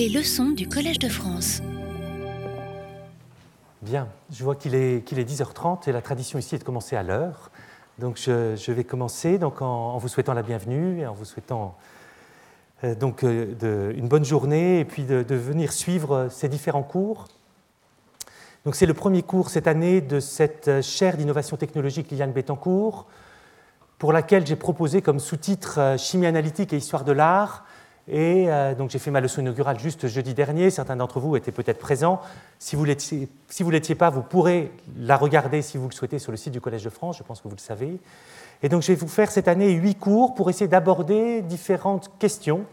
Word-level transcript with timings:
Les 0.00 0.08
leçons 0.08 0.52
du 0.52 0.66
Collège 0.66 0.98
de 0.98 1.10
France. 1.10 1.60
Bien, 3.82 4.08
je 4.32 4.42
vois 4.42 4.56
qu'il 4.56 4.74
est, 4.74 5.04
qu'il 5.04 5.18
est 5.18 5.30
10h30 5.30 5.90
et 5.90 5.92
la 5.92 6.00
tradition 6.00 6.38
ici 6.38 6.54
est 6.54 6.58
de 6.58 6.64
commencer 6.64 6.96
à 6.96 7.02
l'heure. 7.02 7.50
Donc 7.98 8.16
je, 8.16 8.72
vais 8.72 8.84
commencer 8.84 9.36
donc 9.36 9.60
en, 9.60 9.98
vous 9.98 10.08
souhaitant 10.08 10.32
la 10.32 10.42
bienvenue 10.42 11.00
et 11.00 11.06
en 11.06 11.12
vous 11.12 11.26
souhaitant 11.26 11.76
euh, 12.82 12.94
donc, 12.94 13.24
euh, 13.24 13.54
de, 13.60 13.94
une 13.94 14.08
bonne 14.08 14.24
journée 14.24 14.80
et 14.80 14.86
puis 14.86 15.04
de, 15.04 15.34
venir 15.34 15.70
suivre 15.70 16.28
ces 16.30 16.48
différents 16.48 16.82
cours. 16.82 17.26
Donc 18.64 18.76
c'est 18.76 18.86
le 18.86 18.94
premier 18.94 19.22
cours 19.22 19.50
cette 19.50 19.66
année 19.66 20.00
de 20.00 20.18
cette 20.18 20.80
chaire 20.80 21.18
d'innovation 21.18 21.58
technologique 21.58 22.10
Liliane 22.10 22.32
Bettencourt 22.32 23.06
pour 23.98 24.14
laquelle 24.14 24.46
j'ai 24.46 24.56
proposé 24.56 25.02
comme 25.02 25.20
sous-titre 25.20 25.78
euh, 25.78 25.98
Chimie 25.98 26.24
analytique 26.24 26.72
et 26.72 26.78
histoire 26.78 27.04
de 27.04 27.12
l'art. 27.12 27.66
Et 28.08 28.46
euh, 28.48 28.74
donc 28.74 28.90
j'ai 28.90 28.98
fait 28.98 29.10
ma 29.10 29.20
leçon 29.20 29.40
inaugurale 29.40 29.78
juste 29.78 30.08
jeudi 30.08 30.34
dernier. 30.34 30.70
Certains 30.70 30.96
d'entre 30.96 31.20
vous 31.20 31.36
étaient 31.36 31.52
peut-être 31.52 31.78
présents. 31.78 32.20
Si 32.58 32.74
vous 32.76 32.84
l'étiez 32.84 33.94
pas, 33.94 34.10
vous 34.10 34.22
pourrez 34.22 34.72
la 34.98 35.16
regarder 35.16 35.62
si 35.62 35.78
vous 35.78 35.88
le 35.88 35.94
souhaitez 35.94 36.18
sur 36.18 36.32
le 36.32 36.36
site 36.36 36.52
du 36.52 36.60
Collège 36.60 36.84
de 36.84 36.90
France. 36.90 37.18
Je 37.18 37.22
pense 37.22 37.40
que 37.40 37.48
vous 37.48 37.54
le 37.54 37.60
savez. 37.60 38.00
Et 38.62 38.68
donc 38.68 38.82
je 38.82 38.88
vais 38.88 38.94
vous 38.94 39.08
faire 39.08 39.30
cette 39.30 39.48
année 39.48 39.70
huit 39.70 39.94
cours 39.96 40.34
pour 40.34 40.50
essayer 40.50 40.68
d'aborder 40.68 41.42
différentes 41.42 42.10
questions 42.18 42.64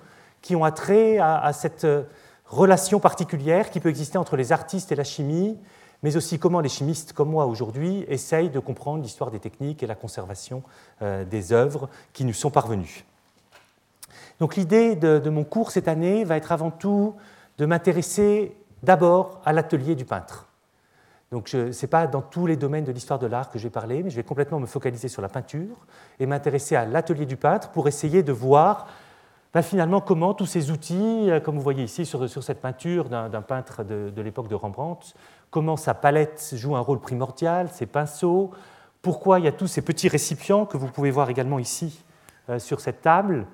qui 0.41 0.55
ont 0.55 0.63
attrait 0.63 1.17
à, 1.17 1.39
à 1.39 1.53
cette 1.53 1.85
euh, 1.85 2.03
relation 2.45 2.99
particulière 2.99 3.69
qui 3.69 3.79
peut 3.79 3.89
exister 3.89 4.17
entre 4.17 4.37
les 4.37 4.51
artistes 4.51 4.91
et 4.91 4.95
la 4.95 5.03
chimie, 5.03 5.57
mais 6.03 6.15
aussi 6.15 6.39
comment 6.39 6.59
les 6.59 6.69
chimistes 6.69 7.13
comme 7.13 7.29
moi 7.29 7.45
aujourd'hui 7.45 8.05
essayent 8.07 8.49
de 8.49 8.59
comprendre 8.59 9.01
l'histoire 9.01 9.31
des 9.31 9.39
techniques 9.39 9.83
et 9.83 9.87
la 9.87 9.95
conservation 9.95 10.63
euh, 11.01 11.25
des 11.25 11.53
œuvres 11.53 11.89
qui 12.13 12.25
nous 12.25 12.33
sont 12.33 12.51
parvenues. 12.51 13.05
Donc 14.39 14.55
l'idée 14.55 14.95
de, 14.95 15.29
mon 15.29 15.43
cours 15.43 15.71
cette 15.71 15.87
année 15.87 16.23
va 16.23 16.37
être 16.37 16.51
avant 16.51 16.71
tout 16.71 17.15
de 17.57 17.65
m'intéresser 17.65 18.55
d'abord 18.83 19.41
à 19.45 19.53
l'atelier 19.53 19.95
du 19.95 20.05
peintre. 20.05 20.47
Donc 21.31 21.49
ce 21.49 21.67
n'est 21.69 21.87
pas 21.89 22.07
dans 22.07 22.21
tous 22.21 22.45
les 22.45 22.55
domaines 22.55 22.85
de 22.85 22.91
l'histoire 22.91 23.19
de 23.19 23.27
l'art 23.27 23.49
que 23.49 23.59
je 23.59 23.63
vais 23.63 23.69
parler, 23.69 24.03
mais 24.03 24.09
je 24.09 24.15
vais 24.15 24.23
complètement 24.23 24.59
me 24.59 24.65
focaliser 24.65 25.07
sur 25.07 25.21
la 25.21 25.27
peinture 25.27 25.75
et 26.19 26.25
m'intéresser 26.25 26.75
à 26.75 26.85
l'atelier 26.85 27.25
du 27.25 27.35
peintre 27.35 27.69
pour 27.69 27.87
essayer 27.87 28.23
de 28.23 28.31
voir 28.31 28.87
ben, 29.53 29.61
finalement 29.61 30.01
comment 30.01 30.33
tous 30.33 30.45
ces 30.45 30.71
outils, 30.71 31.31
euh, 31.31 31.39
comme 31.39 31.55
vous 31.55 31.61
voyez 31.61 31.83
ici 31.83 32.05
sur, 32.05 32.43
cette 32.43 32.61
peinture 32.61 33.09
d'un 33.09 33.41
peintre 33.41 33.83
de, 33.83 34.21
l'époque 34.21 34.49
de 34.49 34.55
Rembrandt, 34.55 35.15
comment 35.49 35.77
sa 35.77 35.93
palette 35.93 36.51
joue 36.53 36.75
un 36.75 36.79
rôle 36.79 36.99
primordial, 36.99 37.69
ses 37.69 37.87
pinceaux, 37.87 38.51
pourquoi 39.01 39.39
il 39.39 39.45
y 39.45 39.47
a 39.47 39.51
tous 39.51 39.67
ces 39.67 39.81
petits 39.81 40.09
récipients 40.09 40.65
que 40.65 40.77
vous 40.77 40.87
pouvez 40.87 41.11
voir 41.11 41.29
également 41.29 41.59
ici 41.59 42.03
euh, 42.49 42.59
sur 42.59 42.81
cette 42.81 43.01
table, 43.01 43.47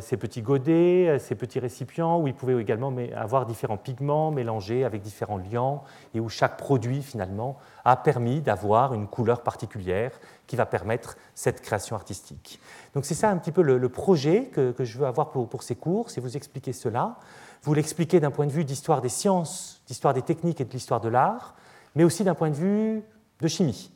ces 0.00 0.16
petits 0.16 0.42
godets, 0.42 1.08
euh, 1.08 1.18
ces 1.18 1.34
petits 1.34 1.58
récipients 1.58 2.20
où 2.20 2.26
il 2.26 2.34
pouvait 2.34 2.60
également 2.60 2.92
avoir 3.16 3.46
différents 3.46 3.76
pigments 3.76 4.30
mélangés 4.30 4.84
avec 4.84 5.02
différents 5.02 5.38
liants 5.38 5.84
et 6.14 6.20
où 6.20 6.28
chaque 6.28 6.56
produit 6.56 7.02
finalement 7.02 7.58
a 7.84 7.96
permis 7.96 8.40
d'avoir 8.40 8.94
une 8.94 9.06
couleur 9.06 9.42
particulière 9.42 10.12
qui 10.46 10.56
va 10.56 10.66
permettre 10.66 11.16
cette 11.34 11.60
création 11.60 11.96
artistique. 11.96 12.60
Donc 12.94 13.04
c'est 13.04 13.14
ça 13.14 13.30
un 13.30 13.36
petit 13.38 13.52
peu 13.52 13.62
le, 13.62 13.88
projet 13.88 14.44
que, 14.46 14.74
je 14.78 14.98
veux 14.98 15.06
avoir 15.06 15.30
pour, 15.30 15.48
pour 15.48 15.62
ces 15.62 15.76
cours, 15.76 16.10
c'est 16.10 16.20
vous 16.20 16.36
expliquer 16.36 16.72
cela 16.72 17.16
vous 17.62 17.74
l'expliquez 17.74 18.18
d'un 18.18 18.30
point 18.30 18.46
de 18.46 18.52
vue 18.52 18.64
d'histoire 18.64 19.00
des 19.00 19.08
sciences, 19.08 19.82
d'histoire 19.86 20.14
des 20.14 20.22
techniques 20.22 20.60
et 20.60 20.64
de 20.64 20.72
l'histoire 20.72 21.00
de 21.00 21.08
l'art, 21.08 21.54
mais 21.94 22.04
aussi 22.04 22.24
d'un 22.24 22.34
point 22.34 22.50
de 22.50 22.56
vue 22.56 23.02
de 23.40 23.48
chimie. 23.48 23.92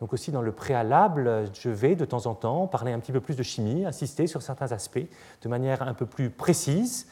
Donc 0.00 0.12
aussi 0.12 0.32
dans 0.32 0.42
le 0.42 0.52
préalable, 0.52 1.44
je 1.54 1.70
vais 1.70 1.94
de 1.94 2.04
temps 2.04 2.26
en 2.26 2.34
temps 2.34 2.66
parler 2.66 2.92
un 2.92 2.98
petit 2.98 3.12
peu 3.12 3.20
plus 3.20 3.36
de 3.36 3.42
chimie, 3.42 3.84
insister 3.84 4.26
sur 4.26 4.42
certains 4.42 4.72
aspects 4.72 5.06
de 5.42 5.48
manière 5.48 5.82
un 5.82 5.94
peu 5.94 6.06
plus 6.06 6.30
précise, 6.30 7.08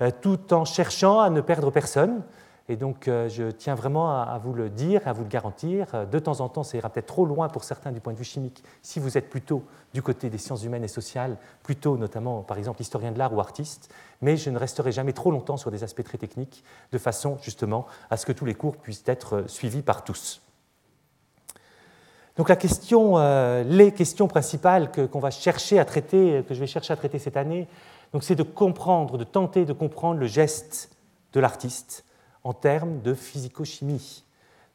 euh, 0.00 0.10
tout 0.20 0.52
en 0.52 0.64
cherchant 0.64 1.20
à 1.20 1.30
ne 1.30 1.40
perdre 1.40 1.70
personne, 1.70 2.22
et 2.70 2.76
donc, 2.76 3.08
euh, 3.08 3.30
je 3.30 3.44
tiens 3.44 3.74
vraiment 3.74 4.10
à 4.10 4.38
vous 4.38 4.52
le 4.52 4.68
dire, 4.68 5.08
à 5.08 5.14
vous 5.14 5.22
le 5.22 5.28
garantir. 5.28 5.86
Euh, 5.94 6.04
de 6.04 6.18
temps 6.18 6.40
en 6.40 6.50
temps, 6.50 6.62
ça 6.62 6.76
ira 6.76 6.90
peut-être 6.90 7.06
trop 7.06 7.24
loin 7.24 7.48
pour 7.48 7.64
certains 7.64 7.92
du 7.92 8.00
point 8.00 8.12
de 8.12 8.18
vue 8.18 8.24
chimique. 8.24 8.62
Si 8.82 9.00
vous 9.00 9.16
êtes 9.16 9.30
plutôt 9.30 9.62
du 9.94 10.02
côté 10.02 10.28
des 10.28 10.36
sciences 10.36 10.64
humaines 10.64 10.84
et 10.84 10.88
sociales, 10.88 11.38
plutôt 11.62 11.96
notamment, 11.96 12.42
par 12.42 12.58
exemple, 12.58 12.82
historien 12.82 13.10
de 13.10 13.18
l'art 13.18 13.32
ou 13.32 13.40
artiste, 13.40 13.92
mais 14.20 14.36
je 14.36 14.50
ne 14.50 14.58
resterai 14.58 14.92
jamais 14.92 15.14
trop 15.14 15.30
longtemps 15.30 15.56
sur 15.56 15.70
des 15.70 15.82
aspects 15.82 16.04
très 16.04 16.18
techniques, 16.18 16.62
de 16.92 16.98
façon 16.98 17.38
justement 17.40 17.86
à 18.10 18.18
ce 18.18 18.26
que 18.26 18.32
tous 18.32 18.44
les 18.44 18.54
cours 18.54 18.76
puissent 18.76 19.04
être 19.06 19.44
suivis 19.48 19.82
par 19.82 20.04
tous. 20.04 20.42
Donc 22.38 22.48
la 22.48 22.56
question, 22.56 23.16
les 23.64 23.92
questions 23.92 24.28
principales 24.28 24.90
qu'on 24.92 25.18
va 25.18 25.30
chercher 25.30 25.78
à 25.78 25.84
traiter, 25.84 26.44
que 26.48 26.54
je 26.54 26.60
vais 26.60 26.66
chercher 26.66 26.92
à 26.92 26.96
traiter 26.96 27.18
cette 27.18 27.36
année, 27.36 27.66
c'est 28.20 28.34
de 28.34 28.42
comprendre, 28.42 29.18
de 29.18 29.24
tenter 29.24 29.64
de 29.64 29.72
comprendre 29.72 30.18
le 30.18 30.26
geste 30.26 30.90
de 31.32 31.40
l'artiste, 31.40 32.04
en 32.44 32.52
termes 32.52 33.00
de 33.02 33.14
physico-chimie. 33.14 34.24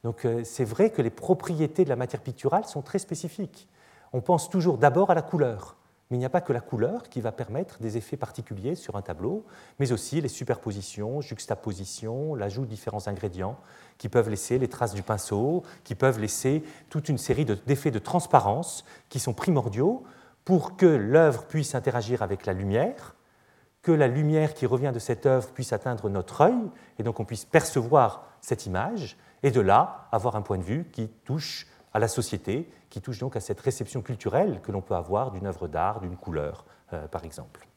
Donc 0.03 0.25
euh, 0.25 0.43
c'est 0.43 0.65
vrai 0.65 0.91
que 0.91 1.01
les 1.01 1.09
propriétés 1.09 1.83
de 1.83 1.89
la 1.89 1.95
matière 1.95 2.21
picturale 2.21 2.65
sont 2.65 2.81
très 2.81 2.99
spécifiques. 2.99 3.67
On 4.11 4.21
pense 4.21 4.49
toujours 4.49 4.77
d'abord 4.77 5.09
à 5.09 5.15
la 5.15 5.21
couleur, 5.21 5.75
mais 6.13 6.17
il 6.17 6.19
n'y 6.19 6.25
a 6.25 6.29
pas 6.29 6.41
que 6.41 6.53
la 6.53 6.61
couleur 6.61 7.09
qui 7.09 7.21
va 7.21 7.31
permettre 7.31 7.79
des 7.79 7.97
effets 7.97 8.17
particuliers 8.17 8.75
sur 8.75 8.95
un 8.95 9.01
tableau, 9.01 9.47
mais 9.79 9.91
aussi 9.91 10.21
les 10.21 10.27
superpositions, 10.27 11.21
juxtapositions, 11.21 12.35
l'ajout 12.35 12.61
de 12.61 12.67
différents 12.67 13.07
ingrédients 13.07 13.57
qui 13.97 14.09
peuvent 14.09 14.29
laisser 14.29 14.59
les 14.59 14.67
traces 14.67 14.93
du 14.93 15.01
pinceau, 15.01 15.63
qui 15.83 15.95
peuvent 15.95 16.19
laisser 16.19 16.61
toute 16.91 17.09
une 17.09 17.17
série 17.17 17.45
d'effets 17.45 17.89
de 17.89 17.97
transparence 17.97 18.85
qui 19.09 19.19
sont 19.19 19.33
primordiaux 19.33 20.03
pour 20.45 20.77
que 20.77 20.85
l'œuvre 20.85 21.45
puisse 21.45 21.73
interagir 21.73 22.21
avec 22.21 22.45
la 22.45 22.53
lumière, 22.53 23.15
que 23.81 23.91
la 23.91 24.07
lumière 24.07 24.53
qui 24.53 24.67
revient 24.67 24.91
de 24.93 24.99
cette 24.99 25.25
œuvre 25.25 25.49
puisse 25.49 25.73
atteindre 25.73 26.11
notre 26.11 26.41
œil, 26.41 26.69
et 26.99 27.03
donc 27.03 27.19
on 27.21 27.25
puisse 27.25 27.45
percevoir 27.45 28.27
cette 28.39 28.67
image, 28.67 29.17
et 29.41 29.49
de 29.49 29.61
là 29.61 30.09
avoir 30.11 30.35
un 30.35 30.43
point 30.43 30.59
de 30.59 30.63
vue 30.63 30.85
qui 30.93 31.07
touche 31.25 31.65
à 31.93 31.99
la 31.99 32.07
société, 32.07 32.67
qui 32.89 33.01
touche 33.01 33.19
donc 33.19 33.35
à 33.35 33.39
cette 33.39 33.59
réception 33.59 34.01
culturelle 34.01 34.59
que 34.63 34.71
l'on 34.71 34.81
peut 34.81 34.95
avoir 34.95 35.31
d'une 35.31 35.45
œuvre 35.45 35.67
d'art, 35.67 36.01
d'une 36.01 36.17
couleur, 36.17 36.65
euh, 36.93 37.07
par 37.07 37.23
exemple. 37.23 37.67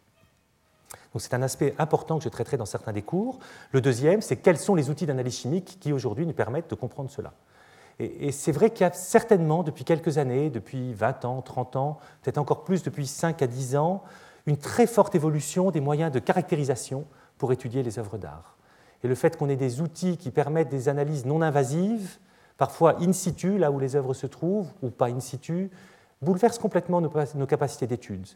Donc 1.12 1.22
c'est 1.22 1.34
un 1.34 1.42
aspect 1.42 1.74
important 1.78 2.18
que 2.18 2.24
je 2.24 2.28
traiterai 2.28 2.56
dans 2.56 2.66
certains 2.66 2.92
des 2.92 3.02
cours. 3.02 3.38
Le 3.72 3.80
deuxième, 3.80 4.20
c'est 4.20 4.36
quels 4.36 4.58
sont 4.58 4.74
les 4.74 4.90
outils 4.90 5.06
d'analyse 5.06 5.38
chimique 5.38 5.78
qui 5.80 5.92
aujourd'hui 5.92 6.26
nous 6.26 6.32
permettent 6.32 6.70
de 6.70 6.74
comprendre 6.74 7.10
cela. 7.10 7.32
Et, 7.98 8.30
c'est 8.30 8.52
vrai 8.52 8.68
qu'il 8.68 8.82
y 8.82 8.84
a 8.84 8.92
certainement, 8.92 9.62
depuis 9.62 9.84
quelques 9.84 10.18
années, 10.18 10.50
depuis 10.50 10.92
20 10.92 11.24
ans, 11.24 11.40
30 11.40 11.76
ans, 11.76 11.98
peut-être 12.20 12.36
encore 12.36 12.64
plus 12.64 12.82
depuis 12.82 13.06
5 13.06 13.40
à 13.40 13.46
10 13.46 13.76
ans, 13.76 14.02
une 14.44 14.58
très 14.58 14.86
forte 14.86 15.14
évolution 15.14 15.70
des 15.70 15.80
moyens 15.80 16.12
de 16.12 16.18
caractérisation 16.18 17.06
pour 17.38 17.52
étudier 17.52 17.82
les 17.82 17.98
œuvres 17.98 18.18
d'art. 18.18 18.56
Et 19.02 19.08
le 19.08 19.14
fait 19.14 19.38
qu'on 19.38 19.48
ait 19.48 19.56
des 19.56 19.80
outils 19.80 20.18
qui 20.18 20.30
permettent 20.30 20.68
des 20.68 20.90
analyses 20.90 21.24
non 21.24 21.40
invasives, 21.40 22.18
parfois 22.56 22.96
in 23.00 23.12
situ, 23.12 23.58
là 23.58 23.70
où 23.70 23.78
les 23.78 23.96
œuvres 23.96 24.14
se 24.14 24.26
trouvent, 24.26 24.70
ou 24.82 24.90
pas 24.90 25.08
in 25.08 25.20
situ, 25.20 25.70
bouleverse 26.22 26.58
complètement 26.58 27.00
nos 27.00 27.46
capacités 27.46 27.86
d'étude. 27.86 28.26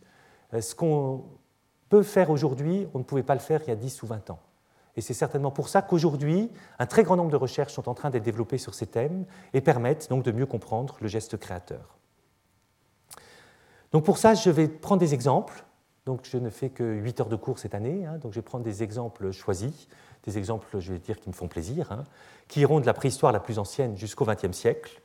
Euh, 0.54 0.60
ce 0.60 0.74
qu'on 0.74 1.24
peut 1.88 2.02
faire 2.02 2.30
aujourd'hui, 2.30 2.86
on 2.94 2.98
ne 2.98 3.04
pouvait 3.04 3.22
pas 3.22 3.34
le 3.34 3.40
faire 3.40 3.60
il 3.64 3.68
y 3.68 3.72
a 3.72 3.76
10 3.76 4.02
ou 4.02 4.06
20 4.06 4.30
ans. 4.30 4.40
Et 4.96 5.00
c'est 5.00 5.14
certainement 5.14 5.50
pour 5.50 5.68
ça 5.68 5.82
qu'aujourd'hui, 5.82 6.50
un 6.78 6.86
très 6.86 7.04
grand 7.04 7.16
nombre 7.16 7.30
de 7.30 7.36
recherches 7.36 7.72
sont 7.72 7.88
en 7.88 7.94
train 7.94 8.10
d'être 8.10 8.24
développées 8.24 8.58
sur 8.58 8.74
ces 8.74 8.86
thèmes 8.86 9.24
et 9.54 9.60
permettent 9.60 10.10
donc 10.10 10.24
de 10.24 10.32
mieux 10.32 10.46
comprendre 10.46 10.96
le 11.00 11.08
geste 11.08 11.36
créateur. 11.36 11.96
Donc 13.92 14.04
pour 14.04 14.18
ça, 14.18 14.34
je 14.34 14.50
vais 14.50 14.68
prendre 14.68 15.00
des 15.00 15.14
exemples 15.14 15.64
donc 16.06 16.22
je 16.24 16.38
ne 16.38 16.50
fais 16.50 16.70
que 16.70 16.82
8 16.82 17.20
heures 17.20 17.28
de 17.28 17.36
cours 17.36 17.58
cette 17.58 17.74
année, 17.74 18.06
hein. 18.06 18.18
donc 18.18 18.32
je 18.32 18.36
vais 18.36 18.44
prendre 18.44 18.64
des 18.64 18.82
exemples 18.82 19.30
choisis, 19.32 19.86
des 20.24 20.38
exemples, 20.38 20.78
je 20.78 20.92
vais 20.92 20.98
dire, 20.98 21.18
qui 21.18 21.28
me 21.28 21.34
font 21.34 21.48
plaisir, 21.48 21.92
hein, 21.92 22.04
qui 22.48 22.60
iront 22.60 22.80
de 22.80 22.86
la 22.86 22.94
préhistoire 22.94 23.32
la 23.32 23.40
plus 23.40 23.58
ancienne 23.58 23.96
jusqu'au 23.96 24.24
XXe 24.24 24.52
siècle, 24.52 25.00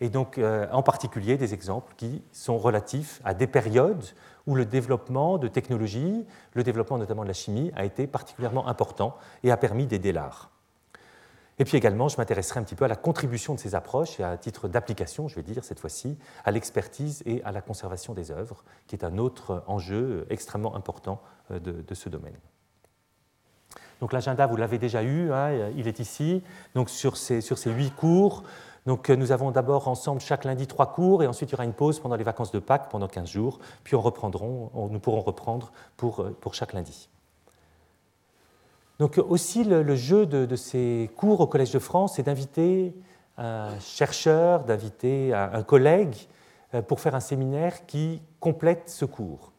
et 0.00 0.08
donc 0.08 0.38
euh, 0.38 0.66
en 0.72 0.82
particulier 0.82 1.36
des 1.36 1.52
exemples 1.52 1.92
qui 1.96 2.22
sont 2.32 2.58
relatifs 2.58 3.20
à 3.24 3.34
des 3.34 3.46
périodes 3.46 4.04
où 4.46 4.54
le 4.54 4.64
développement 4.64 5.38
de 5.38 5.48
technologies, 5.48 6.24
le 6.54 6.62
développement 6.62 6.98
notamment 6.98 7.22
de 7.22 7.28
la 7.28 7.34
chimie, 7.34 7.70
a 7.76 7.84
été 7.84 8.06
particulièrement 8.06 8.66
important 8.66 9.16
et 9.44 9.50
a 9.50 9.56
permis 9.56 9.86
d'aider 9.86 10.12
l'art. 10.12 10.50
Et 11.60 11.64
puis 11.64 11.76
également, 11.76 12.08
je 12.08 12.16
m'intéresserai 12.16 12.58
un 12.58 12.62
petit 12.62 12.74
peu 12.74 12.86
à 12.86 12.88
la 12.88 12.96
contribution 12.96 13.54
de 13.54 13.60
ces 13.60 13.74
approches 13.74 14.18
et 14.18 14.24
à 14.24 14.38
titre 14.38 14.66
d'application, 14.66 15.28
je 15.28 15.36
vais 15.36 15.42
dire 15.42 15.62
cette 15.62 15.78
fois-ci, 15.78 16.16
à 16.42 16.52
l'expertise 16.52 17.22
et 17.26 17.42
à 17.44 17.52
la 17.52 17.60
conservation 17.60 18.14
des 18.14 18.30
œuvres, 18.30 18.64
qui 18.86 18.96
est 18.96 19.04
un 19.04 19.18
autre 19.18 19.62
enjeu 19.66 20.26
extrêmement 20.30 20.74
important 20.74 21.20
euh, 21.50 21.60
de, 21.60 21.94
ce 21.94 22.08
domaine. 22.08 22.38
Donc 24.00 24.12
l'agenda, 24.12 24.46
vous 24.46 24.56
l'avez 24.56 24.78
déjà 24.78 25.02
eu, 25.02 25.32
hein, 25.32 25.70
il 25.76 25.86
est 25.88 25.98
ici. 25.98 26.42
Donc 26.74 26.90
sur 26.90 27.16
ces, 27.16 27.40
sur 27.40 27.58
ces 27.58 27.70
huit 27.70 27.94
cours, 27.94 28.44
donc, 28.86 29.10
nous 29.10 29.30
avons 29.30 29.50
d'abord 29.50 29.88
ensemble 29.88 30.20
chaque 30.20 30.44
lundi 30.44 30.66
trois 30.66 30.92
cours 30.92 31.22
et 31.22 31.26
ensuite 31.26 31.50
il 31.50 31.52
y 31.52 31.54
aura 31.54 31.64
une 31.64 31.74
pause 31.74 32.00
pendant 32.00 32.16
les 32.16 32.24
vacances 32.24 32.50
de 32.50 32.58
Pâques 32.58 32.88
pendant 32.88 33.08
15 33.08 33.28
jours, 33.28 33.58
puis 33.84 33.94
on 33.94 34.02
nous 34.02 35.00
pourrons 35.00 35.20
reprendre 35.20 35.70
pour, 35.98 36.24
pour 36.40 36.54
chaque 36.54 36.72
lundi. 36.72 37.08
Donc 38.98 39.18
aussi 39.18 39.64
le, 39.64 39.94
jeu 39.94 40.26
de, 40.26 40.56
ces 40.56 41.10
cours 41.16 41.40
au 41.40 41.46
Collège 41.46 41.72
de 41.72 41.78
France, 41.78 42.14
c'est 42.16 42.22
d'inviter 42.22 42.94
un 43.38 43.78
chercheur, 43.80 44.64
d'inviter 44.64 45.32
un, 45.32 45.62
collègue 45.62 46.16
euh, 46.74 46.82
pour 46.82 47.00
faire 47.00 47.14
un 47.14 47.20
séminaire 47.20 47.86
qui 47.86 48.20
complète 48.40 48.90
ce 48.90 49.06
cours. 49.06 49.52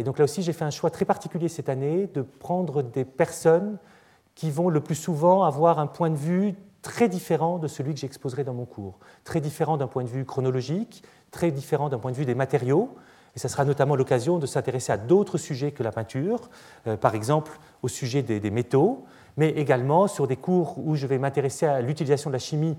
Et 0.00 0.02
donc 0.02 0.16
là 0.16 0.24
aussi, 0.24 0.40
j'ai 0.40 0.54
fait 0.54 0.64
un 0.64 0.70
choix 0.70 0.88
très 0.88 1.04
particulier 1.04 1.50
cette 1.50 1.68
année 1.68 2.08
de 2.14 2.22
prendre 2.22 2.82
des 2.82 3.04
personnes 3.04 3.76
qui 4.34 4.50
vont 4.50 4.70
le 4.70 4.80
plus 4.80 4.94
souvent 4.94 5.42
avoir 5.42 5.78
un 5.78 5.86
point 5.86 6.08
de 6.08 6.16
vue 6.16 6.54
très 6.80 7.06
différent 7.06 7.58
de 7.58 7.68
celui 7.68 7.92
que 7.92 8.00
j'exposerai 8.00 8.42
dans 8.42 8.54
mon 8.54 8.64
cours, 8.64 8.98
très 9.24 9.42
différent 9.42 9.76
d'un 9.76 9.88
point 9.88 10.02
de 10.02 10.08
vue 10.08 10.24
chronologique, 10.24 11.02
très 11.30 11.50
différent 11.50 11.90
d'un 11.90 11.98
point 11.98 12.12
de 12.12 12.16
vue 12.16 12.24
des 12.24 12.34
matériaux, 12.34 12.96
et 13.36 13.38
ce 13.38 13.46
sera 13.46 13.66
notamment 13.66 13.94
l'occasion 13.94 14.38
de 14.38 14.46
s'intéresser 14.46 14.90
à 14.90 14.96
d'autres 14.96 15.36
sujets 15.36 15.70
que 15.70 15.82
la 15.82 15.92
peinture, 15.92 16.48
euh, 16.86 16.96
par 16.96 17.14
exemple 17.14 17.52
au 17.82 17.88
sujet 17.88 18.22
des, 18.22 18.50
métaux, 18.50 19.04
mais 19.36 19.50
également 19.50 20.06
sur 20.06 20.26
des 20.26 20.36
cours 20.36 20.78
où 20.78 20.96
je 20.96 21.06
vais 21.06 21.18
m'intéresser 21.18 21.66
à 21.66 21.82
l'utilisation 21.82 22.30
de 22.30 22.36
la 22.36 22.38
chimie 22.38 22.78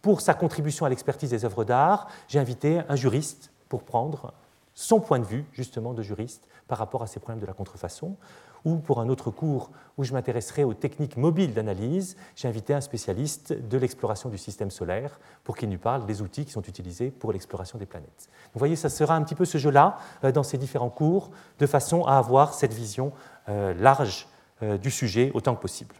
pour 0.00 0.22
sa 0.22 0.32
contribution 0.32 0.86
à 0.86 0.88
l'expertise 0.88 1.28
des 1.28 1.44
œuvres 1.44 1.64
d'art. 1.64 2.08
J'ai 2.26 2.38
invité 2.38 2.80
un 2.88 2.96
juriste 2.96 3.50
pour 3.68 3.82
prendre 3.82 4.32
son 4.74 5.00
point 5.00 5.20
de 5.20 5.24
vue, 5.24 5.44
justement, 5.52 5.94
de 5.94 6.02
juriste 6.02 6.48
par 6.74 6.80
rapport 6.80 7.04
à 7.04 7.06
ces 7.06 7.20
problèmes 7.20 7.40
de 7.40 7.46
la 7.46 7.52
contrefaçon. 7.52 8.16
Ou 8.64 8.78
pour 8.78 8.98
un 8.98 9.08
autre 9.08 9.30
cours 9.30 9.70
où 9.96 10.02
je 10.02 10.12
m'intéresserai 10.12 10.64
aux 10.64 10.74
techniques 10.74 11.16
mobiles 11.16 11.54
d'analyse, 11.54 12.16
j'ai 12.34 12.48
invité 12.48 12.74
un 12.74 12.80
spécialiste 12.80 13.52
de 13.52 13.78
l'exploration 13.78 14.28
du 14.28 14.38
système 14.38 14.72
solaire 14.72 15.20
pour 15.44 15.56
qu'il 15.56 15.68
nous 15.68 15.78
parle 15.78 16.04
des 16.04 16.20
outils 16.20 16.44
qui 16.44 16.50
sont 16.50 16.62
utilisés 16.62 17.12
pour 17.12 17.32
l'exploration 17.32 17.78
des 17.78 17.86
planètes. 17.86 18.28
Vous 18.54 18.58
voyez, 18.58 18.74
ça 18.74 18.88
sera 18.88 19.14
un 19.14 19.22
petit 19.22 19.36
peu 19.36 19.44
ce 19.44 19.56
jeu-là 19.56 19.98
euh, 20.24 20.32
dans 20.32 20.42
ces 20.42 20.58
différents 20.58 20.90
cours, 20.90 21.30
de 21.60 21.66
façon 21.68 22.02
à 22.06 22.16
avoir 22.16 22.54
cette 22.54 22.72
vision 22.72 23.12
euh, 23.48 23.72
large 23.74 24.26
euh, 24.64 24.76
du 24.76 24.90
sujet 24.90 25.30
autant 25.32 25.54
que 25.54 25.62
possible. 25.62 25.94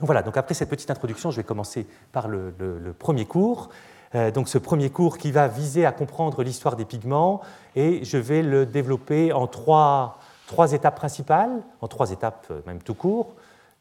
Donc 0.00 0.06
voilà, 0.06 0.22
donc 0.22 0.38
après 0.38 0.54
cette 0.54 0.70
petite 0.70 0.90
introduction, 0.90 1.30
je 1.30 1.36
vais 1.36 1.44
commencer 1.44 1.86
par 2.12 2.28
le, 2.28 2.54
le 2.58 2.92
premier 2.94 3.26
cours. 3.26 3.68
Donc 4.14 4.48
ce 4.48 4.58
premier 4.58 4.90
cours 4.90 5.18
qui 5.18 5.32
va 5.32 5.48
viser 5.48 5.84
à 5.84 5.92
comprendre 5.92 6.42
l'histoire 6.42 6.76
des 6.76 6.86
pigments 6.86 7.42
et 7.76 8.04
je 8.04 8.16
vais 8.18 8.42
le 8.42 8.66
développer 8.66 9.32
en 9.32 9.46
trois, 9.46 10.18
trois 10.48 10.72
étapes 10.72 10.96
principales, 10.96 11.62
en 11.80 11.88
trois 11.88 12.10
étapes 12.10 12.46
euh, 12.50 12.60
même 12.66 12.82
tout 12.82 12.94
court. 12.94 13.36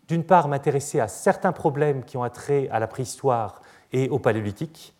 D'une 0.08 0.24
part, 0.24 0.48
m'intéresser 0.48 1.00
à 1.00 1.08
certains 1.08 1.52
problèmes 1.52 2.04
qui 2.04 2.16
ont 2.16 2.24
attrait 2.24 2.70
à 2.70 2.80
la 2.80 2.88
préhistoire 2.88 3.62
et 3.92 4.08
au 4.10 4.20
paléolithique. 4.20 4.94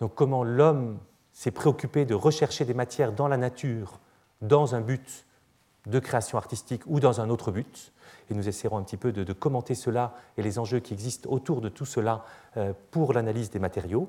Donc 0.00 0.14
comment 0.14 0.44
l'homme 0.44 0.98
s'est 1.32 1.50
préoccupé 1.50 2.04
de 2.04 2.14
rechercher 2.14 2.64
des 2.64 2.74
matières 2.74 3.12
dans 3.12 3.28
la 3.28 3.36
nature 3.36 3.98
dans 4.40 4.74
un 4.74 4.80
but 4.80 5.26
de 5.86 5.98
création 5.98 6.38
artistique 6.38 6.82
ou 6.86 7.00
dans 7.00 7.20
un 7.20 7.30
autre 7.30 7.52
but. 7.52 7.92
Et 8.30 8.34
nous 8.34 8.48
essaierons 8.48 8.78
un 8.78 8.82
petit 8.82 8.96
peu 8.96 9.12
de, 9.12 9.32
commenter 9.32 9.74
cela 9.74 10.14
et 10.36 10.42
les 10.42 10.58
enjeux 10.58 10.80
qui 10.80 10.94
existent 10.94 11.30
autour 11.30 11.60
de 11.60 11.68
tout 11.68 11.86
cela 11.86 12.24
euh, 12.56 12.72
pour 12.90 13.12
l'analyse 13.12 13.50
des 13.50 13.58
matériaux. 13.58 14.08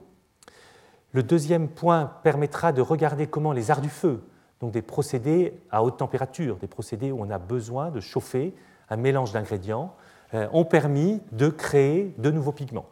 Le 1.12 1.24
deuxième 1.24 1.68
point 1.68 2.14
permettra 2.24 2.72
de 2.72 2.82
regarder 2.82 3.28
comment 3.28 3.52
les 3.52 3.72
arts 3.72 3.82
du 3.82 3.90
feu 3.90 4.22
donc 4.60 4.72
des 4.72 4.82
procédés 4.82 5.54
à 5.72 5.84
haute 5.84 5.98
température, 5.98 6.58
des 6.58 6.68
procédés 6.68 7.12
où 7.12 7.22
on 7.22 7.30
a 7.30 7.38
besoin 7.38 7.92
de 7.92 8.00
chauffer 8.00 8.54
un 8.90 8.98
mélange 8.98 9.32
d'ingrédients, 9.32 9.94
euh, 10.34 10.48
ont 10.52 10.66
permis 10.66 11.22
de 11.32 11.50
créer 11.50 12.14
de 12.18 12.32
nouveaux 12.32 12.52
pigments. 12.52 12.88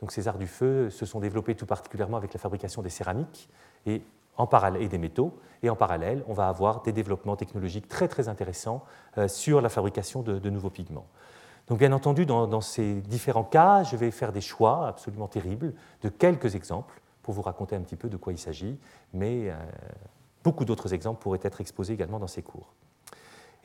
Donc 0.00 0.12
ces 0.12 0.28
arts 0.28 0.38
du 0.38 0.46
feu 0.46 0.90
se 0.90 1.06
sont 1.06 1.20
développés 1.20 1.54
tout 1.54 1.66
particulièrement 1.66 2.16
avec 2.16 2.32
la 2.32 2.40
fabrication 2.40 2.82
des 2.82 2.90
céramiques 2.90 3.48
et, 3.86 4.02
des 4.88 4.98
métaux. 4.98 5.36
Et 5.64 5.70
en 5.70 5.74
parallèle, 5.74 6.22
on 6.28 6.32
va 6.32 6.48
avoir 6.48 6.82
des 6.82 6.92
développements 6.92 7.34
technologiques 7.34 7.88
très 7.88 8.06
très 8.06 8.28
intéressants 8.28 8.84
euh, 9.16 9.26
sur 9.26 9.60
la 9.60 9.68
fabrication 9.68 10.22
de, 10.22 10.50
nouveaux 10.50 10.70
pigments. 10.70 11.06
Donc 11.66 11.78
bien 11.78 11.92
entendu, 11.92 12.26
dans, 12.26 12.60
ces 12.60 12.94
différents 12.94 13.44
cas, 13.44 13.82
je 13.82 13.96
vais 13.96 14.10
faire 14.10 14.32
des 14.32 14.40
choix 14.40 14.86
absolument 14.86 15.26
terribles 15.26 15.74
de 16.02 16.08
quelques 16.08 16.54
exemples 16.54 17.00
pour 17.28 17.34
vous 17.34 17.42
raconter 17.42 17.76
un 17.76 17.82
petit 17.82 17.96
peu 17.96 18.08
de 18.08 18.16
quoi 18.16 18.32
il 18.32 18.38
s'agit, 18.38 18.78
mais 19.12 19.50
euh, 19.50 19.54
Beaucoup 20.42 20.64
d'autres 20.64 20.94
exemples 20.94 21.20
pourraient 21.20 21.40
être 21.42 21.60
exposés 21.60 21.92
également 21.92 22.18
dans 22.18 22.26
ces 22.26 22.40
cours. 22.40 22.72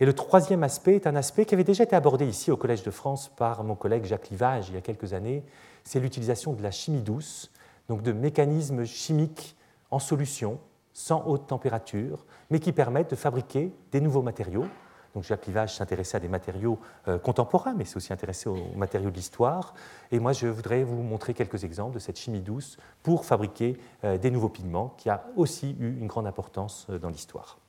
Et 0.01 0.05
le 0.05 0.11
troisième 0.11 0.63
aspect 0.63 0.95
est 0.95 1.07
un 1.07 1.15
aspect 1.15 1.45
qui 1.45 1.53
avait 1.53 1.63
déjà 1.63 1.85
été 1.85 1.95
abordé 1.95 2.25
ici 2.25 2.51
au 2.51 2.57
Collège 2.57 2.83
de 2.83 2.91
France 2.91 3.31
par 3.37 3.63
mon 3.63 3.75
collègue 3.75 4.03
Jacques 4.03 4.29
Livage 4.31 4.67
il 4.67 4.75
y 4.75 4.77
a 4.77 4.81
quelques 4.81 5.13
années, 5.13 5.45
c'est 5.85 6.01
l'utilisation 6.01 6.51
de 6.51 6.61
la 6.61 6.71
chimie 6.71 7.01
douce, 7.01 7.53
donc 7.87 8.01
de 8.01 8.11
mécanismes 8.11 8.83
chimiques 8.83 9.55
en 9.91 9.99
solution, 9.99 10.59
sans 10.91 11.23
haute 11.25 11.47
température, 11.47 12.25
mais 12.49 12.59
qui 12.59 12.73
permettent 12.73 13.11
de 13.11 13.15
fabriquer 13.15 13.71
des 13.93 14.01
nouveaux 14.01 14.23
matériaux, 14.23 14.65
donc 15.13 15.23
Jacques 15.23 15.45
Livage 15.45 15.75
s'intéressait 15.75 16.17
à 16.17 16.19
des 16.19 16.27
matériaux 16.27 16.79
euh, 17.07 17.19
contemporains, 17.19 17.73
mais 17.75 17.85
s'est 17.85 17.97
aussi 17.97 18.11
intéressé 18.11 18.49
aux 18.49 18.75
matériaux 18.75 19.11
de 19.11 19.15
l'histoire. 19.15 19.75
Et 20.11 20.19
moi, 20.19 20.33
je 20.33 20.47
voudrais 20.47 20.83
vous 20.83 21.03
montrer 21.03 21.33
quelques 21.33 21.63
exemples 21.63 21.93
de 21.93 21.99
cette 21.99 22.17
chimie 22.17 22.41
douce 22.41 22.77
pour 23.03 23.25
fabriquer 23.25 23.77
euh, 24.03 24.17
des 24.17 24.31
nouveaux 24.31 24.49
pigments, 24.49 24.95
qui 24.97 25.09
a 25.09 25.25
aussi 25.35 25.75
eu 25.79 25.97
une 25.99 26.07
grande 26.07 26.25
importance 26.25 26.87
euh, 26.89 26.97
dans 26.97 27.09
l'histoire. 27.09 27.59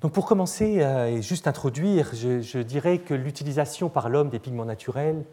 Donc 0.00 0.12
pour 0.12 0.26
commencer 0.26 0.76
et 0.76 1.22
juste 1.22 1.48
introduire, 1.48 2.14
je, 2.14 2.62
dirais 2.62 2.98
que 2.98 3.14
l'utilisation 3.14 3.88
par 3.88 4.08
l'homme 4.08 4.28
des 4.28 4.38
pigments 4.38 4.64
naturels 4.64 5.24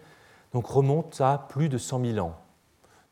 remonte 0.56 1.22
à 1.22 1.46
plus 1.50 1.70
de 1.70 1.78
100 1.78 2.04
000 2.04 2.26
ans. 2.26 2.36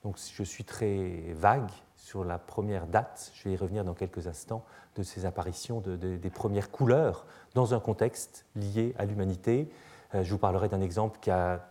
Donc 0.04 0.18
je 0.18 0.42
suis 0.42 0.64
très 0.64 1.32
vague 1.36 1.70
sur 2.04 2.26
la 2.26 2.38
première 2.38 2.86
date, 2.86 3.32
je 3.34 3.46
vais 3.46 3.54
y 3.54 3.58
revenir 3.58 3.86
dans 3.86 3.94
quelques 3.94 4.28
instants, 4.28 4.66
de 4.98 5.04
ces 5.04 5.26
apparitions 5.26 5.82
des 5.82 6.30
premières 6.30 6.70
couleurs 6.70 7.26
dans 7.56 7.74
un 7.74 7.80
contexte 7.80 8.46
lié 8.58 8.94
à 8.98 9.06
l'humanité. 9.06 9.72
Euh, 10.14 10.22
je 10.22 10.30
vous 10.30 10.38
parlerai 10.38 10.68
d'un 10.68 10.82
exemple 10.82 11.18
qui 11.22 11.32
a, 11.32 11.62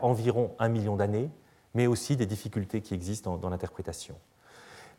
environ 0.00 0.52
un 0.58 0.70
million 0.70 0.96
d'années, 0.96 1.30
mais 1.74 1.86
aussi 1.86 2.16
des 2.16 2.24
difficultés 2.24 2.80
qui 2.80 2.94
existent 2.94 3.36
dans, 3.36 3.50
l'interprétation. 3.50 4.14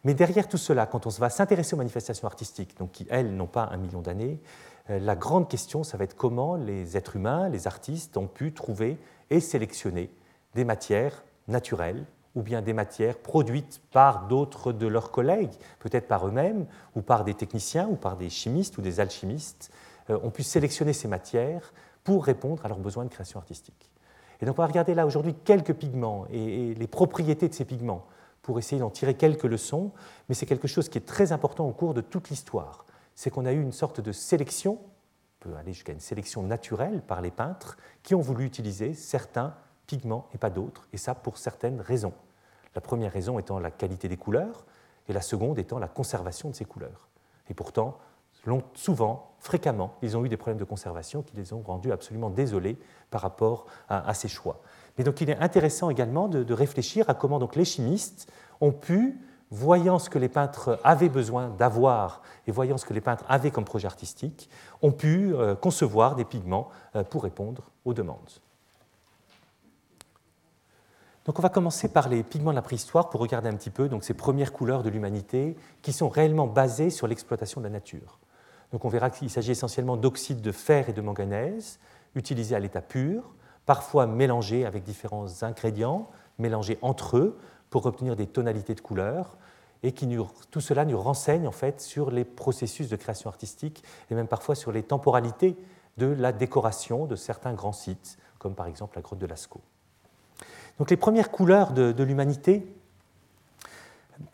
Mais 0.04 0.14
derrière 0.14 0.48
tout 0.48 0.58
cela, 0.58 0.86
quand 0.86 1.08
on 1.08 1.10
va 1.10 1.32
s'intéresser 1.32 1.74
aux 1.74 1.80
manifestations 1.80 2.28
artistiques, 2.28 2.78
donc 2.78 2.92
qui, 2.92 3.08
elles, 3.10 3.36
n'ont 3.36 3.48
pas 3.48 3.70
un 3.72 3.78
million 3.78 4.02
d'années, 4.02 4.40
euh, 4.92 5.00
la 5.00 5.16
grande 5.16 5.50
question, 5.50 5.84
ça 5.84 5.98
va 5.98 6.04
être 6.04 6.16
comment 6.16 6.56
les 6.56 6.96
êtres 6.96 7.16
humains, 7.16 7.50
les 7.50 7.66
artistes, 7.66 8.18
ont 8.18 8.28
pu 8.28 8.54
trouver 8.54 9.00
et 9.32 9.40
sélectionner 9.40 10.12
des 10.54 10.64
matières 10.64 11.24
naturelles 11.48 12.06
ou 12.40 12.42
bien 12.42 12.62
des 12.62 12.72
matières 12.72 13.18
produites 13.18 13.82
par 13.92 14.28
d'autres 14.28 14.72
de 14.72 14.88
leurs 14.88 15.12
collègues, 15.12 15.52
peut-être 15.80 16.08
par 16.08 16.26
eux-mêmes, 16.26 16.66
ou 16.96 17.02
par 17.02 17.26
des 17.26 17.34
techniciens, 17.34 17.86
ou 17.90 17.98
par 17.98 18.16
des 18.16 18.30
chimistes 18.30 18.78
ou 18.78 18.82
des 18.82 19.02
alchimistes, 19.02 19.72
euh, 20.10 20.18
ont 20.24 20.30
pu 20.30 20.42
sélectionner 20.42 20.94
ces 20.94 21.10
matières 21.10 21.74
pour 22.06 22.24
répondre 22.24 22.66
à 22.66 22.70
leurs 22.70 22.80
besoins 22.80 23.04
de 23.04 23.10
création 23.10 23.40
artistique. 23.40 23.92
Et 24.42 24.46
donc 24.46 24.58
on 24.58 24.62
va 24.62 24.68
regarder 24.68 24.96
là 24.96 25.06
aujourd'hui 25.06 25.36
quelques 25.36 25.74
pigments 25.74 26.28
et, 26.32 26.74
les 26.74 26.88
propriétés 26.88 27.50
de 27.50 27.54
ces 27.54 27.66
pigments 27.66 28.06
pour 28.42 28.58
essayer 28.58 28.80
d'en 28.80 28.90
tirer 28.90 29.16
quelques 29.16 29.44
leçons, 29.44 29.92
mais 30.30 30.36
c'est 30.36 30.46
quelque 30.46 30.70
chose 30.70 30.88
qui 30.88 30.98
est 30.98 31.06
très 31.06 31.34
important 31.34 31.68
au 31.68 31.74
cours 31.74 31.94
de 31.94 32.00
toute 32.00 32.30
l'histoire. 32.30 32.86
C'est 33.16 33.32
qu'on 33.32 33.46
a 33.46 33.52
eu 33.52 33.62
une 33.62 33.74
sorte 33.74 34.00
de 34.00 34.14
sélection, 34.14 34.80
on 34.82 35.50
peut 35.50 35.56
aller 35.58 35.74
jusqu'à 35.74 35.92
une 35.92 36.00
sélection 36.00 36.42
naturelle 36.42 37.02
par 37.02 37.20
les 37.20 37.32
peintres, 37.32 37.76
qui 38.02 38.16
ont 38.16 38.22
voulu 38.22 38.46
utiliser 38.46 38.94
certains 38.94 39.56
pigments 39.88 40.30
et 40.34 40.38
pas 40.38 40.50
d'autres, 40.50 40.88
et 40.94 40.98
ça 40.98 41.16
pour 41.16 41.38
certaines 41.38 41.82
raisons. 41.82 42.14
La 42.80 42.82
première 42.82 43.12
raison 43.12 43.40
étant 43.40 43.60
la 43.60 43.72
qualité 43.72 44.08
des 44.08 44.16
couleurs, 44.16 44.64
et 45.10 45.12
la 45.12 45.20
seconde 45.20 45.60
étant 45.60 45.80
la 45.80 45.90
conservation 45.90 46.50
de 46.50 46.56
ces 46.56 46.64
couleurs. 46.64 47.10
Et 47.50 47.54
pourtant, 47.54 47.98
souvent, 48.74 49.34
fréquemment, 49.40 49.96
ils 50.02 50.16
ont 50.16 50.24
eu 50.24 50.30
des 50.30 50.38
problèmes 50.38 50.60
de 50.60 50.64
conservation 50.64 51.22
qui 51.22 51.36
les 51.36 51.52
ont 51.52 51.60
rendus 51.60 51.92
absolument 51.92 52.30
désolés 52.30 52.78
par 53.12 53.20
rapport 53.20 53.66
à, 53.90 54.14
ces 54.14 54.30
choix. 54.30 54.62
Mais 54.98 55.04
donc 55.04 55.20
il 55.20 55.30
est 55.30 55.38
intéressant 55.40 55.90
également 55.90 56.30
de, 56.30 56.54
réfléchir 56.54 57.10
à 57.10 57.16
comment 57.16 57.38
donc 57.38 57.58
les 57.58 57.66
chimistes 57.66 58.32
ont 58.62 58.72
pu, 58.72 59.20
voyant 59.52 60.00
ce 60.00 60.10
que 60.10 60.18
les 60.18 60.30
peintres 60.30 60.80
avaient 60.86 61.10
besoin 61.10 61.50
d'avoir 61.50 62.22
et 62.48 62.52
voyant 62.54 62.78
ce 62.78 62.86
que 62.86 62.94
les 62.94 63.02
peintres 63.02 63.26
avaient 63.28 63.52
comme 63.52 63.66
projet 63.66 63.88
artistique, 63.88 64.50
ont 64.82 64.94
pu 64.94 65.36
euh, 65.36 65.54
concevoir 65.54 66.16
des 66.16 66.24
pigments 66.24 66.70
euh, 66.96 67.04
pour 67.04 67.24
répondre 67.24 67.72
aux 67.84 67.94
demandes. 67.94 68.40
Donc 71.30 71.38
on 71.38 71.44
va 71.44 71.50
commencer 71.50 71.90
par 71.90 72.10
les 72.10 72.24
pigments 72.24 72.50
de 72.50 72.56
la 72.56 72.64
préhistoire 72.64 73.12
pour 73.12 73.22
regarder 73.22 73.50
un 73.50 73.54
petit 73.54 73.70
peu 73.70 73.88
donc, 73.88 74.04
ces 74.04 74.16
premières 74.16 74.52
couleurs 74.52 74.82
de 74.82 74.90
l'humanité 74.90 75.56
qui 75.84 75.94
sont 75.94 76.10
réellement 76.10 76.48
basées 76.48 76.90
sur 76.90 77.06
l'exploitation 77.06 77.62
de 77.62 77.66
la 77.68 77.70
nature. 77.70 78.18
Donc 78.72 78.84
on 78.84 78.90
verra 78.90 79.12
qu'il 79.12 79.30
s'agit 79.30 79.52
essentiellement 79.52 79.96
d'oxydes 79.96 80.42
de 80.42 80.52
fer 80.52 80.90
et 80.90 80.92
de 80.92 81.02
manganèse 81.02 81.78
utilisés 82.16 82.56
à 82.56 82.60
l'état 82.60 82.82
pur, 82.82 83.36
parfois 83.68 84.08
mélangés 84.08 84.66
avec 84.66 84.84
différents 84.84 85.44
ingrédients, 85.44 86.10
mélangés 86.40 86.80
entre 86.82 87.18
eux 87.18 87.38
pour 87.70 87.86
obtenir 87.86 88.16
des 88.16 88.26
tonalités 88.26 88.74
de 88.74 88.82
couleurs 88.82 89.38
et 89.84 89.92
qui 89.92 90.10
tout 90.50 90.62
cela 90.62 90.84
nous 90.84 91.00
renseigne 91.00 91.48
en 91.48 91.52
fait 91.52 91.80
sur 91.80 92.10
les 92.10 92.26
processus 92.26 92.90
de 92.90 92.96
création 92.96 93.30
artistique 93.30 93.84
et 94.10 94.16
même 94.16 94.28
parfois 94.28 94.56
sur 94.56 94.72
les 94.72 94.82
temporalités 94.82 95.56
de 96.00 96.08
la 96.08 96.32
décoration 96.32 97.06
de 97.06 97.16
certains 97.16 97.54
grands 97.54 97.72
sites, 97.72 98.18
comme 98.40 98.56
par 98.56 98.66
exemple 98.66 98.98
la 98.98 99.04
grotte 99.04 99.20
de 99.20 99.28
Lascaux. 99.28 99.62
Donc 100.80 100.90
les 100.90 100.98
premières 100.98 101.30
couleurs 101.30 101.74
de, 101.74 102.04
l'humanité 102.04 102.66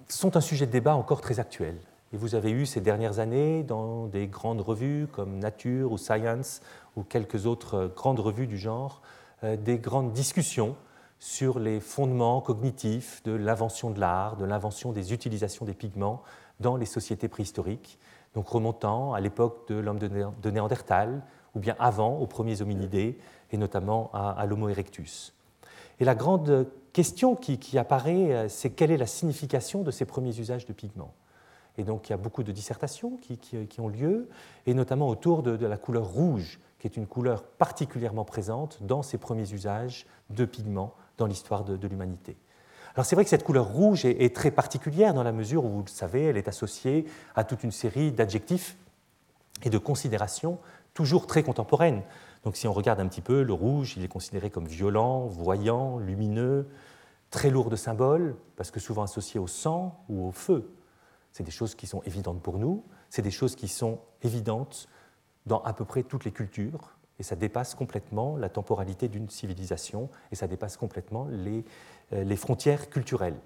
sont 0.08 0.38
un 0.38 0.42
sujet 0.42 0.68
de 0.68 0.72
débat 0.72 0.96
encore 0.96 1.20
très 1.20 1.40
actuel. 1.40 1.76
Et 2.14 2.18
vous 2.18 2.36
avez 2.36 2.52
eu 2.52 2.66
ces 2.66 2.82
dernières 2.82 3.20
années 3.20 3.64
dans 3.64 4.06
des 4.06 4.28
grandes 4.28 4.62
revues 4.62 5.08
comme 5.12 5.40
Nature 5.40 5.92
ou 5.92 5.98
Science 5.98 6.62
ou 6.96 7.04
quelques 7.04 7.48
autres 7.48 7.92
grandes 7.96 8.20
revues 8.20 8.48
du 8.48 8.58
genre, 8.58 9.02
euh, 9.44 9.58
des 9.58 9.80
grandes 9.80 10.14
discussions 10.14 10.76
sur 11.20 11.58
les 11.58 11.80
fondements 11.80 12.42
cognitifs 12.42 13.24
de 13.24 13.32
l'invention 13.32 13.90
de 13.90 14.00
l'art, 14.00 14.38
de 14.38 14.46
l'invention 14.46 14.92
des 14.92 15.14
utilisations 15.14 15.66
des 15.66 15.74
pigments 15.74 16.22
dans 16.60 16.78
les 16.78 16.86
sociétés 16.86 17.28
préhistoriques, 17.28 17.98
donc 18.36 18.48
remontant 18.48 19.14
à 19.14 19.20
l'époque 19.20 19.68
de 19.68 19.76
l'homme 19.76 19.98
de 19.98 20.52
Néandertal 20.52 21.24
ou 21.56 21.60
bien 21.60 21.76
avant, 21.80 22.18
aux 22.18 22.28
premiers 22.28 22.62
hominidés, 22.62 23.18
et 23.52 23.58
notamment 23.58 24.12
à, 24.14 24.46
l'Homo 24.46 24.70
erectus. 24.70 25.35
Et 26.00 26.06
la 26.06 26.16
grande 26.16 26.68
question 26.94 27.36
qui, 27.36 27.78
apparaît, 27.78 28.34
euh, 28.34 28.50
c'est 28.50 28.70
quelle 28.70 28.92
est 28.92 28.98
la 28.98 29.08
signification 29.08 29.82
de 29.82 29.92
ces 29.92 30.06
premiers 30.06 30.38
usages 30.40 30.66
de 30.66 30.74
pigments. 30.74 31.14
Et 31.78 31.84
donc 31.84 32.08
il 32.08 32.12
y 32.12 32.14
a 32.14 32.18
beaucoup 32.18 32.44
de 32.44 32.54
dissertations 32.54 33.18
qui, 33.18 33.80
ont 33.80 33.90
lieu, 33.90 34.30
et 34.66 34.74
notamment 34.74 35.10
autour 35.10 35.44
de, 35.44 35.58
de, 35.58 35.66
la 35.66 35.76
couleur 35.76 36.06
rouge, 36.06 36.60
qui 36.80 36.88
est 36.88 36.96
une 36.96 37.08
couleur 37.08 37.44
particulièrement 37.44 38.24
présente 38.24 38.78
dans 38.82 39.02
ces 39.02 39.18
premiers 39.18 39.52
usages 39.52 40.06
de 40.30 40.46
pigments 40.46 40.94
dans 41.18 41.26
l'histoire 41.26 41.64
de, 41.64 41.88
l'humanité. 41.88 42.38
Alors 42.96 43.06
c'est 43.06 43.16
vrai 43.16 43.24
que 43.24 43.30
cette 43.30 43.44
couleur 43.44 43.68
rouge 43.68 44.06
est, 44.06 44.36
très 44.36 44.52
particulière 44.52 45.14
dans 45.14 45.24
la 45.24 45.32
mesure 45.32 45.66
où, 45.66 45.70
vous 45.70 45.84
le 45.84 45.90
savez, 45.90 46.24
elle 46.24 46.38
est 46.38 46.48
associée 46.48 47.06
à 47.36 47.44
toute 47.44 47.64
une 47.64 47.72
série 47.72 48.12
d'adjectifs 48.12 48.78
et 49.64 49.70
de 49.70 49.78
considérations 49.78 50.60
toujours 50.94 51.28
très 51.28 51.44
contemporaines. 51.44 52.04
Donc 52.46 52.56
si 52.56 52.68
on 52.68 52.74
regarde 52.74 53.00
un 53.00 53.08
petit 53.08 53.22
peu, 53.22 53.42
le 53.42 53.54
rouge, 53.54 53.96
il 53.98 54.04
est 54.04 54.08
considéré 54.08 54.52
comme 54.52 54.68
violent, 54.68 55.26
voyant, 55.26 55.98
lumineux, 55.98 56.68
très 57.32 57.50
lourd 57.50 57.72
de 57.72 57.76
symboles, 57.76 58.36
parce 58.56 58.70
que 58.70 58.80
souvent 58.80 59.02
associé 59.02 59.40
au 59.40 59.48
sang 59.48 60.04
ou 60.10 60.28
au 60.28 60.32
feu. 60.32 60.72
C'est 61.32 61.44
des 61.44 61.52
choses 61.52 61.74
qui 61.74 61.88
sont 61.88 62.04
évidentes 62.04 62.42
pour 62.42 62.60
nous, 62.60 62.86
c'est 63.10 63.24
des 63.24 63.32
choses 63.32 63.56
qui 63.56 63.68
sont 63.68 64.00
évidentes 64.22 64.88
dans 65.48 65.62
à 65.64 65.74
peu 65.74 65.86
près 65.86 66.04
toutes 66.04 66.24
les 66.24 66.32
cultures, 66.32 66.96
et 67.18 67.24
ça 67.24 67.36
dépasse 67.36 67.74
complètement 67.74 68.38
la 68.38 68.50
temporalité 68.50 69.08
d'une 69.08 69.30
civilisation, 69.30 70.10
et 70.32 70.36
ça 70.36 70.48
dépasse 70.48 70.78
complètement 70.78 71.28
les, 71.32 71.66
euh, 72.14 72.36
frontières 72.36 72.92
culturelles. 72.92 73.40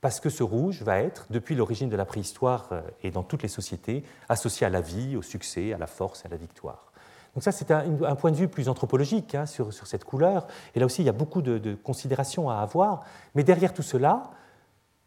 Parce 0.00 0.20
que 0.20 0.30
ce 0.30 0.44
rouge 0.44 0.82
va 0.82 1.00
être, 1.00 1.26
depuis 1.30 1.56
l'origine 1.56 1.88
de 1.88 1.96
la 1.96 2.04
préhistoire 2.04 2.68
euh, 2.70 2.82
et 3.02 3.10
dans 3.10 3.24
toutes 3.24 3.42
les 3.42 3.48
sociétés, 3.48 4.04
associé 4.28 4.66
à 4.66 4.70
la 4.70 4.80
vie, 4.80 5.16
au 5.16 5.22
succès, 5.22 5.72
à 5.72 5.78
la 5.78 5.88
force, 5.88 6.24
à 6.24 6.28
la 6.28 6.36
victoire. 6.36 6.85
Donc 7.36 7.42
ça, 7.42 7.52
c'est 7.52 7.70
un, 7.70 8.14
point 8.14 8.30
de 8.30 8.36
vue 8.36 8.48
plus 8.48 8.70
anthropologique 8.70 9.34
hein, 9.34 9.44
sur, 9.44 9.70
cette 9.70 10.04
couleur. 10.04 10.46
Et 10.74 10.80
là 10.80 10.86
aussi, 10.86 11.02
il 11.02 11.04
y 11.04 11.10
a 11.10 11.12
beaucoup 11.12 11.42
de, 11.42 11.58
de 11.58 11.74
considérations 11.74 12.48
à 12.48 12.56
avoir. 12.56 13.04
Mais 13.34 13.44
derrière 13.44 13.74
tout 13.74 13.82
cela, 13.82 14.30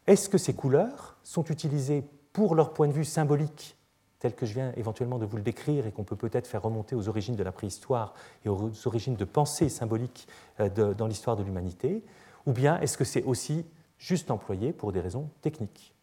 est-ce 0.06 0.28
que 0.28 0.38
ces 0.38 0.54
couleurs 0.54 1.16
sont 1.24 1.44
utilisées 1.46 2.04
pour 2.32 2.54
leur 2.54 2.72
point 2.72 2.86
de 2.86 2.92
vue 2.92 3.04
symbolique 3.04 3.76
tel 4.20 4.36
que 4.36 4.46
je 4.46 4.54
viens 4.54 4.72
éventuellement 4.76 5.18
de 5.18 5.26
vous 5.26 5.38
le 5.38 5.42
décrire 5.42 5.88
et 5.88 5.90
qu'on 5.90 6.04
peut 6.04 6.14
peut-être 6.14 6.46
faire 6.46 6.62
remonter 6.62 6.94
aux 6.94 7.08
origines 7.08 7.34
de 7.34 7.42
la 7.42 7.50
préhistoire 7.50 8.14
et 8.44 8.48
aux 8.48 8.70
origines 8.84 9.16
de 9.16 9.24
pensée 9.24 9.68
symbolique 9.68 10.28
euh, 10.60 10.94
dans 10.94 11.08
l'histoire 11.08 11.34
de 11.34 11.42
l'humanité, 11.42 12.04
ou 12.46 12.52
bien 12.52 12.78
est-ce 12.78 12.96
que 12.96 13.04
c'est 13.04 13.24
aussi 13.24 13.66
juste 13.98 14.30
employé 14.30 14.72
pour 14.72 14.92
des 14.92 15.00
raisons 15.00 15.30
techniques? 15.40 15.96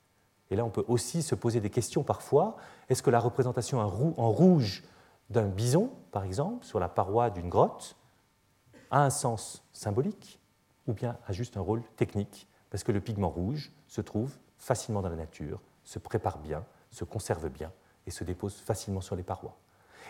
Et 0.52 0.58
là, 0.58 0.66
on 0.66 0.70
peut 0.72 0.84
aussi 0.90 1.22
se 1.22 1.36
poser 1.36 1.62
des 1.62 1.70
questions 1.70 2.04
parfois. 2.04 2.58
Est-ce 2.90 3.02
que 3.02 3.10
la 3.10 3.20
représentation 3.20 3.80
en 3.80 4.30
rouge 4.32 4.84
d'un 5.30 5.48
bison, 5.48 5.92
par 6.12 6.24
exemple, 6.24 6.66
sur 6.66 6.80
la 6.80 6.90
paroi 6.90 7.30
d'une 7.30 7.50
grotte, 7.50 7.96
a 8.92 9.04
un 9.04 9.10
sens 9.10 9.64
symbolique 9.74 10.40
ou 10.88 10.94
bien 10.94 11.18
a 11.28 11.34
juste 11.34 11.58
un 11.58 11.62
rôle 11.62 11.84
technique 11.98 12.48
Parce 12.70 12.84
que 12.84 12.92
le 12.92 13.02
pigment 13.02 13.30
rouge 13.30 13.72
se 13.88 14.02
trouve 14.02 14.38
facilement 14.58 15.02
dans 15.02 15.10
la 15.10 15.16
nature, 15.16 15.60
se 15.84 16.00
prépare 16.00 16.40
bien, 16.40 16.64
se 16.92 17.04
conserve 17.04 17.50
bien 17.50 17.72
et 18.06 18.12
se 18.12 18.24
dépose 18.24 18.56
facilement 18.56 19.02
sur 19.02 19.16
les 19.16 19.24
parois. 19.24 19.58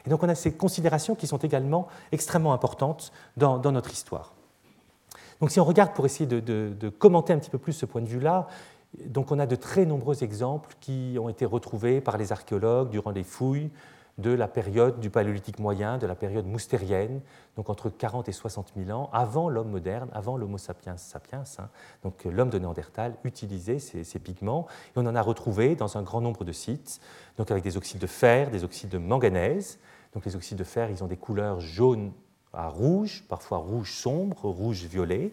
Et 0.05 0.09
donc 0.09 0.23
on 0.23 0.29
a 0.29 0.35
ces 0.35 0.53
considérations 0.53 1.15
qui 1.15 1.27
sont 1.27 1.37
également 1.37 1.87
extrêmement 2.11 2.53
importantes 2.53 3.11
dans, 3.35 3.59
notre 3.59 3.91
histoire. 3.91 4.33
Donc 5.41 5.51
si 5.51 5.59
on 5.59 5.65
regarde 5.65 5.93
pour 5.93 6.05
essayer 6.05 6.27
de, 6.27 6.89
commenter 6.89 7.33
un 7.33 7.39
petit 7.39 7.49
peu 7.49 7.57
plus 7.57 7.73
ce 7.73 7.85
point 7.85 8.01
de 8.01 8.07
vue-là, 8.07 8.47
donc 9.05 9.31
on 9.31 9.39
a 9.39 9.45
de 9.45 9.55
très 9.55 9.85
nombreux 9.85 10.23
exemples 10.23 10.75
qui 10.79 11.17
ont 11.19 11.29
été 11.29 11.45
retrouvés 11.45 11.99
par 11.99 12.17
les 12.17 12.31
archéologues 12.31 12.89
durant 12.89 13.11
les 13.11 13.23
fouilles 13.23 13.69
de 14.17 14.31
la 14.31 14.47
période 14.47 14.99
du 14.99 15.09
paléolithique 15.09 15.59
moyen, 15.59 15.97
de 15.99 16.07
la 16.07 16.15
période 16.15 16.45
moustérienne, 16.47 17.21
donc 17.55 17.69
entre 17.69 17.89
40 17.89 18.27
et 18.29 18.31
60 18.31 18.73
000 18.75 18.97
ans, 18.97 19.09
avant 19.13 19.47
l'homme 19.47 19.69
moderne, 19.69 20.09
avant 20.11 20.37
l'Homo 20.37 20.57
sapiens 20.57 20.97
sapiens. 20.97 21.43
Hein. 21.59 21.69
donc 22.03 22.23
l'homme 22.25 22.49
de 22.49 22.57
Néandertal 22.57 23.15
utilisait 23.23 23.79
ces, 23.79 24.19
pigments, 24.19 24.65
et 24.95 24.99
on 24.99 25.05
en 25.05 25.15
a 25.15 25.21
retrouvé 25.21 25.75
dans 25.75 25.97
un 25.97 26.01
grand 26.01 26.21
nombre 26.21 26.43
de 26.43 26.51
sites, 26.51 26.99
donc 27.37 27.51
avec 27.51 27.63
des 27.63 27.77
oxydes 27.77 27.99
de 27.99 28.07
fer, 28.07 28.49
des 28.49 28.63
oxydes 28.63 28.89
de 28.89 28.97
manganèse. 28.97 29.79
Donc 30.13 30.25
les 30.25 30.35
oxydes 30.35 30.57
de 30.57 30.63
fer, 30.63 30.89
ils 30.89 31.03
ont 31.03 31.07
des 31.07 31.17
couleurs 31.17 31.59
jaunes 31.59 32.11
à 32.53 32.69
rouge, 32.69 33.23
parfois 33.29 33.59
rouge 33.59 33.93
sombre, 33.93 34.45
rouge 34.45 34.85
violet. 34.85 35.31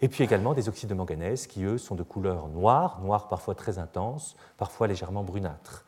Et 0.00 0.08
puis 0.08 0.24
également 0.24 0.54
des 0.54 0.68
oxydes 0.68 0.88
de 0.88 0.94
manganèse 0.94 1.46
qui, 1.46 1.64
eux, 1.64 1.76
sont 1.76 1.96
de 1.96 2.04
couleur 2.04 2.48
noire, 2.48 3.00
noire 3.02 3.28
parfois 3.28 3.54
très 3.54 3.78
intense, 3.78 4.36
parfois 4.56 4.86
légèrement 4.86 5.24
brunâtre. 5.24 5.84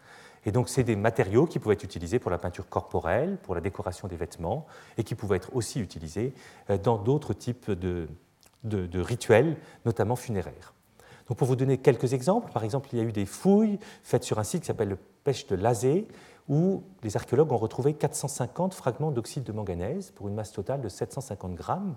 Et 0.46 0.52
donc, 0.52 0.68
c'est 0.68 0.84
des 0.84 0.96
matériaux 0.96 1.46
qui 1.46 1.58
pouvaient 1.58 1.74
être 1.74 1.84
utilisés 1.84 2.18
pour 2.18 2.30
la 2.30 2.38
peinture 2.38 2.68
corporelle, 2.68 3.36
pour 3.42 3.54
la 3.54 3.60
décoration 3.60 4.08
des 4.08 4.16
vêtements, 4.16 4.66
et 4.96 5.04
qui 5.04 5.14
pouvaient 5.14 5.36
être 5.36 5.54
aussi 5.54 5.80
utilisés 5.80 6.32
euh, 6.70 6.78
dans 6.78 6.96
d'autres 6.96 7.34
types 7.34 7.70
de, 7.70 8.08
rituels, 8.94 9.56
notamment 9.84 10.16
funéraires. 10.16 10.74
Donc, 11.28 11.36
pour 11.36 11.46
vous 11.46 11.56
donner 11.56 11.78
quelques 11.78 12.12
exemples, 12.12 12.50
par 12.52 12.64
exemple, 12.64 12.88
il 12.92 12.98
y 12.98 13.02
a 13.02 13.04
eu 13.04 13.12
des 13.12 13.26
fouilles 13.26 13.78
faites 14.02 14.24
sur 14.24 14.38
un 14.38 14.44
site 14.44 14.62
qui 14.62 14.66
s'appelle 14.66 14.88
le 14.88 14.98
Pêche 15.24 15.46
de 15.46 15.56
Lazé, 15.56 16.08
où 16.48 16.82
les 17.02 17.16
archéologues 17.16 17.52
ont 17.52 17.58
retrouvé 17.58 17.94
450 17.94 18.74
fragments 18.74 19.12
d'oxyde 19.12 19.44
de 19.44 19.52
manganèse 19.52 20.10
pour 20.10 20.26
une 20.26 20.34
masse 20.34 20.52
totale 20.52 20.80
de 20.80 20.88
750 20.88 21.54
grammes. 21.54 21.96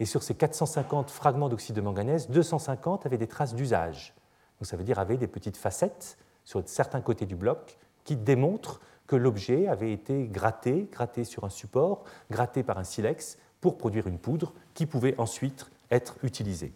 Et 0.00 0.06
sur 0.06 0.22
ces 0.22 0.34
450 0.34 1.10
fragments 1.10 1.48
d'oxyde 1.48 1.76
de 1.76 1.80
manganèse, 1.80 2.30
250 2.30 3.04
avaient 3.04 3.18
des 3.18 3.26
traces 3.26 3.54
d'usage. 3.54 4.14
Donc 4.58 4.66
ça 4.66 4.76
veut 4.76 4.84
dire 4.84 4.98
avaient 4.98 5.16
des 5.16 5.26
petites 5.26 5.56
facettes 5.56 6.16
sur 6.44 6.62
certains 6.66 7.00
côtés 7.00 7.26
du 7.26 7.36
bloc 7.36 7.78
qui 8.04 8.16
démontrent 8.16 8.80
que 9.06 9.16
l'objet 9.16 9.66
avait 9.68 9.92
été 9.92 10.26
gratté, 10.26 10.88
gratté 10.90 11.24
sur 11.24 11.44
un 11.44 11.50
support, 11.50 12.04
gratté 12.30 12.62
par 12.62 12.78
un 12.78 12.84
silex 12.84 13.38
pour 13.60 13.76
produire 13.76 14.06
une 14.06 14.18
poudre 14.18 14.52
qui 14.74 14.86
pouvait 14.86 15.14
ensuite 15.18 15.66
être 15.90 16.16
utilisée. 16.22 16.72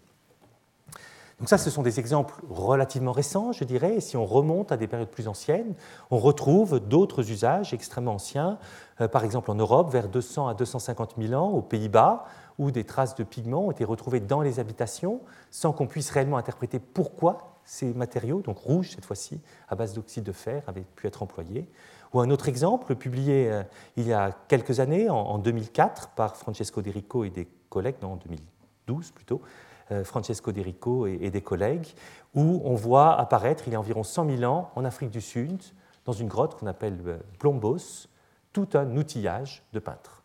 Donc 1.38 1.48
ça, 1.48 1.56
ce 1.56 1.70
sont 1.70 1.82
des 1.82 2.00
exemples 2.00 2.34
relativement 2.50 3.12
récents, 3.12 3.52
je 3.52 3.62
dirais, 3.62 3.96
et 3.96 4.00
si 4.00 4.16
on 4.16 4.26
remonte 4.26 4.72
à 4.72 4.76
des 4.76 4.88
périodes 4.88 5.08
plus 5.08 5.28
anciennes, 5.28 5.74
on 6.10 6.18
retrouve 6.18 6.80
d'autres 6.80 7.30
usages 7.30 7.72
extrêmement 7.72 8.14
anciens, 8.14 8.58
euh, 9.00 9.06
par 9.06 9.24
exemple 9.24 9.50
en 9.52 9.54
Europe, 9.54 9.92
vers 9.92 10.08
200 10.08 10.48
à 10.48 10.54
250 10.54 11.14
000 11.16 11.40
ans, 11.40 11.50
aux 11.50 11.62
Pays-Bas, 11.62 12.24
où 12.58 12.72
des 12.72 12.82
traces 12.82 13.14
de 13.14 13.22
pigments 13.22 13.66
ont 13.66 13.70
été 13.70 13.84
retrouvées 13.84 14.18
dans 14.18 14.40
les 14.40 14.58
habitations, 14.58 15.20
sans 15.52 15.72
qu'on 15.72 15.86
puisse 15.86 16.10
réellement 16.10 16.38
interpréter 16.38 16.80
pourquoi 16.80 17.57
ces 17.68 17.92
matériaux, 17.92 18.40
donc 18.40 18.56
rouges 18.56 18.92
cette 18.92 19.04
fois-ci, 19.04 19.42
à 19.68 19.74
base 19.74 19.92
d'oxyde 19.92 20.24
de 20.24 20.32
fer, 20.32 20.62
avaient 20.66 20.86
pu 20.96 21.06
être 21.06 21.22
employés. 21.22 21.68
Ou 22.14 22.20
un 22.20 22.30
autre 22.30 22.48
exemple, 22.48 22.94
publié 22.94 23.52
euh, 23.52 23.62
il 23.98 24.06
y 24.06 24.14
a 24.14 24.32
quelques 24.48 24.80
années, 24.80 25.10
en, 25.10 25.36
2004, 25.36 26.08
par 26.10 26.34
Francesco 26.36 26.80
De 26.80 26.90
Rico 26.90 27.24
et 27.24 27.30
des 27.30 27.46
collègues, 27.68 27.96
non, 28.00 28.12
en 28.12 28.16
2012 28.16 29.10
plutôt, 29.10 29.42
euh, 29.90 30.02
Francesco 30.02 30.50
De 30.50 30.62
Rico 30.62 31.06
et, 31.06 31.28
des 31.28 31.42
collègues, 31.42 31.88
où 32.34 32.62
on 32.64 32.74
voit 32.74 33.20
apparaître, 33.20 33.64
il 33.66 33.74
y 33.74 33.76
a 33.76 33.80
environ 33.80 34.02
100 34.02 34.38
000 34.38 34.50
ans, 34.50 34.70
en 34.74 34.86
Afrique 34.86 35.10
du 35.10 35.20
Sud, 35.20 35.62
dans 36.06 36.14
une 36.14 36.28
grotte 36.28 36.58
qu'on 36.58 36.68
appelle 36.68 36.98
euh, 37.06 37.18
Plombos, 37.38 38.08
tout 38.54 38.68
un 38.72 38.96
outillage 38.96 39.62
de 39.74 39.78
peintre. 39.78 40.22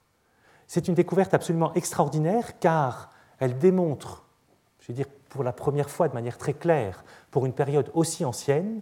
C'est 0.65 0.87
une 0.87 0.93
découverte 0.93 1.33
absolument 1.33 1.73
extraordinaire 1.73 2.57
car 2.59 3.09
elle 3.39 3.57
démontre, 3.57 4.23
je 4.79 4.87
vais 4.87 4.93
dire 4.93 5.07
pour 5.33 5.43
la 5.43 5.51
première 5.51 5.89
fois 5.89 6.07
de 6.07 6.13
manière 6.13 6.37
très 6.37 6.53
claire, 6.53 7.03
pour 7.31 7.47
une 7.47 7.53
période 7.53 7.89
aussi 7.95 8.23
ancienne, 8.23 8.81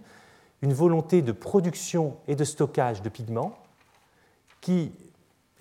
une 0.61 0.73
volonté 0.73 1.21
de 1.21 1.31
production 1.31 2.17
et 2.27 2.35
de 2.35 2.43
stockage 2.43 3.01
de 3.01 3.07
pigments 3.07 3.57
qui 4.59 4.91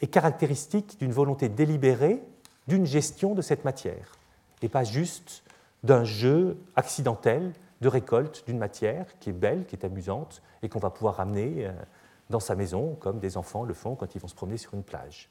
est 0.03 0.09
caractéristique 0.09 0.99
d'une 0.99 1.13
volonté 1.13 1.49
délibérée 1.49 2.21
d'une 2.67 2.87
gestion 2.87 3.35
de 3.35 3.41
cette 3.41 3.65
matière, 3.65 4.17
et 4.63 4.69
pas 4.69 4.83
juste 4.83 5.45
d'un 5.85 6.03
jeu 6.03 6.59
accidentel 6.75 7.53
de 7.81 7.89
récolte 7.89 8.43
d'une 8.47 8.59
matière 8.59 9.07
qui 9.21 9.31
est 9.31 9.33
belle, 9.33 9.67
qui 9.67 9.77
est 9.77 9.85
amusante, 9.85 10.43
et 10.63 10.69
qu'on 10.69 10.81
va 10.81 10.91
pouvoir 10.91 11.17
ramener 11.17 11.67
euh, 11.67 11.73
dans 12.31 12.41
sa 12.41 12.57
maison, 12.57 12.97
comme 12.99 13.21
des 13.21 13.37
enfants 13.37 13.63
le 13.63 13.75
font 13.75 13.95
quand 13.95 14.15
ils 14.17 14.21
vont 14.21 14.29
se 14.29 14.35
promener 14.35 14.57
sur 14.57 14.75
une 14.75 14.83
plage. 14.83 15.31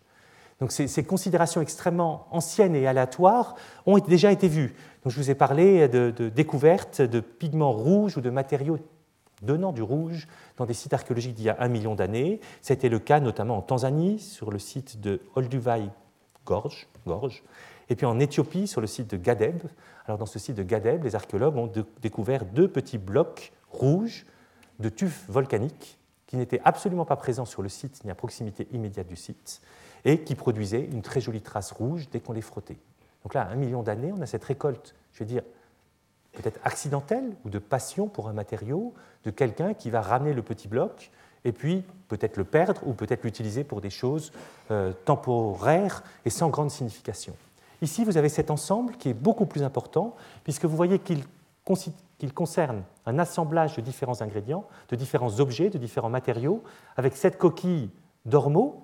Donc 0.60 0.72
ces, 0.72 1.04
considérations 1.04 1.62
extrêmement 1.62 2.28
anciennes 2.32 2.76
et 2.76 2.86
aléatoires 2.86 3.56
ont 3.86 3.98
déjà 3.98 4.32
été 4.32 4.48
vues. 4.48 4.76
Donc 5.04 5.14
je 5.14 5.18
vous 5.18 5.32
ai 5.32 5.36
parlé 5.36 5.88
de, 5.88 6.12
découvertes 6.30 7.02
de 7.02 7.22
pigments 7.22 7.72
rouges 7.72 8.18
ou 8.18 8.22
de 8.22 8.30
matériaux 8.30 8.78
donnant 9.42 9.72
du 9.72 9.82
rouge 9.82 10.28
dans 10.58 10.66
des 10.66 10.74
sites 10.74 10.94
archéologiques 10.94 11.36
d'il 11.36 11.46
y 11.46 11.50
a 11.50 11.56
un 11.60 11.70
million 11.70 11.96
d'années. 11.96 12.42
C'était 12.62 12.90
le 12.90 13.00
cas 13.00 13.22
notamment 13.22 13.58
en 13.58 13.62
Tanzanie, 13.62 14.20
sur 14.20 14.52
le 14.52 14.60
site 14.60 15.00
de 15.00 15.22
Olduvai 15.36 15.84
Gorge, 16.46 16.88
Gorge, 17.08 17.42
et 17.90 17.96
puis 17.96 18.06
en 18.06 18.20
Éthiopie, 18.20 18.68
sur 18.68 18.82
le 18.82 18.88
site 18.88 19.10
de 19.12 19.18
Gadeb. 19.18 19.64
Alors 20.06 20.18
dans 20.18 20.26
ce 20.26 20.40
site 20.40 20.56
de 20.56 20.64
Gadeb, 20.64 21.06
les 21.06 21.16
archéologues 21.16 21.56
ont 21.56 21.72
découvert 22.02 22.44
deux 22.44 22.68
petits 22.68 22.98
blocs 22.98 23.54
rouges 23.72 24.26
de 24.80 24.90
tufs 24.90 25.26
volcaniques 25.30 25.98
qui 26.28 26.38
n'étaient 26.38 26.62
absolument 26.66 27.06
pas 27.06 27.16
présents 27.16 27.46
sur 27.46 27.62
le 27.62 27.70
site 27.70 28.04
ni 28.04 28.12
à 28.12 28.16
proximité 28.16 28.68
immédiate 28.72 29.08
du 29.08 29.16
site, 29.16 29.62
et 30.06 30.22
qui 30.22 30.36
produisaient 30.36 30.84
une 30.84 31.02
très 31.02 31.22
jolie 31.22 31.42
trace 31.42 31.72
rouge 31.72 32.10
dès 32.12 32.20
qu'on 32.20 32.34
les 32.34 32.42
frottait. 32.42 32.78
Donc 33.24 33.34
là, 33.34 33.48
un 33.52 33.56
million 33.56 33.84
d'années, 33.84 34.14
on 34.16 34.22
a 34.22 34.26
cette 34.26 34.44
récolte, 34.44 34.96
je 35.14 35.20
veux 35.20 35.28
dire, 35.28 35.44
peut-être 36.34 36.60
accidentelle 36.64 37.36
ou 37.46 37.50
de 37.50 37.60
passion 37.60 38.08
pour 38.08 38.30
un 38.30 38.34
matériau, 38.34 38.94
de 39.26 39.32
quelqu'un 39.32 39.74
qui 39.74 39.90
va 39.90 40.02
ramener 40.02 40.34
le 40.34 40.42
petit 40.42 40.68
bloc 40.68 41.12
et 41.46 41.52
puis 41.52 41.84
peut-être 42.08 42.38
le 42.38 42.44
perdre 42.44 42.82
ou 42.86 42.94
peut-être 42.94 43.24
l'utiliser 43.24 43.64
pour 43.64 43.82
des 43.82 43.90
choses 43.90 44.32
euh, 44.72 44.94
temporaires 45.06 46.04
et 46.26 46.30
sans 46.30 46.50
grande 46.50 46.72
signification. 46.72 47.36
Ici, 47.82 48.04
vous 48.04 48.18
avez 48.18 48.30
cet 48.30 48.52
ensemble 48.52 48.96
qui 48.98 49.10
est 49.10 49.14
beaucoup 49.14 49.46
plus 49.46 49.64
important, 49.64 50.16
puisque 50.44 50.66
vous 50.66 50.76
voyez 50.76 51.00
qu'il 51.00 52.34
concerne 52.34 52.84
un 53.06 53.20
assemblage 53.20 53.76
de 53.78 53.82
différents 53.82 54.22
ingrédients, 54.22 54.66
de 54.90 54.98
différents 54.98 55.40
objets, 55.40 55.70
de 55.70 55.78
différents 55.78 56.10
matériaux, 56.10 56.62
avec 56.98 57.16
cette 57.16 57.38
coquille 57.38 57.90
d'ormeau 58.26 58.84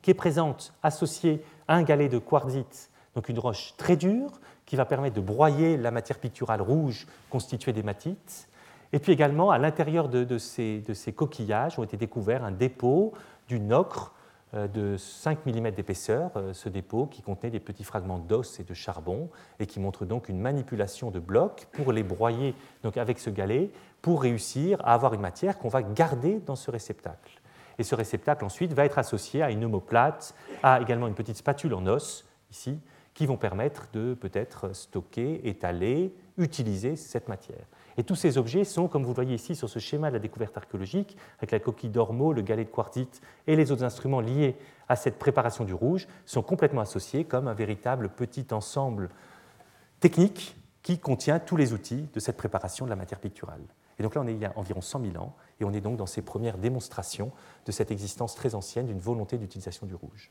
qui 0.00 0.10
est 0.10 0.14
présente 0.14 0.72
associée 0.82 1.44
à 1.68 1.74
un 1.74 1.82
galet 1.82 2.08
de 2.08 2.18
quartzite, 2.18 2.90
donc 3.14 3.28
une 3.28 3.38
roche 3.38 3.74
très 3.76 3.96
dure, 3.96 4.30
qui 4.64 4.76
va 4.76 4.84
permettre 4.84 5.16
de 5.16 5.20
broyer 5.20 5.76
la 5.76 5.90
matière 5.90 6.18
picturale 6.18 6.62
rouge 6.62 7.06
constituée 7.28 7.72
d'hématite. 7.72 8.48
Et 8.92 8.98
puis 8.98 9.12
également, 9.12 9.50
à 9.50 9.58
l'intérieur 9.58 10.08
de, 10.08 10.38
ces, 10.38 10.80
de, 10.80 10.94
ces, 10.94 11.12
coquillages 11.12 11.78
ont 11.78 11.82
été 11.82 11.96
découverts 11.96 12.44
un 12.44 12.52
dépôt 12.52 13.12
d'une 13.48 13.72
ocre 13.72 14.14
euh, 14.54 14.68
de 14.68 14.96
5 14.98 15.46
mm 15.46 15.70
d'épaisseur, 15.70 16.30
euh, 16.36 16.52
ce 16.52 16.68
dépôt 16.68 17.06
qui 17.06 17.22
contenait 17.22 17.50
des 17.50 17.60
petits 17.60 17.84
fragments 17.84 18.18
d'os 18.18 18.60
et 18.60 18.64
de 18.64 18.74
charbon 18.74 19.30
et 19.58 19.66
qui 19.66 19.80
montre 19.80 20.04
donc 20.04 20.28
une 20.28 20.38
manipulation 20.38 21.10
de 21.10 21.18
blocs 21.18 21.68
pour 21.72 21.90
les 21.90 22.02
broyer 22.02 22.54
donc 22.82 22.98
avec 22.98 23.18
ce 23.18 23.30
galet 23.30 23.70
pour 24.02 24.22
réussir 24.22 24.78
à 24.84 24.92
avoir 24.92 25.14
une 25.14 25.20
matière 25.20 25.58
qu'on 25.58 25.68
va 25.68 25.82
garder 25.82 26.38
dans 26.44 26.56
ce 26.56 26.70
réceptacle. 26.70 27.41
Et 27.82 27.84
ce 27.84 27.96
réceptacle 27.96 28.44
ensuite 28.44 28.74
va 28.74 28.84
être 28.84 29.00
associé 29.00 29.42
à 29.42 29.50
une 29.50 29.64
omoplate, 29.64 30.36
à 30.62 30.80
également 30.80 31.08
une 31.08 31.16
petite 31.16 31.36
spatule 31.36 31.74
en 31.74 31.84
os 31.88 32.24
ici 32.48 32.78
qui 33.12 33.26
vont 33.26 33.36
permettre 33.36 33.88
de 33.92 34.14
peut-être 34.14 34.72
stocker, 34.72 35.40
étaler, 35.48 36.14
utiliser 36.38 36.94
cette 36.94 37.26
matière. 37.26 37.66
Et 37.96 38.04
tous 38.04 38.14
ces 38.14 38.38
objets 38.38 38.62
sont, 38.62 38.86
comme 38.86 39.02
vous 39.02 39.08
le 39.08 39.16
voyez 39.16 39.34
ici 39.34 39.56
sur 39.56 39.68
ce 39.68 39.80
schéma 39.80 40.10
de 40.10 40.12
la 40.12 40.20
découverte 40.20 40.56
archéologique, 40.56 41.16
avec 41.38 41.50
la 41.50 41.58
coquille 41.58 41.90
d'ormeau, 41.90 42.32
le 42.32 42.42
galet 42.42 42.66
de 42.66 42.70
quartzite 42.70 43.20
et 43.48 43.56
les 43.56 43.72
autres 43.72 43.82
instruments 43.82 44.20
liés 44.20 44.54
à 44.88 44.94
cette 44.94 45.18
préparation 45.18 45.64
du 45.64 45.74
rouge, 45.74 46.06
sont 46.24 46.42
complètement 46.42 46.82
associés 46.82 47.24
comme 47.24 47.48
un 47.48 47.54
véritable 47.54 48.10
petit 48.10 48.46
ensemble 48.52 49.08
technique 49.98 50.54
qui 50.84 51.00
contient 51.00 51.40
tous 51.40 51.56
les 51.56 51.72
outils 51.72 52.08
de 52.14 52.20
cette 52.20 52.36
préparation 52.36 52.84
de 52.84 52.90
la 52.90 52.96
matière 52.96 53.18
picturale. 53.18 53.64
Et 53.98 54.04
donc 54.04 54.14
là, 54.14 54.20
on 54.22 54.26
est 54.26 54.34
il 54.34 54.40
y 54.40 54.44
a 54.44 54.52
environ 54.56 54.80
100 54.80 55.00
000 55.12 55.16
ans, 55.22 55.34
et 55.62 55.64
on 55.64 55.72
est 55.72 55.80
donc 55.80 55.96
dans 55.96 56.06
ces 56.06 56.22
premières 56.22 56.58
démonstrations 56.58 57.30
de 57.66 57.72
cette 57.72 57.90
existence 57.90 58.34
très 58.34 58.54
ancienne 58.54 58.86
d'une 58.86 58.98
volonté 58.98 59.38
d'utilisation 59.38 59.86
du 59.86 59.94
rouge. 59.94 60.30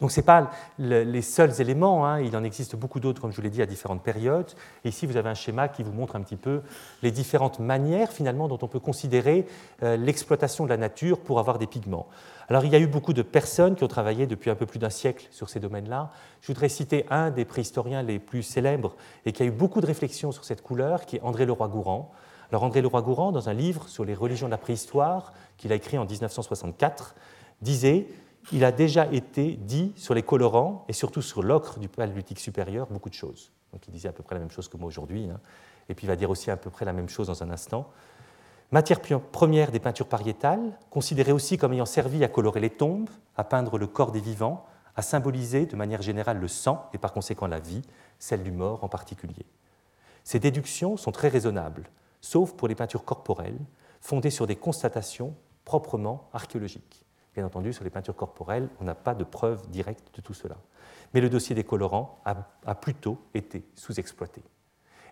Donc 0.00 0.10
ce 0.10 0.20
n'est 0.20 0.24
pas 0.24 0.50
les 0.78 1.22
seuls 1.22 1.60
éléments, 1.60 2.06
hein. 2.06 2.20
il 2.20 2.36
en 2.36 2.44
existe 2.44 2.76
beaucoup 2.76 3.00
d'autres, 3.00 3.20
comme 3.20 3.30
je 3.30 3.36
vous 3.36 3.42
l'ai 3.42 3.50
dit, 3.50 3.62
à 3.62 3.66
différentes 3.66 4.02
périodes. 4.02 4.50
Et 4.84 4.88
ici, 4.88 5.06
vous 5.06 5.16
avez 5.16 5.28
un 5.28 5.34
schéma 5.34 5.68
qui 5.68 5.82
vous 5.82 5.92
montre 5.92 6.16
un 6.16 6.22
petit 6.22 6.36
peu 6.36 6.62
les 7.02 7.10
différentes 7.10 7.58
manières, 7.58 8.12
finalement, 8.12 8.48
dont 8.48 8.58
on 8.62 8.68
peut 8.68 8.80
considérer 8.80 9.46
euh, 9.82 9.96
l'exploitation 9.96 10.64
de 10.64 10.70
la 10.70 10.76
nature 10.76 11.20
pour 11.20 11.38
avoir 11.38 11.58
des 11.58 11.66
pigments. 11.66 12.06
Alors 12.48 12.64
il 12.64 12.72
y 12.72 12.76
a 12.76 12.78
eu 12.78 12.86
beaucoup 12.86 13.12
de 13.12 13.22
personnes 13.22 13.74
qui 13.74 13.82
ont 13.82 13.88
travaillé 13.88 14.26
depuis 14.26 14.50
un 14.50 14.54
peu 14.54 14.66
plus 14.66 14.78
d'un 14.78 14.90
siècle 14.90 15.26
sur 15.30 15.48
ces 15.48 15.58
domaines-là. 15.58 16.10
Je 16.42 16.46
voudrais 16.46 16.68
citer 16.68 17.04
un 17.10 17.30
des 17.30 17.44
préhistoriens 17.44 18.02
les 18.02 18.20
plus 18.20 18.42
célèbres 18.42 18.94
et 19.24 19.32
qui 19.32 19.42
a 19.42 19.46
eu 19.46 19.50
beaucoup 19.50 19.80
de 19.80 19.86
réflexions 19.86 20.30
sur 20.30 20.44
cette 20.44 20.62
couleur, 20.62 21.06
qui 21.06 21.16
est 21.16 21.22
André 21.22 21.44
Leroy-Gourand. 21.44 22.12
Alors 22.50 22.62
André 22.62 22.80
Leroy-Gourand, 22.82 23.32
dans 23.32 23.48
un 23.48 23.54
livre 23.54 23.88
sur 23.88 24.04
les 24.04 24.14
religions 24.14 24.46
de 24.46 24.52
la 24.52 24.58
préhistoire 24.58 25.32
qu'il 25.56 25.72
a 25.72 25.74
écrit 25.74 25.98
en 25.98 26.04
1964, 26.04 27.14
disait 27.60 28.06
il 28.52 28.64
a 28.64 28.70
déjà 28.70 29.06
été 29.12 29.56
dit 29.56 29.92
sur 29.96 30.14
les 30.14 30.22
colorants 30.22 30.84
et 30.88 30.92
surtout 30.92 31.22
sur 31.22 31.42
l'ocre 31.42 31.78
du 31.78 31.88
paléolithique 31.88 32.38
supérieur 32.38 32.86
beaucoup 32.88 33.08
de 33.08 33.14
choses. 33.14 33.50
Donc 33.72 33.86
il 33.88 33.90
disait 33.90 34.08
à 34.08 34.12
peu 34.12 34.22
près 34.22 34.36
la 34.36 34.40
même 34.40 34.50
chose 34.50 34.68
que 34.68 34.76
moi 34.76 34.86
aujourd'hui, 34.86 35.28
hein. 35.28 35.40
et 35.88 35.94
puis 35.94 36.06
il 36.06 36.08
va 36.08 36.16
dire 36.16 36.30
aussi 36.30 36.50
à 36.50 36.56
peu 36.56 36.70
près 36.70 36.84
la 36.84 36.92
même 36.92 37.08
chose 37.08 37.26
dans 37.26 37.42
un 37.42 37.50
instant. 37.50 37.90
Matière 38.72 39.00
première 39.00 39.70
des 39.70 39.78
peintures 39.78 40.08
pariétales, 40.08 40.78
considérée 40.90 41.32
aussi 41.32 41.56
comme 41.56 41.72
ayant 41.72 41.86
servi 41.86 42.24
à 42.24 42.28
colorer 42.28 42.60
les 42.60 42.70
tombes, 42.70 43.08
à 43.36 43.44
peindre 43.44 43.78
le 43.78 43.86
corps 43.86 44.12
des 44.12 44.20
vivants, 44.20 44.64
à 44.96 45.02
symboliser 45.02 45.66
de 45.66 45.76
manière 45.76 46.02
générale 46.02 46.38
le 46.38 46.48
sang 46.48 46.88
et 46.92 46.98
par 46.98 47.12
conséquent 47.12 47.46
la 47.46 47.60
vie, 47.60 47.82
celle 48.18 48.42
du 48.42 48.50
mort 48.50 48.82
en 48.82 48.88
particulier. 48.88 49.46
Ces 50.24 50.40
déductions 50.40 50.96
sont 50.96 51.12
très 51.12 51.28
raisonnables, 51.28 51.88
sauf 52.26 52.54
pour 52.54 52.66
les 52.66 52.74
peintures 52.74 53.04
corporelles, 53.04 53.58
fondées 54.00 54.30
sur 54.30 54.48
des 54.48 54.56
constatations 54.56 55.34
proprement 55.64 56.28
archéologiques. 56.32 57.04
Bien 57.34 57.46
entendu, 57.46 57.72
sur 57.72 57.84
les 57.84 57.90
peintures 57.90 58.16
corporelles, 58.16 58.68
on 58.80 58.84
n'a 58.84 58.96
pas 58.96 59.14
de 59.14 59.22
preuve 59.22 59.68
directe 59.70 60.08
de 60.16 60.20
tout 60.20 60.34
cela. 60.34 60.56
Mais 61.14 61.20
le 61.20 61.30
dossier 61.30 61.54
des 61.54 61.62
colorants 61.62 62.20
a, 62.24 62.74
plutôt 62.74 63.18
été 63.32 63.64
sous-exploité. 63.76 64.42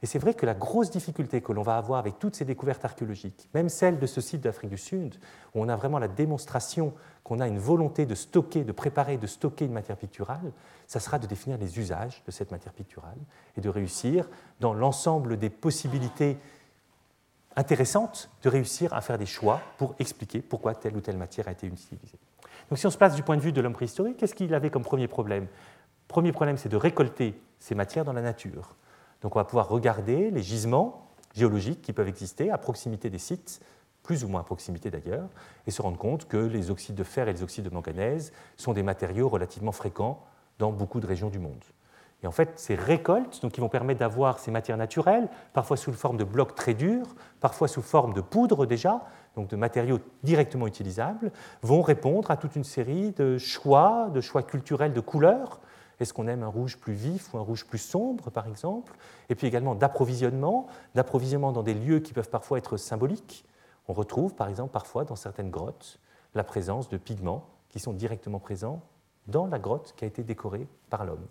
Et 0.03 0.07
c'est 0.07 0.18
vrai 0.18 0.35
que 0.35 0.44
la 0.44 0.55
grosse 0.55 0.90
difficulté 0.90 1.40
que 1.40 1.53
l'on 1.53 1.62
va 1.62 1.77
avoir 1.77 1.98
avec 2.00 2.18
toutes 2.18 2.35
ces 2.35 2.44
découvertes 2.44 2.85
archéologiques, 2.85 3.48
même 3.55 3.68
celle 3.68 3.98
de 3.98 4.07
ce 4.07 4.20
site 4.20 4.40
d'Afrique 4.40 4.70
du 4.70 4.77
Sud, 4.77 5.14
où 5.55 5.62
on 5.62 5.68
a 5.68 5.77
vraiment 5.77 5.98
la 5.98 6.09
démonstration 6.09 6.92
qu'on 7.22 7.40
a 7.40 7.46
une 7.46 7.59
volonté 7.59 8.07
de 8.07 8.14
stocker, 8.14 8.64
de 8.64 8.72
préparer, 8.72 9.16
de 9.18 9.27
stocker 9.27 9.64
une 9.64 9.72
matière 9.72 9.96
picturale, 9.96 10.53
ça 10.87 11.00
sera 11.00 11.18
de 11.18 11.27
définir 11.27 11.59
les 11.59 11.79
usages 11.79 12.22
de 12.27 12.31
cette 12.31 12.50
matière 12.50 12.74
picturale 12.74 13.16
et 13.57 13.61
de 13.61 13.68
réussir, 13.68 14.29
dans 14.61 14.74
l'ensemble 14.74 15.38
des 15.38 15.48
possibilités 15.48 16.38
intéressante 17.57 18.31
de 18.43 18.49
réussir 18.49 18.93
à 18.95 19.01
faire 19.01 19.19
des 19.19 19.27
choix 19.27 19.61
pour 19.79 19.95
expliquer 19.99 20.43
pourquoi 20.43 20.75
telle 20.75 20.97
ou 20.97 21.01
telle 21.01 21.17
matière 21.17 21.49
a 21.49 21.53
été 21.53 21.67
utilisée. 21.67 22.19
Donc 22.69 22.79
si 22.79 22.87
on 22.87 22.90
se 22.90 22.99
place 22.99 23.14
du 23.14 23.23
point 23.23 23.37
de 23.37 23.43
vue 23.43 23.53
de 23.53 23.61
l'homme 23.61 23.75
préhistorique, 23.75 24.17
qu'est-ce 24.17 24.35
qu'il 24.35 24.55
avait 24.55 24.71
comme 24.71 24.83
premier 24.83 25.09
problème? 25.09 25.47
Premier 26.09 26.33
problème, 26.33 26.57
c'est 26.57 26.69
de 26.69 26.77
récolter 26.77 27.38
ces 27.59 27.75
matières 27.75 28.05
dans 28.05 28.12
la 28.12 28.23
nature. 28.23 28.77
Donc 29.23 29.37
on 29.37 29.38
va 29.38 29.45
pouvoir 29.45 29.69
regarder 29.69 30.31
les 30.31 30.43
gisements 30.43 31.09
géologiques 31.35 31.83
qui 31.83 31.93
peuvent 31.93 32.09
exister 32.09 32.51
à 32.51 32.59
proximité 32.59 33.11
des 33.11 33.19
sites, 33.19 33.61
plus 34.03 34.25
ou 34.25 34.29
moins 34.29 34.43
à 34.43 34.45
proximité 34.45 34.90
d'ailleurs, 34.90 35.29
et 35.67 35.71
se 35.71 35.81
rendre 35.83 35.99
compte 35.99 36.29
que 36.29 36.37
les 36.37 36.71
oxydes 36.71 36.95
de 36.95 37.05
fer 37.05 37.29
et 37.29 37.33
les 37.33 37.43
oxydes 37.43 37.64
de 37.64 37.71
manganèse 37.71 38.33
sont 38.57 38.73
des 38.73 38.83
matériaux 38.83 39.29
relativement 39.29 39.73
fréquents 39.73 40.23
dans 40.59 40.73
beaucoup 40.73 41.01
de 41.01 41.07
régions 41.07 41.31
du 41.31 41.38
monde. 41.38 41.64
Et 42.24 42.26
en 42.26 42.32
fait, 42.32 42.58
ces 42.58 42.74
récoltes, 42.74 43.42
donc, 43.42 43.52
qui 43.52 43.60
vont 43.60 43.68
permettre 43.68 44.00
d'avoir 44.00 44.38
ces 44.38 44.50
matières 44.50 44.78
naturelles, 44.78 45.28
parfois 45.52 45.76
sous 45.76 45.92
forme 45.92 46.16
de 46.16 46.24
blocs 46.24 46.54
très 46.54 46.72
durs, 46.72 47.06
parfois 47.38 47.68
sous 47.68 47.82
forme 47.82 48.14
de 48.14 48.22
poudre 48.22 48.64
déjà, 48.64 49.02
donc 49.37 49.48
de 49.48 49.56
matériaux 49.56 49.98
directement 50.22 50.66
utilisables, 50.66 51.32
vont 51.60 51.82
répondre 51.82 52.30
à 52.30 52.38
toute 52.38 52.56
une 52.56 52.64
série 52.64 53.12
de 53.12 53.37
choix, 53.37 54.08
de 54.08 54.22
choix 54.22 54.42
culturels 54.42 54.94
de 54.94 55.00
couleurs. 55.00 55.60
Est-ce 56.00 56.14
qu'on 56.14 56.26
aime 56.26 56.42
un 56.42 56.48
rouge 56.48 56.78
plus 56.78 56.94
vif 56.94 57.34
ou 57.34 57.37
un 57.37 57.42
rouge 57.42 57.66
plus 57.66 57.76
sombre, 57.76 58.30
par 58.30 58.48
exemple? 58.48 58.94
Et 59.28 59.34
puis 59.34 59.46
également 59.46 59.74
d'approvisionnement, 59.74 60.66
d'approvisionnement 60.94 61.52
dans 61.52 61.62
des 61.62 61.74
lieux 61.74 62.00
qui 62.00 62.14
peuvent 62.14 62.30
parfois 62.30 62.56
être 62.56 62.78
symboliques. 62.78 63.44
On 63.87 63.92
retrouve, 63.92 64.34
par 64.34 64.48
exemple, 64.48 64.72
parfois 64.72 65.04
dans 65.04 65.16
certaines 65.16 65.50
grottes, 65.50 66.00
la 66.34 66.42
présence 66.42 66.88
de 66.88 66.96
pigments 66.96 67.44
qui 67.68 67.80
sont 67.80 67.92
directement 67.92 68.38
présents 68.38 68.80
dans 69.26 69.46
la 69.46 69.58
grotte 69.58 69.92
qui 69.94 70.04
a 70.04 70.08
été 70.08 70.22
décorée 70.22 70.66
par 70.88 71.04
l'homme. 71.04 71.26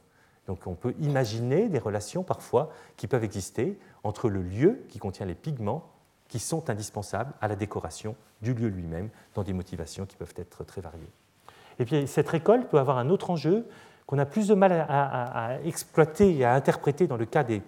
Donc 0.47 0.67
on 0.67 0.75
peut 0.75 0.93
imaginer 0.99 1.69
des 1.69 1.79
relations 1.79 2.23
parfois 2.23 2.69
qui 2.97 3.07
peuvent 3.07 3.23
exister 3.23 3.77
entre 4.03 4.29
le 4.29 4.41
lieu 4.41 4.83
qui 4.89 4.99
contient 4.99 5.25
les 5.25 5.35
pigments 5.35 5.89
qui 6.27 6.39
sont 6.39 6.69
indispensables 6.69 7.33
à 7.41 7.47
la 7.47 7.55
décoration 7.55 8.15
du 8.41 8.53
lieu 8.53 8.67
lui-même 8.67 9.09
dans 9.35 9.43
des 9.43 9.53
motivations 9.53 10.05
qui 10.05 10.15
peuvent 10.15 10.33
être 10.37 10.63
très 10.63 10.81
variées. 10.81 11.11
Et 11.79 11.85
puis 11.85 12.07
cette 12.07 12.27
récolte 12.27 12.67
peut 12.69 12.79
avoir 12.79 12.97
un 12.97 13.09
autre 13.09 13.29
enjeu 13.29 13.67
qu'on 14.05 14.19
a 14.19 14.25
plus 14.25 14.47
de 14.47 14.53
mal 14.53 14.71
à, 14.89 15.59
exploiter 15.63 16.35
et 16.35 16.43
à 16.43 16.53
interpréter 16.53 17.07
dans 17.07 17.17
le 17.17 17.25
cas 17.25 17.43
des, 17.43 17.61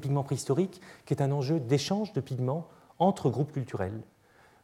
pigments 0.00 0.24
préhistoriques, 0.24 0.80
qui 1.06 1.14
est 1.14 1.22
un 1.22 1.30
enjeu 1.30 1.60
d'échange 1.60 2.12
de 2.14 2.20
pigments 2.20 2.66
entre 2.98 3.30
groupes 3.30 3.52
culturels. 3.52 4.00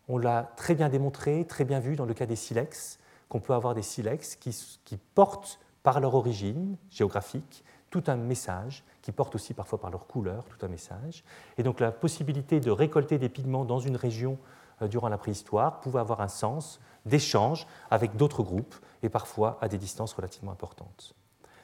On 0.08 0.18
l'a 0.18 0.50
très 0.56 0.74
bien 0.74 0.88
démontré, 0.88 1.44
très 1.44 1.64
bien 1.64 1.78
vu 1.78 1.94
dans 1.94 2.04
le 2.04 2.14
cas 2.14 2.26
des 2.26 2.34
silex, 2.34 2.98
qu'on 3.28 3.38
peut 3.38 3.54
avoir 3.54 3.74
des 3.74 3.82
silex 3.82 4.34
qui 4.34 4.96
portent 5.14 5.60
par 5.82 6.00
leur 6.00 6.14
origine 6.14 6.76
géographique, 6.90 7.64
tout 7.90 8.04
un 8.06 8.16
message, 8.16 8.84
qui 9.02 9.12
porte 9.12 9.34
aussi 9.34 9.54
parfois 9.54 9.80
par 9.80 9.90
leur 9.90 10.06
couleur, 10.06 10.44
tout 10.44 10.64
un 10.64 10.68
message. 10.68 11.24
Et 11.58 11.62
donc 11.62 11.80
la 11.80 11.90
possibilité 11.90 12.60
de 12.60 12.70
récolter 12.70 13.18
des 13.18 13.28
pigments 13.28 13.64
dans 13.64 13.80
une 13.80 13.96
région 13.96 14.38
euh, 14.82 14.88
durant 14.88 15.08
la 15.08 15.18
préhistoire 15.18 15.80
pouvait 15.80 16.00
avoir 16.00 16.20
un 16.20 16.28
sens 16.28 16.80
d'échange 17.06 17.66
avec 17.90 18.16
d'autres 18.16 18.42
groupes 18.42 18.74
et 19.02 19.08
parfois 19.08 19.58
à 19.60 19.68
des 19.68 19.78
distances 19.78 20.12
relativement 20.12 20.52
importantes. 20.52 21.14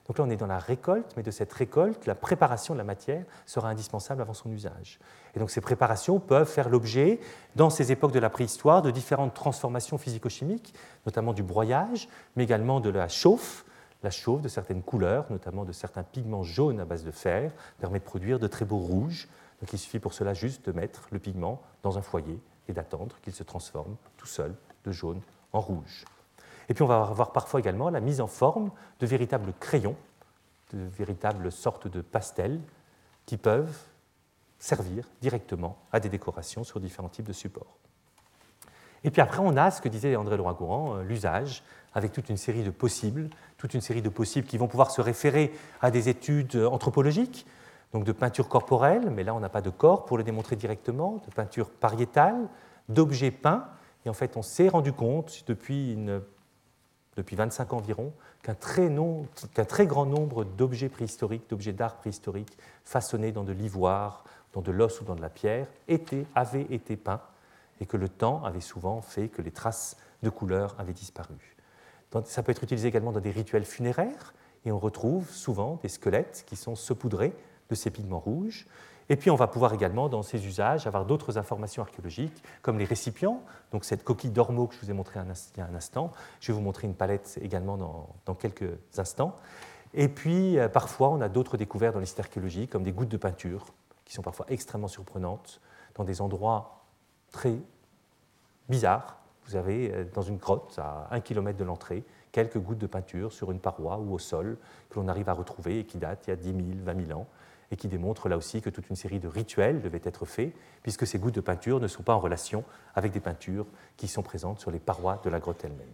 Donc 0.07 0.19
là, 0.19 0.25
on 0.25 0.31
est 0.31 0.37
dans 0.37 0.47
la 0.47 0.61
récolte, 0.61 1.15
mais 1.17 1.25
de 1.25 1.33
cette 1.33 1.53
récolte, 1.53 2.07
la 2.07 2.15
préparation 2.15 2.75
de 2.75 2.79
la 2.79 2.85
matière 2.85 3.25
sera 3.45 3.69
indispensable 3.69 4.23
avant 4.23 4.35
son 4.35 4.51
usage. 4.53 5.01
Et 5.35 5.41
donc 5.41 5.51
ces 5.51 5.61
préparations 5.61 6.21
peuvent 6.21 6.49
faire 6.49 6.69
l'objet, 6.69 7.19
dans 7.57 7.71
ces 7.71 7.91
époques 7.91 8.13
de 8.13 8.21
la 8.21 8.31
préhistoire, 8.31 8.83
de 8.83 8.93
différentes 8.93 9.35
transformations 9.35 9.99
physico-chimiques, 9.99 10.75
notamment 11.07 11.33
du 11.33 11.43
broyage, 11.43 12.09
mais 12.37 12.45
également 12.45 12.79
de 12.79 12.91
la 12.91 13.09
chauffe, 13.09 13.65
la 14.07 14.11
chauffe 14.11 14.41
de 14.41 14.47
certaines 14.47 14.85
couleurs, 14.85 15.27
notamment 15.31 15.65
de 15.65 15.73
certains 15.73 16.05
pigments 16.05 16.45
jaunes 16.45 16.79
à 16.79 16.85
base 16.85 17.03
de 17.03 17.11
fer, 17.11 17.51
permet 17.81 17.99
de 17.99 18.05
produire 18.05 18.39
de 18.39 18.47
très 18.47 18.65
beaux 18.65 18.79
rouges. 18.79 19.27
Il 19.61 19.79
suffit 19.79 19.99
pour 19.99 20.15
cela 20.15 20.33
juste 20.33 20.65
de 20.65 20.71
mettre 20.71 21.09
le 21.11 21.19
pigment 21.19 21.61
dans 21.83 21.99
un 21.99 22.03
foyer 22.03 22.39
et 22.69 22.73
d'attendre 22.73 23.17
qu'il 23.21 23.33
se 23.33 23.43
transforme 23.43 23.97
tout 24.17 24.29
seul 24.29 24.55
de 24.85 24.93
jaune 24.93 25.21
en 25.53 25.59
rouge. 25.59 26.05
Et 26.69 26.75
puis 26.75 26.85
on 26.85 26.87
va 26.87 27.03
avoir 27.03 27.33
parfois 27.33 27.59
également 27.59 27.91
la 27.91 27.99
mise 27.99 28.21
en 28.21 28.29
forme 28.29 28.71
de 29.01 29.07
véritables 29.09 29.53
crayons, 29.59 29.97
de 30.73 30.85
véritables 30.85 31.51
sortes 31.51 31.89
de 31.89 32.01
pastels 32.01 32.61
qui 33.25 33.37
peuvent 33.37 33.77
servir 34.61 35.09
directement 35.21 35.79
à 35.91 35.99
des 35.99 36.11
décorations 36.11 36.63
sur 36.63 36.79
différents 36.79 37.09
types 37.09 37.27
de 37.27 37.33
supports. 37.33 37.77
Et 39.03 39.11
puis 39.11 39.21
après, 39.21 39.41
on 39.41 39.57
a 39.57 39.73
ce 39.73 39.81
que 39.81 39.89
disait 39.89 40.15
André 40.15 40.37
Leroy-Gourand, 40.37 40.99
l'usage, 40.99 41.65
avec 41.97 42.13
toute 42.13 42.29
une 42.29 42.37
série 42.37 42.63
de 42.63 42.71
possibles, 42.71 43.31
toute 43.57 43.73
une 43.73 43.81
série 43.81 44.03
de 44.03 44.11
possibles 44.11 44.47
qui 44.47 44.59
vont 44.59 44.69
pouvoir 44.69 44.91
se 44.91 45.01
référer 45.01 45.51
à 45.81 45.91
des 45.91 46.11
études 46.11 46.55
anthropologiques, 46.55 47.47
donc 47.95 48.05
de 48.05 48.13
peinture 48.13 48.51
corporelle, 48.51 49.09
mais 49.11 49.25
là 49.25 49.35
on 49.35 49.41
n'a 49.41 49.49
pas 49.49 49.63
de 49.63 49.71
corps 49.71 50.05
pour 50.05 50.19
le 50.19 50.23
démontrer 50.23 50.57
directement, 50.57 51.23
de 51.27 51.33
peinture 51.35 51.71
pariétale, 51.71 52.49
d'objets 52.91 53.31
peints. 53.31 53.65
Et 54.05 54.11
en 54.11 54.13
fait, 54.13 54.37
on 54.37 54.43
s'est 54.43 54.69
rendu 54.69 54.93
compte 54.93 55.45
depuis, 55.47 55.95
une, 55.95 56.21
depuis 57.17 57.35
25 57.35 57.73
ans 57.73 57.79
environ 57.79 58.13
qu'un 58.43 58.55
très, 58.55 59.87
grand 59.87 60.05
nombre 60.05 60.45
d'objets 60.45 60.91
préhistoriques, 60.91 61.49
d'objets 61.49 61.73
d'art 61.73 61.97
préhistoriques, 61.97 62.59
façonnés 62.85 63.33
dans 63.33 63.43
de 63.43 63.53
l'ivoire, 63.53 64.23
dans 64.53 64.61
de 64.61 64.71
l'os 64.71 65.01
ou 65.01 65.05
dans 65.05 65.15
de 65.15 65.23
la 65.23 65.31
pierre, 65.31 65.67
avaient 66.35 66.67
été 66.69 66.97
peints 66.97 67.23
et 67.81 67.87
que 67.87 67.97
le 67.97 68.11
temps 68.11 68.45
avait 68.45 68.61
souvent 68.61 69.01
fait 69.01 69.29
que 69.29 69.41
les 69.41 69.51
traces 69.51 69.97
de 70.23 70.29
couleurs 70.29 70.77
avaient 70.79 70.93
disparu. 70.93 71.56
Ça 72.25 72.43
peut 72.43 72.53
être 72.53 72.63
utilisé 72.63 72.89
également 72.89 73.13
dans 73.13 73.21
des 73.21 73.31
rituels 73.31 73.65
funéraires, 73.65 74.35
et 74.65 74.73
on 74.73 74.79
retrouve 74.79 75.31
souvent 75.31 75.79
des 75.83 75.89
squelettes 75.89 76.45
qui 76.47 76.57
sont 76.57 76.75
saupoudrés 76.75 77.33
de 77.71 77.75
ces 77.75 77.91
pigments 77.91 78.19
rouges. 78.21 78.67
Et 79.09 79.17
puis 79.17 79.31
on 79.31 79.37
va 79.37 79.47
pouvoir 79.47 79.73
également, 79.73 80.09
dans 80.09 80.23
ces 80.23 80.47
usages, 80.47 80.87
avoir 80.87 81.05
d'autres 81.05 81.39
informations 81.39 81.83
archéologiques, 81.83 82.43
comme 82.63 82.79
les 82.79 82.85
récipients, 82.85 83.41
donc 83.71 83.85
cette 83.85 84.03
coquille 84.03 84.31
d'ormeau 84.31 84.67
que 84.67 84.75
je 84.75 84.81
vous 84.81 84.91
ai 84.91 84.95
montré 84.95 85.21
il 85.21 85.59
y 85.59 85.61
a 85.61 85.67
un 85.67 85.75
instant. 85.75 86.11
Je 86.41 86.49
vais 86.49 86.57
vous 86.57 86.65
montrer 86.65 86.89
une 86.89 86.95
palette 86.95 87.39
également 87.41 87.77
dans, 87.77 88.35
quelques 88.35 88.71
instants. 88.99 89.37
Et 89.95 90.09
puis 90.09 90.59
euh, 90.59 90.69
parfois, 90.69 91.11
on 91.11 91.21
a 91.21 91.29
d'autres 91.29 91.57
découvertes 91.57 91.95
dans 91.95 92.01
les 92.01 92.07
sites 92.07 92.19
archéologiques, 92.19 92.71
comme 92.71 92.83
des 92.83 92.93
gouttes 92.93 93.09
de 93.09 93.17
peinture, 93.17 93.67
qui 94.05 94.15
sont 94.15 94.23
parfois 94.23 94.47
extrêmement 94.49 94.89
surprenantes, 94.89 95.61
dans 95.95 96.05
des 96.05 96.21
endroits 96.21 96.85
très 97.31 97.57
bizarres, 98.69 99.19
vous 99.47 99.57
avez 99.57 99.93
euh, 99.93 100.05
dans 100.13 100.23
une 100.23 100.37
grotte, 100.37 100.79
à 100.79 101.09
un 101.11 101.21
kilomètre 101.21 101.59
de 101.59 101.65
l'entrée, 101.65 102.05
quelques 102.33 102.59
gouttes 102.59 102.79
de 102.79 102.87
peinture 102.87 103.33
sur 103.33 103.51
une 103.53 103.61
paroi 103.61 103.99
ou 103.99 104.13
au 104.13 104.19
sol 104.19 104.59
que 104.91 104.99
l'on 105.01 105.09
arrive 105.09 105.29
à 105.29 105.33
retrouver 105.33 105.81
et 105.81 105.85
qui 105.85 105.99
datent 105.99 106.27
il 106.27 106.31
y 106.31 106.33
a 106.33 106.37
10 106.37 106.47
000, 106.47 106.59
20 106.85 107.07
000 107.07 107.19
ans 107.19 107.27
et 107.71 107.77
qui 107.77 107.89
démontrent 107.89 108.29
là 108.29 108.37
aussi 108.37 108.61
que 108.61 108.71
toute 108.71 108.89
une 108.89 108.97
série 108.97 109.19
de 109.19 109.29
rituels 109.29 109.81
devaient 109.81 110.01
être 110.05 110.25
faits, 110.25 110.53
puisque 110.83 111.07
ces 111.07 111.19
gouttes 111.19 111.35
de 111.35 111.41
peinture 111.41 111.81
ne 111.81 111.89
sont 111.89 112.03
pas 112.03 112.15
en 112.15 112.21
relation 112.21 112.65
avec 112.95 113.13
des 113.13 113.21
peintures 113.21 113.67
qui 113.97 114.09
sont 114.09 114.23
présentes 114.23 114.61
sur 114.61 114.71
les 114.71 114.79
parois 114.79 115.21
de 115.25 115.31
la 115.31 115.41
grotte 115.41 115.65
elle-même. 115.65 115.89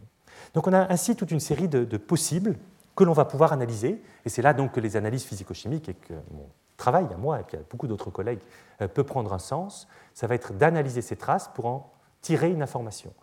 Donc 0.55 0.67
on 0.67 0.73
a 0.73 0.93
ainsi 0.93 1.17
toute 1.17 1.31
une 1.31 1.41
série 1.41 1.69
de, 1.69 1.97
possibles 1.97 2.59
que 2.95 3.05
l'on 3.05 3.13
va 3.13 3.25
pouvoir 3.25 3.53
analyser, 3.53 4.03
et 4.25 4.29
c'est 4.29 4.43
là 4.43 4.53
donc 4.53 4.73
que 4.73 4.81
les 4.81 4.97
analyses 4.97 5.25
physico-chimiques 5.25 5.89
et 5.89 5.95
que 5.95 6.13
mon 6.31 6.47
travail 6.77 7.07
à 7.13 7.17
moi 7.17 7.41
et 7.41 7.43
puis 7.45 7.57
à 7.57 7.61
beaucoup 7.71 7.87
d'autres 7.87 8.11
collègues 8.11 8.41
euh, 8.81 8.89
peut 8.89 9.05
prendre 9.05 9.33
un 9.33 9.39
sens, 9.39 9.89
ça 10.13 10.27
va 10.27 10.35
être 10.35 10.53
d'analyser 10.53 11.01
ces 11.01 11.17
traces 11.17 11.49
pour 11.55 11.67
en 11.67 11.93
tirer 12.21 12.51
une 12.51 12.63
information. 12.63 13.15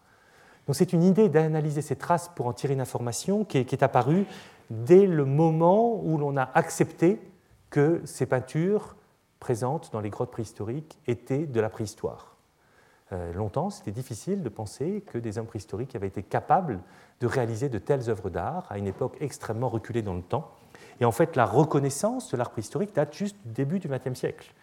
Donc 0.70 0.76
c'est 0.76 0.94
une 0.94 1.02
idée 1.02 1.30
d'analyser 1.30 1.82
ces 1.82 1.96
traces 1.96 2.30
pour 2.36 2.46
en 2.46 2.54
tirer 2.54 2.74
une 2.74 2.80
information 2.80 3.44
qui 3.44 3.58
est, 3.58 3.82
apparue 3.82 4.28
dès 4.70 5.08
le 5.08 5.26
moment 5.26 6.00
où 6.04 6.16
l'on 6.20 6.38
a 6.38 6.48
accepté 6.54 7.20
que 7.72 8.04
ces 8.06 8.28
peintures 8.28 8.96
présentes 9.40 9.90
dans 9.92 10.00
les 10.00 10.12
grottes 10.12 10.30
préhistoriques 10.30 11.00
étaient 11.08 11.48
de 11.48 11.60
la 11.60 11.72
préhistoire. 11.72 12.36
Euh, 13.14 13.34
longtemps, 13.34 13.72
c'était 13.72 13.90
difficile 13.90 14.44
de 14.44 14.50
penser 14.50 15.04
que 15.08 15.18
des 15.18 15.40
hommes 15.40 15.48
préhistoriques 15.48 15.96
avaient 15.96 16.06
été 16.06 16.22
capables 16.22 16.82
de 17.20 17.26
réaliser 17.26 17.68
de 17.68 17.80
telles 17.80 18.08
œuvres 18.08 18.30
d'art 18.30 18.68
à 18.70 18.78
une 18.78 18.86
époque 18.86 19.18
extrêmement 19.22 19.70
reculée 19.70 20.04
dans 20.04 20.14
le 20.14 20.22
temps. 20.22 20.52
Et 21.02 21.06
en 21.06 21.12
fait, 21.12 21.36
la 21.36 21.46
reconnaissance 21.46 22.30
de 22.30 22.38
l'art 22.38 22.52
préhistorique 22.52 22.94
date 22.94 23.16
juste 23.16 23.38
du 23.44 23.54
début 23.54 23.80
du 23.80 23.88
XXe 23.88 24.14
siècle. 24.14 24.54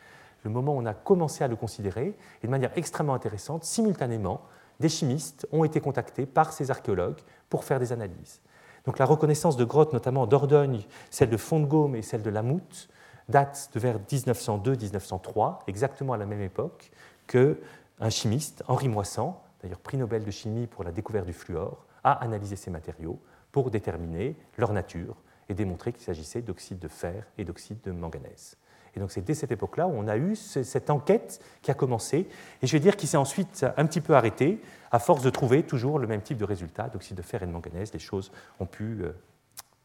Le 0.45 0.51
moment 0.51 0.77
où 0.77 0.81
on 0.81 0.87
a 0.87 0.95
commencé 0.95 1.43
à 1.43 1.49
le 1.49 1.57
considérer, 1.57 2.15
et 2.45 2.47
de 2.47 2.53
manière 2.53 2.71
extrêmement 2.77 3.15
intéressante, 3.15 3.65
simultanément 3.65 4.41
des 4.81 4.89
chimistes 4.89 5.47
ont 5.53 5.65
été 5.65 5.81
contactés 5.81 6.27
par 6.27 6.53
ces 6.53 6.71
archéologues 6.71 7.21
pour 7.49 7.65
faire 7.65 7.81
des 7.81 7.93
analyses. 7.93 8.41
Donc 8.85 8.99
la 8.99 9.05
reconnaissance 9.05 9.57
de 9.57 9.65
grottes, 9.65 9.93
notamment 9.93 10.27
d'Ordogne, 10.27 10.85
celle 11.11 11.31
de 11.31 11.37
Font-de-Gaume 11.37 11.97
et 11.97 12.03
celle 12.03 12.23
de 12.23 12.31
Lamoute, 12.31 12.89
date 13.29 13.71
de 13.75 13.81
vers 13.81 13.99
1902-1903, 13.99 15.59
exactement 15.67 16.13
à 16.13 16.17
la 16.17 16.27
même 16.27 16.43
époque 16.43 16.91
que 17.27 17.59
un 17.99 18.11
chimiste, 18.11 18.63
Henri 18.69 18.89
Moissan, 18.89 19.43
d'ailleurs 19.63 19.81
prix 19.81 19.97
Nobel 19.97 20.25
de 20.25 20.31
chimie 20.31 20.67
pour 20.67 20.85
la 20.85 20.93
découverte 20.93 21.27
du 21.27 21.33
fluor, 21.33 21.87
a 22.05 22.13
analysé 22.13 22.55
ces 22.55 22.71
matériaux 22.71 23.19
pour 23.51 23.71
déterminer 23.71 24.37
leur 24.59 24.73
nature 24.73 25.17
et 25.49 25.55
démontrer 25.55 25.93
qu'il 25.93 26.03
s'agissait 26.03 26.43
d'oxyde 26.43 26.79
de 26.79 26.89
fer 26.89 27.27
et 27.39 27.45
d'oxyde 27.45 27.81
de 27.83 27.91
manganèse. 27.91 28.57
Et 28.97 29.01
donc 29.01 29.13
c'est 29.13 29.21
dès 29.21 29.35
cette 29.35 29.53
époque-là 29.53 29.87
où 29.87 29.93
on 29.95 30.09
a 30.09 30.17
eu 30.17 30.35
cette 30.35 30.91
enquête 30.91 31.41
qui 31.63 31.71
a 31.71 31.75
commencé, 31.75 32.29
et 32.63 32.67
je 32.67 32.73
vais 32.73 32.81
dire 32.81 32.97
qu'il 32.97 33.09
s'est 33.09 33.17
ensuite 33.17 33.67
un 33.77 33.87
petit 33.87 34.01
peu 34.01 34.15
arrêté, 34.15 34.61
à 34.91 34.99
force 34.99 35.23
de 35.23 35.31
trouver 35.31 35.63
toujours 35.63 35.99
le 35.99 36.07
même 36.07 36.23
type 36.23 36.39
de 36.39 36.45
résultat, 36.45 36.89
d'oxyde 36.89 37.17
de 37.17 37.23
fer 37.23 37.43
et 37.43 37.47
de 37.47 37.53
manganèse, 37.53 37.93
les 37.93 37.99
choses 37.99 38.33
ont 38.61 38.67
pu 38.67 39.03
euh, 39.03 39.13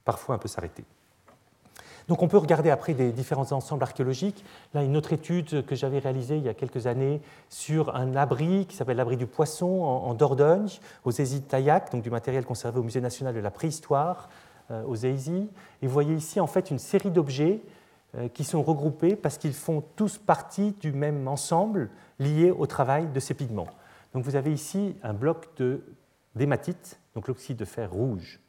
parfois 0.06 0.36
un 0.36 0.38
peu 0.38 0.47
s'arrêter. 0.47 0.86
Donc 2.08 2.21
on 2.24 2.28
peut 2.28 2.38
regarder 2.38 2.69
après 2.69 2.93
des 2.93 3.12
différents 3.12 3.52
ensembles 3.52 3.84
archéologiques. 3.84 4.43
Là, 4.74 4.84
une 4.84 4.97
autre 4.97 5.13
étude 5.13 5.65
que 5.65 5.76
j'avais 5.76 6.00
réalisée 6.00 6.38
il 6.38 6.43
y 6.43 6.50
a 6.50 6.54
quelques 6.54 6.88
années 6.88 7.21
sur 7.50 7.95
un 7.95 8.15
abri 8.15 8.65
qui 8.65 8.76
s'appelle 8.76 8.97
l'abri 8.97 9.17
du 9.17 9.28
poisson 9.28 9.84
en, 9.84 10.13
Dordogne, 10.13 10.69
aux 11.06 11.12
Ézies 11.12 11.41
Taillac, 11.41 11.91
donc 11.91 12.02
du 12.02 12.10
matériel 12.10 12.43
conservé 12.43 12.80
au 12.80 12.84
Musée 12.84 13.02
national 13.02 13.36
de 13.36 13.39
la 13.39 13.52
préhistoire 13.52 14.30
euh, 14.71 14.84
aux 14.84 14.95
Ézies. 14.95 15.50
Et 15.82 15.88
vous 15.88 15.93
voyez 15.93 16.15
ici 16.15 16.39
en 16.39 16.47
fait 16.47 16.71
une 16.71 16.80
série 16.80 17.12
d'objets 17.12 17.62
qui 18.34 18.43
sont 18.43 18.62
regroupés 18.62 19.15
parce 19.15 19.38
qu'ils 19.38 19.54
font 19.54 19.82
tous 19.95 20.17
partie 20.17 20.74
du 20.74 20.91
même 20.91 21.28
ensemble 21.28 21.89
lié 22.19 22.52
au 22.52 22.65
travail 22.65 23.08
de 23.08 23.19
ces 23.19 23.34
pigments. 23.34 23.69
Donc 24.13 24.26
vous 24.26 24.36
avez 24.36 24.52
ici 24.52 24.97
un 25.02 25.13
bloc 25.13 25.50
d'hématite, 26.36 27.00
donc 27.15 27.28
l'oxyde 27.28 27.58
de 27.58 27.65
fer 27.65 27.91
rouge. 27.91 28.39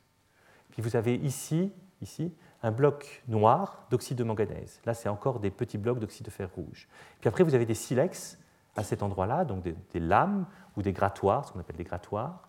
Puis 0.70 0.82
vous 0.82 0.96
avez 0.96 1.14
ici, 1.14 1.72
ici 2.00 2.34
un 2.62 2.70
bloc 2.70 3.22
noir 3.28 3.86
d'oxyde 3.90 4.16
de 4.16 4.24
manganèse. 4.24 4.80
Là, 4.84 4.94
c'est 4.94 5.08
encore 5.08 5.40
des 5.40 5.50
petits 5.50 5.78
blocs 5.78 5.98
d'oxyde 5.98 6.26
de 6.26 6.30
fer 6.30 6.48
rouge. 6.54 6.88
Puis 7.20 7.28
après, 7.28 7.44
vous 7.44 7.54
avez 7.54 7.66
des 7.66 7.74
silex 7.74 8.38
à 8.76 8.82
cet 8.82 9.02
endroit-là, 9.02 9.44
donc 9.44 9.62
des, 9.62 10.00
lames 10.00 10.46
ou 10.76 10.82
des 10.82 10.92
grattoirs, 10.92 11.46
ce 11.46 11.52
qu'on 11.52 11.60
appelle 11.60 11.76
des 11.76 11.84
grattoirs. 11.84 12.48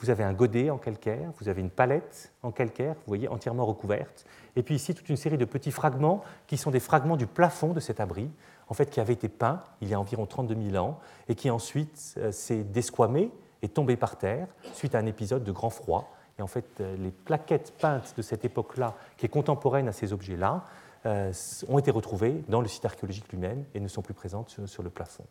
Vous 0.00 0.08
avez 0.08 0.24
un 0.24 0.32
godet 0.32 0.70
en 0.70 0.78
calcaire, 0.78 1.30
vous 1.38 1.48
avez 1.50 1.60
une 1.60 1.68
palette 1.68 2.32
en 2.42 2.52
calcaire, 2.52 2.94
vous 2.94 3.06
voyez, 3.06 3.28
entièrement 3.28 3.66
recouverte. 3.66 4.24
Et 4.56 4.62
puis 4.62 4.74
ici, 4.74 4.94
toute 4.94 5.10
une 5.10 5.16
série 5.16 5.36
de 5.36 5.44
petits 5.44 5.70
fragments 5.70 6.22
qui 6.46 6.56
sont 6.56 6.70
des 6.70 6.80
fragments 6.80 7.18
du 7.18 7.26
plafond 7.26 7.74
de 7.74 7.80
cet 7.80 8.00
abri, 8.00 8.30
en 8.68 8.74
fait, 8.74 8.88
qui 8.88 9.00
avait 9.00 9.12
été 9.12 9.28
peint 9.28 9.62
il 9.82 9.88
y 9.88 9.94
a 9.94 10.00
environ 10.00 10.24
32 10.24 10.56
000 10.70 10.82
ans 10.82 10.98
et 11.28 11.34
qui 11.34 11.50
ensuite 11.50 12.14
euh, 12.16 12.32
s'est 12.32 12.64
desquamé 12.64 13.30
et 13.60 13.68
tombé 13.68 13.96
par 13.96 14.16
terre 14.16 14.48
suite 14.72 14.94
à 14.94 14.98
un 14.98 15.06
épisode 15.06 15.44
de 15.44 15.52
grand 15.52 15.70
froid. 15.70 16.10
Et 16.38 16.42
en 16.42 16.46
fait, 16.46 16.80
euh, 16.80 16.96
les 16.96 17.10
plaquettes 17.10 17.74
peintes 17.78 18.14
de 18.16 18.22
cette 18.22 18.46
époque-là, 18.46 18.94
qui 19.18 19.26
est 19.26 19.30
contemporaine 19.30 19.86
à 19.86 19.92
ces 19.92 20.14
objets-là, 20.14 20.64
euh, 21.04 21.30
ont 21.68 21.78
été 21.78 21.90
retrouvées 21.90 22.42
dans 22.48 22.62
le 22.62 22.68
site 22.68 22.86
archéologique 22.86 23.30
lui-même 23.30 23.64
et 23.74 23.80
ne 23.80 23.88
sont 23.88 24.02
plus 24.02 24.14
présentes 24.14 24.60
sur 24.64 24.82
le 24.82 24.88
plafond 24.88 25.24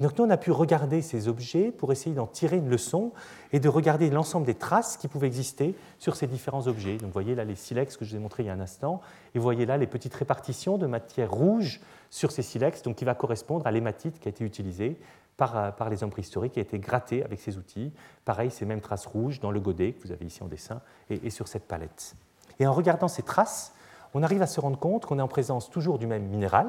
donc 0.00 0.18
nous, 0.18 0.24
on 0.24 0.30
a 0.30 0.36
pu 0.36 0.50
regarder 0.50 1.02
ces 1.02 1.28
objets 1.28 1.70
pour 1.70 1.92
essayer 1.92 2.14
d'en 2.14 2.26
tirer 2.26 2.56
une 2.56 2.68
leçon 2.68 3.12
et 3.52 3.60
de 3.60 3.68
regarder 3.68 4.10
l'ensemble 4.10 4.46
des 4.46 4.54
traces 4.54 4.96
qui 4.96 5.08
pouvaient 5.08 5.26
exister 5.26 5.74
sur 5.98 6.16
ces 6.16 6.26
différents 6.26 6.66
objets. 6.66 6.96
Donc 6.96 7.08
vous 7.08 7.12
voyez 7.12 7.34
là 7.34 7.44
les 7.44 7.54
silex 7.54 7.96
que 7.96 8.04
je 8.04 8.10
vous 8.10 8.16
ai 8.16 8.20
montré 8.20 8.42
il 8.42 8.46
y 8.46 8.48
a 8.50 8.52
un 8.52 8.60
instant, 8.60 9.00
et 9.34 9.38
vous 9.38 9.42
voyez 9.42 9.66
là 9.66 9.76
les 9.76 9.86
petites 9.86 10.14
répartitions 10.14 10.78
de 10.78 10.86
matière 10.86 11.30
rouge 11.30 11.80
sur 12.10 12.32
ces 12.32 12.42
silex, 12.42 12.82
donc 12.82 12.96
qui 12.96 13.04
va 13.04 13.14
correspondre 13.14 13.66
à 13.66 13.70
l'hématite 13.70 14.18
qui 14.18 14.28
a 14.28 14.30
été 14.30 14.44
utilisée 14.44 14.98
par, 15.36 15.56
euh, 15.56 15.70
par, 15.70 15.88
les 15.88 16.02
hommes 16.02 16.10
préhistoriques, 16.10 16.52
qui 16.52 16.58
a 16.58 16.62
été 16.62 16.78
grattée 16.78 17.24
avec 17.24 17.40
ces 17.40 17.56
outils. 17.56 17.92
Pareil, 18.24 18.50
ces 18.50 18.66
mêmes 18.66 18.80
traces 18.80 19.06
rouges 19.06 19.40
dans 19.40 19.50
le 19.50 19.60
godet 19.60 19.92
que 19.92 20.06
vous 20.06 20.12
avez 20.12 20.26
ici 20.26 20.42
en 20.42 20.48
dessin 20.48 20.80
et, 21.10 21.20
et 21.24 21.30
sur 21.30 21.48
cette 21.48 21.66
palette. 21.66 22.14
Et 22.58 22.66
en 22.66 22.72
regardant 22.72 23.08
ces 23.08 23.22
traces, 23.22 23.74
on 24.14 24.22
arrive 24.22 24.42
à 24.42 24.46
se 24.46 24.60
rendre 24.60 24.78
compte 24.78 25.06
qu'on 25.06 25.18
est 25.18 25.22
en 25.22 25.28
présence 25.28 25.70
toujours 25.70 25.98
du 25.98 26.06
même 26.06 26.26
minéral, 26.26 26.68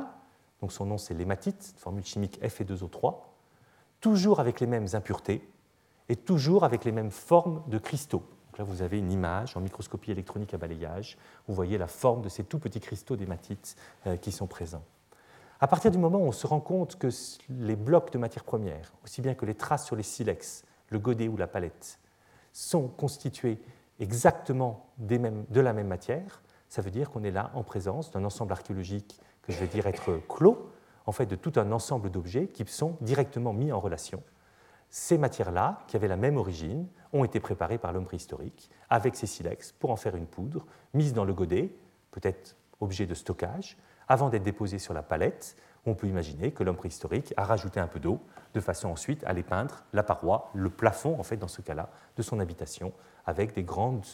donc 0.63 0.71
son 0.71 0.85
nom 0.85 0.97
c'est 0.97 1.13
l'hématite, 1.13 1.75
formule 1.75 2.05
chimique 2.05 2.39
Fe2O3, 2.41 3.15
toujours 3.99 4.39
avec 4.39 4.61
les 4.61 4.65
mêmes 4.65 4.87
impuretés 4.93 5.45
et 6.07 6.15
toujours 6.15 6.63
avec 6.63 6.85
les 6.85 6.93
mêmes 6.93 7.11
formes 7.11 7.61
de 7.67 7.77
cristaux. 7.77 8.23
là, 8.57 8.63
vous 8.63 8.81
avez 8.81 8.97
une 8.97 9.11
image 9.11 9.57
en 9.57 9.59
microscopie 9.59 10.11
électronique 10.11 10.53
à 10.53 10.57
balayage. 10.57 11.17
Vous 11.49 11.53
voyez 11.53 11.77
la 11.77 11.87
forme 11.87 12.21
de 12.21 12.29
ces 12.29 12.45
tout 12.45 12.59
petits 12.59 12.79
cristaux 12.79 13.17
d'hématite 13.17 13.75
euh, 14.07 14.15
qui 14.15 14.31
sont 14.31 14.47
présents. 14.47 14.85
À 15.59 15.67
partir 15.67 15.91
du 15.91 15.97
moment 15.97 16.19
où 16.19 16.27
on 16.27 16.31
se 16.31 16.47
rend 16.47 16.61
compte 16.61 16.97
que 16.97 17.09
les 17.49 17.75
blocs 17.75 18.13
de 18.13 18.17
matière 18.17 18.45
première, 18.45 18.93
aussi 19.03 19.21
bien 19.21 19.33
que 19.33 19.45
les 19.45 19.55
traces 19.55 19.85
sur 19.85 19.97
les 19.97 20.03
silex, 20.03 20.63
le 20.91 20.99
godet 20.99 21.27
ou 21.27 21.35
la 21.35 21.47
palette, 21.47 21.99
sont 22.53 22.87
constitués 22.87 23.59
exactement 23.99 24.87
de 24.97 25.59
la 25.59 25.73
même 25.73 25.87
matière, 25.87 26.41
ça 26.69 26.81
veut 26.81 26.89
dire 26.89 27.11
qu'on 27.11 27.23
est 27.25 27.31
là 27.31 27.51
en 27.53 27.63
présence 27.63 28.11
d'un 28.11 28.23
ensemble 28.23 28.53
archéologique 28.53 29.19
que 29.43 29.51
je 29.51 29.59
vais 29.59 29.67
dire 29.67 29.87
être 29.87 30.19
clos, 30.27 30.69
en 31.05 31.11
fait, 31.11 31.25
de 31.25 31.35
tout 31.35 31.53
un 31.57 31.71
ensemble 31.71 32.09
d'objets 32.09 32.47
qui 32.47 32.65
sont 32.65 32.97
directement 33.01 33.53
mis 33.53 33.71
en 33.71 33.79
relation. 33.79 34.23
Ces 34.89 35.17
matières-là, 35.17 35.83
qui 35.87 35.95
avaient 35.95 36.07
la 36.07 36.17
même 36.17 36.37
origine, 36.37 36.87
ont 37.13 37.23
été 37.23 37.39
préparées 37.39 37.77
par 37.77 37.93
l'homme 37.93 38.05
préhistorique 38.05 38.69
avec 38.89 39.15
ces 39.15 39.27
silex 39.27 39.71
pour 39.71 39.91
en 39.91 39.95
faire 39.95 40.15
une 40.15 40.27
poudre, 40.27 40.65
mise 40.93 41.13
dans 41.13 41.25
le 41.25 41.33
godet, 41.33 41.73
peut-être 42.11 42.55
objet 42.79 43.05
de 43.05 43.13
stockage, 43.13 43.77
avant 44.07 44.29
d'être 44.29 44.43
déposée 44.43 44.79
sur 44.79 44.93
la 44.93 45.01
palette, 45.01 45.55
On 45.85 45.95
peut 45.95 46.07
imaginer 46.07 46.51
que 46.51 46.63
l'homme 46.63 46.77
préhistorique 46.77 47.33
a 47.35 47.43
rajouté 47.43 47.79
un 47.79 47.87
peu 47.87 47.99
d'eau 47.99 48.21
de 48.53 48.61
façon 48.61 48.89
ensuite 48.89 49.23
à 49.25 49.33
les 49.33 49.43
peindre 49.43 49.83
la 49.91 50.03
paroi, 50.03 50.49
le 50.53 50.69
plafond, 50.69 51.19
en 51.19 51.23
fait, 51.23 51.35
dans 51.37 51.49
ce 51.49 51.61
cas-là, 51.61 51.89
de 52.15 52.21
son 52.21 52.39
habitation, 52.39 52.93
avec 53.25 53.53
des 53.53 53.63
grandes 53.63 54.05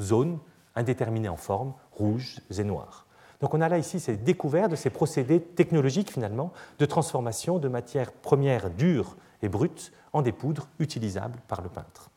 zones 0.00 0.38
indéterminées 0.76 1.28
en 1.28 1.36
forme, 1.36 1.74
rouges 1.90 2.40
et 2.56 2.62
noires. 2.62 3.07
Donc 3.40 3.54
on 3.54 3.60
a 3.60 3.68
là 3.68 3.78
ici 3.78 4.00
ces 4.00 4.16
découvertes 4.16 4.70
de 4.70 4.76
ces 4.76 4.90
procédés 4.90 5.40
technologiques 5.40 6.12
finalement 6.12 6.52
de 6.78 6.86
transformation 6.86 7.58
de 7.58 7.68
matières 7.68 8.12
premières 8.12 8.70
dures 8.70 9.16
et 9.42 9.48
brutes 9.48 9.92
en 10.12 10.22
des 10.22 10.32
poudres 10.32 10.68
utilisables 10.78 11.38
par 11.46 11.62
le 11.62 11.68
peintre. 11.68 12.10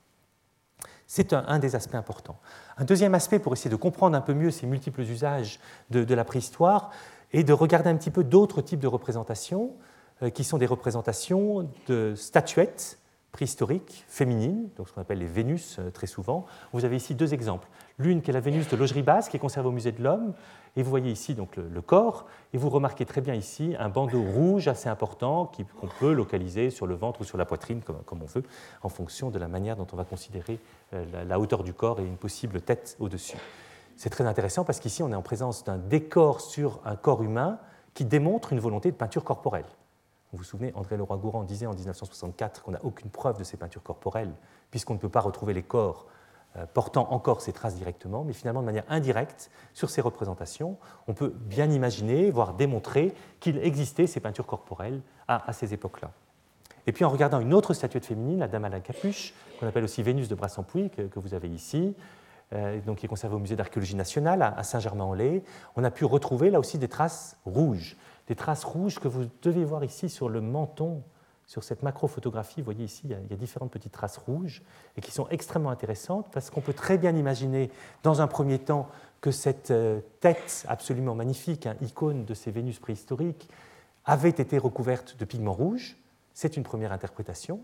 C'est 1.06 1.34
un, 1.34 1.60
des 1.60 1.76
aspects 1.76 1.96
importants. 1.96 2.40
Un 2.78 2.86
deuxième 2.86 3.16
aspect 3.16 3.40
pour 3.40 3.52
essayer 3.52 3.70
de 3.70 3.76
comprendre 3.76 4.16
un 4.16 4.22
peu 4.22 4.34
mieux 4.34 4.50
ces 4.50 4.66
multiples 4.66 5.02
usages 5.02 5.60
de, 5.90 6.16
la 6.16 6.24
préhistoire 6.24 6.90
est 7.34 7.44
de 7.44 7.52
regarder 7.52 7.90
un 7.90 7.98
petit 7.98 8.12
peu 8.12 8.24
d'autres 8.24 8.62
types 8.62 8.80
de 8.80 8.88
représentations, 8.88 9.74
euh, 10.24 10.30
qui 10.30 10.46
sont 10.46 10.58
des 10.58 10.66
représentations 10.66 11.70
de 11.88 12.16
statuettes 12.16 12.98
préhistoriques 13.32 14.04
féminines, 14.08 14.70
donc 14.76 14.88
ce 14.88 14.94
qu'on 14.94 15.02
appelle 15.02 15.20
les 15.20 15.26
Vénus 15.26 15.78
euh, 15.80 15.90
très 15.90 16.08
souvent. 16.08 16.46
Vous 16.74 16.86
avez 16.86 16.98
ici 16.98 17.16
deux 17.16 17.34
exemples. 17.34 17.68
L'une 17.98 18.22
qui 18.22 18.30
est 18.30 18.34
la 18.34 18.40
Vénus 18.40 18.68
de 18.68 18.76
Logerie 18.76 19.04
Basse, 19.04 19.30
qui 19.30 19.38
est 19.38 19.40
conservée 19.40 19.70
au 19.70 19.72
musée 19.72 19.92
de 19.92 20.04
l'Homme, 20.04 20.34
et 20.76 20.84
vous 20.84 20.90
voyez 20.90 21.12
ici 21.12 21.34
donc 21.36 21.58
le, 21.58 21.82
corps, 21.82 22.26
et 22.54 22.58
vous 22.58 22.70
remarquez 22.70 23.06
très 23.06 23.22
bien 23.22 23.34
ici 23.34 23.76
un 23.78 23.90
bandeau 23.90 24.22
rouge 24.22 24.68
assez 24.68 24.90
important 24.90 25.52
qu'on 25.78 25.88
peut 26.00 26.14
localiser 26.14 26.70
sur 26.70 26.88
le 26.88 26.96
ventre 26.96 27.22
ou 27.22 27.24
sur 27.24 27.38
la 27.38 27.46
poitrine, 27.46 27.82
comme, 27.82 28.22
on 28.22 28.26
veut, 28.26 28.44
en 28.82 28.90
fonction 28.90 29.30
de 29.30 29.40
la 29.40 29.48
manière 29.48 29.76
dont 29.76 29.88
on 29.92 29.98
va 29.98 30.06
considérer 30.06 30.60
euh, 30.94 31.26
la, 31.26 31.40
hauteur 31.40 31.64
du 31.64 31.74
corps 31.74 32.00
et 32.00 32.06
une 32.06 32.18
possible 32.18 32.62
tête 32.62 32.96
au-dessus. 33.00 33.38
C'est 33.98 34.10
très 34.10 34.26
intéressant 34.26 34.64
parce 34.64 34.80
qu'ici 34.80 35.04
on 35.04 35.12
est 35.12 35.16
en 35.16 35.22
présence 35.22 35.64
d'un 35.64 35.78
décor 35.78 36.42
sur 36.42 36.80
un 36.86 36.96
corps 36.96 37.22
humain 37.24 37.60
qui 37.94 38.06
démontre 38.06 38.54
une 38.54 38.60
volonté 38.60 38.92
de 38.92 38.96
peinture 38.96 39.24
corporelle. 39.24 39.66
Vous 40.32 40.38
vous 40.38 40.44
souvenez, 40.44 40.72
André 40.76 40.96
Leroy-Gourand 40.98 41.44
disait 41.44 41.66
en 41.66 41.74
1964 41.74 42.64
qu'on 42.64 42.72
n'a 42.72 42.84
aucune 42.84 43.10
preuve 43.10 43.38
de 43.38 43.44
ces 43.44 43.58
peintures 43.58 43.84
corporelles, 43.84 44.34
puisqu'on 44.70 44.94
ne 44.94 45.00
peut 45.00 45.10
pas 45.10 45.20
retrouver 45.20 45.54
les 45.54 45.64
corps 45.64 46.08
euh, 46.58 46.66
portant 46.74 47.12
encore 47.12 47.42
ces 47.42 47.54
traces 47.54 47.76
directement, 47.76 48.24
mais 48.24 48.34
finalement 48.34 48.62
de 48.62 48.66
manière 48.66 48.84
indirecte, 48.90 49.50
sur 49.74 49.90
ces 49.90 50.02
représentations, 50.02 50.78
on 51.08 51.14
peut 51.14 51.34
bien 51.34 51.70
imaginer, 51.72 52.30
voire 52.30 52.54
démontrer 52.54 53.14
qu'il 53.40 53.58
existait 53.58 54.08
ces 54.08 54.20
peintures 54.20 54.46
corporelles 54.46 55.02
à, 55.28 55.54
ces 55.54 55.74
époques-là. 55.74 56.12
Et 56.88 56.92
puis 56.92 57.06
en 57.06 57.10
regardant 57.10 57.40
une 57.40 57.54
autre 57.54 57.74
statuette 57.74 58.06
féminine, 58.06 58.40
la 58.40 58.50
Dame 58.50 58.66
à 58.66 58.70
la 58.70 58.82
capuche, 58.82 59.34
qu'on 59.60 59.68
appelle 59.68 59.86
aussi 59.86 60.04
Vénus 60.04 60.28
de 60.28 60.36
Brassampouy, 60.36 60.90
que, 60.90 61.04
que 61.04 61.20
vous 61.20 61.34
avez 61.34 61.48
ici, 61.48 61.96
euh, 62.54 62.82
donc 62.82 62.98
qui 62.98 63.06
est 63.06 63.10
conservée 63.10 63.36
au 63.36 63.40
musée 63.40 63.56
d'archéologie 63.56 63.96
nationale 63.96 64.42
à, 64.42 64.62
Saint-Germain-en-Laye, 64.64 65.42
on 65.78 65.86
a 65.86 65.92
pu 65.92 66.04
retrouver 66.04 66.50
là 66.50 66.60
aussi 66.60 66.78
des 66.78 66.90
traces 66.90 67.38
rouges, 67.46 67.96
des 68.28 68.36
traces 68.36 68.64
rouges 68.64 69.00
que 69.00 69.08
vous 69.08 69.26
devez 69.42 69.66
voir 69.66 69.84
ici 69.84 70.10
sur 70.10 70.30
le 70.30 70.42
menton 70.42 71.04
sur 71.52 71.66
cette 71.66 71.84
macro-photographie, 71.84 72.62
vous 72.62 72.66
voyez 72.66 72.86
ici, 72.86 73.02
il 73.04 73.12
y, 73.12 73.14
a, 73.14 73.36
différentes 73.36 73.72
petites 73.72 73.92
traces 73.92 74.16
rouges 74.16 74.62
et 74.96 75.02
qui 75.02 75.12
sont 75.12 75.28
extrêmement 75.32 75.70
intéressantes 75.70 76.28
parce 76.32 76.50
qu'on 76.50 76.62
peut 76.62 76.74
très 76.74 76.98
bien 76.98 77.14
imaginer, 77.14 77.70
dans 78.04 78.22
un 78.22 78.28
premier 78.28 78.58
temps, 78.58 78.88
que 79.20 79.32
cette 79.32 79.70
euh, 79.70 80.00
tête 80.22 80.66
absolument 80.70 81.14
magnifique, 81.14 81.68
un 81.68 81.76
icône 81.82 82.24
de 82.24 82.34
ces 82.34 82.52
Vénus 82.52 82.80
préhistoriques, 82.80 83.50
avait 84.06 84.30
été 84.30 84.58
recouverte 84.58 85.18
de 85.20 85.26
pigments 85.26 85.52
rouges. 85.52 85.98
C'est 86.34 86.56
une 86.56 86.64
première 86.64 86.94
interprétation. 86.94 87.60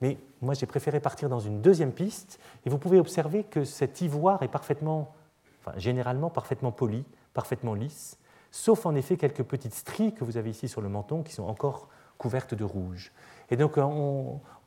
Mais 0.00 0.18
moi, 0.40 0.54
j'ai 0.54 0.66
préféré 0.66 0.98
partir 0.98 1.28
dans 1.28 1.38
une 1.38 1.60
deuxième 1.60 1.92
piste 1.92 2.40
et 2.66 2.70
vous 2.70 2.78
pouvez 2.78 2.98
observer 2.98 3.44
que 3.44 3.62
cet 3.62 4.00
ivoire 4.00 4.42
est 4.42 4.48
parfaitement, 4.48 5.14
enfin, 5.60 5.78
généralement 5.78 6.30
parfaitement 6.30 6.72
poli, 6.72 7.04
parfaitement 7.32 7.74
lisse, 7.74 8.18
sauf 8.50 8.86
en 8.86 8.94
effet 8.94 9.16
quelques 9.16 9.42
petites 9.42 9.74
stries 9.74 10.12
que 10.12 10.24
vous 10.24 10.36
avez 10.36 10.50
ici 10.50 10.68
sur 10.68 10.80
le 10.80 10.88
menton 10.88 11.22
qui 11.22 11.32
sont 11.32 11.44
encore 11.44 11.88
couverte 12.18 12.54
de 12.54 12.64
rouge. 12.64 13.12
Et 13.50 13.56
donc, 13.56 13.78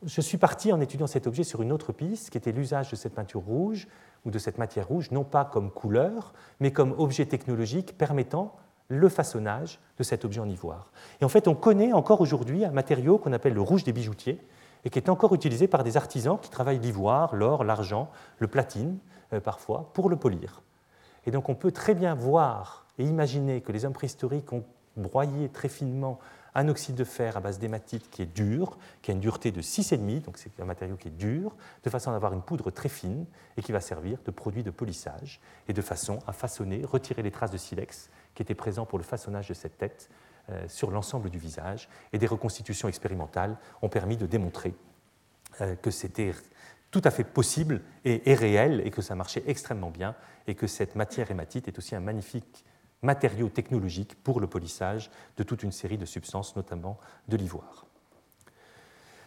je 0.03 0.21
suis 0.21 0.37
parti 0.37 0.73
en 0.73 0.81
étudiant 0.81 1.07
cet 1.07 1.27
objet 1.27 1.43
sur 1.43 1.61
une 1.61 1.71
autre 1.71 1.93
piste, 1.93 2.31
qui 2.31 2.37
était 2.37 2.51
l'usage 2.51 2.89
de 2.91 2.95
cette 2.95 3.13
peinture 3.13 3.41
rouge 3.41 3.87
ou 4.25 4.31
de 4.31 4.39
cette 4.39 4.57
matière 4.57 4.87
rouge, 4.87 5.11
non 5.11 5.23
pas 5.23 5.45
comme 5.45 5.71
couleur, 5.71 6.33
mais 6.59 6.71
comme 6.71 6.93
objet 6.97 7.25
technologique 7.25 7.97
permettant 7.97 8.55
le 8.89 9.07
façonnage 9.07 9.79
de 9.97 10.03
cet 10.03 10.25
objet 10.25 10.41
en 10.41 10.49
ivoire. 10.49 10.91
Et 11.21 11.25
en 11.25 11.29
fait, 11.29 11.47
on 11.47 11.55
connaît 11.55 11.93
encore 11.93 12.21
aujourd'hui 12.21 12.65
un 12.65 12.71
matériau 12.71 13.17
qu'on 13.17 13.33
appelle 13.33 13.53
le 13.53 13.61
rouge 13.61 13.83
des 13.83 13.93
bijoutiers, 13.93 14.41
et 14.85 14.89
qui 14.89 14.99
est 14.99 15.09
encore 15.09 15.33
utilisé 15.33 15.67
par 15.67 15.83
des 15.83 15.95
artisans 15.95 16.37
qui 16.41 16.49
travaillent 16.49 16.79
l'ivoire, 16.79 17.35
l'or, 17.35 17.63
l'argent, 17.63 18.09
le 18.39 18.47
platine, 18.47 18.97
euh, 19.31 19.39
parfois, 19.39 19.89
pour 19.93 20.09
le 20.09 20.17
polir. 20.17 20.61
Et 21.25 21.31
donc, 21.31 21.47
on 21.47 21.55
peut 21.55 21.71
très 21.71 21.95
bien 21.95 22.15
voir 22.15 22.82
et 22.97 23.05
imaginer 23.05 23.61
que 23.61 23.71
les 23.71 23.85
hommes 23.85 23.93
préhistoriques 23.93 24.51
ont 24.53 24.63
broyé 24.95 25.49
très 25.49 25.69
finement 25.69 26.19
un 26.55 26.67
oxyde 26.67 26.95
de 26.95 27.03
fer 27.03 27.35
à 27.37 27.39
base 27.39 27.59
d'hématite 27.59 28.09
qui 28.09 28.21
est 28.21 28.27
dur, 28.27 28.77
qui 29.01 29.11
a 29.11 29.13
une 29.13 29.19
dureté 29.19 29.51
de 29.51 29.61
6,5, 29.61 30.21
donc 30.21 30.37
c'est 30.37 30.59
un 30.59 30.65
matériau 30.65 30.95
qui 30.95 31.07
est 31.07 31.11
dur, 31.11 31.55
de 31.83 31.89
façon 31.89 32.11
à 32.11 32.15
avoir 32.15 32.33
une 32.33 32.41
poudre 32.41 32.71
très 32.71 32.89
fine 32.89 33.25
et 33.57 33.61
qui 33.61 33.71
va 33.71 33.81
servir 33.81 34.19
de 34.23 34.31
produit 34.31 34.63
de 34.63 34.69
polissage 34.69 35.39
et 35.67 35.73
de 35.73 35.81
façon 35.81 36.19
à 36.27 36.33
façonner, 36.33 36.83
retirer 36.85 37.23
les 37.23 37.31
traces 37.31 37.51
de 37.51 37.57
silex 37.57 38.09
qui 38.35 38.43
étaient 38.43 38.55
présents 38.55 38.85
pour 38.85 38.99
le 38.99 39.03
façonnage 39.03 39.47
de 39.47 39.53
cette 39.53 39.77
tête 39.77 40.09
euh, 40.49 40.65
sur 40.67 40.91
l'ensemble 40.91 41.29
du 41.29 41.39
visage. 41.39 41.89
Et 42.11 42.17
des 42.17 42.27
reconstitutions 42.27 42.87
expérimentales 42.87 43.57
ont 43.81 43.89
permis 43.89 44.17
de 44.17 44.27
démontrer 44.27 44.75
euh, 45.61 45.75
que 45.75 45.89
c'était 45.91 46.33
tout 46.91 47.01
à 47.03 47.09
fait 47.09 47.23
possible 47.23 47.81
et, 48.05 48.29
et, 48.29 48.35
réel 48.35 48.81
et 48.85 48.91
que 48.91 49.01
ça 49.01 49.15
marchait 49.15 49.43
extrêmement 49.47 49.89
bien 49.89 50.15
et 50.45 50.53
que 50.53 50.67
cette 50.67 50.95
matière 50.95 51.31
hématite 51.31 51.67
est 51.67 51.77
aussi 51.79 51.95
un 51.95 51.99
magnifique 51.99 52.63
matériaux 53.03 53.49
technologiques 53.49 54.15
pour 54.23 54.39
le 54.39 54.47
polissage 54.47 55.11
de 55.37 55.43
toute 55.43 55.63
une 55.63 55.71
série 55.71 55.97
de 55.97 56.05
substances, 56.05 56.55
notamment 56.55 56.97
de 57.27 57.37
l'ivoire. 57.37 57.85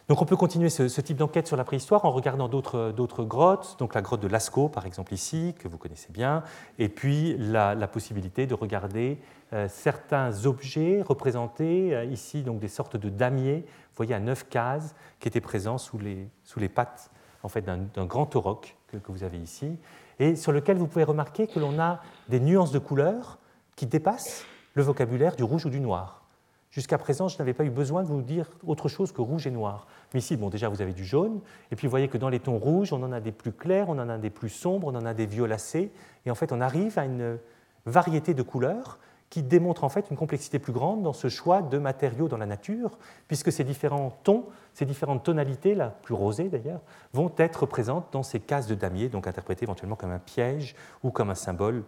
Donc 0.07 0.21
on 0.21 0.25
peut 0.25 0.37
continuer 0.37 0.69
ce, 0.69 1.01
type 1.01 1.17
d'enquête 1.17 1.47
sur 1.47 1.57
la 1.57 1.65
préhistoire 1.65 2.05
en 2.05 2.11
regardant 2.11 2.47
d'autres 2.47 3.23
grottes, 3.25 3.75
donc 3.77 3.93
la 3.93 4.01
grotte 4.01 4.21
de 4.21 4.29
Lascaux 4.29 4.69
par 4.69 4.85
exemple 4.85 5.13
ici, 5.13 5.53
que 5.59 5.67
vous 5.67 5.77
connaissez 5.77 6.13
bien, 6.13 6.43
et 6.79 6.87
puis 6.87 7.35
la, 7.37 7.75
possibilité 7.87 8.47
de 8.47 8.53
regarder 8.53 9.19
euh, 9.51 9.67
certains 9.69 10.45
objets 10.45 11.01
représentés 11.01 11.93
euh, 11.93 12.05
ici, 12.05 12.43
donc 12.43 12.59
des 12.59 12.69
sortes 12.69 12.95
de 12.95 13.09
damiers, 13.09 13.65
vous 13.67 13.97
voyez 13.97 14.13
à 14.13 14.21
neuf 14.21 14.47
cases, 14.47 14.95
qui 15.19 15.27
étaient 15.27 15.41
présents 15.41 15.77
sous 15.77 15.97
les, 15.97 16.69
pattes 16.69 17.11
en 17.43 17.49
fait, 17.49 17.61
d'un 17.61 18.05
grand 18.05 18.33
auroch 18.37 18.77
que, 18.87 18.95
que, 18.95 19.11
vous 19.11 19.23
avez 19.25 19.39
ici, 19.39 19.77
et 20.19 20.37
sur 20.37 20.53
lequel 20.53 20.77
vous 20.77 20.87
pouvez 20.87 21.03
remarquer 21.03 21.47
que 21.47 21.59
l'on 21.59 21.79
a 21.79 21.99
des 22.29 22.39
nuances 22.39 22.71
de 22.71 22.79
couleurs 22.79 23.39
qui 23.77 23.85
dépasse 23.85 24.43
le 24.73 24.83
vocabulaire 24.83 25.37
du 25.37 25.43
rouge 25.43 25.65
ou 25.65 25.69
du 25.69 25.79
noir. 25.79 26.23
Jusqu'à 26.69 26.97
présent, 26.97 27.29
je 27.29 27.37
n'avais 27.37 27.53
pas 27.53 27.63
eu 27.63 27.69
besoin 27.69 28.03
de 28.03 28.07
vous 28.07 28.21
dire 28.21 28.49
autre 28.65 28.89
chose 28.89 29.13
que 29.13 29.21
rouge 29.21 29.47
et 29.47 29.51
noir. 29.51 29.87
Mais 30.13 30.19
ici, 30.19 30.35
bon, 30.35 30.49
déjà, 30.49 30.67
vous 30.67 30.81
avez 30.81 30.91
du 30.91 31.05
jaune, 31.05 31.39
et 31.71 31.75
puis 31.77 31.87
vous 31.87 31.91
voyez 31.91 32.09
que 32.09 32.17
dans 32.17 32.27
les 32.27 32.41
tons 32.41 32.57
rouges, 32.57 32.91
on 32.91 33.01
en 33.03 33.13
a 33.13 33.21
des 33.21 33.31
plus 33.31 33.53
clairs, 33.53 33.87
on 33.87 33.97
en 33.97 34.09
a 34.09 34.17
des 34.17 34.29
plus 34.29 34.49
sombres, 34.49 34.87
on 34.87 34.95
en 34.95 35.05
a 35.05 35.13
des 35.13 35.25
violacés, 35.25 35.91
et 36.25 36.31
en 36.31 36.35
fait, 36.35 36.51
on 36.51 36.59
arrive 36.59 36.99
à 36.99 37.05
une 37.05 37.39
variété 37.85 38.33
de 38.33 38.41
couleurs 38.41 38.99
qui 39.29 39.43
démontre 39.43 39.83
en 39.83 39.89
fait 39.89 40.09
une 40.09 40.17
complexité 40.17 40.57
plus 40.57 40.71
grande 40.73 41.03
dans 41.03 41.13
ce 41.13 41.27
choix 41.29 41.61
de 41.61 41.77
matériaux 41.77 42.27
dans 42.27 42.37
la 42.37 42.45
nature, 42.45 42.97
puisque 43.27 43.51
ces 43.51 43.63
différents 43.63 44.17
tons, 44.23 44.45
ces 44.73 44.85
différentes 44.85 45.23
tonalités, 45.23 45.75
la 45.75 45.89
plus 45.89 46.13
rosées 46.13 46.49
d'ailleurs, 46.49 46.81
vont 47.13 47.31
être 47.37 47.65
présentes 47.65 48.07
dans 48.11 48.23
ces 48.23 48.39
cases 48.39 48.67
de 48.67 48.75
damier, 48.75 49.09
donc 49.09 49.27
interprétées 49.27 49.65
éventuellement 49.65 49.95
comme 49.95 50.11
un 50.11 50.19
piège 50.19 50.75
ou 51.03 51.11
comme 51.11 51.29
un 51.29 51.35
symbole 51.35 51.83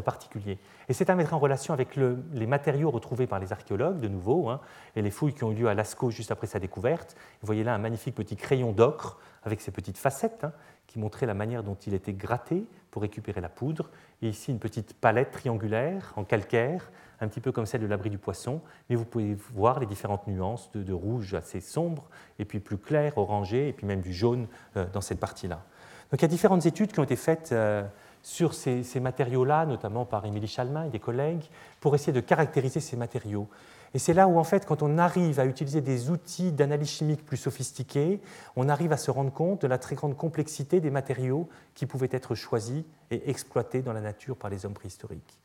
particulier. 0.00 0.58
Et 0.88 0.94
c'est 0.94 1.10
à 1.10 1.14
mettre 1.14 1.34
en 1.34 1.38
relation 1.38 1.74
avec 1.74 1.96
les 1.96 2.46
matériaux 2.46 2.90
retrouvés 2.90 3.26
par 3.26 3.38
les 3.38 3.52
archéologues, 3.52 4.00
de 4.00 4.08
nouveau, 4.08 4.48
hein, 4.48 4.60
et 4.96 5.02
les 5.02 5.10
fouilles 5.10 5.34
qui 5.34 5.44
ont 5.44 5.52
eu 5.52 5.56
lieu 5.56 5.68
à 5.68 5.74
Lascaux 5.74 6.10
juste 6.10 6.30
après 6.30 6.46
sa 6.46 6.58
découverte. 6.58 7.16
Vous 7.40 7.46
voyez 7.46 7.64
là 7.64 7.74
un 7.74 7.78
magnifique 7.78 8.14
petit 8.14 8.36
crayon 8.36 8.72
d'ocre 8.72 9.18
avec 9.42 9.60
ses 9.60 9.70
petites 9.70 9.98
facettes 9.98 10.44
hein, 10.44 10.52
qui 10.86 10.98
montraient 10.98 11.26
la 11.26 11.34
manière 11.34 11.62
dont 11.62 11.76
il 11.86 11.94
était 11.94 12.12
gratté 12.12 12.66
pour 12.90 13.02
récupérer 13.02 13.40
la 13.40 13.48
poudre. 13.48 13.90
Et 14.20 14.28
ici 14.28 14.50
une 14.50 14.58
petite 14.58 14.94
palette 14.94 15.30
triangulaire 15.30 16.12
en 16.16 16.24
calcaire, 16.24 16.90
un 17.20 17.28
petit 17.28 17.40
peu 17.40 17.52
comme 17.52 17.66
celle 17.66 17.80
de 17.80 17.86
l'abri 17.86 18.10
du 18.10 18.18
poisson, 18.18 18.60
mais 18.88 18.96
vous 18.96 19.04
pouvez 19.04 19.34
voir 19.54 19.80
les 19.80 19.86
différentes 19.86 20.26
nuances 20.26 20.70
de, 20.72 20.92
rouge 20.92 21.34
assez 21.34 21.60
sombre, 21.60 22.08
et 22.38 22.44
puis 22.44 22.60
plus 22.60 22.78
clair, 22.78 23.16
orangé, 23.16 23.68
et 23.68 23.72
puis 23.72 23.86
même 23.86 24.00
du 24.00 24.12
jaune 24.12 24.48
euh, 24.76 24.86
dans 24.92 25.00
cette 25.00 25.20
partie-là. 25.20 25.62
Donc 26.10 26.20
il 26.20 26.22
y 26.22 26.24
a 26.26 26.28
différentes 26.28 26.66
études 26.66 26.92
qui 26.92 27.00
ont 27.00 27.04
été 27.04 27.16
faites. 27.16 27.52
Euh, 27.52 27.84
sur 28.22 28.54
ces, 28.54 28.84
matériaux-là, 29.00 29.66
notamment 29.66 30.04
par 30.04 30.24
Émilie 30.24 30.46
Chalmin 30.46 30.84
et 30.84 30.90
des 30.90 31.00
collègues, 31.00 31.44
pour 31.80 31.94
essayer 31.94 32.12
de 32.12 32.20
caractériser 32.20 32.80
ces 32.80 32.96
matériaux. 32.96 33.48
Et 33.94 33.98
c'est 33.98 34.14
là 34.14 34.26
où, 34.26 34.38
en 34.38 34.44
fait, 34.44 34.64
quand 34.64 34.82
on 34.82 34.96
arrive 34.96 35.38
à 35.38 35.44
utiliser 35.44 35.80
des 35.80 36.08
outils 36.08 36.52
d'analyse 36.52 36.88
chimique 36.88 37.26
plus 37.26 37.36
sophistiqués, 37.36 38.20
on 38.56 38.68
arrive 38.68 38.92
à 38.92 38.96
se 38.96 39.10
rendre 39.10 39.32
compte 39.32 39.62
de 39.62 39.66
la 39.66 39.76
très 39.76 39.96
grande 39.96 40.16
complexité 40.16 40.80
des 40.80 40.90
matériaux 40.90 41.48
qui 41.74 41.84
pouvaient 41.84 42.08
être 42.12 42.34
choisis 42.34 42.84
et 43.10 43.28
exploités 43.28 43.82
dans 43.82 43.92
la 43.92 44.00
nature 44.00 44.36
par 44.36 44.50
les 44.50 44.64
hommes 44.64 44.72
préhistoriques. 44.72 45.38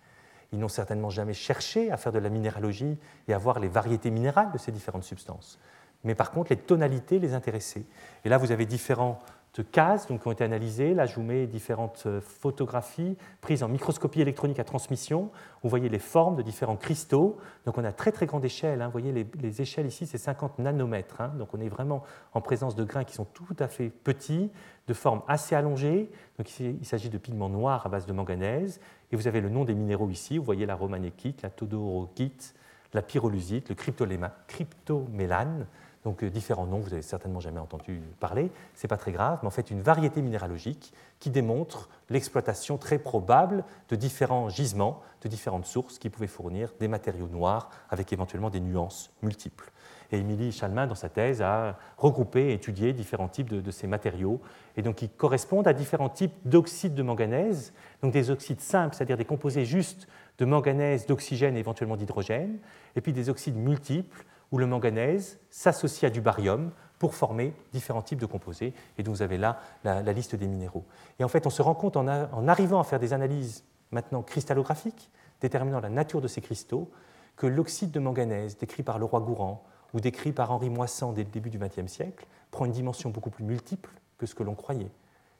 Ils 0.54 0.60
n'ont 0.60 0.70
certainement 0.70 1.10
jamais 1.10 1.34
cherché 1.34 1.92
à 1.92 1.98
faire 1.98 2.13
de 2.13 2.20
la 2.20 2.30
minéralogie 2.30 2.98
et 3.28 3.34
à 3.34 3.38
voir 3.38 3.60
les 3.60 3.68
variétés 3.68 4.12
minérales 4.12 4.52
de 4.54 4.58
ces 4.58 4.72
différentes 4.72 5.04
substances. 5.04 5.60
Mais 6.06 6.16
par 6.16 6.32
contre, 6.32 6.52
les 6.52 6.58
tonalités 6.58 7.20
les 7.20 7.34
intéressaient. 7.34 7.84
Et 8.24 8.30
là, 8.30 8.38
vous 8.38 8.52
avez 8.52 8.66
différentes 8.66 9.20
cases 9.62 10.08
donc, 10.08 10.22
qui 10.22 10.28
ont 10.28 10.32
été 10.32 10.43
analysées. 10.43 10.93
Là, 10.93 11.06
je 11.06 11.15
vous 11.15 11.24
mets 11.24 11.48
différentes 11.48 12.04
euh, 12.06 12.22
photographies 12.22 13.17
prises 13.41 13.63
en 13.63 13.67
microscopie 13.67 14.22
électronique 14.22 14.60
à 14.60 14.63
transmission. 14.63 15.32
Vous 15.63 15.70
voyez 15.70 15.89
les 15.89 16.00
formes 16.00 16.36
de 16.36 16.41
différents 16.41 16.76
cristaux. 16.76 17.38
Donc 17.65 17.78
on 17.78 17.84
a 17.84 17.91
très 17.91 18.12
très 18.12 18.26
grande 18.26 18.46
échelle. 18.46 18.82
Hein. 18.82 18.86
Vous 18.86 18.91
voyez 18.91 19.12
les, 19.12 19.62
échelles 19.62 19.88
ici, 19.88 20.06
c'est 20.06 20.17
50 20.17 20.60
nanomètres. 20.60 21.22
Hein. 21.22 21.34
Donc 21.38 21.54
on 21.54 21.60
est 21.60 21.70
vraiment 21.70 22.04
en 22.34 22.41
présence 22.41 22.76
de 22.76 22.84
grains 22.84 23.04
qui 23.04 23.13
sont 23.13 23.26
tout 23.26 23.56
à 23.60 23.67
fait 23.67 23.89
petits, 23.89 24.52
de 24.88 24.93
forme 24.93 25.22
assez 25.28 25.56
allongée. 25.56 26.12
Donc 26.38 26.50
ici, 26.50 26.78
il 26.80 26.86
s'agit 26.86 27.10
de 27.10 27.17
pigments 27.17 27.50
noirs 27.50 27.86
à 27.86 27.89
base 27.89 28.06
de 28.06 28.13
manganèse. 28.13 28.80
Et 29.12 29.15
vous 29.15 29.28
avez 29.28 29.41
le 29.41 29.50
nom 29.50 29.65
des 29.65 29.74
minéraux 29.74 30.10
ici. 30.10 30.38
Vous 30.38 30.43
voyez 30.43 30.65
la 30.65 30.76
romanéquite, 30.76 31.41
la 31.41 31.50
todorokite, 31.50 32.54
la 32.93 33.02
pyrolusite, 33.02 33.70
le 33.70 33.76
cryptomélane 33.76 35.67
donc 36.04 36.24
euh, 36.24 36.30
différents 36.30 36.66
noms, 36.66 36.80
vous 36.80 36.90
n'avez 36.90 37.02
certainement 37.02 37.40
jamais 37.40 37.60
entendu 37.60 38.02
parler, 38.20 38.52
ce 38.76 38.86
n'est 38.86 38.90
pas 38.90 38.98
très 38.98 39.12
grave, 39.12 39.40
mais 39.42 39.48
en 39.48 39.52
fait 39.52 39.72
une 39.72 39.82
variété 39.82 40.22
minéralogique 40.22 40.94
qui 41.20 41.30
démontre 41.30 41.90
l'exploitation 42.10 42.78
très 42.78 43.00
probable 43.00 43.64
de 43.90 43.96
différents 43.96 44.50
gisements, 44.50 45.02
de 45.22 45.28
différentes 45.28 45.66
sources 45.66 46.00
qui 46.00 46.10
pouvaient 46.10 46.28
fournir 46.28 46.74
des 46.80 46.88
matériaux 46.88 47.28
noirs 47.28 47.70
avec 47.90 48.14
éventuellement 48.14 48.50
des 48.50 48.60
nuances 48.60 49.12
multiples. 49.22 49.72
Et 50.12 50.20
Émilie 50.20 50.52
Chalmin, 50.52 50.88
dans 50.88 50.96
sa 50.96 51.10
thèse, 51.10 51.42
a 51.42 51.78
regroupé 51.98 52.50
et 52.50 52.54
étudié 52.54 52.94
différents 52.94 53.28
types 53.28 53.50
de, 53.50 53.72
ces 53.72 53.88
matériaux, 53.88 54.40
et 54.78 54.82
donc 54.82 54.96
qui 54.96 55.10
correspondent 55.10 55.68
à 55.68 55.74
différents 55.74 56.10
types 56.10 56.34
d'oxydes 56.46 56.94
de 56.94 57.04
manganèse, 57.04 57.74
donc 58.02 58.14
des 58.14 58.30
oxydes 58.30 58.62
simples, 58.62 58.96
c'est-à-dire 58.96 59.18
des 59.18 59.26
composés 59.26 59.66
justes 59.66 60.08
de 60.38 60.46
manganèse, 60.46 61.08
d'oxygène 61.08 61.58
et 61.58 61.60
éventuellement 61.60 61.98
d'hydrogène, 61.98 62.60
et 62.96 63.02
puis 63.02 63.12
des 63.12 63.30
oxydes 63.30 63.58
multiples, 63.58 64.26
où 64.52 64.58
le 64.58 64.68
manganèse 64.68 65.40
s'associe 65.50 66.10
à 66.10 66.14
du 66.14 66.22
barium 66.22 66.72
pour 67.00 67.16
former 67.16 67.54
différents 67.74 68.02
types 68.02 68.20
de 68.20 68.26
composés. 68.26 68.74
Et 68.98 69.04
donc 69.04 69.16
vous 69.16 69.22
avez 69.22 69.38
là 69.38 69.60
la, 69.84 70.02
liste 70.14 70.36
des 70.36 70.48
minéraux. 70.48 70.86
Et 71.20 71.24
en 71.24 71.28
fait, 71.28 71.46
on 71.46 71.50
se 71.50 71.62
rend 71.62 71.76
compte 71.76 71.98
en, 71.98 72.08
arrivant 72.48 72.80
à 72.80 72.84
faire 72.84 73.00
des 73.00 73.14
analyses 73.14 73.64
maintenant 73.92 74.24
cristallographiques, 74.24 75.12
déterminant 75.42 75.80
la 75.80 75.90
nature 75.90 76.22
de 76.22 76.28
ces 76.28 76.42
cristaux, 76.42 76.90
que 77.36 77.46
l'oxyde 77.46 77.92
de 77.92 78.00
manganèse, 78.00 78.58
décrit 78.58 78.84
par 78.84 78.98
le 78.98 79.06
roi 79.06 79.20
Gourand 79.20 79.64
ou 79.94 80.00
décrit 80.00 80.32
par 80.32 80.52
Henri 80.52 80.70
Moissan 80.70 81.14
dès 81.14 81.24
le 81.24 81.30
début 81.30 81.50
du 81.50 81.60
XXe 81.60 81.88
siècle, 81.88 82.26
prend 82.52 82.66
une 82.66 82.72
dimension 82.72 83.10
beaucoup 83.10 83.30
plus 83.30 83.44
multiple 83.44 83.92
que 84.18 84.26
ce 84.26 84.34
que 84.34 84.44
l'on 84.44 84.56
croyait. 84.56 84.90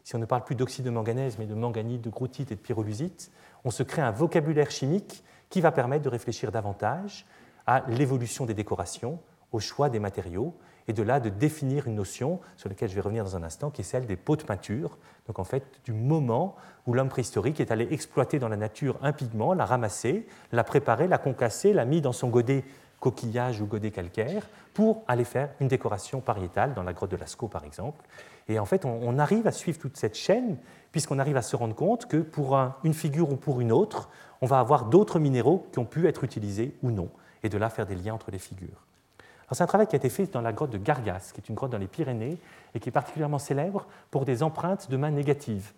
Si 0.04 0.15
on 0.15 0.20
ne 0.20 0.26
parle 0.26 0.46
plus 0.46 0.56
d'oxyde 0.56 0.86
de 0.86 0.89
manganèse, 0.89 1.38
mais 1.38 1.48
de 1.48 1.56
manganite, 1.56 2.02
de 2.02 2.10
grothite 2.10 2.52
et 2.52 2.56
de 2.56 2.62
pyrolusite, 2.62 3.32
on 3.65 3.72
se 3.72 3.84
crée 3.84 4.02
un 4.02 4.12
vocabulaire 4.12 4.72
chimique 4.72 5.24
qui 5.50 5.60
va 5.60 5.72
permettre 5.72 6.04
de 6.04 6.10
réfléchir 6.10 6.52
davantage 6.52 7.26
à 7.67 7.84
l'évolution 7.89 8.45
des 8.45 8.53
décorations, 8.53 9.19
au 9.51 9.60
choix 9.60 9.89
des 9.89 9.99
matériaux, 9.99 10.56
et 10.88 10.93
de 10.93 11.03
là 11.03 11.19
de 11.19 11.30
définir 11.30 11.88
une 11.88 11.95
notion 11.95 12.39
sur 12.56 12.69
laquelle 12.69 12.89
je 12.89 12.95
vais 12.95 13.01
revenir 13.01 13.23
dans 13.23 13.36
un 13.36 13.43
instant, 13.43 13.69
qui 13.69 13.82
est 13.82 13.84
celle 13.84 14.06
des 14.06 14.15
pots 14.15 14.38
de 14.38 14.43
peinture, 14.43 14.97
donc 15.27 15.39
en 15.39 15.43
fait 15.43 15.63
du 15.84 15.91
moment 15.91 16.56
où 16.86 16.93
l'homme 16.93 17.10
préhistorique 17.10 17.60
est 17.60 17.71
allé 17.71 17.88
exploiter 17.91 18.39
dans 18.39 18.47
la 18.47 18.56
nature 18.56 18.97
un 19.01 19.12
pigment, 19.12 19.53
l'a 19.53 19.65
ramassé, 19.65 20.25
l'a 20.53 20.63
préparé, 20.63 21.08
l'a 21.08 21.17
concassé, 21.17 21.73
l'a 21.73 21.86
mis 21.86 22.01
dans 22.01 22.13
son 22.13 22.30
godet 22.30 22.63
coquillage 22.99 23.62
ou 23.62 23.67
godet 23.67 23.91
calcaire 23.91 24.47
pour 24.73 25.03
aller 25.08 25.25
faire 25.25 25.49
une 25.60 25.67
décoration 25.67 26.21
pariétale 26.21 26.73
dans 26.73 26.84
la 26.84 26.93
grotte 26.93 27.12
de 27.12 27.17
Lascaux 27.17 27.47
par 27.47 27.63
exemple. 27.63 28.03
Et 28.47 28.60
en 28.60 28.65
fait, 28.65 28.86
on, 28.86 29.19
arrive 29.19 29.45
à 29.45 29.51
suivre 29.51 29.77
toute 29.77 29.97
cette 29.97 30.15
chaîne 30.15 30.58
puisqu'on 30.93 31.19
arrive 31.19 31.36
à 31.36 31.41
se 31.41 31.56
rendre 31.56 31.75
compte 31.75 32.06
que 32.08 32.17
pour 32.17 32.58
une 32.84 32.93
figure 32.93 33.30
ou 33.30 33.36
pour 33.36 33.60
une 33.60 33.73
autre, 33.73 34.10
on 34.41 34.45
va 34.45 34.60
avoir 34.60 34.86
d'autres 34.86 35.19
minéraux 35.19 35.67
qui 35.73 35.80
ont 35.80 35.86
pu 35.86 36.08
être 36.08 36.23
utilisés 36.23 36.73
ou 36.82 36.91
non 36.91 37.10
et 37.43 37.50
de 37.50 37.58
là 37.58 37.69
faire 37.69 37.86
des 37.86 37.95
liens 37.95 38.13
entre 38.13 38.32
les 38.32 38.39
figures. 38.39 38.86
C'est 39.52 39.63
un 39.63 39.67
travail 39.67 39.88
qui 39.88 39.95
a 39.95 39.97
été 39.97 40.10
fait 40.10 40.26
dans 40.28 40.41
la 40.41 40.52
grotte 40.52 40.71
de 40.71 40.78
Gargas, 40.78 41.32
qui 41.34 41.39
est 41.39 41.47
une 41.47 41.56
grotte 41.56 41.71
dans 41.71 41.78
les 41.78 41.88
Pyrénées 41.88 42.38
et 42.73 42.80
qui 42.80 42.89
est 42.89 42.91
particulièrement 42.91 43.39
célèbre 43.39 43.88
pour 44.12 44.26
des 44.26 44.43
empreintes 44.43 44.89
de 44.91 44.97
mains 44.97 45.12
négatives. 45.12 45.71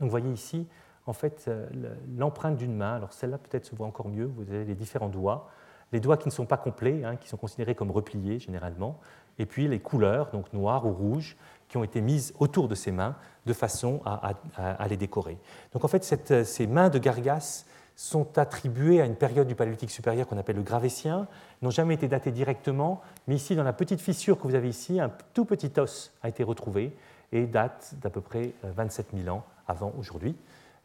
vous 0.00 0.10
voyez 0.10 0.30
ici, 0.30 0.66
en 1.06 1.12
fait, 1.12 1.44
euh, 1.46 1.68
l'empreinte 2.16 2.56
d'une 2.56 2.74
main. 2.74 2.96
Alors 2.96 3.12
celle-là 3.12 3.38
peut-être 3.38 3.66
se 3.66 3.76
voit 3.76 3.86
encore 3.86 4.08
mieux. 4.08 4.26
Vous 4.26 4.42
avez 4.42 4.64
les 4.64 4.74
différents 4.74 5.08
doigts, 5.08 5.48
les 5.92 6.00
doigts 6.00 6.16
qui 6.16 6.26
ne 6.26 6.32
sont 6.32 6.44
pas 6.44 6.56
complets, 6.56 7.04
hein, 7.04 7.16
qui 7.16 7.28
sont 7.28 7.36
considérés 7.36 7.76
comme 7.76 7.92
repliés 7.92 8.40
généralement, 8.40 8.98
et 9.38 9.46
puis 9.46 9.68
les 9.68 9.78
couleurs, 9.78 10.30
donc 10.32 10.52
noires 10.52 10.84
ou 10.84 10.92
rouges, 10.92 11.36
qui 11.68 11.76
ont 11.76 11.84
été 11.84 12.00
mises 12.00 12.34
autour 12.38 12.66
de 12.66 12.74
ces 12.74 12.90
mains 12.90 13.14
de 13.46 13.52
façon 13.52 14.00
à, 14.04 14.88
les 14.88 14.96
décorer. 14.96 15.38
Donc 15.72 15.84
en 15.84 15.88
fait, 15.88 16.02
ces 16.44 16.66
mains 16.66 16.88
de 16.88 16.98
Gargas 16.98 17.64
sont 17.98 18.38
attribués 18.38 19.00
à 19.00 19.06
une 19.06 19.16
période 19.16 19.48
du 19.48 19.56
Paléolithique 19.56 19.90
supérieur 19.90 20.28
qu'on 20.28 20.38
appelle 20.38 20.54
le 20.54 20.62
Gravétien, 20.62 21.26
n'ont 21.62 21.70
jamais 21.70 21.94
été 21.94 22.06
datés 22.06 22.30
directement, 22.30 23.00
mais 23.26 23.34
ici, 23.34 23.56
dans 23.56 23.64
la 23.64 23.72
petite 23.72 24.00
fissure 24.00 24.38
que 24.38 24.44
vous 24.44 24.54
avez 24.54 24.68
ici, 24.68 25.00
un 25.00 25.10
tout 25.34 25.44
petit 25.44 25.72
os 25.80 26.12
a 26.22 26.28
été 26.28 26.44
retrouvé 26.44 26.96
et 27.32 27.46
date 27.48 27.96
d'à 28.00 28.08
peu 28.08 28.20
près 28.20 28.52
27 28.62 29.06
euh, 29.12 29.24
000 29.24 29.36
ans 29.36 29.44
avant 29.66 29.92
aujourd'hui. 29.98 30.36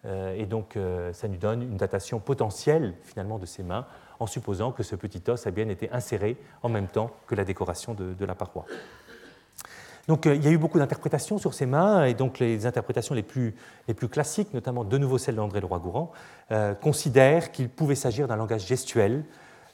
Euh, 0.06 0.34
et 0.36 0.48
donc, 0.48 0.76
euh, 0.76 1.14
ça 1.14 1.28
nous 1.28 1.38
donne 1.38 1.62
une 1.62 1.78
datation 1.78 2.20
potentielle, 2.20 2.96
finalement, 3.04 3.38
de 3.38 3.46
ces 3.46 3.62
mains, 3.62 3.86
en 4.20 4.26
supposant 4.26 4.72
que 4.72 4.82
ce 4.82 4.96
petit 4.96 5.22
os 5.30 5.46
a 5.46 5.52
bien 5.52 5.70
été 5.70 5.92
inséré 5.92 6.36
en 6.64 6.70
même 6.70 6.88
temps 6.88 7.12
que 7.28 7.36
la 7.36 7.46
décoration 7.46 7.94
de 7.94 8.26
la 8.26 8.34
paroi. 8.34 8.66
Donc 10.08 10.26
euh, 10.26 10.36
il 10.36 10.44
y 10.44 10.48
a 10.48 10.52
eu 10.52 10.58
beaucoup 10.58 10.80
d'interprétations 10.80 11.38
sur 11.38 11.54
ces 11.54 11.66
mains, 11.66 12.06
et 12.06 12.14
donc 12.14 12.40
les 12.40 12.66
interprétations 12.66 13.16
les 13.16 13.24
plus, 13.24 13.56
classiques, 14.12 14.54
notamment 14.54 14.84
de 14.84 14.98
nouveau 14.98 15.18
celle 15.18 15.36
d'André 15.36 15.62
Leroy-Gourand, 15.62 16.12
euh, 16.52 16.74
considèrent 16.76 17.52
qu'il 17.52 17.70
pouvait 17.70 17.96
s'agir 17.96 18.28
d'un 18.28 18.36
langage 18.36 18.68
gestuel 18.68 19.24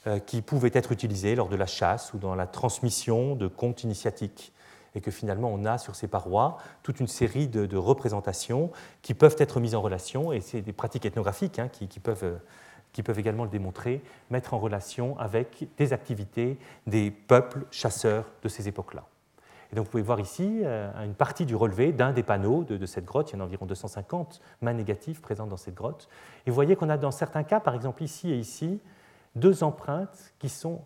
euh, 0.07 0.19
qui 0.19 0.41
pouvait 0.41 0.71
être 0.73 0.91
utilisé 0.91 1.35
lors 1.35 1.49
de 1.49 1.55
la 1.55 1.65
chasse 1.65 2.13
ou 2.13 2.19
dans 2.19 2.35
la 2.35 2.45
transmission 2.45 3.35
de 3.35 3.47
contes 3.47 3.83
initiatiques 3.83 4.53
et 4.95 5.01
que 5.01 5.11
finalement 5.11 5.51
on 5.51 5.65
a 5.65 5.77
sur 5.77 5.95
ces 5.95 6.07
parois 6.07 6.57
toute 6.83 6.99
une 6.99 7.07
série 7.07 7.47
de, 7.47 7.77
représentations 7.77 8.71
qui 9.01 9.13
peuvent 9.13 9.35
être 9.39 9.59
mises 9.59 9.75
en 9.75 9.81
relation, 9.81 10.31
et 10.31 10.41
c'est 10.41 10.61
des 10.61 10.73
pratiques 10.73 11.05
ethnographiques 11.05 11.59
hein, 11.59 11.69
qui, 11.69 11.87
peuvent, 11.99 12.39
qui, 12.93 13.03
peuvent, 13.03 13.19
également 13.19 13.43
le 13.43 13.49
démontrer, 13.49 14.01
mettre 14.29 14.53
en 14.53 14.59
relation 14.59 15.17
avec 15.19 15.67
des 15.77 15.93
activités 15.93 16.57
des 16.87 17.11
peuples 17.11 17.65
chasseurs 17.71 18.25
de 18.43 18.49
ces 18.49 18.67
époques-là. 18.67 19.03
Et 19.71 19.75
donc 19.75 19.85
vous 19.85 19.91
pouvez 19.91 20.03
voir 20.03 20.19
ici 20.19 20.61
euh, 20.63 20.91
une 21.03 21.13
partie 21.13 21.45
du 21.45 21.55
relevé 21.55 21.91
d'un 21.91 22.11
des 22.11 22.23
panneaux 22.23 22.63
de, 22.63 22.85
cette 22.85 23.05
grotte. 23.05 23.31
Il 23.31 23.33
y 23.33 23.37
en 23.37 23.41
a 23.41 23.43
environ 23.43 23.65
250 23.65 24.41
mains 24.61 24.73
négatives 24.73 25.21
présentes 25.21 25.49
dans 25.49 25.57
cette 25.57 25.75
grotte. 25.75 26.09
Et 26.45 26.49
vous 26.49 26.55
voyez 26.55 26.75
qu'on 26.75 26.89
a 26.89 26.97
dans 26.97 27.11
certains 27.11 27.43
cas, 27.43 27.59
par 27.59 27.75
exemple 27.75 28.03
ici 28.03 28.31
et 28.31 28.37
ici, 28.37 28.79
deux 29.35 29.63
empreintes 29.63 30.33
qui 30.39 30.49
sont 30.49 30.81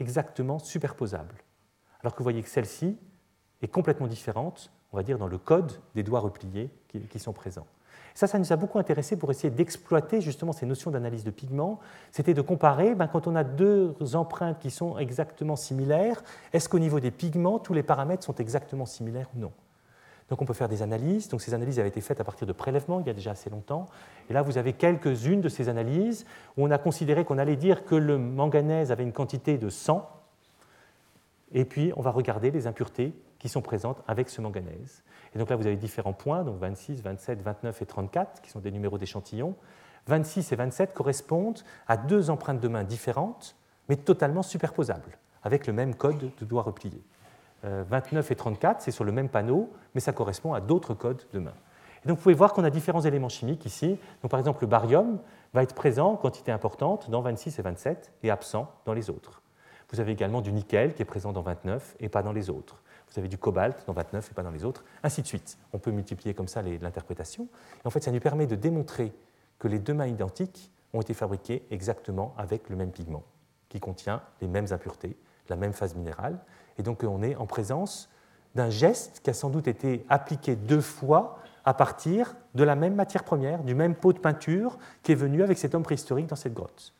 exactement 0.00 0.58
superposables. 0.58 1.36
Alors 2.00 2.14
que 2.14 2.18
vous 2.18 2.24
voyez 2.24 2.42
que 2.42 2.48
celle-ci 2.48 2.96
est 3.62 3.68
complètement 3.68 4.06
différente, 4.06 4.72
on 4.92 4.96
va 4.96 5.02
dire, 5.02 5.18
dans 5.18 5.26
le 5.28 5.38
code 5.38 5.80
des 5.94 6.02
doigts 6.02 6.20
repliés 6.20 6.70
qui 7.10 7.18
sont 7.18 7.32
présents. 7.32 7.66
Ça, 8.18 8.26
ça 8.26 8.40
nous 8.40 8.52
a 8.52 8.56
beaucoup 8.56 8.80
intéressé 8.80 9.16
pour 9.16 9.30
essayer 9.30 9.48
d'exploiter 9.48 10.20
justement 10.20 10.50
ces 10.50 10.66
notions 10.66 10.90
d'analyse 10.90 11.22
de 11.22 11.30
pigments. 11.30 11.78
C'était 12.10 12.34
de 12.34 12.40
comparer, 12.40 12.96
ben, 12.96 13.06
quand 13.06 13.28
on 13.28 13.36
a 13.36 13.44
deux 13.44 13.94
empreintes 14.14 14.58
qui 14.58 14.72
sont 14.72 14.98
exactement 14.98 15.54
similaires, 15.54 16.24
est-ce 16.52 16.68
qu'au 16.68 16.80
niveau 16.80 16.98
des 16.98 17.12
pigments, 17.12 17.60
tous 17.60 17.74
les 17.74 17.84
paramètres 17.84 18.24
sont 18.24 18.34
exactement 18.34 18.86
similaires 18.86 19.28
ou 19.36 19.38
non? 19.38 19.52
Donc 20.30 20.42
on 20.42 20.44
peut 20.44 20.52
faire 20.52 20.68
des 20.68 20.82
analyses. 20.82 21.28
Donc 21.28 21.42
ces 21.42 21.54
analyses 21.54 21.78
avaient 21.78 21.90
été 21.90 22.00
faites 22.00 22.18
à 22.18 22.24
partir 22.24 22.44
de 22.44 22.52
prélèvements 22.52 22.98
il 22.98 23.06
y 23.06 23.10
a 23.10 23.14
déjà 23.14 23.30
assez 23.30 23.50
longtemps. 23.50 23.86
Et 24.28 24.32
là, 24.32 24.42
vous 24.42 24.58
avez 24.58 24.72
quelques-unes 24.72 25.40
de 25.40 25.48
ces 25.48 25.68
analyses 25.68 26.26
où 26.56 26.66
on 26.66 26.72
a 26.72 26.78
considéré 26.78 27.24
qu'on 27.24 27.38
allait 27.38 27.54
dire 27.54 27.84
que 27.84 27.94
le 27.94 28.18
manganèse 28.18 28.90
avait 28.90 29.04
une 29.04 29.12
quantité 29.12 29.58
de 29.58 29.68
100. 29.68 30.10
Et 31.52 31.64
puis 31.64 31.92
on 31.96 32.02
va 32.02 32.10
regarder 32.10 32.50
les 32.50 32.66
impuretés 32.66 33.14
qui 33.38 33.48
sont 33.48 33.62
présentes 33.62 34.02
avec 34.08 34.28
ce 34.28 34.40
manganèse. 34.40 35.04
Et 35.34 35.38
donc 35.38 35.50
là, 35.50 35.56
vous 35.56 35.66
avez 35.66 35.76
différents 35.76 36.12
points, 36.12 36.42
donc 36.42 36.58
26, 36.58 37.02
27, 37.02 37.42
29 37.42 37.82
et 37.82 37.86
34, 37.86 38.42
qui 38.42 38.50
sont 38.50 38.60
des 38.60 38.70
numéros 38.70 38.98
d'échantillons. 38.98 39.54
26 40.06 40.52
et 40.52 40.56
27 40.56 40.94
correspondent 40.94 41.60
à 41.86 41.96
deux 41.96 42.30
empreintes 42.30 42.60
de 42.60 42.68
main 42.68 42.84
différentes, 42.84 43.56
mais 43.88 43.96
totalement 43.96 44.42
superposables, 44.42 45.18
avec 45.42 45.66
le 45.66 45.72
même 45.72 45.94
code 45.94 46.30
de 46.38 46.44
doigt 46.44 46.62
replié. 46.62 47.02
29 47.62 48.30
et 48.30 48.36
34, 48.36 48.80
c'est 48.80 48.90
sur 48.90 49.04
le 49.04 49.12
même 49.12 49.28
panneau, 49.28 49.70
mais 49.94 50.00
ça 50.00 50.12
correspond 50.12 50.54
à 50.54 50.60
d'autres 50.60 50.94
codes 50.94 51.22
de 51.32 51.40
main. 51.40 51.54
Et 52.04 52.08
donc 52.08 52.18
vous 52.18 52.22
pouvez 52.22 52.34
voir 52.34 52.52
qu'on 52.52 52.64
a 52.64 52.70
différents 52.70 53.00
éléments 53.00 53.28
chimiques 53.28 53.66
ici. 53.66 53.98
Donc 54.22 54.30
par 54.30 54.38
exemple, 54.38 54.62
le 54.62 54.68
barium 54.68 55.18
va 55.52 55.62
être 55.64 55.74
présent 55.74 56.12
en 56.12 56.16
quantité 56.16 56.52
importante 56.52 57.10
dans 57.10 57.20
26 57.20 57.58
et 57.58 57.62
27 57.62 58.12
et 58.22 58.30
absent 58.30 58.70
dans 58.84 58.92
les 58.92 59.10
autres. 59.10 59.42
Vous 59.90 60.00
avez 60.00 60.12
également 60.12 60.40
du 60.40 60.52
nickel 60.52 60.94
qui 60.94 61.02
est 61.02 61.06
présent 61.06 61.32
dans 61.32 61.42
29 61.42 61.96
et 61.98 62.08
pas 62.08 62.22
dans 62.22 62.32
les 62.32 62.50
autres 62.50 62.82
vous 63.12 63.18
avez 63.18 63.28
du 63.28 63.38
cobalt 63.38 63.84
dans 63.86 63.92
29 63.92 64.30
et 64.30 64.34
pas 64.34 64.42
dans 64.42 64.50
les 64.50 64.64
autres, 64.64 64.84
ainsi 65.02 65.22
de 65.22 65.26
suite. 65.26 65.58
On 65.72 65.78
peut 65.78 65.90
multiplier 65.90 66.34
comme 66.34 66.48
ça 66.48 66.62
l'interprétation. 66.62 67.48
En 67.84 67.90
fait, 67.90 68.02
ça 68.02 68.10
nous 68.10 68.20
permet 68.20 68.46
de 68.46 68.56
démontrer 68.56 69.12
que 69.58 69.68
les 69.68 69.78
deux 69.78 69.94
mains 69.94 70.06
identiques 70.06 70.70
ont 70.92 71.00
été 71.00 71.14
fabriquées 71.14 71.66
exactement 71.70 72.34
avec 72.38 72.68
le 72.68 72.76
même 72.76 72.90
pigment, 72.90 73.22
qui 73.68 73.80
contient 73.80 74.22
les 74.40 74.48
mêmes 74.48 74.66
impuretés, 74.70 75.16
la 75.48 75.56
même 75.56 75.72
phase 75.72 75.94
minérale. 75.94 76.38
Et 76.78 76.82
donc, 76.82 77.02
on 77.02 77.22
est 77.22 77.36
en 77.36 77.46
présence 77.46 78.10
d'un 78.54 78.70
geste 78.70 79.20
qui 79.22 79.30
a 79.30 79.34
sans 79.34 79.50
doute 79.50 79.68
été 79.68 80.04
appliqué 80.08 80.56
deux 80.56 80.80
fois 80.80 81.38
à 81.64 81.74
partir 81.74 82.34
de 82.54 82.64
la 82.64 82.76
même 82.76 82.94
matière 82.94 83.24
première, 83.24 83.62
du 83.62 83.74
même 83.74 83.94
pot 83.94 84.12
de 84.12 84.18
peinture 84.18 84.78
qui 85.02 85.12
est 85.12 85.16
venu 85.16 85.42
avec 85.42 85.58
cet 85.58 85.74
homme 85.74 85.82
préhistorique 85.82 86.26
dans 86.26 86.36
cette 86.36 86.54
grotte. 86.54 86.94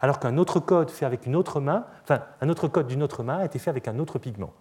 Alors 0.00 0.20
qu'un 0.20 0.38
autre 0.38 0.60
code 0.60 0.90
fait 0.90 1.04
avec 1.04 1.26
une 1.26 1.36
autre 1.36 1.60
main, 1.60 1.86
enfin, 2.02 2.22
un 2.40 2.48
autre 2.48 2.68
code 2.68 2.86
d'une 2.86 3.02
autre 3.02 3.22
main 3.22 3.38
a 3.38 3.44
été 3.44 3.58
fait 3.58 3.70
avec 3.70 3.88
un 3.88 3.98
autre 3.98 4.18
pigment. 4.18 4.52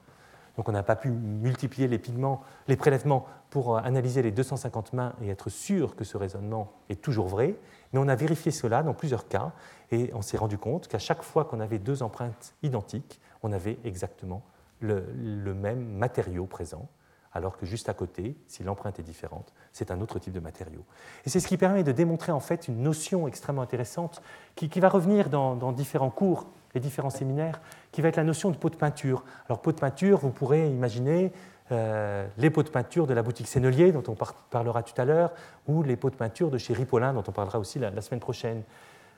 Donc 0.58 0.70
on 0.70 0.72
n'a 0.72 0.84
pas 0.84 0.96
pu 0.96 1.10
multiplier 1.10 1.88
les 1.88 2.00
pigments, 2.00 2.42
les 2.68 2.78
prélèvements 2.78 3.26
pour 3.50 3.76
euh, 3.76 3.82
analyser 3.84 4.22
les 4.22 4.32
250 4.32 4.94
mains 4.94 5.14
et 5.22 5.30
être 5.30 5.50
sûr 5.50 5.96
que 5.96 6.04
ce 6.04 6.18
raisonnement 6.18 6.72
est 6.90 7.02
toujours 7.02 7.28
vrai, 7.28 7.56
mais 7.94 8.00
on 8.00 8.08
a 8.08 8.16
vérifié 8.16 8.52
cela 8.52 8.84
dans 8.84 8.94
plusieurs 8.94 9.28
cas 9.28 9.52
et 9.92 10.12
on 10.14 10.22
s'est 10.22 10.38
rendu 10.38 10.58
compte 10.58 10.88
qu'à 10.88 11.00
chaque 11.00 11.24
fois 11.24 11.46
qu'on 11.46 11.60
avait 11.60 11.80
deux 11.80 12.04
empreintes 12.04 12.54
identiques, 12.64 13.20
on 13.44 13.52
avait 13.52 13.78
exactement 13.84 14.44
le, 14.80 15.06
le 15.16 15.54
même 15.54 15.86
matériau 15.98 16.46
présent 16.46 16.88
alors 17.36 17.58
que 17.58 17.66
juste 17.66 17.90
à 17.90 17.94
côté, 17.94 18.38
si 18.48 18.64
l'empreinte 18.64 18.98
est 18.98 19.04
différente, 19.04 19.54
c'est 19.74 19.92
un 19.92 20.00
autre 20.00 20.20
type 20.20 20.34
de 20.34 20.40
matériau. 20.40 20.84
Et 21.26 21.30
c'est 21.30 21.42
ce 21.42 21.48
qui 21.48 21.58
permet 21.58 21.84
de 21.84 21.92
démontrer 21.92 22.32
en 22.32 22.40
fait 22.40 22.70
une 22.70 22.82
notion 22.82 23.28
extrêmement 23.28 23.62
intéressante 23.62 24.22
qui, 24.56 24.80
va 24.80 24.88
revenir 24.88 25.30
dans, 25.30 25.72
différents 25.74 26.10
cours 26.10 26.48
et 26.76 26.80
différents 26.80 27.10
séminaires, 27.10 27.62
qui 27.92 28.02
va 28.02 28.10
être 28.10 28.18
la 28.18 28.24
notion 28.24 28.52
de 28.52 28.58
pot 28.58 28.70
de 28.70 28.76
peinture. 28.76 29.24
Alors 29.48 29.62
pot 29.62 29.72
de 29.72 29.80
peinture, 29.80 30.20
vous 30.20 30.30
pourrez 30.30 30.70
imaginer 30.70 31.32
euh, 31.72 32.28
les 32.38 32.50
pots 32.50 32.64
de 32.64 32.70
peinture 32.70 33.08
de 33.08 33.14
la 33.14 33.24
boutique 33.24 33.48
Sennelier, 33.48 33.92
dont 33.92 34.04
on 34.08 34.16
parlera 34.50 34.84
tout 34.84 35.00
à 35.02 35.06
l'heure, 35.06 35.32
ou 35.68 35.82
les 35.82 35.96
pots 35.96 36.10
de 36.10 36.16
peinture 36.16 36.52
de 36.52 36.58
chez 36.58 36.74
Ripollin, 36.74 37.14
dont 37.14 37.24
on 37.28 37.32
parlera 37.32 37.60
aussi 37.60 37.80
la 37.80 38.02
semaine 38.02 38.20
prochaine. 38.20 38.64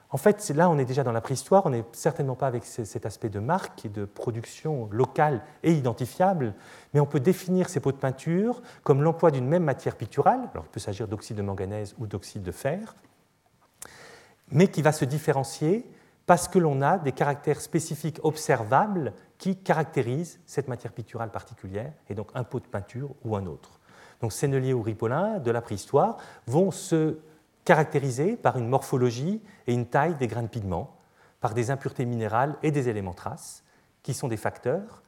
En 0.10 0.18
fait, 0.18 0.50
là, 0.56 0.70
on 0.70 0.78
est 0.78 0.86
déjà 0.86 1.04
dans 1.04 1.12
la 1.12 1.20
préhistoire, 1.20 1.66
on 1.66 1.70
n'est 1.70 1.84
certainement 1.92 2.36
pas 2.36 2.48
avec 2.48 2.64
cet 2.64 3.06
aspect 3.06 3.28
de 3.28 3.40
marque 3.40 3.86
et 3.86 3.90
de 3.90 4.06
production 4.06 4.88
locale 4.90 5.42
et 5.64 5.74
identifiable, 5.74 6.54
mais 6.94 7.02
on 7.02 7.06
peut 7.06 7.20
définir 7.20 7.68
ces 7.68 7.82
pots 7.82 7.92
de 7.92 7.98
peinture 7.98 8.62
comme 8.84 9.04
l'emploi 9.04 9.32
d'une 9.32 9.48
même 9.48 9.66
matière 9.66 9.98
picturale, 9.98 10.40
alors 10.54 10.66
il 10.66 10.72
peut 10.72 10.80
s'agir 10.80 11.10
d'oxyde 11.10 11.36
de 11.36 11.42
manganèse 11.42 11.94
ou 12.00 12.08
d'oxyde 12.08 12.42
de 12.42 12.54
fer, 12.54 12.96
mais 14.50 14.70
qui 14.70 14.82
va 14.82 14.94
se 14.94 15.04
différencier 15.04 15.86
parce 16.28 16.50
que 16.50 16.60
l'on 16.60 16.82
a 16.82 17.00
des 17.00 17.14
caractères 17.14 17.62
spécifiques 17.62 18.20
observables 18.22 19.14
qui 19.38 19.56
caractérisent 19.56 20.40
cette 20.46 20.68
matière 20.68 20.92
picturale 20.92 21.32
particulière, 21.32 21.94
et 22.10 22.16
donc 22.16 22.30
un 22.36 22.44
pot 22.44 22.60
de 22.60 22.68
peinture 22.68 23.16
ou 23.24 23.36
un 23.36 23.46
autre. 23.48 23.80
Donc 24.22 24.34
Sennelier 24.34 24.74
ou 24.74 24.82
Ripollin 24.82 25.40
de 25.40 25.52
la 25.52 25.62
préhistoire 25.62 26.18
vont 26.46 26.70
se 26.70 27.18
caractérisé 27.64 28.36
par 28.36 28.58
une 28.58 28.68
morphologie 28.68 29.42
et 29.68 29.74
une 29.74 29.88
taille 29.88 30.16
des 30.16 30.28
grains 30.28 30.44
de 30.44 30.48
pigments, 30.48 30.98
par 31.40 31.54
des 31.54 31.72
impuretés 31.72 32.06
minérales 32.06 32.58
et 32.62 32.72
des 32.72 32.90
éléments 32.90 33.14
traces, 33.14 33.64
qui 34.04 34.14
sont 34.14 34.28
des 34.28 34.38
facteurs 34.38 35.04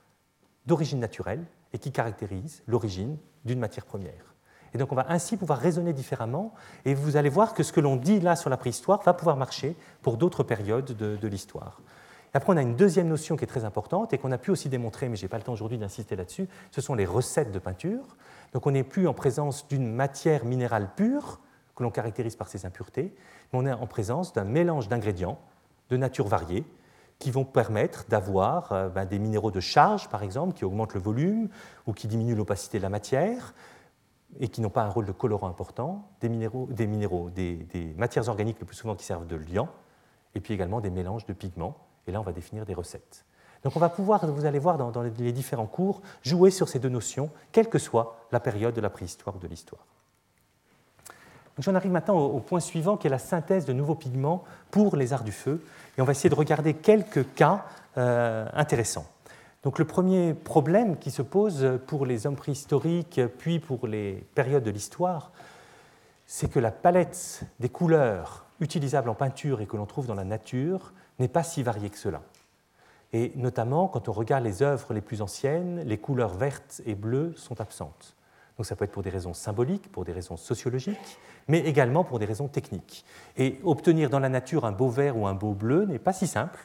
d'origine 0.65 0.99
naturelle 0.99 1.45
et 1.73 1.79
qui 1.79 1.91
caractérisent 1.91 2.63
l'origine 2.65 3.17
d'une 3.43 3.59
matière 3.59 3.85
première. 3.85 4.28
Et 4.73 4.77
donc 4.77 4.91
on 4.91 4.95
va 4.95 5.05
ainsi 5.09 5.37
pouvoir 5.37 5.59
raisonner 5.59 5.93
différemment, 5.93 6.53
et 6.85 6.93
vous 6.93 7.17
allez 7.17 7.29
voir 7.29 7.53
que 7.53 7.63
ce 7.63 7.73
que 7.73 7.79
l'on 7.79 7.95
dit 7.95 8.19
là 8.19 8.35
sur 8.35 8.49
la 8.49 8.57
préhistoire 8.57 9.01
va 9.03 9.13
pouvoir 9.13 9.37
marcher 9.37 9.75
pour 10.01 10.17
d'autres 10.17 10.43
périodes 10.43 10.95
de, 10.95 11.27
l'histoire. 11.27 11.81
Après, 12.33 12.53
on 12.53 12.57
a 12.57 12.61
une 12.61 12.75
deuxième 12.75 13.07
notion 13.07 13.35
qui 13.35 13.43
est 13.43 13.47
très 13.47 13.65
importante 13.65 14.13
et 14.13 14.19
qu'on 14.19 14.31
a 14.31 14.37
pu 14.37 14.51
aussi 14.51 14.69
démontrer, 14.69 15.09
mais 15.09 15.15
je 15.15 15.23
n'ai 15.23 15.29
pas 15.29 15.37
le 15.37 15.43
temps 15.43 15.53
aujourd'hui 15.53 15.79
d'insister 15.79 16.15
là-dessus, 16.15 16.47
ce 16.71 16.81
sont 16.81 16.93
les 16.93 17.05
recettes 17.05 17.51
de 17.51 17.59
peinture. 17.59 18.17
Donc 18.53 18.67
on 18.67 18.71
n'est 18.71 18.83
plus 18.83 19.07
en 19.07 19.13
présence 19.13 19.67
d'une 19.67 19.91
matière 19.91 20.45
minérale 20.45 20.89
pure, 20.95 21.39
que 21.75 21.83
l'on 21.83 21.91
caractérise 21.91 22.35
par 22.35 22.49
ces 22.49 22.65
impuretés, 22.65 23.15
mais 23.51 23.59
on 23.59 23.65
est 23.65 23.71
en 23.71 23.87
présence 23.87 24.33
d'un 24.33 24.43
mélange 24.43 24.89
d'ingrédients 24.89 25.39
de 25.89 25.97
nature 25.97 26.27
variée 26.27 26.65
qui 27.19 27.31
vont 27.31 27.45
permettre 27.45 28.05
d'avoir 28.09 28.71
euh, 28.71 28.89
ben, 28.89 29.05
des 29.05 29.19
minéraux 29.19 29.51
de 29.51 29.59
charge, 29.59 30.07
par 30.09 30.23
exemple, 30.23 30.53
qui 30.53 30.65
augmentent 30.65 30.93
le 30.93 30.99
volume 31.01 31.49
ou 31.85 31.93
qui 31.93 32.07
diminuent 32.07 32.35
l'opacité 32.35 32.77
de 32.77 32.83
la 32.83 32.89
matière 32.89 33.53
et 34.39 34.47
qui 34.47 34.61
n'ont 34.61 34.69
pas 34.69 34.83
un 34.83 34.89
rôle 34.89 35.05
de 35.05 35.11
colorant 35.11 35.47
important, 35.47 36.09
des 36.21 36.29
minéraux, 36.29 36.67
des, 36.71 36.87
minéraux 36.87 37.29
des, 37.29 37.93
matières 37.97 38.29
organiques 38.29 38.59
le 38.59 38.65
plus 38.65 38.75
souvent 38.75 38.95
qui 38.95 39.05
servent 39.05 39.27
de 39.27 39.35
liant, 39.35 39.69
et 40.35 40.39
puis 40.39 40.53
également 40.53 40.81
des 40.81 40.89
mélanges 40.89 41.25
de 41.25 41.33
pigments. 41.33 41.77
Et 42.07 42.11
là, 42.11 42.19
on 42.19 42.23
va 42.23 42.31
définir 42.31 42.65
des 42.65 42.73
recettes. 42.73 43.25
Donc 43.63 43.75
on 43.75 43.79
va 43.79 43.89
pouvoir, 43.89 44.25
vous 44.25 44.45
allez 44.45 44.59
voir 44.59 44.77
dans 44.77 45.01
les 45.01 45.31
différents 45.31 45.65
cours, 45.65 46.01
jouer 46.21 46.51
sur 46.51 46.69
ces 46.69 46.79
deux 46.79 46.89
notions, 46.89 47.29
quelle 47.51 47.67
que 47.67 47.79
soit 47.79 48.15
la 48.31 48.39
période 48.39 48.73
de 48.73 48.81
la 48.81 48.89
préhistoire 48.89 49.35
ou 49.35 49.39
de 49.39 49.47
l'histoire. 49.47 49.85
J'en 51.59 51.75
arrive 51.75 51.91
maintenant 51.91 52.17
au, 52.17 52.39
point 52.39 52.61
suivant 52.61 52.95
qui 52.95 53.07
est 53.07 53.09
la 53.09 53.19
synthèse 53.19 53.65
de 53.65 53.73
nouveaux 53.73 53.95
pigments 53.95 54.43
pour 54.71 54.95
les 54.95 55.11
arts 55.11 55.25
du 55.25 55.33
feu. 55.33 55.61
Et 55.97 56.01
on 56.01 56.05
va 56.05 56.13
essayer 56.13 56.29
de 56.29 56.35
regarder 56.35 56.73
quelques 56.73 57.33
cas 57.33 57.65
euh, 57.97 58.47
intéressants. 58.53 59.05
Donc 59.63 59.77
le 59.77 59.85
premier 59.85 60.33
problème 60.33 60.97
qui 60.97 61.11
se 61.11 61.21
pose 61.21 61.79
pour 61.85 62.05
les 62.05 62.25
hommes 62.25 62.37
préhistoriques, 62.37 63.19
puis 63.37 63.59
pour 63.59 63.87
les 63.87 64.25
périodes 64.33 64.63
de 64.63 64.71
l'histoire, 64.71 65.31
c'est 66.25 66.49
que 66.49 66.59
la 66.59 66.71
palette 66.71 67.41
des 67.59 67.69
couleurs 67.69 68.45
utilisables 68.61 69.09
en 69.09 69.15
peinture 69.15 69.61
et 69.61 69.65
que 69.65 69.75
l'on 69.75 69.85
trouve 69.85 70.07
dans 70.07 70.15
la 70.15 70.23
nature 70.23 70.93
n'est 71.17 71.27
pas 71.27 71.43
si 71.43 71.63
variée 71.63 71.89
que 71.89 71.97
cela. 71.97 72.21
Et 73.11 73.33
notamment, 73.35 73.87
quand 73.87 74.07
on 74.07 74.11
regarde 74.11 74.43
les 74.43 74.61
œuvres 74.61 74.93
les 74.93 75.01
plus 75.01 75.21
anciennes, 75.21 75.81
les 75.85 75.97
couleurs 75.97 76.35
vertes 76.35 76.81
et 76.85 76.95
bleues 76.95 77.33
sont 77.35 77.59
absentes. 77.59 78.15
Donc 78.57 78.65
ça 78.65 78.75
peut 78.75 78.85
être 78.85 78.91
pour 78.91 79.03
des 79.03 79.09
raisons 79.09 79.33
symboliques, 79.33 79.91
pour 79.91 80.05
des 80.05 80.11
raisons 80.11 80.37
sociologiques, 80.37 81.17
mais 81.47 81.59
également 81.59 82.03
pour 82.03 82.19
des 82.19 82.25
raisons 82.25 82.47
techniques. 82.47 83.05
Et 83.37 83.59
obtenir 83.63 84.09
dans 84.09 84.19
la 84.19 84.29
nature 84.29 84.65
un 84.65 84.71
beau 84.71 84.89
vert 84.89 85.17
ou 85.17 85.27
un 85.27 85.33
beau 85.33 85.53
bleu 85.53 85.85
n'est 85.85 85.99
pas 85.99 86.13
si 86.13 86.27
simple, 86.27 86.59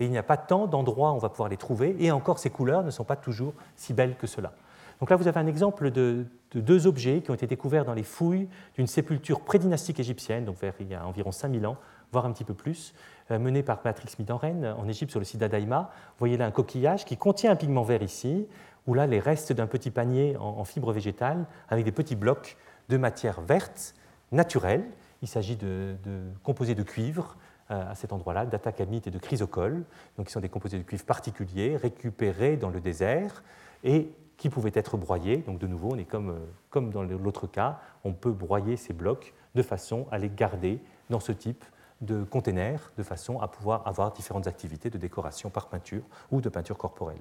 et 0.00 0.06
il 0.06 0.10
n'y 0.10 0.18
a 0.18 0.22
pas 0.22 0.36
tant 0.36 0.66
d'endroits 0.66 1.12
où 1.12 1.14
on 1.14 1.18
va 1.18 1.28
pouvoir 1.28 1.48
les 1.48 1.56
trouver, 1.56 1.94
et 2.00 2.10
encore 2.10 2.38
ces 2.38 2.50
couleurs 2.50 2.82
ne 2.82 2.90
sont 2.90 3.04
pas 3.04 3.16
toujours 3.16 3.52
si 3.76 3.92
belles 3.92 4.16
que 4.16 4.26
cela. 4.26 4.52
Donc 4.98 5.08
là, 5.08 5.16
vous 5.16 5.28
avez 5.28 5.40
un 5.40 5.46
exemple 5.46 5.90
de, 5.90 6.26
deux 6.54 6.86
objets 6.86 7.22
qui 7.22 7.30
ont 7.30 7.34
été 7.34 7.46
découverts 7.46 7.84
dans 7.84 7.94
les 7.94 8.02
fouilles 8.02 8.48
d'une 8.74 8.86
sépulture 8.86 9.40
prédynastique 9.40 10.00
égyptienne, 10.00 10.44
donc 10.44 10.58
vers 10.60 10.74
il 10.80 10.88
y 10.88 10.94
a 10.94 11.06
environ 11.06 11.32
5000 11.32 11.66
ans, 11.66 11.76
voire 12.12 12.26
un 12.26 12.32
petit 12.32 12.44
peu 12.44 12.54
plus, 12.54 12.92
euh, 13.30 13.38
menée 13.38 13.62
par 13.62 13.80
Patrick 13.80 14.10
Smith 14.10 14.30
en 14.30 14.88
Égypte 14.88 15.10
sur 15.10 15.20
le 15.20 15.24
site 15.24 15.40
d'Adaïma. 15.40 15.90
Vous 15.92 16.18
voyez 16.18 16.36
là 16.36 16.46
un 16.46 16.50
coquillage 16.50 17.04
qui 17.04 17.16
contient 17.16 17.52
un 17.52 17.56
pigment 17.56 17.82
vert 17.82 18.02
ici, 18.02 18.46
ou 18.86 18.94
là 18.94 19.06
les 19.06 19.20
restes 19.20 19.52
d'un 19.52 19.66
petit 19.66 19.90
panier 19.90 20.36
en, 20.38 20.64
fibre 20.64 20.92
végétale 20.92 21.46
avec 21.68 21.84
des 21.84 21.92
petits 21.92 22.16
blocs 22.16 22.56
de 22.88 22.96
matière 22.96 23.40
verte 23.40 23.94
naturelle. 24.32 24.84
Il 25.22 25.28
s'agit 25.28 25.56
de, 25.56 25.94
composés 26.42 26.74
de 26.74 26.82
cuivre 26.82 27.36
à 27.70 27.94
cet 27.94 28.12
endroit-là, 28.12 28.46
d'atacamite 28.46 29.06
et 29.06 29.10
de 29.10 29.18
chrysocole, 29.18 29.84
donc 30.16 30.26
qui 30.26 30.32
sont 30.32 30.40
des 30.40 30.48
composés 30.48 30.78
de 30.78 30.82
cuivre 30.82 31.04
particuliers 31.04 31.76
récupérés 31.76 32.56
dans 32.56 32.70
le 32.70 32.80
désert 32.80 33.42
et 33.84 34.12
qui 34.36 34.48
pouvaient 34.48 34.72
être 34.74 34.96
broyés. 34.96 35.38
Donc 35.38 35.58
de 35.58 35.66
nouveau, 35.66 35.90
on 35.92 35.98
est 35.98 36.04
comme, 36.04 36.30
euh, 36.30 36.38
comme 36.70 36.90
dans 36.90 37.02
l'autre 37.02 37.46
cas, 37.46 37.78
on 38.04 38.12
peut 38.12 38.32
broyer 38.32 38.76
ces 38.76 38.92
blocs 38.92 39.34
de 39.54 39.62
façon 39.62 40.06
à 40.10 40.18
les 40.18 40.30
garder 40.30 40.80
dans 41.10 41.20
ce 41.20 41.32
type 41.32 41.64
de 42.00 42.24
container, 42.24 42.92
de 42.96 43.02
façon 43.02 43.40
à 43.40 43.48
pouvoir 43.48 43.86
avoir 43.86 44.12
différentes 44.12 44.46
activités 44.46 44.88
de 44.88 44.98
décoration 44.98 45.50
par 45.50 45.68
peinture 45.68 46.02
ou 46.30 46.40
de 46.40 46.48
peinture 46.48 46.78
corporelle. 46.78 47.20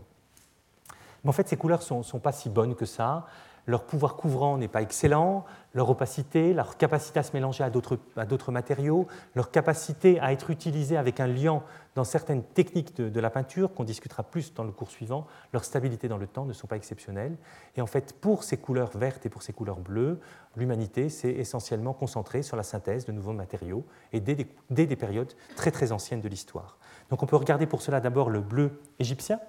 Mais 1.23 1.29
en 1.29 1.33
fait, 1.33 1.47
ces 1.47 1.57
couleurs 1.57 1.83
ne 1.91 2.03
sont, 2.03 2.19
pas 2.19 2.31
si 2.31 2.49
bonnes 2.49 2.75
que 2.75 2.85
ça. 2.85 3.25
Leur 3.69 3.83
pouvoir 3.83 4.15
couvrant 4.15 4.57
n'est 4.57 4.67
pas 4.67 4.81
excellent, 4.81 5.45
leur 5.75 5.91
opacité, 5.91 6.55
leur 6.55 6.75
capacité 6.75 7.19
à 7.19 7.23
se 7.23 7.33
mélanger 7.33 7.63
à 7.63 7.69
d'autres 7.69 8.51
matériaux, 8.51 9.05
leur 9.35 9.51
capacité 9.51 10.19
à 10.21 10.33
être 10.33 10.49
utilisée 10.49 10.97
avec 10.97 11.19
un 11.19 11.27
liant 11.27 11.61
dans 11.93 12.03
certaines 12.03 12.41
techniques 12.41 12.95
de, 12.95 13.19
la 13.19 13.29
peinture, 13.29 13.71
qu'on 13.75 13.83
discutera 13.83 14.23
plus 14.23 14.55
dans 14.55 14.63
le 14.63 14.71
cours 14.71 14.89
suivant, 14.89 15.27
leur 15.53 15.63
stabilité 15.63 16.07
dans 16.07 16.17
le 16.17 16.25
temps 16.25 16.45
ne 16.45 16.53
sont 16.53 16.65
pas 16.65 16.77
exceptionnelles. 16.77 17.37
Et 17.75 17.81
en 17.83 17.85
fait, 17.85 18.13
pour 18.13 18.43
ces 18.43 18.57
couleurs 18.57 18.97
vertes 18.97 19.27
et 19.27 19.29
pour 19.29 19.43
ces 19.43 19.53
couleurs 19.53 19.79
bleues, 19.79 20.19
l'humanité 20.55 21.07
s'est 21.09 21.33
essentiellement 21.33 21.93
concentrée 21.93 22.41
sur 22.41 22.57
la 22.57 22.63
synthèse 22.63 23.05
de 23.05 23.11
nouveaux 23.11 23.33
matériaux, 23.33 23.85
et 24.13 24.19
dès 24.19 24.87
des 24.87 24.95
périodes 24.95 25.33
très 25.55 25.69
très 25.69 25.91
anciennes 25.91 26.21
de 26.21 26.27
l'histoire. 26.27 26.79
Donc 27.11 27.21
on 27.21 27.27
peut 27.27 27.35
regarder 27.35 27.67
pour 27.67 27.83
cela 27.83 27.99
d'abord 27.99 28.31
le 28.31 28.41
bleu 28.41 28.81
égyptien, 28.97 29.39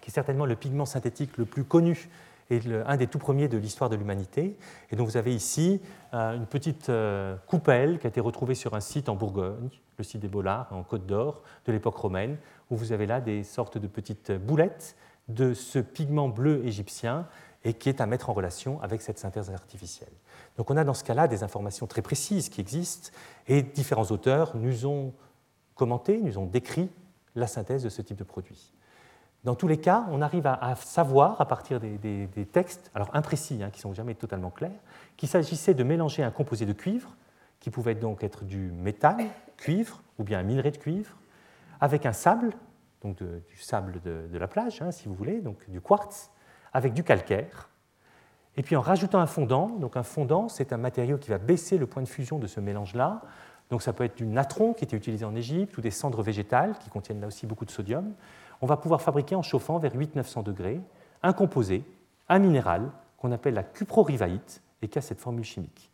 qui 0.00 0.08
est 0.10 0.14
certainement 0.14 0.46
le 0.46 0.56
pigment 0.56 0.86
synthétique 0.86 1.36
le 1.36 1.44
plus 1.44 1.64
connu 1.64 2.08
et 2.50 2.60
un 2.86 2.96
des 2.96 3.06
tout 3.06 3.18
premiers 3.18 3.48
de 3.48 3.56
l'histoire 3.56 3.88
de 3.88 3.96
l'humanité. 3.96 4.56
Et 4.90 4.96
donc 4.96 5.08
vous 5.08 5.16
avez 5.16 5.34
ici 5.34 5.80
euh, 6.12 6.36
une 6.36 6.46
petite 6.46 6.88
euh, 6.88 7.36
coupelle 7.46 7.98
qui 7.98 8.06
a 8.06 8.10
été 8.10 8.20
retrouvée 8.20 8.54
sur 8.54 8.74
un 8.74 8.80
site 8.80 9.08
en 9.08 9.14
Bourgogne, 9.14 9.70
le 9.98 10.04
site 10.04 10.20
des 10.20 10.28
Bollards, 10.28 10.68
en 10.72 10.82
Côte 10.82 11.06
d'Or, 11.06 11.42
de 11.66 11.72
l'époque 11.72 11.96
romaine, 11.96 12.36
où 12.70 12.76
vous 12.76 12.92
avez 12.92 13.06
là 13.06 13.20
des 13.20 13.44
sortes 13.44 13.78
de 13.78 13.86
petites 13.86 14.32
boulettes 14.32 14.96
de 15.28 15.54
ce 15.54 15.78
pigment 15.78 16.28
bleu 16.28 16.64
égyptien 16.66 17.26
et 17.64 17.74
qui 17.74 17.88
est 17.88 18.00
à 18.00 18.06
mettre 18.06 18.30
en 18.30 18.32
relation 18.32 18.80
avec 18.82 19.02
cette 19.02 19.18
synthèse 19.18 19.50
artificielle. 19.50 20.12
Donc 20.56 20.70
on 20.70 20.76
a 20.76 20.84
dans 20.84 20.94
ce 20.94 21.04
cas-là 21.04 21.28
des 21.28 21.42
informations 21.42 21.86
très 21.86 22.02
précises 22.02 22.48
qui 22.48 22.60
existent 22.60 23.10
et 23.46 23.62
différents 23.62 24.10
auteurs 24.10 24.56
nous 24.56 24.86
ont 24.86 25.12
commenté, 25.74 26.18
nous 26.20 26.38
ont 26.38 26.46
décrit 26.46 26.90
la 27.34 27.46
synthèse 27.46 27.84
de 27.84 27.88
ce 27.88 28.02
type 28.02 28.16
de 28.16 28.24
produit. 28.24 28.72
Dans 29.44 29.54
tous 29.54 29.68
les 29.68 29.78
cas, 29.78 30.04
on 30.10 30.20
arrive 30.20 30.46
à, 30.46 30.74
savoir, 30.76 31.40
à 31.40 31.46
partir 31.46 31.80
des, 31.80 32.48
textes, 32.52 32.90
alors 32.94 33.08
imprécis, 33.14 33.62
hein, 33.62 33.70
qui 33.70 33.78
ne 33.78 33.82
sont 33.82 33.94
jamais 33.94 34.14
totalement 34.14 34.50
clairs, 34.50 34.78
qu'il 35.16 35.28
s'agissait 35.28 35.72
de 35.72 35.82
mélanger 35.82 36.22
un 36.22 36.30
composé 36.30 36.66
de 36.66 36.74
cuivre, 36.74 37.16
qui 37.58 37.70
pouvait 37.70 37.94
donc 37.94 38.22
être 38.22 38.44
du 38.44 38.70
métal, 38.72 39.16
cuivre, 39.56 40.02
ou 40.18 40.24
bien 40.24 40.40
un 40.40 40.42
minerai 40.42 40.70
de 40.70 40.76
cuivre, 40.76 41.16
avec 41.80 42.04
un 42.04 42.12
sable, 42.12 42.52
donc 43.02 43.16
du 43.22 43.56
sable 43.56 44.00
de, 44.02 44.36
la 44.36 44.46
plage, 44.46 44.82
hein, 44.82 44.90
si 44.90 45.08
vous 45.08 45.14
voulez, 45.14 45.40
donc 45.40 45.68
du 45.70 45.80
quartz, 45.80 46.30
avec 46.74 46.92
du 46.92 47.02
calcaire, 47.02 47.70
et 48.56 48.62
puis 48.62 48.76
en 48.76 48.82
rajoutant 48.82 49.20
un 49.20 49.26
fondant, 49.26 49.68
donc 49.68 49.96
un 49.96 50.02
fondant, 50.02 50.48
c'est 50.48 50.72
un 50.74 50.76
matériau 50.76 51.16
qui 51.16 51.30
va 51.30 51.38
baisser 51.38 51.78
le 51.78 51.86
point 51.86 52.02
de 52.02 52.08
fusion 52.08 52.38
de 52.38 52.46
ce 52.46 52.60
mélange-là, 52.60 53.22
donc 53.70 53.80
ça 53.80 53.94
peut 53.94 54.04
être 54.04 54.18
du 54.18 54.26
natron 54.26 54.74
qui 54.74 54.84
était 54.84 54.96
utilisé 54.96 55.24
en 55.24 55.34
Égypte, 55.34 55.78
ou 55.78 55.80
des 55.80 55.90
cendres 55.90 56.22
végétales 56.22 56.74
qui 56.80 56.90
contiennent 56.90 57.20
là 57.20 57.28
aussi 57.28 57.46
beaucoup 57.46 57.64
de 57.64 57.70
sodium, 57.70 58.12
on 58.60 58.66
va 58.66 58.76
pouvoir 58.76 59.02
fabriquer 59.02 59.34
en 59.34 59.42
chauffant 59.42 59.78
vers 59.78 59.94
800-900 59.94 60.42
degrés 60.42 60.80
un 61.22 61.32
composé, 61.32 61.84
un 62.28 62.38
minéral 62.38 62.90
qu'on 63.18 63.32
appelle 63.32 63.54
la 63.54 63.62
cuprorivaïte 63.62 64.62
et 64.82 64.88
qui 64.88 64.98
a 64.98 65.02
cette 65.02 65.20
formule 65.20 65.44
chimique. 65.44 65.90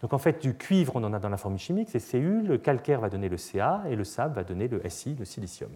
Donc 0.00 0.14
en 0.14 0.18
fait, 0.18 0.40
du 0.40 0.54
cuivre, 0.54 0.96
on 0.96 1.04
en 1.04 1.12
a 1.12 1.18
dans 1.18 1.28
la 1.28 1.36
formule 1.36 1.60
chimique, 1.60 1.90
c'est 1.90 2.00
Cu, 2.00 2.42
le 2.42 2.56
calcaire 2.56 3.00
va 3.00 3.10
donner 3.10 3.28
le 3.28 3.36
Ca 3.36 3.82
et 3.88 3.96
le 3.96 4.04
sable 4.04 4.34
va 4.34 4.44
donner 4.44 4.66
le 4.66 4.80
Si, 4.88 5.14
le 5.14 5.26
silicium. 5.26 5.70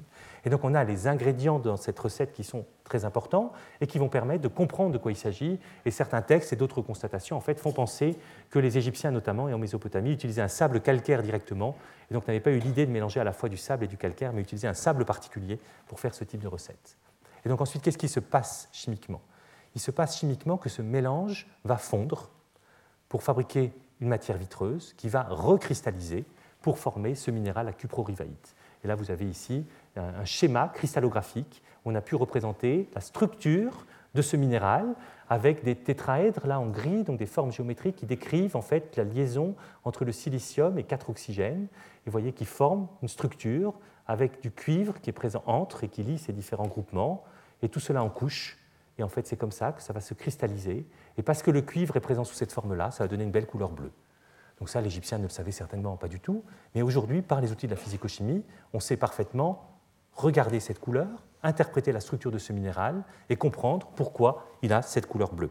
Et 0.44 0.50
donc 0.50 0.64
on 0.64 0.74
a 0.74 0.82
les 0.84 1.06
ingrédients 1.06 1.58
dans 1.58 1.76
cette 1.76 1.98
recette 1.98 2.32
qui 2.32 2.44
sont 2.44 2.64
très 2.84 3.04
importants 3.04 3.52
et 3.80 3.86
qui 3.86 3.98
vont 3.98 4.08
permettre 4.08 4.42
de 4.42 4.48
comprendre 4.48 4.92
de 4.92 4.98
quoi 4.98 5.10
il 5.10 5.16
s'agit. 5.16 5.58
Et 5.84 5.90
certains 5.90 6.22
textes 6.22 6.52
et 6.52 6.56
d'autres 6.56 6.82
constatations 6.82 7.36
en 7.36 7.40
fait 7.40 7.58
font 7.58 7.72
penser 7.72 8.16
que 8.50 8.58
les 8.58 8.78
Égyptiens 8.78 9.10
notamment 9.10 9.48
et 9.48 9.54
en 9.54 9.58
Mésopotamie 9.58 10.12
utilisaient 10.12 10.42
un 10.42 10.48
sable 10.48 10.80
calcaire 10.80 11.22
directement 11.22 11.76
et 12.10 12.14
donc 12.14 12.26
n'avaient 12.26 12.40
pas 12.40 12.50
eu 12.50 12.58
l'idée 12.58 12.86
de 12.86 12.92
mélanger 12.92 13.20
à 13.20 13.24
la 13.24 13.32
fois 13.32 13.48
du 13.48 13.56
sable 13.56 13.84
et 13.84 13.88
du 13.88 13.96
calcaire, 13.96 14.32
mais 14.32 14.42
utilisaient 14.42 14.68
un 14.68 14.74
sable 14.74 15.04
particulier 15.04 15.58
pour 15.88 15.98
faire 15.98 16.14
ce 16.14 16.24
type 16.24 16.40
de 16.40 16.48
recette. 16.48 16.96
Et 17.44 17.48
donc 17.48 17.60
ensuite, 17.60 17.82
qu'est-ce 17.82 17.98
qui 17.98 18.08
se 18.08 18.20
passe 18.20 18.68
chimiquement? 18.72 19.20
Il 19.74 19.80
se 19.80 19.90
passe 19.90 20.18
chimiquement 20.18 20.56
que 20.56 20.68
ce 20.68 20.82
mélange 20.82 21.48
va 21.64 21.78
fondre 21.78 22.30
pour 23.08 23.22
fabriquer 23.22 23.72
une 24.00 24.08
matière 24.08 24.36
vitreuse 24.36 24.94
qui 24.96 25.08
va 25.08 25.22
recristalliser 25.22 26.24
pour 26.60 26.78
former 26.78 27.14
ce 27.14 27.30
minéral 27.30 27.68
à 27.68 27.72
cuprorivaïte. 27.72 28.54
Et 28.82 28.88
là, 28.88 28.94
vous 28.94 29.10
avez 29.10 29.26
ici 29.26 29.66
un 29.96 30.24
schéma 30.24 30.70
cristallographique 30.74 31.62
on 31.84 31.94
a 31.94 32.00
pu 32.00 32.14
représenter 32.14 32.88
la 32.94 33.00
structure 33.00 33.86
de 34.14 34.22
ce 34.22 34.36
minéral 34.36 34.94
avec 35.28 35.64
des 35.64 35.74
tétraèdres 35.74 36.46
là 36.46 36.60
en 36.60 36.66
gris, 36.66 37.02
donc 37.02 37.18
des 37.18 37.26
formes 37.26 37.52
géométriques 37.52 37.96
qui 37.96 38.06
décrivent 38.06 38.56
en 38.56 38.62
fait 38.62 38.96
la 38.96 39.04
liaison 39.04 39.54
entre 39.84 40.04
le 40.04 40.12
silicium 40.12 40.78
et 40.78 40.84
quatre 40.84 41.10
oxygènes. 41.10 41.64
Et 41.64 42.06
vous 42.06 42.12
voyez 42.12 42.32
qu'ils 42.32 42.46
forment 42.46 42.86
une 43.02 43.08
structure 43.08 43.74
avec 44.06 44.42
du 44.42 44.50
cuivre 44.50 45.00
qui 45.00 45.10
est 45.10 45.14
présent 45.14 45.42
entre 45.46 45.84
et 45.84 45.88
qui 45.88 46.02
lie 46.02 46.18
ces 46.18 46.32
différents 46.32 46.66
groupements, 46.66 47.24
et 47.62 47.68
tout 47.68 47.80
cela 47.80 48.02
en 48.02 48.10
couche. 48.10 48.58
Et 48.98 49.02
en 49.02 49.08
fait, 49.08 49.26
c'est 49.26 49.36
comme 49.36 49.50
ça 49.50 49.72
que 49.72 49.82
ça 49.82 49.92
va 49.92 50.00
se 50.00 50.14
cristalliser. 50.14 50.86
Et 51.16 51.22
parce 51.22 51.42
que 51.42 51.50
le 51.50 51.62
cuivre 51.62 51.96
est 51.96 52.00
présent 52.00 52.24
sous 52.24 52.34
cette 52.34 52.52
forme-là, 52.52 52.90
ça 52.90 53.04
va 53.04 53.08
donner 53.08 53.24
une 53.24 53.30
belle 53.30 53.46
couleur 53.46 53.70
bleue. 53.70 53.92
Donc 54.58 54.68
ça, 54.68 54.80
l'Égyptien 54.80 55.18
ne 55.18 55.24
le 55.24 55.30
savait 55.30 55.50
certainement 55.50 55.96
pas 55.96 56.06
du 56.06 56.20
tout. 56.20 56.44
Mais 56.74 56.82
aujourd'hui, 56.82 57.22
par 57.22 57.40
les 57.40 57.50
outils 57.50 57.66
de 57.66 57.72
la 57.72 57.76
physico-chimie, 57.76 58.44
on 58.72 58.80
sait 58.80 58.96
parfaitement 58.96 59.70
regarder 60.12 60.60
cette 60.60 60.78
couleur, 60.78 61.08
interpréter 61.44 61.92
la 61.92 62.00
structure 62.00 62.32
de 62.32 62.38
ce 62.38 62.52
minéral 62.52 63.04
et 63.28 63.36
comprendre 63.36 63.88
pourquoi 63.94 64.46
il 64.62 64.72
a 64.72 64.82
cette 64.82 65.06
couleur 65.06 65.32
bleue. 65.32 65.50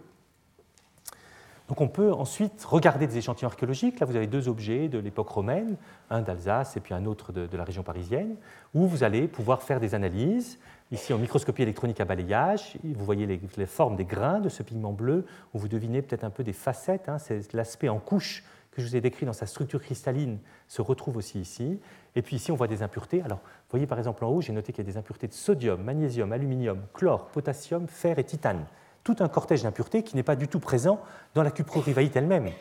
Donc 1.69 1.79
on 1.79 1.87
peut 1.87 2.11
ensuite 2.11 2.63
regarder 2.65 3.07
des 3.07 3.17
échantillons 3.17 3.47
archéologiques. 3.47 3.99
Là, 3.99 4.05
vous 4.05 4.17
avez 4.17 4.27
deux 4.27 4.49
objets 4.49 4.89
de 4.89 4.99
l'époque 4.99 5.29
romaine, 5.29 5.77
un 6.09 6.21
d'Alsace 6.21 6.75
et 6.75 6.81
puis 6.81 6.93
un 6.93 7.05
autre 7.05 7.31
de, 7.31 7.57
la 7.57 7.63
région 7.63 7.83
parisienne, 7.83 8.35
où 8.73 8.85
vous 8.85 9.03
allez 9.03 9.27
pouvoir 9.27 9.63
faire 9.63 9.79
des 9.79 9.95
analyses 9.95 10.59
Ici, 10.91 11.11
en 11.11 11.17
microscopie 11.17 11.63
électronique 11.63 11.99
à 12.01 12.05
balayage, 12.05 12.77
vous 12.83 13.03
voyez 13.03 13.25
les, 13.25 13.65
formes 13.65 13.95
des 13.95 14.05
grains 14.05 14.39
de 14.39 14.47
ce 14.47 14.61
pigment 14.61 14.91
bleu, 14.91 15.25
où 15.51 15.57
vous 15.57 15.67
devinez 15.67 16.03
peut-être 16.03 16.23
un 16.23 16.29
peu 16.29 16.43
des 16.43 16.53
facettes. 16.53 17.09
Hein, 17.09 17.17
c'est 17.17 17.51
l'aspect 17.53 17.89
en 17.89 17.97
couche 17.97 18.43
que 18.69 18.79
je 18.79 18.87
vous 18.87 18.95
ai 18.95 19.01
décrit 19.01 19.25
dans 19.25 19.33
sa 19.33 19.47
structure 19.47 19.81
cristalline 19.81 20.37
se 20.67 20.83
retrouve 20.83 21.17
aussi 21.17 21.39
ici. 21.39 21.79
Et 22.15 22.21
puis 22.21 22.35
ici, 22.35 22.51
on 22.51 22.55
voit 22.55 22.67
des 22.67 22.83
impuretés. 22.83 23.21
Alors, 23.21 23.39
vous 23.39 23.71
voyez 23.71 23.87
par 23.87 23.97
exemple 23.97 24.23
en 24.25 24.29
haut, 24.29 24.41
j'ai 24.41 24.53
noté 24.53 24.71
qu'il 24.71 24.85
y 24.85 24.87
a 24.87 24.91
des 24.91 24.97
impuretés 24.97 25.27
de 25.27 25.33
sodium, 25.33 25.81
magnésium, 25.81 26.31
aluminium, 26.31 26.81
chlore, 26.93 27.27
potassium, 27.27 27.87
fer 27.87 28.19
et 28.19 28.23
titane. 28.23 28.65
Tout 29.03 29.15
un 29.19 29.27
cortège 29.27 29.63
d'impuretés 29.63 30.03
qui 30.03 30.15
n'est 30.15 30.23
pas 30.23 30.35
du 30.35 30.47
tout 30.47 30.59
présent 30.59 31.01
dans 31.33 31.43
la 31.43 31.51
cuprorivaïte 31.51 32.15
elle-même, 32.15 32.51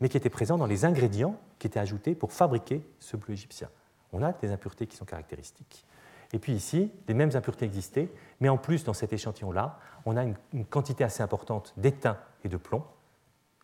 mais 0.00 0.08
qui 0.08 0.16
était 0.16 0.30
présent 0.30 0.58
dans 0.58 0.66
les 0.66 0.84
ingrédients 0.84 1.36
qui 1.58 1.66
étaient 1.66 1.80
ajoutés 1.80 2.14
pour 2.14 2.32
fabriquer 2.32 2.86
ce 2.98 3.16
bleu 3.16 3.34
égyptien. 3.34 3.68
On 4.12 4.22
a 4.22 4.32
des 4.32 4.52
impuretés 4.52 4.86
qui 4.86 4.96
sont 4.96 5.04
caractéristiques. 5.04 5.86
Et 6.32 6.38
puis 6.38 6.52
ici, 6.52 6.90
les 7.08 7.14
mêmes 7.14 7.34
impuretés 7.34 7.66
existaient, 7.66 8.08
mais 8.40 8.48
en 8.48 8.56
plus, 8.56 8.84
dans 8.84 8.94
cet 8.94 9.12
échantillon-là, 9.12 9.78
on 10.06 10.16
a 10.16 10.24
une, 10.24 10.64
quantité 10.64 11.04
assez 11.04 11.22
importante 11.22 11.74
d'étain 11.76 12.18
et 12.44 12.48
de 12.48 12.56
plomb, 12.56 12.84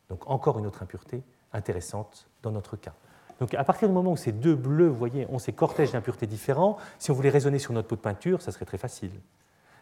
donc 0.08 0.28
encore 0.28 0.58
une 0.58 0.66
autre 0.66 0.82
impureté 0.82 1.22
intéressante 1.52 2.28
dans 2.42 2.50
notre 2.50 2.76
cas. 2.76 2.94
Donc 3.41 3.55
à 3.55 3.64
partir 3.64 3.89
du 3.89 3.95
moment 3.95 4.12
où 4.12 4.16
ces 4.16 4.32
deux 4.32 4.55
bleus, 4.55 4.89
vous 4.89 4.97
voyez, 4.97 5.26
ont 5.30 5.39
ces 5.39 5.53
cortèges 5.53 5.93
d'impuretés 5.93 6.26
différents, 6.26 6.76
si 6.99 7.11
on 7.11 7.14
voulait 7.14 7.30
raisonner 7.30 7.59
sur 7.59 7.72
notre 7.72 7.89
pot 7.89 7.97
de 7.97 8.01
peinture, 8.01 8.43
ça 8.43 8.53
serait 8.53 8.64
très 8.64 8.78
facile. 8.78 9.12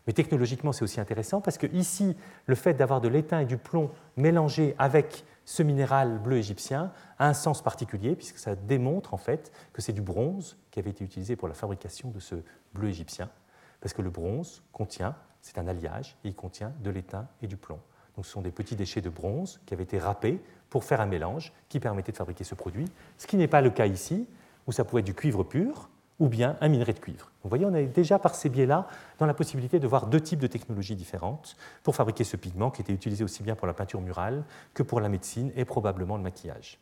Mais 0.07 0.13
technologiquement, 0.13 0.73
c'est 0.73 0.85
aussi 0.85 1.01
intéressant 1.01 1.41
parce 1.41 1.59
que 1.59 1.67
ici, 1.75 2.17
le 2.47 2.55
fait 2.55 2.75
d'avoir 2.75 3.01
de 3.01 3.09
l'étain 3.09 3.41
et 3.41 3.45
du 3.45 3.57
plomb 3.57 3.91
mélangés 4.17 4.75
avec 4.79 5.25
ce 5.45 5.63
minéral 5.63 6.19
bleu 6.19 6.39
égyptien 6.39 6.93
a 7.19 7.29
un 7.29 7.35
sens 7.35 7.63
particulier 7.63 8.15
puisque 8.15 8.39
ça 8.39 8.55
démontre 8.55 9.15
en 9.15 9.17
fait 9.17 9.53
que 9.73 9.83
c'est 9.83 9.93
du 9.93 10.03
bronze 10.03 10.57
qui 10.71 10.79
avait 10.79 10.91
été 10.91 11.05
utilisé 11.05 11.37
pour 11.37 11.49
la 11.49 11.55
fabrication 11.55 12.11
de 12.11 12.21
ce 12.21 12.37
bleu 12.75 12.89
égyptien, 12.89 13.31
parce 13.81 13.95
que 13.95 14.03
le 14.03 14.11
bronze 14.11 14.63
contient, 14.73 15.15
c'est 15.41 15.59
un 15.59 15.67
alliage, 15.67 16.17
et 16.25 16.29
il 16.29 16.35
contient 16.35 16.73
de 16.83 16.91
l'étain 16.91 17.29
et 17.43 17.47
du 17.47 17.57
plomb. 17.57 17.81
Donc 18.17 18.27
ce 18.27 18.33
sont 18.33 18.43
des 18.43 18.51
petits 18.51 18.77
déchets 18.77 19.01
de 19.01 19.11
bronze 19.11 19.61
qui 19.67 19.75
avaient 19.75 19.85
été 19.85 19.99
râpés 19.99 20.41
pour 20.71 20.85
faire 20.85 21.01
un 21.01 21.07
mélange 21.07 21.53
qui 21.69 21.81
permettait 21.81 22.13
de 22.13 22.17
fabriquer 22.17 22.45
ce 22.45 22.55
produit, 22.55 22.87
ce 23.19 23.27
qui 23.27 23.37
n'est 23.37 23.49
pas 23.49 23.61
le 23.61 23.71
cas 23.71 23.87
ici, 23.87 24.27
où 24.67 24.73
ça 24.73 24.85
pouvait 24.85 25.01
être 25.01 25.07
du 25.07 25.15
cuivre 25.15 25.45
pur, 25.45 25.89
ou 26.19 26.29
bien 26.29 26.57
un 26.61 26.69
minerai 26.69 26.93
de 26.93 26.99
cuivre. 26.99 27.31
Vous 27.43 27.49
voyez, 27.49 27.67
on 27.67 27.75
est 27.75 27.87
déjà 27.87 28.19
par 28.19 28.35
ces 28.35 28.49
biais-là 28.49 28.89
dans 29.19 29.27
la 29.27 29.35
possibilité 29.35 29.79
de 29.79 29.87
voir 29.87 30.07
deux 30.07 30.21
types 30.21 30.39
de 30.39 30.47
technologies 30.47 30.97
différentes 30.97 31.57
pour 31.83 31.95
fabriquer 31.95 32.25
ce 32.25 32.37
pigment 32.37 32.71
qui 32.71 32.83
était 32.83 32.93
utilisé 32.93 33.23
aussi 33.23 33.43
bien 33.43 33.55
pour 33.55 33.67
la 33.67 33.75
peinture 33.75 34.01
murale 34.01 34.45
que 34.73 34.83
pour 34.83 35.01
la 35.01 35.09
médecine 35.09 35.53
et 35.57 35.65
probablement 35.65 36.17
le 36.17 36.23
maquillage. 36.23 36.79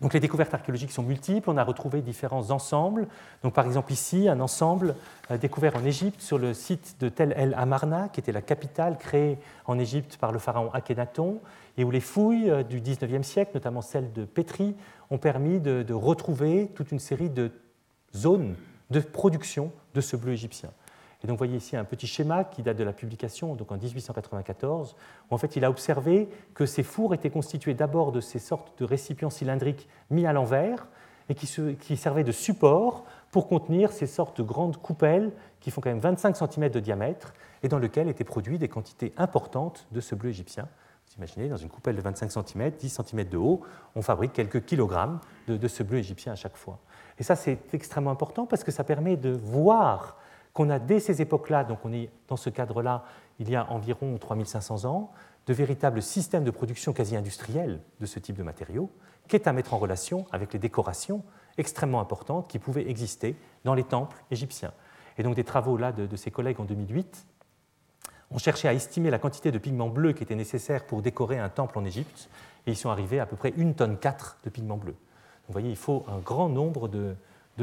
Donc 0.00 0.14
les 0.14 0.20
découvertes 0.20 0.54
archéologiques 0.54 0.92
sont 0.92 1.02
multiples, 1.02 1.50
on 1.50 1.56
a 1.56 1.64
retrouvé 1.64 2.02
différents 2.02 2.50
ensembles. 2.50 3.08
Donc 3.42 3.54
par 3.54 3.66
exemple 3.66 3.92
ici, 3.92 4.28
un 4.28 4.38
ensemble 4.38 4.94
euh, 5.30 5.38
découvert 5.38 5.74
en 5.76 5.84
Égypte 5.84 6.20
sur 6.20 6.38
le 6.38 6.54
site 6.54 6.96
de 7.00 7.08
Tel 7.08 7.34
El 7.36 7.54
Amarna, 7.54 8.08
qui 8.08 8.20
était 8.20 8.32
la 8.32 8.42
capitale 8.42 8.96
créée 8.96 9.38
en 9.66 9.78
Égypte 9.78 10.16
par 10.16 10.30
le 10.30 10.38
pharaon 10.38 10.70
Akhenaton, 10.72 11.40
et 11.76 11.84
où 11.84 11.90
les 11.90 12.00
fouilles 12.00 12.48
euh, 12.48 12.62
du 12.62 12.80
19e 12.80 13.24
siècle, 13.24 13.52
notamment 13.54 13.82
celles 13.82 14.12
de 14.12 14.24
Pétri, 14.24 14.76
ont 15.10 15.18
permis 15.18 15.58
de, 15.58 15.92
retrouver 15.92 16.70
toute 16.74 16.92
une 16.92 16.98
série 17.00 17.30
de 17.30 17.50
zone 18.14 18.54
de 18.90 19.00
production 19.00 19.72
de 19.94 20.00
ce 20.00 20.16
bleu 20.16 20.32
égyptien. 20.32 20.70
Et 21.22 21.26
donc 21.26 21.34
vous 21.34 21.38
voyez 21.38 21.56
ici 21.56 21.76
un 21.76 21.84
petit 21.84 22.06
schéma 22.06 22.44
qui 22.44 22.62
date 22.62 22.76
de 22.76 22.84
la 22.84 22.92
publication, 22.92 23.56
donc 23.56 23.72
en 23.72 23.76
1894, 23.76 24.94
où 25.30 25.34
en 25.34 25.38
fait 25.38 25.56
il 25.56 25.64
a 25.64 25.70
observé 25.70 26.28
que 26.54 26.64
ces 26.64 26.84
fours 26.84 27.12
étaient 27.12 27.30
constitués 27.30 27.74
d'abord 27.74 28.12
de 28.12 28.20
ces 28.20 28.38
sortes 28.38 28.78
de 28.78 28.84
récipients 28.84 29.30
cylindriques 29.30 29.88
mis 30.10 30.26
à 30.26 30.32
l'envers 30.32 30.86
et 31.28 31.34
qui, 31.34 31.96
servaient 31.96 32.24
de 32.24 32.32
support 32.32 33.04
pour 33.30 33.48
contenir 33.48 33.92
ces 33.92 34.06
sortes 34.06 34.38
de 34.38 34.42
grandes 34.42 34.78
coupelles 34.78 35.32
qui 35.60 35.70
font 35.70 35.80
quand 35.80 35.90
même 35.90 35.98
25 35.98 36.36
cm 36.36 36.70
de 36.70 36.80
diamètre 36.80 37.34
et 37.62 37.68
dans 37.68 37.78
lesquelles 37.78 38.08
étaient 38.08 38.24
produites 38.24 38.60
des 38.60 38.68
quantités 38.68 39.12
importantes 39.18 39.86
de 39.90 40.00
ce 40.00 40.14
bleu 40.14 40.30
égyptien. 40.30 40.68
Vous 41.06 41.16
imaginez, 41.16 41.48
dans 41.48 41.56
une 41.56 41.68
coupelle 41.68 41.96
de 41.96 42.00
25 42.00 42.30
cm, 42.30 42.70
10 42.70 43.00
cm 43.04 43.24
de 43.24 43.36
haut, 43.36 43.60
on 43.96 44.02
fabrique 44.02 44.32
quelques 44.32 44.64
kilogrammes 44.64 45.20
de 45.48 45.68
ce 45.68 45.82
bleu 45.82 45.98
égyptien 45.98 46.32
à 46.32 46.36
chaque 46.36 46.56
fois. 46.56 46.78
Et 47.18 47.22
ça, 47.22 47.34
c'est 47.34 47.58
extrêmement 47.74 48.10
important 48.10 48.46
parce 48.46 48.62
que 48.62 48.70
ça 48.70 48.84
permet 48.84 49.16
de 49.16 49.30
voir 49.30 50.17
qu'on 50.58 50.70
a 50.70 50.80
dès 50.80 50.98
ces 50.98 51.22
époques-là, 51.22 51.62
donc 51.62 51.78
on 51.84 51.92
est 51.92 52.10
dans 52.26 52.36
ce 52.36 52.50
cadre-là, 52.50 53.04
il 53.38 53.48
y 53.48 53.54
a 53.54 53.70
environ 53.70 54.18
3500 54.18 54.86
ans, 54.86 55.12
de 55.46 55.54
véritables 55.54 56.02
systèmes 56.02 56.42
de 56.42 56.50
production 56.50 56.92
quasi 56.92 57.14
industriels 57.14 57.80
de 58.00 58.06
ce 58.06 58.18
type 58.18 58.36
de 58.36 58.42
matériaux, 58.42 58.90
qui 59.28 59.36
est 59.36 59.46
à 59.46 59.52
mettre 59.52 59.72
en 59.72 59.78
relation 59.78 60.26
avec 60.32 60.52
les 60.52 60.58
décorations 60.58 61.22
extrêmement 61.58 62.00
importantes 62.00 62.50
qui 62.50 62.58
pouvaient 62.58 62.90
exister 62.90 63.36
dans 63.62 63.74
les 63.74 63.84
temples 63.84 64.16
égyptiens. 64.32 64.72
Et 65.16 65.22
donc 65.22 65.36
des 65.36 65.44
travaux 65.44 65.76
là 65.76 65.92
de, 65.92 66.06
de 66.06 66.16
ses 66.16 66.32
collègues 66.32 66.58
en 66.58 66.64
2008 66.64 67.24
ont 68.32 68.38
cherché 68.38 68.66
à 68.66 68.74
estimer 68.74 69.10
la 69.10 69.20
quantité 69.20 69.52
de 69.52 69.58
pigments 69.58 69.88
bleus 69.88 70.12
qui 70.12 70.24
était 70.24 70.34
nécessaire 70.34 70.86
pour 70.86 71.02
décorer 71.02 71.38
un 71.38 71.50
temple 71.50 71.78
en 71.78 71.84
Égypte, 71.84 72.28
et 72.66 72.72
ils 72.72 72.76
sont 72.76 72.90
arrivés 72.90 73.20
à, 73.20 73.26
peu 73.26 73.36
près 73.36 73.54
une 73.56 73.76
tonne 73.76 73.96
4 73.96 74.38
de 74.42 74.50
pigments 74.50 74.76
bleus. 74.76 74.96
Vous 75.46 75.52
voyez, 75.52 75.70
il 75.70 75.76
faut 75.76 76.04
un 76.08 76.18
grand 76.18 76.48
nombre 76.48 76.88
de, 76.88 77.14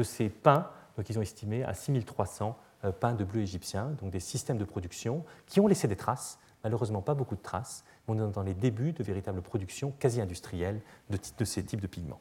ces 0.02 0.30
pains, 0.30 0.70
donc 0.96 1.10
ils 1.10 1.18
ont 1.18 1.22
estimé 1.22 1.62
à 1.62 1.74
6300 1.74 2.56
euh, 2.86 2.92
pains 2.92 3.14
de 3.14 3.24
bleu 3.24 3.42
égyptien, 3.42 3.92
donc 4.00 4.10
des 4.10 4.20
systèmes 4.20 4.58
de 4.58 4.64
production 4.64 5.24
qui 5.46 5.60
ont 5.60 5.66
laissé 5.66 5.88
des 5.88 5.96
traces, 5.96 6.38
malheureusement 6.64 7.02
pas 7.02 7.14
beaucoup 7.14 7.36
de 7.36 7.42
traces, 7.42 7.84
mais 8.08 8.14
on 8.14 8.28
est 8.28 8.32
dans 8.32 8.42
les 8.42 8.54
débuts 8.54 8.92
de 8.92 9.02
véritables 9.02 9.42
productions 9.42 9.92
quasi 9.98 10.20
industrielles 10.20 10.80
de, 11.10 11.18
de 11.38 11.44
ces 11.44 11.64
types 11.64 11.80
de 11.80 11.86
pigments. 11.86 12.20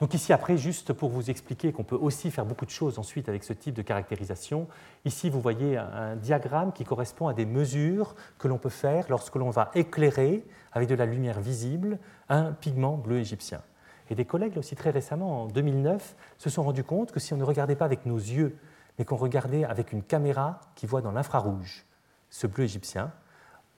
Donc 0.00 0.12
ici, 0.12 0.32
après, 0.32 0.56
juste 0.56 0.92
pour 0.92 1.08
vous 1.08 1.30
expliquer 1.30 1.72
qu'on 1.72 1.84
peut 1.84 1.96
aussi 1.96 2.30
faire 2.30 2.44
beaucoup 2.44 2.64
de 2.64 2.70
choses 2.70 2.98
ensuite 2.98 3.28
avec 3.28 3.44
ce 3.44 3.52
type 3.52 3.74
de 3.74 3.82
caractérisation, 3.82 4.66
ici, 5.04 5.30
vous 5.30 5.40
voyez 5.40 5.76
un 5.76 6.16
diagramme 6.16 6.72
qui 6.72 6.84
correspond 6.84 7.28
à 7.28 7.32
des 7.32 7.46
mesures 7.46 8.14
que 8.38 8.48
l'on 8.48 8.58
peut 8.58 8.70
faire 8.70 9.06
lorsque 9.08 9.36
l'on 9.36 9.50
va 9.50 9.70
éclairer 9.74 10.44
avec 10.72 10.88
de 10.88 10.94
la 10.94 11.06
lumière 11.06 11.40
visible 11.40 11.98
un 12.28 12.52
pigment 12.52 12.96
bleu 12.96 13.18
égyptien. 13.18 13.62
Et 14.10 14.14
des 14.14 14.24
collègues, 14.24 14.58
aussi 14.58 14.76
très 14.76 14.90
récemment, 14.90 15.42
en 15.42 15.46
2009, 15.46 16.16
se 16.38 16.50
sont 16.50 16.62
rendus 16.62 16.84
compte 16.84 17.12
que 17.12 17.20
si 17.20 17.32
on 17.32 17.36
ne 17.36 17.44
regardait 17.44 17.76
pas 17.76 17.84
avec 17.84 18.06
nos 18.06 18.18
yeux, 18.18 18.56
mais 18.98 19.04
qu'on 19.04 19.16
regardait 19.16 19.64
avec 19.64 19.92
une 19.92 20.02
caméra 20.02 20.60
qui 20.74 20.86
voit 20.86 21.00
dans 21.00 21.12
l'infrarouge 21.12 21.84
ce 22.30 22.46
bleu 22.46 22.64
égyptien, 22.64 23.12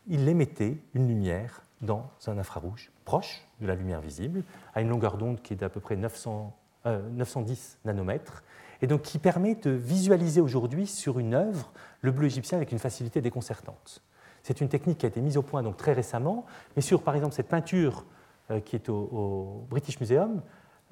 il 0.08 0.28
émettait 0.28 0.78
une 0.94 1.08
lumière 1.08 1.62
dans 1.80 2.10
un 2.26 2.38
infrarouge 2.38 2.90
proche 3.04 3.46
de 3.60 3.66
la 3.66 3.74
lumière 3.74 4.00
visible, 4.00 4.42
à 4.74 4.80
une 4.80 4.88
longueur 4.88 5.16
d'onde 5.16 5.40
qui 5.42 5.52
est 5.52 5.56
d'à 5.56 5.68
peu 5.68 5.80
près 5.80 5.96
900 5.96 6.54
910 6.86 7.78
nanomètres, 7.84 8.42
et 8.82 8.86
donc 8.86 9.02
qui 9.02 9.18
permet 9.18 9.54
de 9.54 9.70
visualiser 9.70 10.40
aujourd'hui 10.40 10.86
sur 10.86 11.18
une 11.18 11.34
œuvre 11.34 11.72
le 12.02 12.12
bleu 12.12 12.26
égyptien 12.26 12.58
avec 12.58 12.72
une 12.72 12.78
facilité 12.78 13.20
déconcertante. 13.20 14.02
C'est 14.42 14.60
une 14.60 14.68
technique 14.68 14.98
qui 14.98 15.06
a 15.06 15.08
été 15.08 15.20
mise 15.20 15.36
au 15.36 15.42
point 15.42 15.62
donc 15.62 15.76
très 15.76 15.92
récemment, 15.92 16.46
mais 16.76 16.82
sur 16.82 17.02
par 17.02 17.16
exemple 17.16 17.34
cette 17.34 17.48
peinture 17.48 18.00
euh, 18.00 18.15
qui 18.64 18.76
est 18.76 18.88
au, 18.88 19.66
British 19.68 20.00
Museum, 20.00 20.42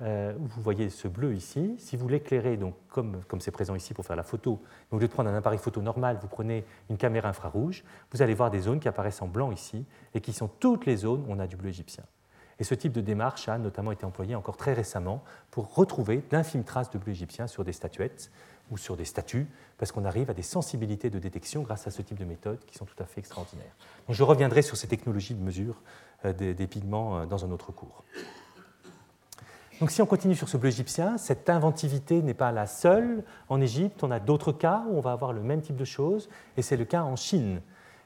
euh, 0.03 0.35
vous 0.37 0.61
voyez 0.61 0.91
ce 0.91 1.07
bleu 1.07 1.35
ici. 1.35 1.77
Si 1.79 1.97
vous 1.97 2.09
l'éclairez, 2.09 2.57
donc 2.57 2.75
comme 2.89 3.41
c'est 3.41 3.51
présent 3.51 3.75
ici 3.75 3.95
pour 3.95 4.05
faire 4.05 4.17
la 4.17 4.23
photo, 4.23 4.61
au 4.91 4.99
lieu 4.99 5.07
de 5.07 5.13
prendre 5.13 5.31
un 5.31 5.37
appareil 5.37 5.59
photo 5.59 5.81
normal, 5.83 6.19
vous 6.21 6.29
prenez 6.29 6.65
une 6.91 6.97
caméra 6.97 7.29
infrarouge, 7.29 7.85
vous 8.11 8.23
allez 8.23 8.35
voir 8.35 8.51
des 8.51 8.61
zones 8.61 8.81
qui 8.81 8.89
apparaissent 8.89 9.23
en 9.23 9.29
blanc 9.29 9.53
ici 9.53 9.85
et 10.15 10.21
qui 10.21 10.33
sont 10.33 10.49
toutes 10.49 10.87
les 10.87 10.97
zones 10.97 11.25
où 11.29 11.33
on 11.33 11.39
a 11.39 11.47
du 11.47 11.57
bleu 11.57 11.69
égyptien. 11.69 12.05
Et 12.59 12.65
ce 12.65 12.75
type 12.75 12.93
de 12.93 13.01
démarche 13.01 13.49
a 13.49 13.59
notamment 13.59 13.93
été 13.93 14.05
employé 14.05 14.35
encore 14.35 14.57
très 14.57 14.73
récemment 14.73 15.23
pour 15.51 15.75
retrouver 15.75 16.23
d'infimes 16.31 16.65
traces 16.65 16.91
de 16.91 16.99
bleu 16.99 17.13
égyptien 17.13 17.47
sur 17.47 17.65
des 17.65 17.73
statuettes 17.73 18.31
ou 18.71 18.79
sur 18.79 18.97
des 18.97 19.05
statues, 19.05 19.47
parce 19.79 19.93
qu'on 19.93 20.05
arrive 20.05 20.31
à 20.31 20.35
des 20.35 20.43
sensibilités 20.43 21.11
de 21.11 21.19
détection 21.19 21.63
grâce 21.63 21.87
à 21.87 21.91
ce 21.91 22.03
type 22.03 22.19
de 22.19 22.25
méthodes 22.25 22.65
qui 22.67 22.77
sont 22.77 22.85
tout 22.85 23.01
à 23.03 23.05
fait 23.05 23.21
extraordinaires. 23.21 23.75
je 24.09 24.23
reviendrai 24.23 24.63
sur 24.63 24.77
ces 24.77 24.87
technologies 24.87 25.35
de 25.35 25.43
mesure 25.43 25.83
euh, 26.25 26.33
des, 26.33 26.67
pigments 26.67 27.19
euh, 27.19 27.27
dans 27.27 27.45
un 27.45 27.51
autre 27.51 27.73
cours. 27.73 28.05
Donc 29.81 29.91
si 29.91 30.01
on 30.01 30.07
continue 30.07 30.37
sur 30.37 30.49
ce 30.49 30.57
bleu 30.57 30.69
égyptien, 30.69 31.19
cette 31.19 31.51
inventivité 31.51 32.23
n'est 32.23 32.35
pas 32.35 32.53
la 32.53 32.67
seule. 32.67 33.25
En 33.49 33.61
Égypte, 33.61 34.05
on 34.05 34.11
a 34.11 34.21
d'autres 34.21 34.53
cas 34.53 34.85
où 34.89 34.97
on 34.97 35.01
va 35.01 35.13
avoir 35.13 35.33
le 35.33 35.43
même 35.43 35.61
type 35.61 35.77
de 35.77 35.85
choses, 35.85 36.29
et 36.57 36.63
c'est 36.63 36.77
le 36.77 36.85
cas 36.85 37.03
en 37.03 37.17
Chine. 37.17 37.61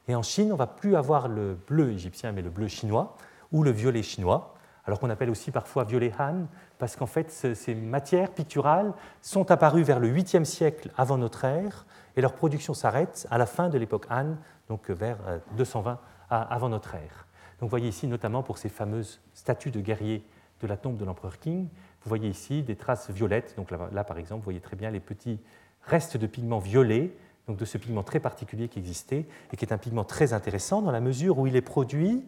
Et 0.07 0.15
en 0.15 0.23
Chine, 0.23 0.51
on 0.51 0.55
va 0.55 0.65
plus 0.65 0.95
avoir 0.95 1.27
le 1.27 1.55
bleu 1.67 1.91
égyptien, 1.91 2.31
mais 2.31 2.41
le 2.41 2.49
bleu 2.49 2.67
chinois, 2.67 3.15
ou 3.51 3.63
le 3.63 3.71
violet 3.71 4.01
chinois, 4.01 4.55
alors 4.89 4.99
qu'on 4.99 5.11
appelle 5.11 5.29
aussi 5.29 5.51
parfois 5.51 5.83
violet 5.83 6.11
Han, 6.17 6.47
parce 6.79 6.95
qu'en 6.95 7.05
fait, 7.05 7.29
ces 7.29 7.75
matières 7.75 8.31
picturales 8.31 8.91
sont 9.21 9.51
apparues 9.51 9.83
vers 9.83 9.99
le 9.99 10.11
8e 10.11 10.45
siècle 10.45 10.89
avant 10.97 11.19
notre 11.19 11.45
ère, 11.45 11.85
et 12.15 12.21
leur 12.21 12.33
production 12.33 12.73
s'arrête 12.73 13.27
à 13.29 13.37
la 13.37 13.45
fin 13.45 13.69
de 13.69 13.77
l'époque 13.77 14.07
Han, 14.09 14.35
donc 14.67 14.89
vers 14.89 15.17
220 15.57 15.91
euh, 15.91 15.95
avant 16.29 16.69
notre 16.69 16.95
ère. 16.95 17.27
Donc 17.59 17.67
vous 17.67 17.69
voyez 17.69 17.87
ici, 17.87 18.07
notamment 18.07 18.41
pour 18.41 18.57
ces 18.57 18.67
fameuses 18.67 19.21
statues 19.35 19.69
de 19.69 19.79
guerriers 19.79 20.25
de 20.59 20.65
la 20.65 20.75
tombe 20.75 20.97
de 20.97 21.05
l'empereur 21.05 21.37
Qing, 21.37 21.65
vous 21.65 22.09
voyez 22.09 22.27
ici 22.27 22.63
des 22.63 22.75
traces 22.75 23.11
violettes. 23.11 23.53
Donc 23.57 23.69
là, 23.69 24.03
par 24.03 24.17
exemple, 24.17 24.39
vous 24.39 24.45
voyez 24.45 24.59
très 24.59 24.75
bien 24.75 24.89
les 24.89 24.99
petits 24.99 25.39
restes 25.83 26.17
de 26.17 26.25
pigments 26.25 26.57
violets, 26.57 27.15
donc 27.47 27.57
de 27.57 27.65
ce 27.65 27.77
pigment 27.77 28.01
très 28.01 28.19
particulier 28.19 28.69
qui 28.69 28.79
existait 28.79 29.27
et 29.53 29.55
qui 29.55 29.65
est 29.65 29.71
un 29.71 29.77
pigment 29.77 30.03
très 30.03 30.33
intéressant 30.33 30.81
dans 30.81 30.91
la 30.91 30.99
mesure 30.99 31.37
où 31.37 31.45
il 31.45 31.55
est 31.55 31.61
produit 31.61 32.25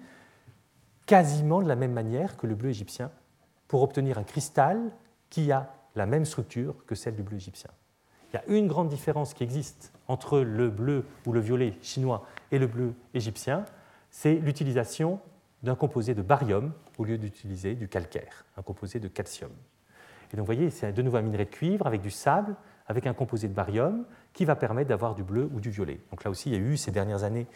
quasiment 1.05 1.61
de 1.61 1.67
la 1.67 1.75
même 1.75 1.93
manière 1.93 2.37
que 2.37 2.47
le 2.47 2.55
bleu 2.55 2.69
égyptien 2.69 3.11
pour 3.67 3.83
obtenir 3.83 4.17
un 4.17 4.23
cristal 4.23 4.91
qui 5.29 5.51
a 5.51 5.73
la 5.95 6.05
même 6.05 6.25
structure 6.25 6.85
que 6.85 6.95
celle 6.95 7.15
du 7.15 7.23
bleu 7.23 7.37
égyptien. 7.37 7.71
Il 8.31 8.37
y 8.37 8.39
a 8.39 8.57
une 8.57 8.67
grande 8.67 8.89
différence 8.89 9.33
qui 9.33 9.43
existe 9.43 9.91
entre 10.07 10.39
le 10.39 10.69
bleu 10.69 11.05
ou 11.25 11.33
le 11.33 11.39
violet 11.39 11.73
chinois 11.81 12.25
et 12.51 12.59
le 12.59 12.67
bleu 12.67 12.93
égyptien, 13.13 13.65
c'est 14.09 14.35
l'utilisation 14.35 15.19
d'un 15.63 15.75
composé 15.75 16.15
de 16.15 16.21
barium 16.21 16.73
au 16.97 17.03
lieu 17.03 17.17
d'utiliser 17.17 17.75
du 17.75 17.87
calcaire, 17.87 18.45
un 18.57 18.61
composé 18.61 18.99
de 18.99 19.07
calcium. 19.07 19.51
Et 20.31 20.37
donc 20.37 20.45
vous 20.45 20.53
voyez, 20.53 20.69
c'est 20.69 20.93
de 20.93 21.01
nouveau 21.01 21.17
un 21.17 21.21
minerai 21.21 21.45
de 21.45 21.49
cuivre 21.49 21.87
avec 21.87 22.01
du 22.01 22.11
sable, 22.11 22.55
avec 22.87 23.05
un 23.05 23.13
composé 23.13 23.47
de 23.47 23.53
barium 23.53 24.05
qui 24.33 24.45
va 24.45 24.55
permettre 24.55 24.89
d'avoir 24.89 25.13
du 25.13 25.23
bleu 25.23 25.49
ou 25.53 25.59
du 25.59 25.69
violet. 25.69 25.99
Donc 26.09 26.23
là 26.23 26.31
aussi, 26.31 26.49
il 26.49 26.53
y 26.53 26.55
a 26.55 26.59
eu 26.59 26.77
ces 26.77 26.91
dernières 26.91 27.23
années 27.23 27.47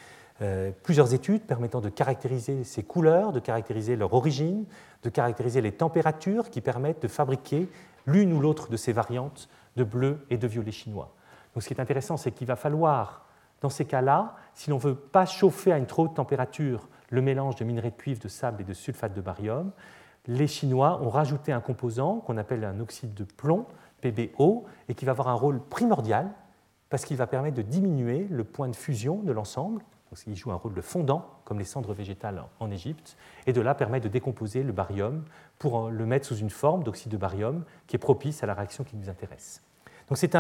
euh, 0.42 0.72
plusieurs 0.84 1.14
études 1.14 1.44
permettant 1.44 1.80
de 1.80 1.90
caractériser 1.90 2.64
ces 2.66 2.84
couleurs, 2.84 3.32
de 3.32 3.40
caractériser 3.40 3.96
leur 3.96 4.14
origine, 4.14 4.66
de 5.04 5.10
caractériser 5.10 5.62
les 5.62 5.72
températures 5.72 6.50
qui 6.50 6.60
permettent 6.60 7.02
de 7.02 7.08
fabriquer 7.08 7.70
l'une 8.06 8.34
ou 8.34 8.42
l'autre 8.42 8.70
de 8.70 8.76
ces 8.76 8.92
variantes 8.92 9.48
de 9.78 9.84
bleu 9.84 10.26
et 10.30 10.38
de 10.38 10.48
violet 10.48 10.72
chinois. 10.72 11.14
Donc 11.54 11.64
ce 11.64 11.70
qui 11.70 11.74
est 11.74 11.82
intéressant, 11.82 12.18
c'est 12.18 12.32
qu'il 12.32 12.48
va 12.48 12.58
falloir, 12.58 13.26
dans 13.62 13.70
ces 13.70 13.86
cas-là, 13.86 14.36
si 14.54 14.70
l'on 14.70 14.76
ne 14.76 14.82
veut 14.82 14.96
pas 14.96 15.26
chauffer 15.26 15.72
à 15.72 15.78
une 15.78 15.86
trop 15.86 16.04
haute 16.04 16.16
température 16.16 16.90
le 17.10 17.22
mélange 17.22 17.56
de 17.56 17.64
minerais 17.64 17.92
de 17.92 17.96
cuivre, 17.96 18.20
de 18.20 18.28
sable 18.28 18.62
et 18.62 18.66
de 18.66 18.74
sulfate 18.74 19.14
de 19.14 19.22
barium, 19.22 19.72
les 20.28 20.48
Chinois 20.48 21.02
ont 21.02 21.10
rajouté 21.10 21.54
un 21.54 21.62
composant 21.62 22.18
qu'on 22.18 22.38
appelle 22.38 22.66
un 22.66 22.80
oxyde 22.80 23.14
de 23.14 23.24
plomb, 23.24 23.66
PbO, 24.02 24.66
et 24.90 24.96
qui 24.96 25.06
va 25.06 25.12
avoir 25.12 25.30
un 25.30 25.34
rôle 25.34 25.62
primordial 25.62 26.30
parce 26.90 27.06
qu'il 27.06 27.16
va 27.16 27.28
permettre 27.28 27.56
de 27.56 27.62
diminuer 27.62 28.28
le 28.30 28.44
point 28.44 28.68
de 28.68 28.76
fusion 28.76 29.18
de 29.24 29.32
l'ensemble 29.32 29.82
il 30.28 30.36
joue 30.36 30.52
un 30.52 30.56
rôle 30.56 30.74
de 30.74 30.82
fondant, 30.82 31.30
comme 31.44 31.60
les 31.60 31.66
cendres 31.66 31.94
végétales 31.94 32.44
en 32.60 32.72
Égypte, 32.72 33.18
et 33.48 33.54
de 33.54 33.62
là 33.62 33.76
permet 33.76 34.00
de 34.00 34.08
décomposer 34.08 34.64
le 34.64 34.72
barium 34.72 35.24
pour 35.60 35.90
le 35.90 36.06
mettre 36.06 36.26
sous 36.26 36.38
une 36.38 36.50
forme 36.50 36.84
d'oxyde 36.84 37.12
de 37.12 37.18
barium 37.18 37.64
qui 37.88 37.96
est 37.96 38.00
propice 38.00 38.44
à 38.44 38.48
la 38.48 38.54
réaction 38.54 38.84
qui 38.84 38.96
nous 38.96 39.10
intéresse. 39.10 39.62
Donc 40.08 40.18
c'est 40.18 40.38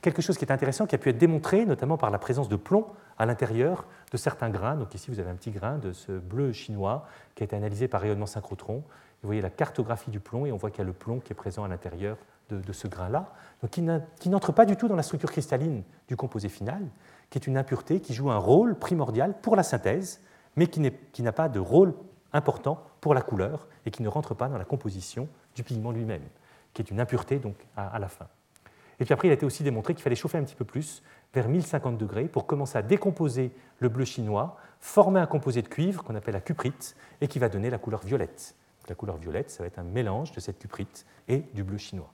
quelque 0.00 0.22
chose 0.22 0.38
qui 0.38 0.44
est 0.44 0.52
intéressant, 0.52 0.86
qui 0.86 0.94
a 0.94 0.98
pu 0.98 1.10
être 1.10 1.18
démontré 1.18 1.66
notamment 1.66 1.98
par 1.98 2.10
la 2.10 2.18
présence 2.18 2.48
de 2.48 2.56
plomb 2.56 2.86
à 3.18 3.26
l'intérieur 3.26 3.84
de 4.10 4.16
certains 4.16 4.48
grains. 4.48 4.76
Donc 4.76 4.94
ici, 4.94 5.10
vous 5.10 5.20
avez 5.20 5.30
un 5.30 5.34
petit 5.34 5.50
grain 5.50 5.78
de 5.78 5.92
ce 5.92 6.12
bleu 6.12 6.52
chinois 6.52 7.06
qui 7.34 7.42
a 7.42 7.44
été 7.44 7.54
analysé 7.54 7.88
par 7.88 8.00
rayonnement 8.00 8.26
synchrotron. 8.26 8.82
Vous 9.22 9.28
voyez 9.28 9.42
la 9.42 9.50
cartographie 9.50 10.10
du 10.10 10.18
plomb 10.18 10.46
et 10.46 10.52
on 10.52 10.56
voit 10.56 10.70
qu'il 10.70 10.78
y 10.78 10.82
a 10.82 10.86
le 10.86 10.94
plomb 10.94 11.20
qui 11.20 11.32
est 11.32 11.36
présent 11.36 11.62
à 11.62 11.68
l'intérieur 11.68 12.16
de, 12.50 12.72
ce 12.72 12.86
grain-là, 12.86 13.32
donc 13.62 13.70
qui 13.70 14.28
n'entre 14.28 14.52
pas 14.52 14.66
du 14.66 14.76
tout 14.76 14.86
dans 14.86 14.96
la 14.96 15.02
structure 15.02 15.30
cristalline 15.30 15.84
du 16.06 16.16
composé 16.16 16.50
final, 16.50 16.82
qui 17.32 17.38
est 17.38 17.46
une 17.46 17.56
impureté 17.56 18.00
qui 18.00 18.12
joue 18.12 18.30
un 18.30 18.36
rôle 18.36 18.78
primordial 18.78 19.34
pour 19.40 19.56
la 19.56 19.62
synthèse, 19.62 20.20
mais 20.54 20.66
qui 20.66 21.22
n'a 21.22 21.32
pas 21.32 21.48
de 21.48 21.58
rôle 21.58 21.94
important 22.34 22.84
pour 23.00 23.14
la 23.14 23.22
couleur 23.22 23.68
et 23.86 23.90
qui 23.90 24.02
ne 24.02 24.08
rentre 24.08 24.34
pas 24.34 24.48
dans 24.48 24.58
la 24.58 24.66
composition 24.66 25.26
du 25.54 25.64
pigment 25.64 25.92
lui-même, 25.92 26.24
qui 26.74 26.82
est 26.82 26.90
une 26.90 27.00
impureté 27.00 27.38
donc 27.38 27.56
à, 27.74 27.98
la 27.98 28.08
fin. 28.08 28.26
Et 29.00 29.06
puis 29.06 29.14
après, 29.14 29.28
il 29.28 29.30
a 29.30 29.34
été 29.34 29.46
aussi 29.46 29.62
démontré 29.62 29.94
qu'il 29.94 30.02
fallait 30.02 30.14
chauffer 30.14 30.36
un 30.36 30.44
petit 30.44 30.54
peu 30.54 30.66
plus, 30.66 31.02
vers 31.32 31.48
1050 31.48 31.96
degrés, 31.96 32.28
pour 32.28 32.46
commencer 32.46 32.76
à 32.76 32.82
décomposer 32.82 33.50
le 33.78 33.88
bleu 33.88 34.04
chinois, 34.04 34.58
former 34.78 35.20
un 35.20 35.26
composé 35.26 35.62
de 35.62 35.68
cuivre 35.68 36.04
qu'on 36.04 36.14
appelle 36.14 36.34
la 36.34 36.42
cuprite, 36.42 36.94
et 37.22 37.28
qui 37.28 37.38
va 37.38 37.48
donner 37.48 37.70
la 37.70 37.78
couleur 37.78 38.04
violette. 38.04 38.54
la 38.90 38.94
couleur 38.94 39.16
violette, 39.16 39.50
ça 39.50 39.62
va 39.62 39.68
être 39.68 39.78
un 39.78 39.84
mélange 39.84 40.32
de 40.32 40.40
cette 40.40 40.58
cuprite 40.58 41.06
et 41.28 41.38
du 41.54 41.64
bleu 41.64 41.78
chinois. 41.78 42.12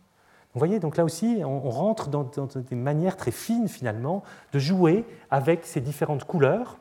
Vous 0.58 0.66
voyez, 0.66 0.80
donc 0.80 0.96
là 0.96 1.04
aussi, 1.04 1.42
on, 1.44 1.70
rentre 1.70 2.08
dans, 2.08 2.24
des 2.24 2.74
manières 2.74 3.16
très 3.16 3.30
fines 3.30 3.68
finalement 3.68 4.24
de 4.52 4.58
jouer 4.58 5.04
avec 5.30 5.64
ces 5.64 5.80
différentes 5.80 6.24
couleurs, 6.24 6.78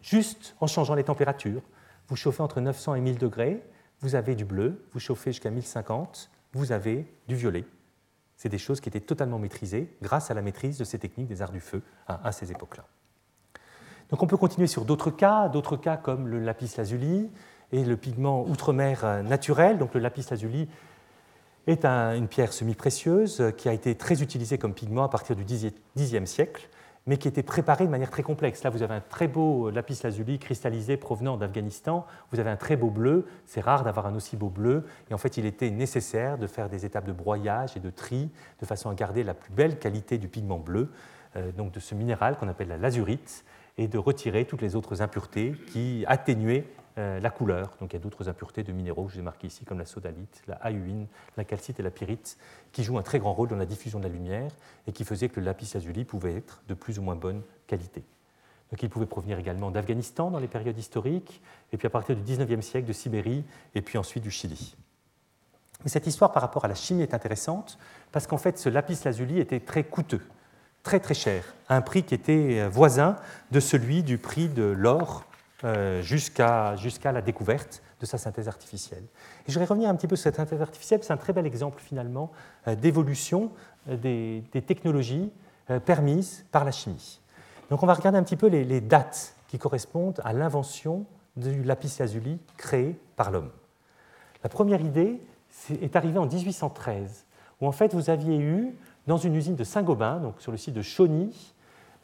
juste 0.00 0.56
en 0.58 0.66
changeant 0.66 0.94
les 0.94 1.04
températures. 1.04 1.60
Vous 2.08 2.16
chauffez 2.16 2.42
entre 2.42 2.62
900 2.62 2.94
et 2.94 3.02
1000 3.02 3.18
degrés, 3.18 3.62
vous 4.00 4.14
avez 4.14 4.34
du 4.34 4.46
bleu, 4.46 4.86
vous 4.94 5.00
chauffez 5.00 5.32
jusqu'à 5.32 5.50
1050, 5.50 6.30
vous 6.54 6.72
avez 6.72 7.04
du 7.28 7.34
violet. 7.34 7.66
C'est 8.38 8.48
des 8.48 8.56
choses 8.56 8.80
qui 8.80 8.88
étaient 8.88 9.00
totalement 9.00 9.38
maîtrisées 9.38 9.94
grâce 10.00 10.30
à 10.30 10.34
la 10.34 10.40
maîtrise 10.40 10.78
de 10.78 10.84
ces 10.84 10.98
techniques 10.98 11.28
des 11.28 11.42
arts 11.42 11.52
du 11.52 11.60
feu 11.60 11.82
à, 12.06 12.32
ces 12.32 12.50
époques-là. 12.50 12.86
Donc 14.08 14.22
on 14.22 14.26
peut 14.26 14.38
continuer 14.38 14.66
sur 14.66 14.86
d'autres 14.86 15.10
cas, 15.10 15.50
d'autres 15.50 15.76
cas 15.76 15.98
comme 15.98 16.26
le 16.26 16.38
lapis 16.38 16.72
lazuli 16.78 17.28
et 17.70 17.84
le 17.84 17.98
pigment 17.98 18.48
outre-mer 18.48 19.04
euh, 19.04 19.22
naturel. 19.22 19.76
Donc 19.76 19.92
le 19.92 20.00
lapis 20.00 20.24
lazuli 20.30 20.70
est 21.66 21.84
une 21.84 22.28
pierre 22.28 22.52
semi-précieuse 22.52 23.52
qui 23.56 23.68
a 23.68 23.72
été 23.72 23.94
très 23.94 24.22
utilisée 24.22 24.58
comme 24.58 24.74
pigment 24.74 25.04
à 25.04 25.08
partir 25.08 25.36
du 25.36 25.44
Xe 25.44 26.24
siècle, 26.24 26.68
mais 27.06 27.16
qui 27.16 27.28
été 27.28 27.42
préparée 27.42 27.86
de 27.86 27.90
manière 27.90 28.10
très 28.10 28.22
complexe. 28.22 28.62
Là, 28.62 28.70
vous 28.70 28.82
avez 28.82 28.94
un 28.94 29.00
très 29.00 29.26
beau 29.26 29.70
lapis 29.70 29.98
lazuli 30.04 30.38
cristallisé 30.38 30.96
provenant 30.96 31.36
d'Afghanistan, 31.36 32.06
vous 32.30 32.40
avez 32.40 32.50
un 32.50 32.56
très 32.56 32.76
beau 32.76 32.90
bleu, 32.90 33.26
c'est 33.46 33.60
rare 33.60 33.84
d'avoir 33.84 34.06
un 34.06 34.14
aussi 34.14 34.36
beau 34.36 34.48
bleu, 34.48 34.84
et 35.10 35.14
en 35.14 35.18
fait, 35.18 35.36
il 35.36 35.46
était 35.46 35.70
nécessaire 35.70 36.38
de 36.38 36.46
faire 36.46 36.68
des 36.68 36.84
étapes 36.84 37.06
de 37.06 37.12
broyage 37.12 37.76
et 37.76 37.80
de 37.80 37.90
tri 37.90 38.30
de 38.60 38.66
façon 38.66 38.90
à 38.90 38.94
garder 38.94 39.22
la 39.22 39.34
plus 39.34 39.52
belle 39.52 39.78
qualité 39.78 40.18
du 40.18 40.28
pigment 40.28 40.58
bleu, 40.58 40.90
euh, 41.36 41.52
donc 41.52 41.72
de 41.72 41.80
ce 41.80 41.94
minéral 41.94 42.36
qu'on 42.36 42.48
appelle 42.48 42.68
la 42.68 42.76
lazurite, 42.76 43.44
et 43.78 43.88
de 43.88 43.98
retirer 43.98 44.44
toutes 44.44 44.62
les 44.62 44.76
autres 44.76 45.00
impuretés 45.00 45.54
qui 45.72 46.04
atténuaient 46.06 46.66
euh, 46.66 46.79
la 46.96 47.30
couleur. 47.30 47.76
Donc 47.80 47.92
il 47.92 47.96
y 47.96 47.98
a 47.98 48.02
d'autres 48.02 48.28
impuretés 48.28 48.62
de 48.62 48.72
minéraux 48.72 49.04
que 49.04 49.12
j'ai 49.12 49.22
marquées 49.22 49.46
ici, 49.46 49.64
comme 49.64 49.78
la 49.78 49.86
sodalite, 49.86 50.42
la 50.46 50.56
ahuine, 50.56 51.06
la 51.36 51.44
calcite 51.44 51.80
et 51.80 51.82
la 51.82 51.90
pyrite, 51.90 52.36
qui 52.72 52.84
jouent 52.84 52.98
un 52.98 53.02
très 53.02 53.18
grand 53.18 53.32
rôle 53.32 53.48
dans 53.48 53.56
la 53.56 53.66
diffusion 53.66 53.98
de 53.98 54.04
la 54.04 54.10
lumière 54.10 54.50
et 54.86 54.92
qui 54.92 55.04
faisaient 55.04 55.28
que 55.28 55.40
le 55.40 55.46
lapis 55.46 55.70
lazuli 55.74 56.04
pouvait 56.04 56.34
être 56.34 56.62
de 56.68 56.74
plus 56.74 56.98
ou 56.98 57.02
moins 57.02 57.16
bonne 57.16 57.42
qualité. 57.66 58.04
Donc 58.70 58.82
il 58.82 58.88
pouvait 58.88 59.06
provenir 59.06 59.38
également 59.38 59.70
d'Afghanistan 59.70 60.30
dans 60.30 60.38
les 60.38 60.46
périodes 60.46 60.78
historiques, 60.78 61.42
et 61.72 61.76
puis 61.76 61.86
à 61.86 61.90
partir 61.90 62.14
du 62.16 62.22
19e 62.22 62.60
siècle 62.60 62.86
de 62.86 62.92
Sibérie, 62.92 63.44
et 63.74 63.82
puis 63.82 63.98
ensuite 63.98 64.22
du 64.22 64.30
Chili. 64.30 64.76
Mais 65.82 65.90
cette 65.90 66.06
histoire 66.06 66.32
par 66.32 66.42
rapport 66.42 66.64
à 66.64 66.68
la 66.68 66.74
chimie 66.74 67.02
est 67.02 67.14
intéressante 67.14 67.78
parce 68.12 68.26
qu'en 68.26 68.36
fait 68.36 68.58
ce 68.58 68.68
lapis 68.68 68.98
lazuli 69.04 69.40
était 69.40 69.60
très 69.60 69.84
coûteux, 69.84 70.20
très 70.82 71.00
très 71.00 71.14
cher, 71.14 71.54
à 71.68 71.76
un 71.76 71.80
prix 71.80 72.02
qui 72.02 72.14
était 72.14 72.68
voisin 72.68 73.16
de 73.50 73.60
celui 73.60 74.02
du 74.02 74.18
prix 74.18 74.48
de 74.48 74.64
l'or 74.64 75.24
euh, 75.62 76.00
jusqu'à 76.00 76.74
la 77.12 77.20
découverte 77.20 77.82
de 78.00 78.06
sa 78.06 78.16
synthèse 78.16 78.48
artificielle. 78.48 79.04
Je 79.46 79.58
vais 79.58 79.66
revenir 79.66 79.90
un 79.90 79.94
petit 79.94 80.06
peu 80.06 80.16
sur 80.16 80.22
cette 80.22 80.36
synthèse 80.36 80.62
artificielle, 80.62 81.00
c'est 81.02 81.12
un 81.12 81.18
très 81.18 81.34
bel 81.34 81.44
exemple 81.44 81.82
finalement 81.82 82.30
euh, 82.66 82.74
d'évolution 82.74 83.52
euh, 83.90 83.96
des, 83.96 84.62
technologies 84.62 85.30
permises 85.84 86.46
par 86.50 86.64
la 86.64 86.72
chimie. 86.72 87.20
Donc 87.68 87.82
on 87.82 87.86
va 87.86 87.92
regarder 87.92 88.18
un 88.18 88.22
petit 88.22 88.36
peu 88.36 88.46
les, 88.48 88.80
dates 88.80 89.34
qui 89.48 89.58
correspondent 89.58 90.20
à 90.24 90.32
l'invention 90.32 91.04
du 91.36 91.62
lapis 91.62 91.94
lazuli 91.98 92.40
créé 92.56 92.98
par 93.14 93.30
l'homme. 93.30 93.50
La 94.42 94.48
première 94.48 94.80
idée 94.80 95.20
est 95.80 95.94
arrivé 95.94 96.18
en 96.18 96.26
1813, 96.26 97.26
où 97.60 97.68
en 97.68 97.72
fait 97.72 97.94
vous 97.94 98.08
aviez 98.08 98.38
eu, 98.38 98.74
dans 99.06 99.18
une 99.18 99.36
usine 99.36 99.56
de 99.56 99.64
Saint-Gobain, 99.64 100.20
donc 100.20 100.40
sur 100.40 100.50
le 100.50 100.58
site 100.58 100.74
de 100.74 100.82
Chauny, 100.82 101.54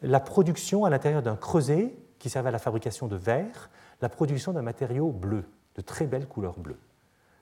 la 0.01 0.19
production 0.19 0.85
à 0.85 0.89
l'intérieur 0.89 1.23
d'un 1.23 1.35
creuset 1.35 1.93
qui 2.19 2.29
servait 2.29 2.49
à 2.49 2.51
la 2.51 2.59
fabrication 2.59 3.07
de 3.07 3.15
verre, 3.15 3.69
la 4.01 4.09
production 4.09 4.53
d'un 4.53 4.61
matériau 4.61 5.11
bleu, 5.11 5.45
de 5.75 5.81
très 5.81 6.05
belle 6.05 6.27
couleur 6.27 6.57
bleue. 6.57 6.77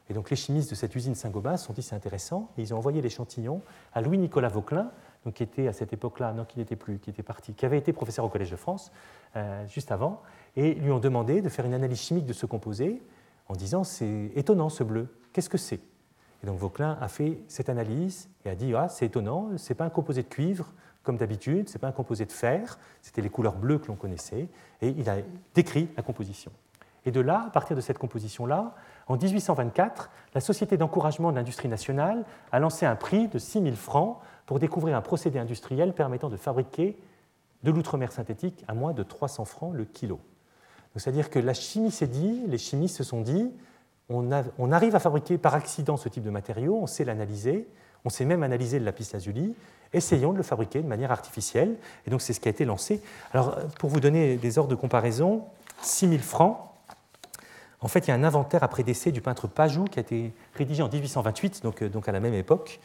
Et 0.10 0.14
donc 0.14 0.30
les 0.30 0.36
chimistes 0.36 0.70
de 0.70 0.76
cette 0.76 0.96
usine 0.96 1.16
Saint-Gobain 1.16 1.58
sont 1.58 1.74
dit 1.74 1.82
c'est 1.82 1.96
intéressant, 1.96 2.52
et 2.58 2.62
ils 2.62 2.74
ont 2.74 2.78
envoyé 2.78 3.02
l'échantillon 3.02 3.62
à 3.94 4.02
Louis-Nicolas 4.02 4.50
Vauquelin, 4.50 4.92
donc 5.26 5.36
qui 5.36 5.44
était 5.44 5.68
à 5.68 5.74
cette 5.74 5.94
époque-là, 5.94 6.34
non, 6.34 6.46
qui 6.46 6.60
n'était 6.60 6.76
plus, 6.76 7.00
qui 7.00 7.10
était 7.10 7.24
parti, 7.24 7.54
qui 7.54 7.66
avait 7.66 7.80
été 7.80 7.92
professeur 7.94 8.24
au 8.26 8.30
Collège 8.30 8.52
de 8.52 8.56
France 8.56 8.92
euh, 9.36 9.66
juste 9.68 9.92
avant, 9.92 10.22
et 10.56 10.76
lui 10.76 10.92
ont 10.92 11.00
demandé 11.00 11.42
de 11.42 11.50
faire 11.50 11.66
une 11.66 11.74
analyse 11.74 12.00
chimique 12.00 12.26
de 12.26 12.34
ce 12.34 12.46
composé 12.46 13.02
en 13.48 13.56
disant 13.56 13.84
c'est 13.84 14.32
étonnant 14.36 14.70
ce 14.70 14.84
bleu, 14.84 15.08
qu'est-ce 15.34 15.50
que 15.50 15.58
c'est? 15.58 15.80
Et 16.44 16.48
donc 16.48 16.60
Vauquelin 16.60 16.98
a 17.02 17.08
fait 17.08 17.40
cette 17.48 17.70
analyse 17.70 18.30
et 18.46 18.50
a 18.50 18.56
dit 18.56 18.76
ah 18.76 18.88
c'est 18.88 19.08
étonnant, 19.08 19.50
c'est 19.58 19.74
pas 19.74 19.86
un 19.86 19.90
composé 19.90 20.22
de 20.22 20.28
cuivre 20.28 20.72
comme 21.06 21.18
d'habitude, 21.18 21.70
c'est 21.70 21.80
pas 21.80 21.88
un 21.88 21.94
composé 21.94 22.26
de 22.26 22.32
fer, 22.32 22.78
c'était 23.02 23.22
les 23.22 23.30
couleurs 23.30 23.56
bleues 23.56 23.80
que 23.80 23.88
l'on 23.88 23.96
connaissait, 23.96 24.50
et 24.82 24.90
il 24.90 25.10
a 25.10 25.18
décrit 25.54 25.90
la 25.96 26.04
composition. 26.04 26.52
Et 27.06 27.12
de 27.12 27.22
là, 27.22 27.46
à 27.48 27.50
partir 27.52 27.76
de 27.76 27.82
cette 27.82 28.00
composition-là, 28.00 28.74
en 29.08 29.16
1824, 29.16 30.10
la 30.34 30.42
Société 30.42 30.76
d'encouragement 30.76 31.32
de 31.32 31.38
l'industrie 31.38 31.68
nationale 31.68 32.26
a 32.52 32.60
lancé 32.60 32.86
un 32.86 32.96
prix 32.96 33.28
de 33.28 33.38
6 33.38 33.62
000 33.62 33.76
francs 33.76 34.18
pour 34.48 34.60
découvrir 34.60 34.98
un 34.98 35.02
procédé 35.02 35.38
industriel 35.38 35.94
permettant 35.94 36.30
de 36.30 36.38
fabriquer 36.38 36.98
de 37.64 37.72
l'outre-mer 37.72 38.12
synthétique 38.12 38.64
à 38.68 38.74
moins 38.74 38.94
de 38.94 39.04
300 39.04 39.46
francs 39.46 39.74
le 39.74 39.86
kilo. 39.86 40.20
C'est-à-dire 40.96 41.30
que 41.30 41.40
la 41.40 41.54
chimie 41.54 41.92
s'est 41.92 42.08
dit, 42.08 42.44
les 42.48 42.58
chimistes 42.58 42.98
se 42.98 43.04
sont 43.04 43.22
dit, 43.22 43.52
on, 44.10 44.72
arrive 44.72 44.96
à 44.96 45.00
fabriquer 45.00 45.38
par 45.38 45.56
accident 45.56 45.98
ce 45.98 46.10
type 46.10 46.24
de 46.24 46.30
matériau, 46.30 46.78
on 46.82 46.88
sait 46.88 47.04
l'analyser, 47.04 47.68
on 48.06 48.10
sait 48.10 48.26
même 48.26 48.44
analyser 48.44 48.80
le 48.80 48.86
lapis 48.86 49.10
lazuli, 49.14 49.56
essayons 49.96 50.32
de 50.32 50.38
le 50.38 50.44
fabriquer 50.44 50.82
de 50.82 50.88
manière 50.88 51.12
artificielle. 51.12 51.76
Et 52.06 52.10
donc 52.10 52.22
c'est 52.22 52.34
ce 52.34 52.40
qui 52.40 52.48
a 52.48 52.52
été 52.52 52.66
lancé. 52.66 53.02
Alors 53.34 53.58
pour 53.80 53.90
vous 53.90 54.00
donner 54.00 54.36
des 54.36 54.58
ordres 54.58 54.72
de 54.72 54.76
comparaison, 54.76 55.44
6 55.82 56.10
000 56.10 56.22
francs, 56.22 56.58
en 57.82 57.88
fait 57.88 58.08
il 58.08 58.10
y 58.10 58.12
a 58.12 58.16
un 58.16 58.24
inventaire 58.24 58.64
après 58.64 58.84
décès 58.84 59.12
du 59.12 59.22
peintre 59.22 59.48
Pajou 59.48 59.86
qui 59.86 60.00
a 60.00 60.02
été 60.02 60.34
rédigé 60.56 60.84
en 60.84 60.90
1828, 60.90 61.64
donc, 61.64 61.82
euh, 61.82 61.90
donc 61.90 62.08
à 62.08 62.12
la 62.12 62.20
même 62.20 62.34
époque, 62.34 62.80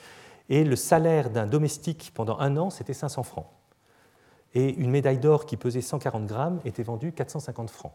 et 0.48 0.64
le 0.64 0.76
salaire 0.76 1.30
d'un 1.30 1.46
domestique 1.46 2.12
pendant 2.14 2.38
un 2.38 2.56
an 2.56 2.70
c'était 2.70 2.94
500 2.94 3.22
francs 3.22 3.46
et 4.54 4.74
une 4.74 4.90
médaille 4.90 5.18
d'or 5.18 5.46
qui 5.46 5.56
pesait 5.56 5.80
140 5.80 6.26
grammes 6.26 6.60
était 6.64 6.82
vendue 6.82 7.12
450 7.12 7.70
francs. 7.70 7.92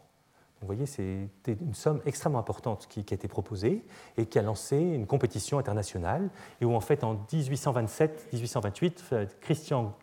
Vous 0.60 0.66
voyez, 0.66 0.86
c'était 0.86 1.52
une 1.60 1.74
somme 1.74 2.00
extrêmement 2.06 2.38
importante 2.38 2.86
qui, 2.88 3.00
a 3.00 3.14
été 3.14 3.28
proposée 3.28 3.84
et 4.16 4.26
qui 4.26 4.38
a 4.38 4.42
lancé 4.42 4.78
une 4.78 5.06
compétition 5.06 5.58
internationale, 5.58 6.30
et 6.60 6.64
où 6.64 6.74
en 6.74 6.80
fait 6.80 7.04
en 7.04 7.14
1827-1828, 7.30 8.92
euh, 9.12 9.26
Christian 9.42 9.94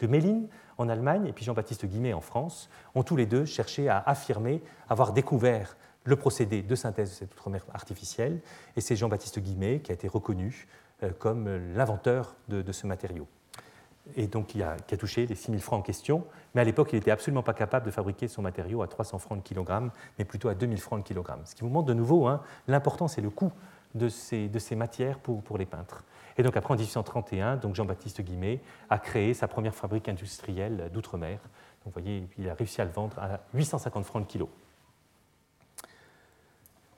Gemelin 0.00 0.42
en 0.76 0.88
Allemagne 0.88 1.26
et 1.26 1.32
puis 1.32 1.44
Jean-Baptiste 1.44 1.86
Guimet 1.86 2.12
en 2.12 2.20
France 2.20 2.68
ont 2.94 3.02
tous 3.02 3.16
les 3.16 3.26
deux 3.26 3.44
cherché 3.46 3.88
à 3.88 3.98
affirmer 3.98 4.62
avoir 4.88 5.12
découvert 5.12 5.76
le 6.04 6.16
procédé 6.16 6.60
de 6.62 6.74
synthèse 6.74 7.10
de 7.10 7.14
cette 7.14 7.32
outre-mer 7.32 7.64
artificielle, 7.72 8.40
et 8.76 8.82
c'est 8.82 8.96
Jean-Baptiste 8.96 9.38
Guimet 9.38 9.80
qui 9.80 9.90
a 9.90 9.94
été 9.94 10.06
reconnu 10.06 10.68
euh, 11.02 11.10
comme 11.18 11.48
l'inventeur 11.74 12.36
de 12.48 12.72
ce 12.72 12.86
matériau 12.86 13.26
et 14.16 14.26
donc 14.26 14.48
qui 14.48 14.62
a, 14.62 14.76
touché 14.98 15.26
les 15.26 15.34
6 15.34 15.50
000 15.52 15.62
francs 15.62 15.80
en 15.80 15.82
question. 15.82 16.24
Mais 16.54 16.60
à 16.60 16.64
l'époque, 16.64 16.90
il 16.92 16.96
n'était 16.96 17.10
absolument 17.10 17.42
pas 17.42 17.54
capable 17.54 17.86
de 17.86 17.90
fabriquer 17.90 18.28
son 18.28 18.42
matériau 18.42 18.82
à 18.82 18.88
300 18.88 19.18
francs 19.18 19.38
le 19.38 19.42
kilogramme, 19.42 19.90
mais 20.18 20.24
plutôt 20.24 20.48
à 20.48 20.54
2 20.54 20.66
000 20.66 20.78
francs 20.78 20.98
le 20.98 21.04
kilogramme. 21.04 21.40
Ce 21.44 21.54
qui 21.54 21.62
vous 21.62 21.68
montre 21.68 21.86
de 21.86 21.94
nouveau 21.94 22.26
hein, 22.26 22.42
l'importance 22.68 23.18
et 23.18 23.20
le 23.20 23.30
coût 23.30 23.52
de 23.94 24.08
ces, 24.08 24.76
matières 24.76 25.18
pour, 25.18 25.56
les 25.56 25.66
peintres. 25.66 26.04
Et 26.36 26.42
donc 26.42 26.56
après, 26.56 26.74
en 26.74 26.76
1831, 26.76 27.56
donc 27.56 27.76
Jean-Baptiste 27.76 28.22
Guimet 28.22 28.60
a 28.90 28.98
créé 28.98 29.34
sa 29.34 29.46
première 29.46 29.74
fabrique 29.74 30.08
industrielle 30.08 30.90
d'outre-mer. 30.92 31.38
Vous 31.84 31.92
voyez, 31.92 32.26
il 32.38 32.48
a 32.48 32.54
réussi 32.54 32.80
à 32.80 32.84
le 32.84 32.90
vendre 32.90 33.18
à 33.18 33.40
850 33.54 34.04
francs 34.04 34.22
le 34.22 34.26
kilo. 34.26 34.50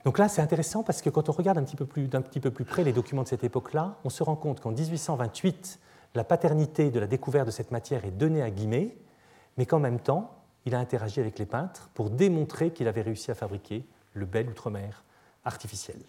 Donc 0.05 0.17
là, 0.17 0.29
c'est 0.29 0.41
intéressant 0.41 0.83
parce 0.83 1.01
que 1.01 1.09
quand 1.09 1.29
on 1.29 1.33
regarde 1.33 1.57
un 1.57 1.61
d'un 1.61 2.21
petit 2.21 2.39
peu 2.39 2.51
plus 2.51 2.65
près 2.65 2.83
les 2.83 2.93
documents 2.93 3.23
de 3.23 3.27
cette 3.27 3.43
époque-là, 3.43 3.97
on 4.05 4.09
se 4.09 4.23
rend 4.23 4.35
compte 4.35 4.61
qu'en 4.61 4.71
1828, 4.71 5.79
la 6.17 6.23
paternité 6.23 6.89
de 6.89 6.99
la 6.99 7.05
découverte 7.05 7.45
de 7.45 7.51
cette 7.51 7.69
matière 7.69 8.03
est 8.03 8.11
donnée 8.11 8.41
à 8.41 8.49
Guimet, 8.49 8.97
mais 9.55 9.67
qu'en 9.67 9.77
même 9.77 9.99
temps, 9.99 10.35
il 10.65 10.73
a 10.73 10.79
interagi 10.79 11.19
avec 11.19 11.37
les 11.37 11.45
peintres 11.45 11.91
pour 11.93 12.09
démontrer 12.09 12.71
qu'il 12.71 12.87
avait 12.87 13.03
réussi 13.03 13.29
à 13.29 13.35
fabriquer 13.35 13.85
le 14.13 14.25
bel 14.25 14.49
outre-mer 14.49 15.03
artificiel. 15.45 15.99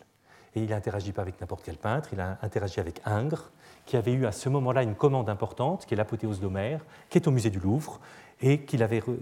Et 0.55 0.63
il 0.63 0.71
n'a 0.71 0.77
interagi 0.77 1.13
pas 1.13 1.21
avec 1.21 1.39
n'importe 1.43 1.63
quel 1.63 1.77
peintre, 1.77 2.09
il 2.15 2.21
a 2.21 2.39
interagi 2.41 2.81
avec 2.81 3.03
Ingres, 3.05 3.53
qui 3.85 3.99
avait 3.99 4.15
eu 4.15 4.25
à 4.25 4.33
ce 4.33 4.49
moment-là 4.49 4.83
une 4.83 4.95
commande 4.95 5.29
importante, 5.29 5.85
qui 5.85 5.93
est 5.93 5.97
l'apothéose 5.99 6.41
d'Homère, 6.41 6.81
qui 7.11 7.19
est 7.19 7.29
au 7.29 7.31
musée 7.31 7.51
du 7.51 7.61
Louvre, 7.61 8.01
et 8.41 8.65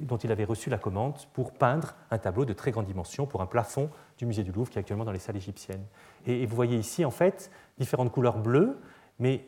dont 0.02 0.18
il 0.18 0.30
avait 0.30 0.44
reçu 0.44 0.70
la 0.70 0.78
commande 0.78 1.16
pour 1.32 1.50
peindre 1.50 1.96
un 2.12 2.18
tableau 2.18 2.44
de 2.44 2.52
très 2.52 2.70
grande 2.70 2.86
dimension 2.86 3.26
pour 3.26 3.42
un 3.42 3.46
plafond 3.46 3.90
du 4.18 4.24
musée 4.24 4.44
du 4.44 4.52
Louvre 4.52 4.70
qui 4.70 4.78
est 4.78 4.80
actuellement 4.80 5.04
dans 5.04 5.10
les 5.10 5.18
salles 5.18 5.36
égyptiennes. 5.36 5.84
Et, 6.26 6.42
et 6.42 6.46
vous 6.46 6.54
voyez 6.54 6.78
ici, 6.78 7.04
en 7.04 7.10
fait, 7.10 7.50
différentes 7.76 8.12
couleurs 8.12 8.38
bleues, 8.38 8.78
mais 9.18 9.46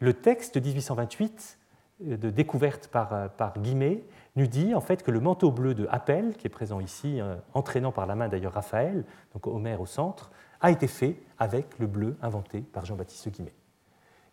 le 0.00 0.14
texte 0.14 0.58
de 0.58 0.64
1828 0.66 1.58
euh, 2.08 2.16
de 2.16 2.30
découverte 2.30 2.88
par, 2.88 3.12
euh, 3.12 3.28
par 3.28 3.58
Guimet 3.58 4.02
nous 4.36 4.46
dit 4.46 4.74
en 4.74 4.80
fait 4.80 5.02
que 5.02 5.10
le 5.10 5.20
manteau 5.20 5.50
bleu 5.50 5.74
de 5.74 5.86
Appel, 5.90 6.34
qui 6.36 6.46
est 6.46 6.50
présent 6.50 6.80
ici, 6.80 7.20
euh, 7.20 7.36
entraînant 7.54 7.92
par 7.92 8.06
la 8.06 8.16
main 8.16 8.28
d'ailleurs 8.28 8.54
Raphaël, 8.54 9.04
donc 9.34 9.46
Homère 9.46 9.80
au 9.80 9.86
centre, 9.86 10.30
a 10.60 10.70
été 10.70 10.88
fait 10.88 11.16
avec 11.38 11.78
le 11.78 11.86
bleu 11.86 12.16
inventé 12.22 12.60
par 12.60 12.84
Jean-Baptiste 12.84 13.30
Guimet. 13.30 13.54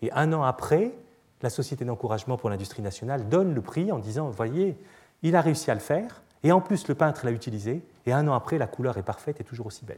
Et 0.02 0.12
un 0.12 0.34
an 0.34 0.44
après, 0.44 0.94
la 1.42 1.50
Société 1.50 1.86
d'encouragement 1.86 2.38
pour 2.38 2.50
l'industrie 2.50 2.82
nationale 2.82 3.30
donne 3.30 3.54
le 3.54 3.62
prix 3.62 3.92
en 3.92 4.00
disant, 4.00 4.30
voyez, 4.30 4.78
il 5.24 5.36
a 5.36 5.42
réussi 5.42 5.72
à 5.72 5.74
le 5.74 5.80
faire, 5.80 6.24
et 6.44 6.52
en 6.52 6.62
plus 6.62 6.88
le 6.88 6.96
peintre 6.96 7.26
l'a 7.26 7.32
utilisé, 7.32 7.84
et 8.06 8.14
un 8.14 8.28
an 8.28 8.34
après, 8.34 8.58
la 8.58 8.68
couleur 8.68 8.98
est 8.98 9.04
parfaite 9.04 9.40
et 9.42 9.44
toujours 9.44 9.68
aussi 9.68 9.86
belle. 9.86 9.98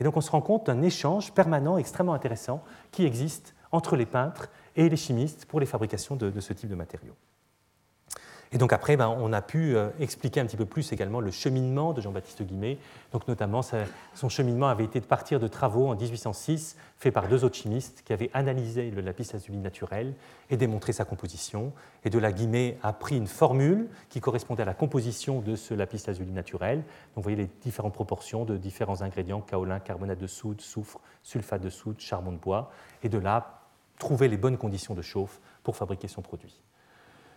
Et 0.00 0.04
donc 0.04 0.16
on 0.16 0.20
se 0.20 0.30
rend 0.30 0.40
compte 0.40 0.66
d'un 0.66 0.82
échange 0.82 1.32
permanent 1.32 1.78
extrêmement 1.78 2.14
intéressant 2.14 2.62
qui 2.90 3.04
existe 3.04 3.54
entre 3.72 3.96
les 3.96 4.06
peintres 4.06 4.48
et 4.78 4.88
les 4.88 4.96
chimistes 4.96 5.44
pour 5.44 5.60
les 5.60 5.66
fabrications 5.66 6.16
de, 6.16 6.40
ce 6.40 6.52
type 6.54 6.70
de 6.70 6.74
matériaux. 6.74 7.16
Et 8.50 8.56
donc 8.56 8.72
après, 8.72 8.96
ben, 8.96 9.08
on 9.08 9.34
a 9.34 9.42
pu 9.42 9.76
euh, 9.76 9.90
expliquer 10.00 10.40
un 10.40 10.46
petit 10.46 10.56
peu 10.56 10.64
plus 10.64 10.90
également 10.92 11.20
le 11.20 11.30
cheminement 11.30 11.92
de 11.92 12.00
Jean-Baptiste 12.00 12.42
Guimet. 12.44 12.78
Donc 13.12 13.28
notamment, 13.28 13.60
son 14.14 14.28
cheminement 14.30 14.68
avait 14.68 14.84
été 14.84 15.00
de 15.00 15.04
partir 15.04 15.38
de 15.38 15.48
travaux 15.48 15.88
en 15.88 15.94
1806 15.94 16.76
faits 16.96 17.12
par 17.12 17.28
deux 17.28 17.44
autres 17.44 17.56
chimistes 17.56 18.02
qui 18.06 18.14
avaient 18.14 18.30
analysé 18.32 18.90
le 18.90 19.02
lapis 19.02 19.28
lazuli 19.34 19.58
naturel 19.58 20.14
et 20.48 20.56
démontré 20.56 20.94
sa 20.94 21.04
composition. 21.04 21.74
Et 22.04 22.10
de 22.10 22.18
là, 22.18 22.32
Guimet 22.32 22.78
a 22.82 22.94
pris 22.94 23.18
une 23.18 23.26
formule 23.26 23.88
qui 24.08 24.20
correspondait 24.20 24.62
à 24.62 24.66
la 24.66 24.74
composition 24.74 25.40
de 25.40 25.54
ce 25.54 25.74
lapis 25.74 26.02
lazuli 26.06 26.32
naturel. 26.32 26.78
Donc 26.78 27.16
vous 27.16 27.22
voyez 27.24 27.36
les 27.36 27.50
différentes 27.60 27.92
proportions 27.92 28.46
de 28.46 28.56
différents 28.56 29.02
ingrédients 29.02 29.42
kaolin, 29.42 29.78
carbonate 29.78 30.18
de 30.18 30.26
soude, 30.26 30.62
soufre, 30.62 31.00
sulfate 31.22 31.60
de 31.60 31.70
soude, 31.70 31.96
charbon 32.00 32.32
de 32.32 32.38
bois. 32.38 32.70
Et 33.02 33.10
de 33.10 33.18
là, 33.18 33.57
trouver 33.98 34.28
les 34.28 34.36
bonnes 34.36 34.56
conditions 34.56 34.94
de 34.94 35.02
chauffe 35.02 35.40
pour 35.62 35.76
fabriquer 35.76 36.08
son 36.08 36.22
produit. 36.22 36.60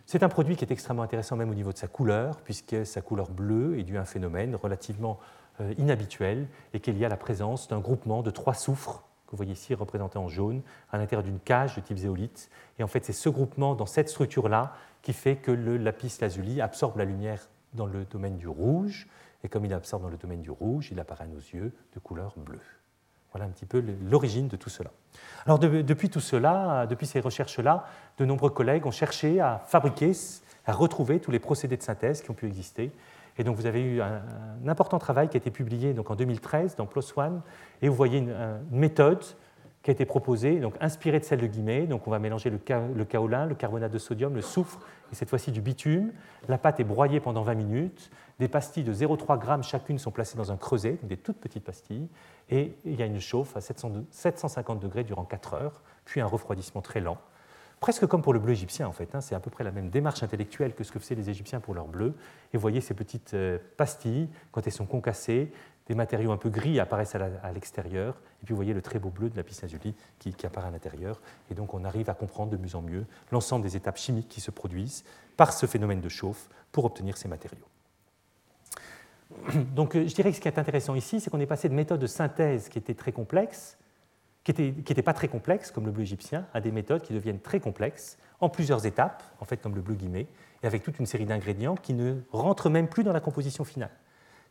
C'est 0.06 0.24
un 0.24 0.30
produit 0.30 0.56
qui 0.56 0.66
est 0.66 0.72
extrêmement 0.72 1.04
intéressant 1.04 1.36
même 1.36 1.50
au 1.50 1.56
niveau 1.56 1.72
de 1.72 1.78
sa 1.78 1.88
couleur, 1.88 2.42
puisque 2.42 2.86
sa 2.86 3.02
couleur 3.02 3.30
bleue 3.30 3.80
est 3.80 3.84
due 3.84 3.98
à 3.98 4.02
un 4.02 4.06
phénomène 4.06 4.56
relativement 4.56 5.20
euh, 5.60 5.74
inhabituel 5.78 6.48
et 6.74 6.80
qu'il 6.80 6.98
y 6.98 7.06
a 7.06 7.10
la 7.10 7.18
présence 7.18 7.68
d'un 7.68 7.80
groupement 7.80 8.22
de 8.22 8.32
trois 8.32 8.54
soufres 8.54 9.04
que 9.26 9.32
vous 9.32 9.38
voyez 9.38 9.54
ici 9.54 9.74
représenté 9.74 10.18
en 10.18 10.28
jaune 10.28 10.62
à 10.92 10.98
l'intérieur 10.98 11.24
d'une 11.24 11.40
cage 11.40 11.78
de 11.78 11.82
type 11.82 11.98
zéolite. 11.98 12.50
Et 12.78 12.84
en 12.84 12.88
fait, 12.88 13.06
c'est 13.06 13.14
ce 13.14 13.30
groupement 13.30 13.76
dans 13.76 13.86
cette 13.86 14.10
structure-là 14.10 14.74
qui 15.02 15.14
fait 15.14 15.38
que 15.38 15.52
le 15.52 15.78
lapis 15.78 16.18
lazuli 16.20 16.60
absorbe 16.60 16.98
la 16.98 17.06
lumière 17.06 17.48
dans 17.74 17.86
le 17.86 18.04
domaine 18.04 18.38
du 18.38 18.50
rouge. 18.50 19.08
Et 19.46 19.48
comme 19.48 19.64
il 19.64 19.74
absorbe 19.74 20.04
dans 20.04 20.10
le 20.10 20.18
domaine 20.18 20.42
du 20.42 20.52
rouge, 20.52 20.90
il 20.92 21.00
apparaît 21.00 21.24
à 21.24 21.28
nos 21.28 21.38
yeux 21.38 21.72
de 21.94 22.00
couleur 22.00 22.34
bleue. 22.36 22.60
Voilà 23.32 23.46
un 23.46 23.50
petit 23.50 23.66
peu 23.66 23.84
l'origine 24.10 24.48
de 24.48 24.58
tout 24.58 24.70
cela. 24.70 24.92
Alors 25.46 25.58
depuis 25.58 26.10
tout 26.10 26.20
cela, 26.20 26.86
depuis 26.88 27.08
ces 27.08 27.20
recherches-là, 27.20 27.86
de 28.18 28.26
nombreux 28.26 28.50
collègues 28.50 28.86
ont 28.86 28.92
cherché 28.92 29.40
à 29.40 29.64
fabriquer, 29.66 30.12
à 30.66 30.74
retrouver 30.74 31.20
tous 31.20 31.32
les 31.32 31.40
procédés 31.40 31.78
de 31.78 31.84
synthèse 31.84 32.22
qui 32.22 32.30
ont 32.30 32.36
pu 32.36 32.46
exister. 32.46 32.92
Et 33.38 33.44
donc 33.44 33.56
vous 33.56 33.66
avez 33.66 33.82
eu 33.82 34.02
un, 34.02 34.22
important 34.68 35.00
travail 35.00 35.30
qui 35.30 35.38
a 35.38 35.40
été 35.40 35.52
publié 35.52 35.94
donc 35.94 36.12
en 36.12 36.16
2013 36.16 36.76
dans 36.76 36.86
PLOS 36.86 37.14
ONE, 37.16 37.42
et 37.82 37.90
vous 37.90 37.96
voyez 37.96 38.20
une, 38.20 38.36
méthode 38.72 39.24
qui 39.84 39.90
a 39.90 39.94
été 39.94 40.06
proposée, 40.06 40.60
donc 40.60 40.76
inspirée 40.80 41.20
de 41.20 41.26
celle 41.26 41.42
de 41.42 41.48
Guimet. 41.48 41.88
Donc 41.88 42.08
on 42.08 42.12
va 42.12 42.20
mélanger 42.20 42.50
le, 42.50 42.60
le 42.96 43.06
kaolin, 43.06 43.46
le 43.46 43.56
carbonate 43.56 43.92
de 43.92 43.98
sodium, 43.98 44.36
le 44.36 44.42
soufre 44.42 44.80
et 45.12 45.16
cette 45.16 45.30
fois-ci 45.30 45.52
du 45.52 45.62
bitume. 45.62 46.12
La 46.48 46.58
pâte 46.58 46.80
est 46.80 46.86
broyée 46.86 47.20
pendant 47.20 47.42
20 47.44 47.56
minutes. 47.56 48.12
Des 48.40 48.48
pastilles 48.48 48.84
de 48.84 48.94
0,3 48.94 49.64
g 49.64 49.64
chacune 49.64 50.00
sont 50.00 50.12
placées 50.12 50.38
dans 50.38 50.52
un 50.52 50.58
creuset, 50.58 50.98
des 51.04 51.18
toutes 51.18 51.38
petites 51.38 51.64
pastilles 51.64 52.08
et 52.50 52.76
il 52.86 52.96
y 52.96 53.04
a 53.04 53.06
une 53.06 53.20
chauffe 53.20 53.56
à 53.56 53.62
750 53.62 54.80
degrés 54.80 55.04
durant 55.04 55.26
4 55.26 55.54
heures, 55.56 55.82
puis 56.06 56.22
un 56.22 56.26
refroidissement 56.26 56.82
très 56.82 57.00
lent. 57.00 57.18
Presque 57.82 58.06
comme 58.06 58.22
pour 58.22 58.32
le 58.32 58.40
bleu 58.40 58.52
égyptien, 58.52 58.88
en 58.88 58.92
fait. 58.92 59.16
Hein. 59.16 59.22
c'est 59.22 59.34
à 59.34 59.40
peu 59.40 59.50
près 59.50 59.64
la 59.64 59.72
même 59.72 59.90
démarche 59.90 60.22
intellectuelle 60.22 60.76
que 60.76 60.84
ce 60.84 60.92
que 60.92 61.00
faisaient 61.00 61.16
les 61.16 61.32
Égyptiens 61.32 61.60
pour 61.60 61.74
leur 61.74 61.88
bleu. 61.88 62.14
Et 62.54 62.58
vous 62.58 62.62
voyez 62.62 62.80
ces 62.80 62.94
petites 62.94 63.34
euh, 63.34 63.58
pastilles, 63.76 64.30
quand 64.52 64.68
elles 64.68 64.72
sont 64.72 64.86
concassées, 64.86 65.52
des 65.88 65.96
matériaux 65.96 66.32
un 66.32 66.38
peu 66.38 66.50
gris 66.50 66.80
apparaissent 66.80 67.16
à 67.16 67.52
l'extérieur, 67.52 68.22
et 68.42 68.46
puis 68.46 68.54
vous 68.54 68.58
voyez 68.58 68.74
le 68.74 68.82
très 68.82 69.00
beau 69.00 69.10
bleu 69.10 69.30
de 69.30 69.38
la 69.38 69.44
lazuli 69.44 69.96
qui, 70.20 70.34
qui 70.34 70.46
apparaît 70.46 70.68
à 70.68 70.72
l'intérieur. 70.72 71.22
Et 71.50 71.54
donc 71.54 71.74
on 71.74 71.84
arrive 71.84 72.10
à 72.10 72.14
comprendre 72.14 72.52
de 72.52 72.58
mieux 72.58 72.76
en 72.76 72.82
mieux 72.82 73.06
l'ensemble 73.32 73.64
des 73.64 73.76
étapes 73.76 73.98
chimiques 73.98 74.30
qui 74.30 74.42
se 74.42 74.52
produisent 74.52 75.04
par 75.38 75.54
ce 75.54 75.66
phénomène 75.66 76.02
de 76.02 76.10
chauffe 76.10 76.50
pour 76.72 76.86
obtenir 76.86 77.18
ces 77.18 77.28
matériaux. 77.28 77.66
Donc 79.76 79.96
euh, 79.96 80.08
je 80.08 80.14
dirais 80.14 80.30
que 80.30 80.36
ce 80.36 80.42
qui 80.42 80.48
est 80.48 80.60
intéressant 80.60 80.96
ici, 80.96 81.20
c'est 81.20 81.30
qu'on 81.30 81.40
est 81.40 81.46
passé 81.46 81.70
de 81.70 81.74
méthodes 81.74 82.00
de 82.00 82.08
synthèse 82.08 82.70
qui 82.70 82.78
étaient 82.78 82.94
très 82.94 83.12
complexes, 83.12 83.78
qui 84.44 84.54
n'étaient 84.54 85.02
pas 85.02 85.14
très 85.14 85.28
complexes 85.28 85.72
comme 85.72 85.86
le 85.86 85.92
bleu 85.92 86.04
égyptien, 86.04 86.48
à 86.54 86.62
des 86.62 86.72
méthodes 86.72 87.02
qui 87.02 87.14
deviennent 87.14 87.40
très 87.40 87.60
complexes 87.60 88.18
en 88.40 88.50
plusieurs 88.50 88.86
étapes, 88.86 89.24
en 89.40 89.46
fait 89.46 89.58
comme 89.58 89.76
le 89.76 89.82
bleu 89.82 89.96
guillemet, 89.96 90.28
et 90.64 90.68
avec 90.68 90.84
toute 90.84 91.00
une 91.00 91.06
série 91.06 91.26
d'ingrédients 91.26 91.76
qui 91.76 91.94
ne 91.94 92.22
rentrent 92.32 92.70
même 92.70 92.88
plus 92.88 93.04
dans 93.04 93.14
la 93.14 93.20
composition 93.20 93.64
finale. 93.64 93.92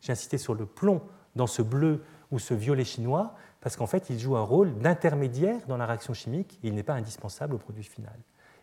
J'ai 0.01 0.13
insisté 0.13 0.37
sur 0.37 0.53
le 0.55 0.65
plomb 0.65 1.01
dans 1.35 1.47
ce 1.47 1.61
bleu 1.61 2.03
ou 2.31 2.39
ce 2.39 2.53
violet 2.53 2.85
chinois 2.85 3.35
parce 3.61 3.75
qu'en 3.75 3.87
fait, 3.87 4.09
il 4.09 4.19
joue 4.19 4.35
un 4.35 4.43
rôle 4.43 4.77
d'intermédiaire 4.79 5.59
dans 5.67 5.77
la 5.77 5.85
réaction 5.85 6.13
chimique 6.13 6.59
et 6.63 6.67
il 6.67 6.73
n'est 6.73 6.83
pas 6.83 6.95
indispensable 6.95 7.53
au 7.53 7.59
produit 7.59 7.83
final. 7.83 8.17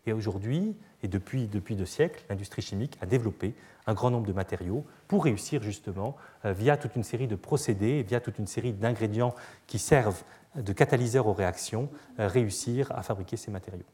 Et 0.05 0.13
aujourd'hui, 0.13 0.75
et 1.03 1.07
depuis, 1.07 1.47
depuis 1.47 1.75
deux 1.75 1.85
siècles, 1.85 2.23
l'industrie 2.29 2.61
chimique 2.61 2.97
a 3.01 3.05
développé 3.05 3.53
un 3.87 3.93
grand 3.93 4.11
nombre 4.11 4.27
de 4.27 4.33
matériaux 4.33 4.85
pour 5.07 5.23
réussir 5.23 5.63
justement, 5.63 6.15
euh, 6.45 6.51
via 6.51 6.77
toute 6.77 6.95
une 6.95 7.03
série 7.03 7.27
de 7.27 7.35
procédés, 7.35 8.03
via 8.03 8.19
toute 8.19 8.39
une 8.39 8.47
série 8.47 8.73
d'ingrédients 8.73 9.33
qui 9.67 9.79
servent 9.79 10.23
de 10.55 10.73
catalyseurs 10.73 11.27
aux 11.27 11.33
réactions, 11.33 11.89
euh, 12.19 12.27
réussir 12.27 12.91
à 12.91 13.01
fabriquer 13.01 13.37
ces 13.37 13.51
matériaux. 13.51 13.85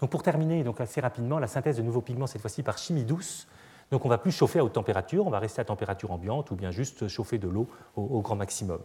Donc 0.00 0.10
pour 0.10 0.22
terminer 0.22 0.64
donc 0.64 0.80
assez 0.80 1.00
rapidement, 1.00 1.38
la 1.38 1.46
synthèse 1.46 1.76
de 1.76 1.82
nouveaux 1.82 2.00
pigments, 2.00 2.26
cette 2.26 2.40
fois-ci 2.40 2.62
par 2.62 2.78
chimie 2.78 3.04
douce. 3.04 3.46
Donc 3.90 4.04
on 4.04 4.08
ne 4.08 4.12
va 4.12 4.18
plus 4.18 4.32
chauffer 4.32 4.58
à 4.58 4.64
haute 4.64 4.72
température, 4.72 5.26
on 5.26 5.30
va 5.30 5.38
rester 5.38 5.60
à 5.60 5.64
température 5.64 6.10
ambiante 6.10 6.50
ou 6.50 6.56
bien 6.56 6.70
juste 6.70 7.08
chauffer 7.08 7.38
de 7.38 7.48
l'eau 7.48 7.66
au, 7.96 8.20
grand 8.20 8.36
maximum. 8.36 8.80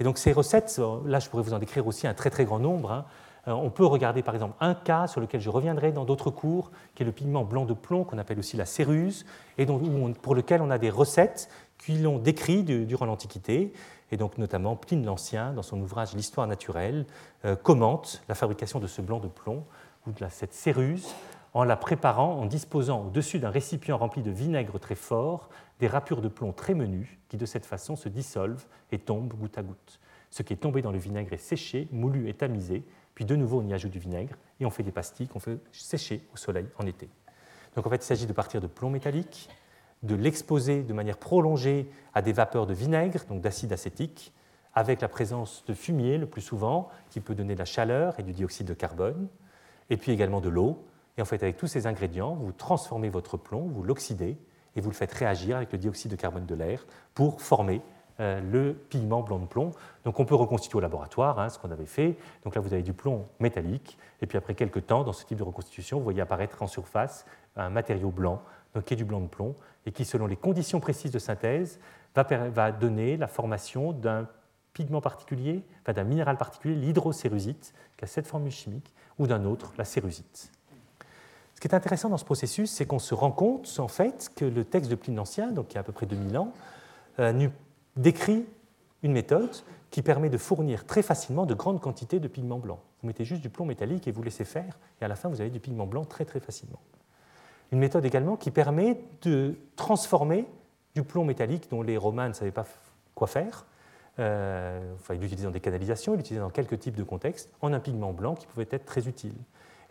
Et 0.00 0.04
donc 0.04 0.18
ces 0.18 0.32
recettes, 0.32 0.80
là 1.06 1.20
je 1.20 1.28
pourrais 1.28 1.42
vous 1.42 1.54
en 1.54 1.58
décrire 1.58 1.86
aussi 1.86 2.06
un 2.06 2.14
très 2.14 2.30
très 2.30 2.44
grand 2.44 2.58
nombre. 2.58 2.90
Hein. 2.90 3.04
Euh, 3.48 3.52
on 3.52 3.70
peut 3.70 3.84
regarder 3.84 4.22
par 4.22 4.34
exemple 4.34 4.54
un 4.60 4.74
cas 4.74 5.06
sur 5.06 5.20
lequel 5.20 5.40
je 5.40 5.50
reviendrai 5.50 5.92
dans 5.92 6.04
d'autres 6.04 6.30
cours, 6.30 6.70
qui 6.94 7.02
est 7.02 7.06
le 7.06 7.12
pigment 7.12 7.44
blanc 7.44 7.64
de 7.64 7.74
plomb, 7.74 8.04
qu'on 8.04 8.18
appelle 8.18 8.38
aussi 8.38 8.56
la 8.56 8.66
céruse, 8.66 9.26
et 9.58 9.66
pour 9.66 10.34
lequel 10.34 10.62
on 10.62 10.70
a 10.70 10.78
des 10.78 10.90
recettes 10.90 11.48
qui 11.78 11.98
l'ont 11.98 12.18
décrit 12.18 12.62
durant 12.62 13.06
l'Antiquité. 13.06 13.72
Et 14.12 14.16
donc 14.16 14.38
notamment 14.38 14.76
Pline 14.76 15.04
l'Ancien, 15.04 15.52
dans 15.52 15.62
son 15.62 15.80
ouvrage 15.80 16.14
L'histoire 16.14 16.46
naturelle, 16.46 17.06
euh, 17.44 17.56
commente 17.56 18.22
la 18.28 18.34
fabrication 18.34 18.78
de 18.78 18.86
ce 18.86 19.00
blanc 19.00 19.20
de 19.20 19.28
plomb, 19.28 19.64
ou 20.06 20.12
de 20.12 20.26
cette 20.30 20.52
céruse, 20.52 21.14
en 21.54 21.64
la 21.64 21.76
préparant 21.76 22.38
en 22.38 22.46
disposant 22.46 23.06
au-dessus 23.06 23.38
d'un 23.38 23.50
récipient 23.50 23.98
rempli 23.98 24.22
de 24.22 24.30
vinaigre 24.30 24.78
très 24.78 24.94
fort 24.94 25.50
des 25.80 25.86
râpures 25.86 26.22
de 26.22 26.28
plomb 26.28 26.52
très 26.52 26.74
menues 26.74 27.18
qui 27.28 27.36
de 27.36 27.46
cette 27.46 27.66
façon 27.66 27.96
se 27.96 28.08
dissolvent 28.08 28.66
et 28.90 28.98
tombent 28.98 29.34
goutte 29.34 29.58
à 29.58 29.62
goutte. 29.62 30.00
Ce 30.30 30.42
qui 30.42 30.52
est 30.52 30.56
tombé 30.56 30.80
dans 30.80 30.92
le 30.92 30.98
vinaigre 30.98 31.32
est 31.32 31.38
séché, 31.38 31.88
moulu 31.92 32.28
et 32.28 32.34
tamisé, 32.34 32.84
puis 33.14 33.24
de 33.24 33.36
nouveau 33.36 33.60
on 33.60 33.66
y 33.66 33.74
ajoute 33.74 33.92
du 33.92 33.98
vinaigre 33.98 34.36
et 34.60 34.66
on 34.66 34.70
fait 34.70 34.82
des 34.82 34.92
pastilles 34.92 35.28
qu'on 35.28 35.40
fait 35.40 35.58
sécher 35.72 36.26
au 36.32 36.36
soleil 36.36 36.66
en 36.78 36.86
été. 36.86 37.08
Donc 37.76 37.86
en 37.86 37.90
fait 37.90 37.96
il 37.96 38.06
s'agit 38.06 38.26
de 38.26 38.32
partir 38.32 38.60
de 38.60 38.66
plomb 38.66 38.90
métallique, 38.90 39.50
de 40.02 40.14
l'exposer 40.14 40.82
de 40.82 40.92
manière 40.92 41.18
prolongée 41.18 41.88
à 42.14 42.22
des 42.22 42.32
vapeurs 42.32 42.66
de 42.66 42.74
vinaigre, 42.74 43.24
donc 43.28 43.40
d'acide 43.40 43.72
acétique, 43.72 44.32
avec 44.74 45.00
la 45.00 45.08
présence 45.08 45.64
de 45.66 45.74
fumier 45.74 46.18
le 46.18 46.26
plus 46.26 46.40
souvent, 46.40 46.88
qui 47.10 47.20
peut 47.20 47.34
donner 47.34 47.54
de 47.54 47.58
la 47.58 47.64
chaleur 47.64 48.18
et 48.18 48.22
du 48.22 48.32
dioxyde 48.32 48.66
de 48.66 48.74
carbone, 48.74 49.28
et 49.90 49.96
puis 49.96 50.12
également 50.12 50.40
de 50.40 50.48
l'eau. 50.48 50.82
Et 51.18 51.22
en 51.22 51.24
fait, 51.24 51.42
avec 51.42 51.56
tous 51.56 51.66
ces 51.66 51.86
ingrédients, 51.86 52.34
vous 52.34 52.52
transformez 52.52 53.08
votre 53.08 53.36
plomb, 53.36 53.68
vous 53.68 53.82
l'oxydez, 53.82 54.36
et 54.74 54.80
vous 54.80 54.90
le 54.90 54.94
faites 54.94 55.12
réagir 55.12 55.56
avec 55.56 55.72
le 55.72 55.78
dioxyde 55.78 56.10
de 56.10 56.16
carbone 56.16 56.46
de 56.46 56.54
l'air 56.54 56.86
pour 57.14 57.42
former 57.42 57.82
euh, 58.20 58.40
le 58.40 58.74
pigment 58.74 59.22
blanc 59.22 59.38
de 59.38 59.46
plomb. 59.46 59.72
Donc 60.04 60.20
on 60.20 60.24
peut 60.24 60.34
reconstituer 60.34 60.78
au 60.78 60.80
laboratoire 60.80 61.38
hein, 61.38 61.48
ce 61.48 61.58
qu'on 61.58 61.70
avait 61.70 61.86
fait. 61.86 62.16
Donc 62.44 62.54
là, 62.54 62.60
vous 62.60 62.72
avez 62.72 62.82
du 62.82 62.92
plomb 62.92 63.26
métallique, 63.40 63.98
et 64.20 64.26
puis 64.26 64.38
après 64.38 64.54
quelques 64.54 64.86
temps, 64.86 65.04
dans 65.04 65.12
ce 65.12 65.24
type 65.24 65.38
de 65.38 65.42
reconstitution, 65.42 65.98
vous 65.98 66.04
voyez 66.04 66.20
apparaître 66.20 66.62
en 66.62 66.66
surface 66.66 67.26
un 67.56 67.70
matériau 67.70 68.10
blanc, 68.10 68.42
donc 68.74 68.84
qui 68.84 68.94
est 68.94 68.96
du 68.96 69.04
blanc 69.04 69.20
de 69.20 69.26
plomb, 69.26 69.54
et 69.86 69.92
qui, 69.92 70.04
selon 70.04 70.26
les 70.26 70.36
conditions 70.36 70.80
précises 70.80 71.10
de 71.10 71.18
synthèse, 71.18 71.78
va, 72.14 72.72
donner 72.72 73.16
la 73.16 73.26
formation 73.26 73.92
d'un 73.92 74.28
pigment 74.72 75.00
particulier, 75.00 75.64
enfin 75.82 75.92
d'un 75.92 76.04
minéral 76.04 76.36
particulier, 76.36 76.74
l'hydrocérusite, 76.74 77.74
qui 77.96 78.04
a 78.04 78.06
cette 78.06 78.26
formule 78.26 78.52
chimique, 78.52 78.92
ou 79.18 79.26
d'un 79.26 79.44
autre, 79.44 79.72
la 79.76 79.84
cérusite. 79.84 80.50
Ce 81.62 81.68
qui 81.68 81.72
est 81.72 81.76
intéressant 81.76 82.08
dans 82.08 82.18
ce 82.18 82.24
processus, 82.24 82.72
c'est 82.72 82.86
qu'on 82.86 82.98
se 82.98 83.14
rend 83.14 83.30
compte, 83.30 83.72
en 83.78 83.86
fait, 83.86 84.32
que 84.34 84.44
le 84.44 84.64
texte 84.64 84.90
de 84.90 84.96
Pline 84.96 85.14
l'Ancien, 85.14 85.52
donc 85.52 85.68
qui 85.68 85.76
a 85.78 85.82
à 85.82 85.84
peu 85.84 85.92
près 85.92 86.06
2000 86.06 86.36
ans, 86.36 86.52
euh, 87.20 87.48
décrit 87.94 88.46
une 89.04 89.12
méthode 89.12 89.54
qui 89.92 90.02
permet 90.02 90.28
de 90.28 90.38
fournir 90.38 90.84
très 90.86 91.02
facilement 91.02 91.46
de 91.46 91.54
grandes 91.54 91.80
quantités 91.80 92.18
de 92.18 92.26
pigments 92.26 92.58
blancs. 92.58 92.80
Vous 93.00 93.06
mettez 93.06 93.24
juste 93.24 93.42
du 93.42 93.48
plomb 93.48 93.64
métallique 93.64 94.08
et 94.08 94.10
vous 94.10 94.24
laissez 94.24 94.44
faire, 94.44 94.76
et 95.00 95.04
à 95.04 95.08
la 95.08 95.14
fin, 95.14 95.28
vous 95.28 95.40
avez 95.40 95.50
du 95.50 95.60
pigment 95.60 95.86
blanc 95.86 96.04
très 96.04 96.24
très 96.24 96.40
facilement. 96.40 96.80
Une 97.70 97.78
méthode 97.78 98.04
également 98.04 98.36
qui 98.36 98.50
permet 98.50 99.00
de 99.22 99.54
transformer 99.76 100.48
du 100.96 101.04
plomb 101.04 101.24
métallique 101.24 101.70
dont 101.70 101.82
les 101.82 101.96
Romains 101.96 102.26
ne 102.26 102.32
savaient 102.32 102.50
pas 102.50 102.66
quoi 103.14 103.28
faire, 103.28 103.66
euh, 104.18 104.94
enfin, 104.96 105.14
ils 105.14 105.20
l'utilisaient 105.20 105.46
dans 105.46 105.52
des 105.52 105.60
canalisations, 105.60 106.14
ils 106.14 106.16
l'utilisaient 106.16 106.42
dans 106.42 106.50
quelques 106.50 106.80
types 106.80 106.96
de 106.96 107.04
contextes, 107.04 107.52
en 107.60 107.72
un 107.72 107.78
pigment 107.78 108.12
blanc 108.12 108.34
qui 108.34 108.48
pouvait 108.48 108.66
être 108.68 108.84
très 108.84 109.06
utile. 109.06 109.34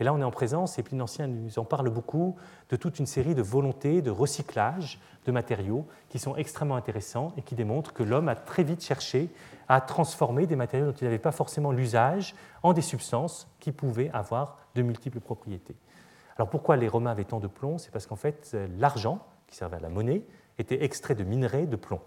Et 0.02 0.04
là, 0.04 0.16
on 0.16 0.20
est 0.20 0.24
en 0.24 0.32
présence, 0.32 0.80
et 0.80 0.84
Pline 0.84 0.98
l'Ancien 0.98 1.28
nous 1.28 1.60
en 1.60 1.64
parle 1.64 1.88
beaucoup, 1.92 2.36
de 2.72 2.76
toute 2.76 2.98
une 2.98 3.06
série 3.06 3.36
de 3.36 3.44
volontés 3.44 4.02
de 4.02 4.10
recyclage 4.10 5.00
de 5.28 5.32
matériaux 5.32 5.86
qui 6.10 6.18
sont 6.18 6.36
extrêmement 6.36 6.76
intéressants 6.76 7.34
et 7.38 7.44
qui 7.44 7.54
démontrent 7.54 7.94
que 7.94 8.02
l'homme 8.02 8.28
a 8.28 8.34
très 8.34 8.64
vite 8.64 8.84
cherché 8.84 9.30
à 9.68 9.80
transformer 9.80 10.48
des 10.48 10.56
matériaux 10.56 10.88
dont 10.88 10.98
il 11.00 11.04
n'avait 11.04 11.20
pas 11.20 11.32
forcément 11.32 11.72
l'usage 11.72 12.34
en 12.64 12.74
des 12.74 12.82
substances 12.82 13.48
qui 13.60 13.72
pouvaient 13.72 14.10
avoir 14.12 14.58
de 14.74 14.82
multiples 14.82 15.20
propriétés. 15.20 15.76
Alors 16.36 16.50
pourquoi 16.50 16.78
les 16.78 16.88
Romains 16.88 17.12
avaient 17.12 17.24
tant 17.24 17.40
de 17.40 17.46
plomb? 17.46 17.78
C'est 17.78 17.92
parce 17.92 18.08
qu'en 18.08 18.16
fait, 18.16 18.58
l'argent, 18.80 19.20
qui 19.46 19.56
servait 19.56 19.78
à 19.78 19.82
la 19.82 19.90
monnaie, 19.90 20.24
était 20.58 20.84
extrait 20.84 21.14
de 21.14 21.24
minerais 21.24 21.68
de 21.68 21.76
plomb. 21.76 22.02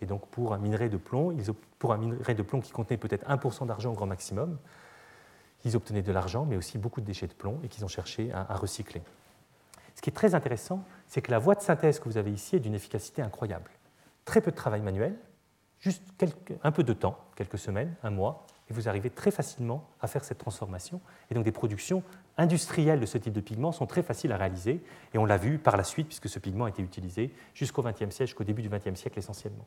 Et 0.00 0.06
donc 0.06 0.26
pour 0.28 0.54
un 0.54 0.58
minerai 0.58 0.88
de 0.88 0.96
plomb, 0.96 1.36
pour 1.78 1.92
un 1.92 1.98
minerai 1.98 2.34
de 2.34 2.42
plomb 2.42 2.62
qui 2.62 2.72
contenait 2.72 2.96
peut-être 2.96 3.28
1% 3.28 3.66
d'argent 3.66 3.90
au 3.90 3.94
grand 3.94 4.06
maximum, 4.06 4.56
ils 5.64 5.76
obtenaient 5.76 6.02
de 6.02 6.12
l'argent, 6.12 6.44
mais 6.44 6.56
aussi 6.56 6.78
beaucoup 6.78 7.00
de 7.00 7.06
déchets 7.06 7.26
de 7.26 7.34
plomb 7.34 7.58
et 7.64 7.68
qu'ils 7.68 7.84
ont 7.84 7.88
cherché 7.88 8.30
à, 8.32 8.54
recycler. 8.56 9.02
Ce 9.94 10.02
qui 10.02 10.10
est 10.10 10.12
très 10.12 10.34
intéressant, 10.34 10.84
c'est 11.06 11.20
que 11.20 11.30
la 11.30 11.38
voie 11.38 11.54
de 11.54 11.60
synthèse 11.60 11.98
que 11.98 12.08
vous 12.08 12.16
avez 12.16 12.30
ici 12.30 12.56
est 12.56 12.60
d'une 12.60 12.74
efficacité 12.74 13.22
incroyable. 13.22 13.70
Très 14.24 14.40
peu 14.40 14.50
de 14.50 14.56
travail 14.56 14.80
manuel, 14.80 15.16
juste 15.80 16.02
un 16.62 16.72
peu 16.72 16.84
de 16.84 16.92
temps, 16.92 17.18
quelques 17.34 17.58
semaines, 17.58 17.94
un 18.02 18.10
mois, 18.10 18.46
et 18.70 18.74
vous 18.74 18.88
arrivez 18.88 19.10
très 19.10 19.30
facilement 19.30 19.88
à 20.00 20.06
faire 20.06 20.24
cette 20.24 20.38
transformation. 20.38 21.00
Et 21.30 21.34
donc 21.34 21.44
des 21.44 21.52
productions 21.52 22.02
industrielles 22.36 23.00
de 23.00 23.06
ce 23.06 23.18
type 23.18 23.32
de 23.32 23.40
pigment 23.40 23.72
sont 23.72 23.86
très 23.86 24.02
faciles 24.02 24.30
à 24.32 24.36
réaliser, 24.36 24.80
et 25.14 25.18
on 25.18 25.24
l'a 25.24 25.38
vu 25.38 25.58
par 25.58 25.76
la 25.76 25.84
suite, 25.84 26.06
puisque 26.06 26.28
ce 26.28 26.38
pigment 26.38 26.66
a 26.66 26.68
été 26.68 26.82
utilisé 26.82 27.32
jusqu'au 27.54 27.82
XXe 27.82 28.10
siècle, 28.10 28.26
jusqu'au 28.26 28.44
début 28.44 28.62
du 28.62 28.68
XXe 28.68 28.94
siècle 28.94 29.18
essentiellement. 29.18 29.66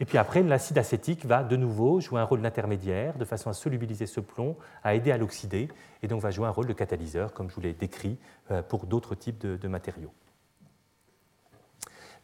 Et 0.00 0.04
puis 0.04 0.16
après, 0.16 0.42
l'acide 0.42 0.78
acétique 0.78 1.26
va 1.26 1.42
de 1.42 1.56
nouveau 1.56 2.00
jouer 2.00 2.20
un 2.20 2.24
rôle 2.24 2.40
d'intermédiaire 2.40 3.18
de 3.18 3.24
façon 3.24 3.50
à 3.50 3.52
solubiliser 3.52 4.06
ce 4.06 4.20
plomb, 4.20 4.56
à 4.84 4.94
aider 4.94 5.10
à 5.10 5.18
l'oxyder, 5.18 5.68
et 6.02 6.08
donc 6.08 6.20
va 6.20 6.30
jouer 6.30 6.46
un 6.46 6.50
rôle 6.50 6.66
de 6.66 6.72
catalyseur, 6.72 7.32
comme 7.32 7.50
je 7.50 7.54
vous 7.54 7.60
l'ai 7.60 7.72
décrit 7.72 8.16
euh, 8.50 8.62
pour 8.62 8.86
d'autres 8.86 9.16
types 9.16 9.44
de, 9.44 9.68
matériaux. 9.68 10.12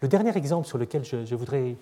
Le 0.00 0.08
dernier 0.08 0.36
exemple 0.36 0.68
sur 0.68 0.78
lequel 0.78 1.04
je, 1.04 1.34
voudrais 1.34 1.76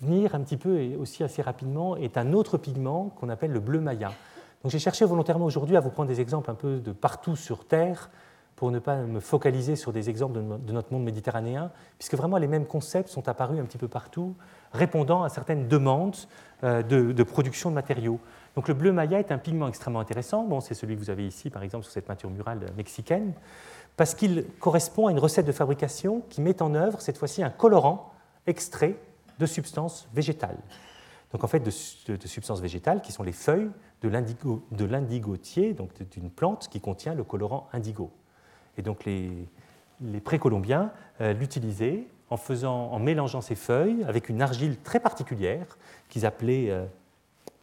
venir 0.00 0.34
un 0.34 0.40
petit 0.40 0.56
peu 0.56 0.80
et 0.80 0.96
aussi 0.96 1.22
assez 1.22 1.42
rapidement 1.42 1.96
est 1.96 2.16
un 2.16 2.32
autre 2.32 2.58
pigment 2.58 3.10
qu'on 3.10 3.28
appelle 3.28 3.52
le 3.52 3.60
bleu 3.60 3.80
maya. 3.80 4.12
Donc 4.62 4.72
j'ai 4.72 4.78
cherché 4.78 5.04
volontairement 5.04 5.44
aujourd'hui 5.44 5.76
à 5.76 5.80
vous 5.80 5.90
prendre 5.90 6.08
des 6.08 6.20
exemples 6.20 6.50
un 6.50 6.54
peu 6.54 6.78
de 6.78 6.92
partout 6.92 7.36
sur 7.36 7.66
Terre 7.66 8.10
pour 8.56 8.70
ne 8.70 8.78
pas 8.78 8.96
me 8.96 9.20
focaliser 9.20 9.76
sur 9.76 9.92
des 9.92 10.08
exemples 10.08 10.40
de 10.40 10.72
notre 10.72 10.92
monde 10.92 11.04
méditerranéen, 11.04 11.70
puisque 11.98 12.14
vraiment 12.14 12.38
les 12.38 12.46
mêmes 12.46 12.66
concepts 12.66 13.10
sont 13.10 13.28
apparus 13.28 13.60
un 13.60 13.64
petit 13.64 13.78
peu 13.78 13.88
partout, 13.88 14.34
répondant 14.72 15.22
à 15.22 15.28
certaines 15.28 15.68
demandes 15.68 16.16
euh, 16.64 16.82
de, 16.82 17.22
production 17.22 17.70
de 17.70 17.74
matériaux. 17.74 18.20
Donc 18.54 18.68
le 18.68 18.74
bleu 18.74 18.92
maya 18.92 19.18
est 19.18 19.32
un 19.32 19.38
pigment 19.38 19.68
extrêmement 19.68 20.00
intéressant. 20.00 20.44
Bon, 20.44 20.60
c'est 20.60 20.74
celui 20.74 20.94
que 20.94 21.00
vous 21.00 21.10
avez 21.10 21.26
ici, 21.26 21.50
par 21.50 21.62
exemple, 21.62 21.84
sur 21.84 21.92
cette 21.92 22.06
peinture 22.06 22.30
murale 22.30 22.60
mexicaine, 22.76 23.34
parce 23.96 24.14
qu'il 24.14 24.46
correspond 24.60 25.08
à 25.08 25.10
une 25.10 25.18
recette 25.18 25.46
de 25.46 25.52
fabrication 25.52 26.22
qui 26.30 26.40
met 26.40 26.62
en 26.62 26.74
œuvre 26.74 27.00
cette 27.00 27.18
fois-ci 27.18 27.42
un 27.42 27.50
colorant 27.50 28.12
extrait 28.46 28.96
de 29.38 29.46
substances 29.46 30.08
végétales. 30.14 30.58
Donc 31.32 31.44
en 31.44 31.48
fait, 31.48 31.60
de, 31.60 31.70
substances 32.26 32.60
végétales 32.60 33.02
qui 33.02 33.12
sont 33.12 33.22
les 33.22 33.32
feuilles 33.32 33.70
de 34.02 34.84
l'indigotier, 34.84 35.74
donc 35.74 35.90
d'une 36.10 36.30
plante 36.30 36.68
qui 36.68 36.80
contient 36.80 37.14
le 37.14 37.24
colorant 37.24 37.68
indigo. 37.72 38.10
Et 38.78 38.82
donc 38.82 39.04
les, 39.04 39.48
précolombiens 40.24 40.92
euh, 41.20 41.32
l'utilisaient 41.32 42.06
en, 42.30 42.36
faisant, 42.36 42.90
en 42.90 42.98
mélangeant 42.98 43.40
ces 43.40 43.54
feuilles 43.54 44.04
avec 44.06 44.28
une 44.28 44.42
argile 44.42 44.78
très 44.78 45.00
particulière 45.00 45.78
qu'ils 46.08 46.26
appelaient 46.26 46.70
euh, 46.70 46.84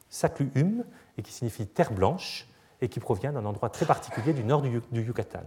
sacluhum 0.10 0.84
et 1.18 1.22
qui 1.22 1.34
signifie 1.34 1.68
terre 1.68 1.92
blanche 1.92 2.48
et 2.82 2.90
qui 2.90 3.00
provient 3.00 3.32
d'un 3.32 3.46
endroit 3.46 3.70
très 3.70 3.86
particulier 3.86 4.34
du 4.34 4.44
nord 4.44 4.62
du, 4.62 4.82
Yucatan. 4.92 5.44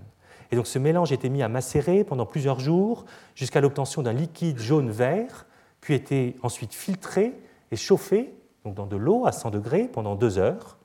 Et 0.51 0.57
donc 0.57 0.67
ce 0.67 0.79
mélange 0.79 1.13
était 1.13 1.29
mis 1.29 1.43
à 1.43 1.49
macérer 1.49 2.05
pendant 2.05 2.27
plusieurs 2.27 2.61
jours 2.61 3.05
jusqu'à 3.35 3.61
l'obtention 3.61 4.03
d'un 4.03 4.13
liquide 4.13 4.59
jaune-vert, 4.59 5.47
puis 5.81 5.95
été 5.95 6.37
ensuite 6.43 6.75
filtré 6.75 7.35
et 7.71 7.77
chauffé 7.77 8.33
donc 8.65 8.75
dans 8.75 8.87
de 8.87 8.97
l'eau 8.97 9.27
à 9.27 9.33
100 9.33 9.51
degrés 9.51 9.89
pendant 9.89 10.15
deux 10.15 10.39
heures. 10.39 10.79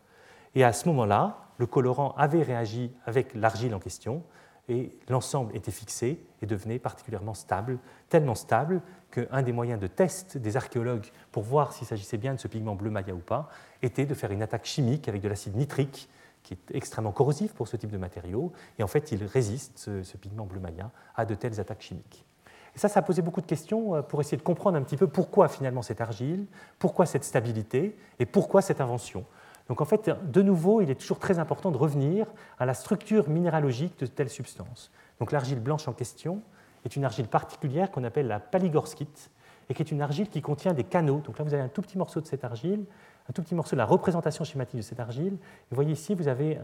Et 0.55 0.63
à 0.63 0.73
ce 0.73 0.87
moment-là, 0.89 1.37
le 1.57 1.65
colorant 1.65 2.13
avait 2.17 2.43
réagi 2.43 2.91
avec 3.05 3.33
l'argile 3.33 3.73
en 3.73 3.79
question 3.79 4.23
et 4.71 4.97
l'ensemble 5.09 5.53
était 5.53 5.69
fixé 5.69 6.23
et 6.41 6.45
devenait 6.45 6.79
particulièrement 6.79 7.33
stable, 7.33 7.77
tellement 8.07 8.35
stable 8.35 8.81
qu'un 9.11 9.41
des 9.41 9.51
moyens 9.51 9.81
de 9.81 9.87
test 9.87 10.37
des 10.37 10.55
archéologues 10.55 11.07
pour 11.33 11.43
voir 11.43 11.73
s'il 11.73 11.85
s'agissait 11.85 12.17
bien 12.17 12.33
de 12.33 12.39
ce 12.39 12.47
pigment 12.47 12.75
bleu 12.75 12.89
maya 12.89 13.13
ou 13.13 13.19
pas 13.19 13.49
était 13.81 14.05
de 14.05 14.13
faire 14.13 14.31
une 14.31 14.41
attaque 14.41 14.63
chimique 14.63 15.09
avec 15.09 15.21
de 15.21 15.27
l'acide 15.27 15.57
nitrique 15.57 16.07
qui 16.41 16.53
est 16.53 16.75
extrêmement 16.75 17.11
corrosif 17.11 17.53
pour 17.53 17.67
ce 17.67 17.75
type 17.75 17.91
de 17.91 17.97
matériau, 17.97 18.53
et 18.79 18.83
en 18.83 18.87
fait 18.87 19.11
il 19.11 19.25
résiste, 19.25 19.77
ce, 19.77 20.17
pigment 20.17 20.45
bleu 20.45 20.61
maya, 20.61 20.89
à 21.15 21.25
de 21.25 21.35
telles 21.35 21.59
attaques 21.59 21.81
chimiques. 21.81 22.25
Et 22.73 22.79
ça, 22.79 22.87
ça 22.87 23.01
a 23.01 23.03
posé 23.03 23.21
beaucoup 23.21 23.41
de 23.41 23.45
questions 23.45 23.95
euh, 23.95 24.01
pour 24.01 24.21
essayer 24.21 24.37
de 24.37 24.41
comprendre 24.41 24.77
un 24.77 24.81
petit 24.81 24.95
peu 24.95 25.05
pourquoi 25.05 25.49
finalement 25.49 25.81
cette 25.81 25.99
argile, 25.99 26.47
pourquoi 26.79 27.05
cette 27.05 27.25
stabilité 27.25 27.97
et 28.17 28.25
pourquoi 28.25 28.61
cette 28.61 28.79
invention. 28.79 29.25
Donc 29.71 29.79
en 29.79 29.85
fait, 29.85 30.11
de 30.29 30.41
nouveau, 30.41 30.81
il 30.81 30.89
est 30.89 30.99
toujours 30.99 31.17
très 31.17 31.39
important 31.39 31.71
de 31.71 31.77
revenir 31.77 32.27
à 32.59 32.65
la 32.65 32.73
structure 32.73 33.29
minéralogique 33.29 33.97
de 33.99 34.05
telles 34.05 34.29
substances. 34.29 34.91
Donc 35.21 35.31
l'argile 35.31 35.61
blanche 35.61 35.87
en 35.87 35.93
question 35.93 36.41
est 36.83 36.97
une 36.97 37.05
argile 37.05 37.29
particulière 37.29 37.89
qu'on 37.89 38.03
appelle 38.03 38.27
la 38.27 38.41
paligorskite 38.41 39.31
et 39.69 39.73
qui 39.73 39.81
est 39.81 39.89
une 39.93 40.01
argile 40.01 40.27
qui 40.27 40.41
contient 40.41 40.73
des 40.73 40.83
canaux. 40.83 41.21
Donc 41.21 41.37
là, 41.37 41.45
vous 41.45 41.53
avez 41.53 41.63
un 41.63 41.69
tout 41.69 41.81
petit 41.81 41.97
morceau 41.97 42.19
de 42.19 42.25
cette 42.25 42.43
argile, 42.43 42.83
un 43.29 43.31
tout 43.31 43.41
petit 43.41 43.55
morceau 43.55 43.77
de 43.77 43.77
la 43.77 43.85
représentation 43.85 44.43
schématique 44.43 44.75
de 44.75 44.81
cette 44.81 44.99
argile. 44.99 45.37
vous 45.69 45.75
voyez 45.75 45.93
ici, 45.93 46.15
vous 46.15 46.27
avez 46.27 46.59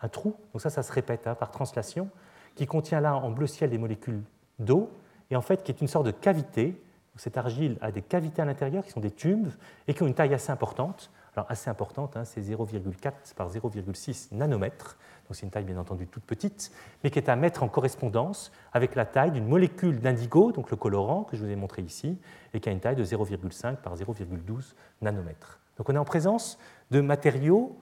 un, 0.00 0.08
trou, 0.08 0.36
donc 0.52 0.62
ça, 0.62 0.70
ça 0.70 0.84
se 0.84 0.92
répète 0.92 1.26
hein, 1.26 1.34
par 1.34 1.50
translation, 1.50 2.08
qui 2.54 2.66
contient 2.66 3.00
là 3.00 3.16
en 3.16 3.32
bleu 3.32 3.48
ciel 3.48 3.68
des 3.68 3.78
molécules 3.78 4.22
d'eau, 4.60 4.92
et 5.32 5.34
en 5.34 5.42
fait 5.42 5.64
qui 5.64 5.72
est 5.72 5.80
une 5.80 5.88
sorte 5.88 6.06
de 6.06 6.12
cavité. 6.12 6.80
Cette 7.16 7.36
argile 7.36 7.78
a 7.80 7.90
des 7.90 8.02
cavités 8.02 8.42
à 8.42 8.44
l'intérieur 8.44 8.84
qui 8.84 8.92
sont 8.92 9.00
des 9.00 9.10
tubes 9.10 9.48
et 9.88 9.94
qui 9.94 10.04
ont 10.04 10.06
une 10.06 10.14
taille 10.14 10.34
assez 10.34 10.52
importante. 10.52 11.10
Alors 11.36 11.50
assez 11.50 11.68
importante, 11.68 12.16
hein, 12.16 12.24
c'est 12.24 12.40
0,4 12.40 13.12
par 13.36 13.50
0,6 13.50 14.34
nanomètres, 14.34 14.96
donc 15.28 15.36
c'est 15.36 15.42
une 15.42 15.50
taille 15.50 15.64
bien 15.64 15.76
entendu 15.76 16.06
toute 16.06 16.24
petite, 16.24 16.72
mais 17.04 17.10
qui 17.10 17.18
est 17.18 17.28
à 17.28 17.36
mettre 17.36 17.62
en 17.62 17.68
correspondance 17.68 18.50
avec 18.72 18.94
la 18.94 19.04
taille 19.04 19.32
d'une 19.32 19.46
molécule 19.46 20.00
d'indigo, 20.00 20.50
donc 20.52 20.70
le 20.70 20.78
colorant 20.78 21.24
que 21.24 21.36
je 21.36 21.44
vous 21.44 21.50
ai 21.50 21.56
montré 21.56 21.82
ici, 21.82 22.18
et 22.54 22.60
qui 22.60 22.70
a 22.70 22.72
une 22.72 22.80
taille 22.80 22.96
de 22.96 23.04
0,5 23.04 23.76
par 23.76 23.96
0,12 23.96 24.72
nanomètres. 25.02 25.60
Donc 25.76 25.90
on 25.90 25.94
est 25.94 25.98
en 25.98 26.06
présence 26.06 26.58
de 26.90 27.02
matériaux 27.02 27.76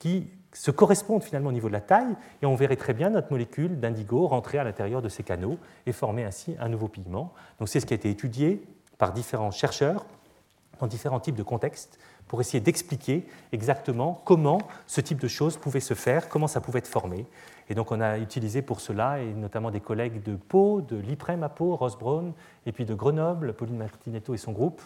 qui 0.00 0.28
se 0.52 0.72
correspondent 0.72 1.22
finalement 1.22 1.50
au 1.50 1.52
niveau 1.52 1.68
de 1.68 1.74
la 1.74 1.80
taille, 1.80 2.16
et 2.42 2.46
on 2.46 2.56
verrait 2.56 2.74
très 2.74 2.92
bien 2.92 3.10
notre 3.10 3.30
molécule 3.30 3.78
d'indigo 3.78 4.26
rentrer 4.26 4.58
à 4.58 4.64
l'intérieur 4.64 5.00
de 5.00 5.08
ces 5.08 5.22
canaux 5.22 5.58
et 5.86 5.92
former 5.92 6.24
ainsi 6.24 6.56
un 6.58 6.68
nouveau 6.68 6.88
pigment. 6.88 7.32
Donc 7.60 7.68
c'est 7.68 7.78
ce 7.78 7.86
qui 7.86 7.94
a 7.94 7.96
été 7.96 8.10
étudié 8.10 8.66
par 8.98 9.12
différents 9.12 9.52
chercheurs 9.52 10.06
dans 10.80 10.86
différents 10.86 11.20
types 11.20 11.36
de 11.36 11.42
contextes 11.42 11.98
pour 12.28 12.40
essayer 12.40 12.60
d'expliquer 12.60 13.26
exactement 13.52 14.20
comment 14.24 14.58
ce 14.86 15.00
type 15.00 15.20
de 15.20 15.28
choses 15.28 15.56
pouvait 15.56 15.80
se 15.80 15.94
faire, 15.94 16.28
comment 16.28 16.48
ça 16.48 16.60
pouvait 16.60 16.80
être 16.80 16.88
formé. 16.88 17.26
Et 17.68 17.74
donc 17.74 17.92
on 17.92 18.00
a 18.00 18.18
utilisé 18.18 18.62
pour 18.62 18.80
cela, 18.80 19.20
et 19.20 19.32
notamment 19.32 19.70
des 19.70 19.80
collègues 19.80 20.22
de 20.22 20.36
Pau, 20.36 20.80
de 20.80 20.96
l'IPREM 20.96 21.42
à 21.42 21.48
Pau, 21.48 21.76
Ross 21.76 21.98
Brown, 21.98 22.32
et 22.64 22.72
puis 22.72 22.84
de 22.84 22.94
Grenoble, 22.94 23.52
Pauline 23.54 23.76
Martinetto 23.76 24.34
et 24.34 24.38
son 24.38 24.52
groupe, 24.52 24.82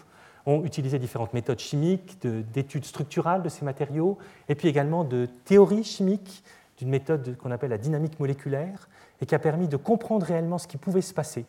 ont 0.47 0.65
utilisé 0.65 0.99
différentes 0.99 1.35
méthodes 1.35 1.59
chimiques, 1.59 2.19
d'études 2.23 2.85
structurales 2.85 3.43
de 3.43 3.49
ces 3.49 3.65
matériaux, 3.65 4.17
et 4.49 4.55
puis 4.55 4.69
également 4.69 5.05
de 5.05 5.29
théories 5.45 5.85
chimiques 5.85 6.43
d'une 6.79 6.89
méthode 6.89 7.37
qu'on 7.37 7.51
appelle 7.51 7.71
la 7.71 7.79
dynamique 7.79 8.19
moléculaire, 8.19 8.89
et 9.21 9.27
qui 9.27 9.35
a 9.35 9.39
permis 9.39 9.69
de 9.69 9.77
comprendre 9.77 10.25
réellement 10.25 10.57
ce 10.57 10.67
qui 10.67 10.79
pouvait 10.79 11.03
se 11.03 11.13
passer. 11.13 11.45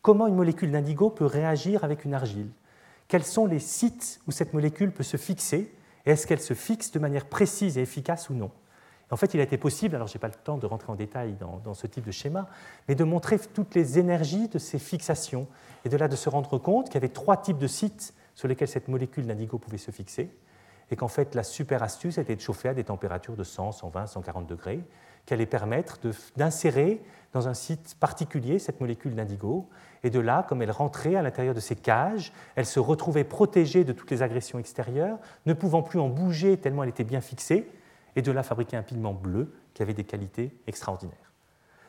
Comment 0.00 0.28
une 0.28 0.36
molécule 0.36 0.70
d'indigo 0.70 1.10
peut 1.10 1.26
réagir 1.26 1.82
avec 1.82 2.04
une 2.04 2.14
argile 2.14 2.48
Quels 3.08 3.24
sont 3.24 3.46
les 3.46 3.60
sites 3.60 4.20
où 4.26 4.32
cette 4.32 4.52
molécule 4.52 4.92
peut 4.92 5.04
se 5.04 5.16
fixer 5.16 5.72
Et 6.04 6.10
est-ce 6.10 6.26
qu'elle 6.26 6.40
se 6.40 6.54
fixe 6.54 6.90
de 6.90 6.98
manière 6.98 7.26
précise 7.26 7.78
et 7.78 7.82
efficace 7.82 8.30
ou 8.30 8.34
non. 8.34 8.50
En 9.10 9.16
fait, 9.16 9.34
il 9.34 9.40
a 9.40 9.44
été 9.44 9.56
possible, 9.56 9.94
alors 9.94 10.08
je 10.08 10.14
n'ai 10.14 10.20
pas 10.20 10.26
le 10.26 10.34
temps 10.34 10.58
de 10.58 10.66
rentrer 10.66 10.90
en 10.90 10.96
détail 10.96 11.34
dans, 11.34 11.60
dans, 11.62 11.74
ce 11.74 11.86
type 11.86 12.04
de 12.04 12.10
schéma, 12.10 12.48
mais 12.88 12.96
de 12.96 13.04
montrer 13.04 13.38
toutes 13.38 13.76
les 13.76 14.00
énergies 14.00 14.48
de 14.48 14.58
ces 14.58 14.80
fixations, 14.80 15.46
et 15.84 15.88
de 15.88 15.96
là 15.96 16.08
de 16.08 16.16
se 16.16 16.28
rendre 16.28 16.58
compte 16.58 16.86
qu'il 16.86 16.94
y 16.94 16.98
avait 16.98 17.08
trois 17.08 17.36
types 17.36 17.58
de 17.58 17.68
sites 17.68 18.14
sur 18.34 18.48
lesquels 18.48 18.66
cette 18.66 18.88
molécule 18.88 19.26
d'indigo 19.26 19.58
pouvait 19.58 19.78
se 19.78 19.92
fixer, 19.92 20.34
et 20.90 20.96
qu'en 20.96 21.06
fait 21.06 21.36
la 21.36 21.44
super 21.44 21.84
astuce 21.84 22.18
était 22.18 22.34
de 22.34 22.40
chauffer 22.40 22.70
à 22.70 22.74
des 22.74 22.82
températures 22.82 23.36
de 23.36 23.44
100, 23.44 23.72
120, 23.72 24.06
140 24.08 24.46
degrés, 24.48 24.80
qui 25.24 25.34
allait 25.34 25.46
permettre 25.46 25.98
d'insérer 26.36 27.00
dans 27.32 27.48
un 27.48 27.54
site 27.54 27.96
particulier 28.00 28.58
cette 28.58 28.80
molécule 28.80 29.14
d'indigo, 29.14 29.68
et 30.02 30.10
de 30.10 30.20
là, 30.20 30.44
comme 30.48 30.62
elle 30.62 30.70
rentrait 30.70 31.16
à 31.16 31.22
l'intérieur 31.22 31.54
de 31.54 31.60
ces 31.60 31.76
cages, 31.76 32.32
elle 32.54 32.66
se 32.66 32.80
retrouvait 32.80 33.24
protégée 33.24 33.84
de 33.84 33.92
toutes 33.92 34.10
les 34.10 34.22
agressions 34.22 34.58
extérieures, 34.58 35.18
ne 35.46 35.52
pouvant 35.52 35.82
plus 35.82 35.98
en 35.98 36.08
bouger 36.08 36.56
tellement 36.56 36.82
elle 36.82 36.90
était 36.90 37.04
bien 37.04 37.20
fixée, 37.20 37.70
et 38.16 38.22
de 38.22 38.32
là 38.32 38.42
fabriquer 38.42 38.76
un 38.76 38.82
pigment 38.82 39.12
bleu 39.12 39.52
qui 39.74 39.82
avait 39.82 39.94
des 39.94 40.04
qualités 40.04 40.56
extraordinaires. 40.66 41.26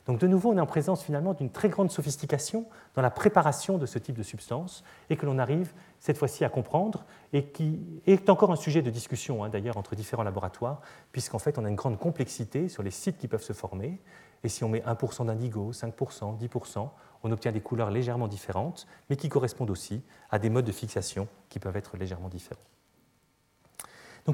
Donc 0.07 0.19
de 0.19 0.27
nouveau, 0.27 0.51
on 0.53 0.57
est 0.57 0.61
en 0.61 0.65
présence 0.65 1.03
finalement 1.03 1.33
d'une 1.33 1.49
très 1.49 1.67
grande 1.67 1.91
sophistication 1.91 2.65
dans 2.95 3.01
la 3.01 3.09
préparation 3.09 3.77
de 3.77 3.85
ce 3.85 3.99
type 3.99 4.17
de 4.17 4.23
substance 4.23 4.83
et 5.09 5.17
que 5.17 5.25
l'on 5.25 5.37
arrive 5.37 5.73
cette 5.99 6.17
fois-ci 6.17 6.45
à 6.45 6.49
comprendre 6.49 7.05
et 7.33 7.43
qui 7.43 8.01
est 8.07 8.29
encore 8.29 8.51
un 8.51 8.55
sujet 8.55 8.81
de 8.81 8.89
discussion 8.89 9.43
hein, 9.43 9.49
d'ailleurs 9.49 9.75
entre 9.75 9.95
différents 9.95 10.23
laboratoires 10.23 10.79
puisqu'en 11.11 11.39
fait 11.39 11.57
on 11.57 11.65
a 11.65 11.69
une 11.69 11.75
grande 11.75 11.99
complexité 11.99 12.69
sur 12.69 12.83
les 12.83 12.91
sites 12.91 13.17
qui 13.17 13.27
peuvent 13.27 13.43
se 13.43 13.51
former 13.51 13.99
et 14.43 14.49
si 14.49 14.63
on 14.63 14.69
met 14.69 14.79
1% 14.79 15.25
d'indigo, 15.25 15.71
5%, 15.73 16.39
10%, 16.39 16.89
on 17.23 17.31
obtient 17.31 17.51
des 17.51 17.61
couleurs 17.61 17.91
légèrement 17.91 18.27
différentes 18.27 18.87
mais 19.09 19.15
qui 19.15 19.29
correspondent 19.29 19.69
aussi 19.69 20.01
à 20.29 20.39
des 20.39 20.49
modes 20.49 20.65
de 20.65 20.71
fixation 20.71 21.27
qui 21.49 21.59
peuvent 21.59 21.77
être 21.77 21.97
légèrement 21.97 22.29
différents. 22.29 22.61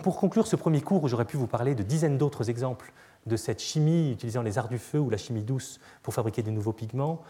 Pour 0.02 0.18
conclure 0.18 0.48
ce 0.48 0.56
premier 0.56 0.82
cours 0.82 1.04
où 1.04 1.08
j'aurais 1.08 1.26
pu 1.26 1.38
vous 1.38 1.48
parler 1.48 1.76
de 1.76 1.84
dizaines 1.84 2.18
d'autres 2.18 2.50
exemples 2.50 2.92
de 3.28 3.36
cette 3.36 3.62
chimie 3.62 4.12
utilisant 4.12 4.42
les 4.42 4.58
arts 4.58 4.68
du 4.68 4.80
feu 4.80 5.00
ou 5.00 5.10
la 5.10 5.18
chimie 5.18 5.44
douce 5.44 5.80
pour 6.02 6.14
fabriquer 6.14 6.42
des 6.42 6.52
nouveaux 6.52 6.74
pigments, 6.74 7.22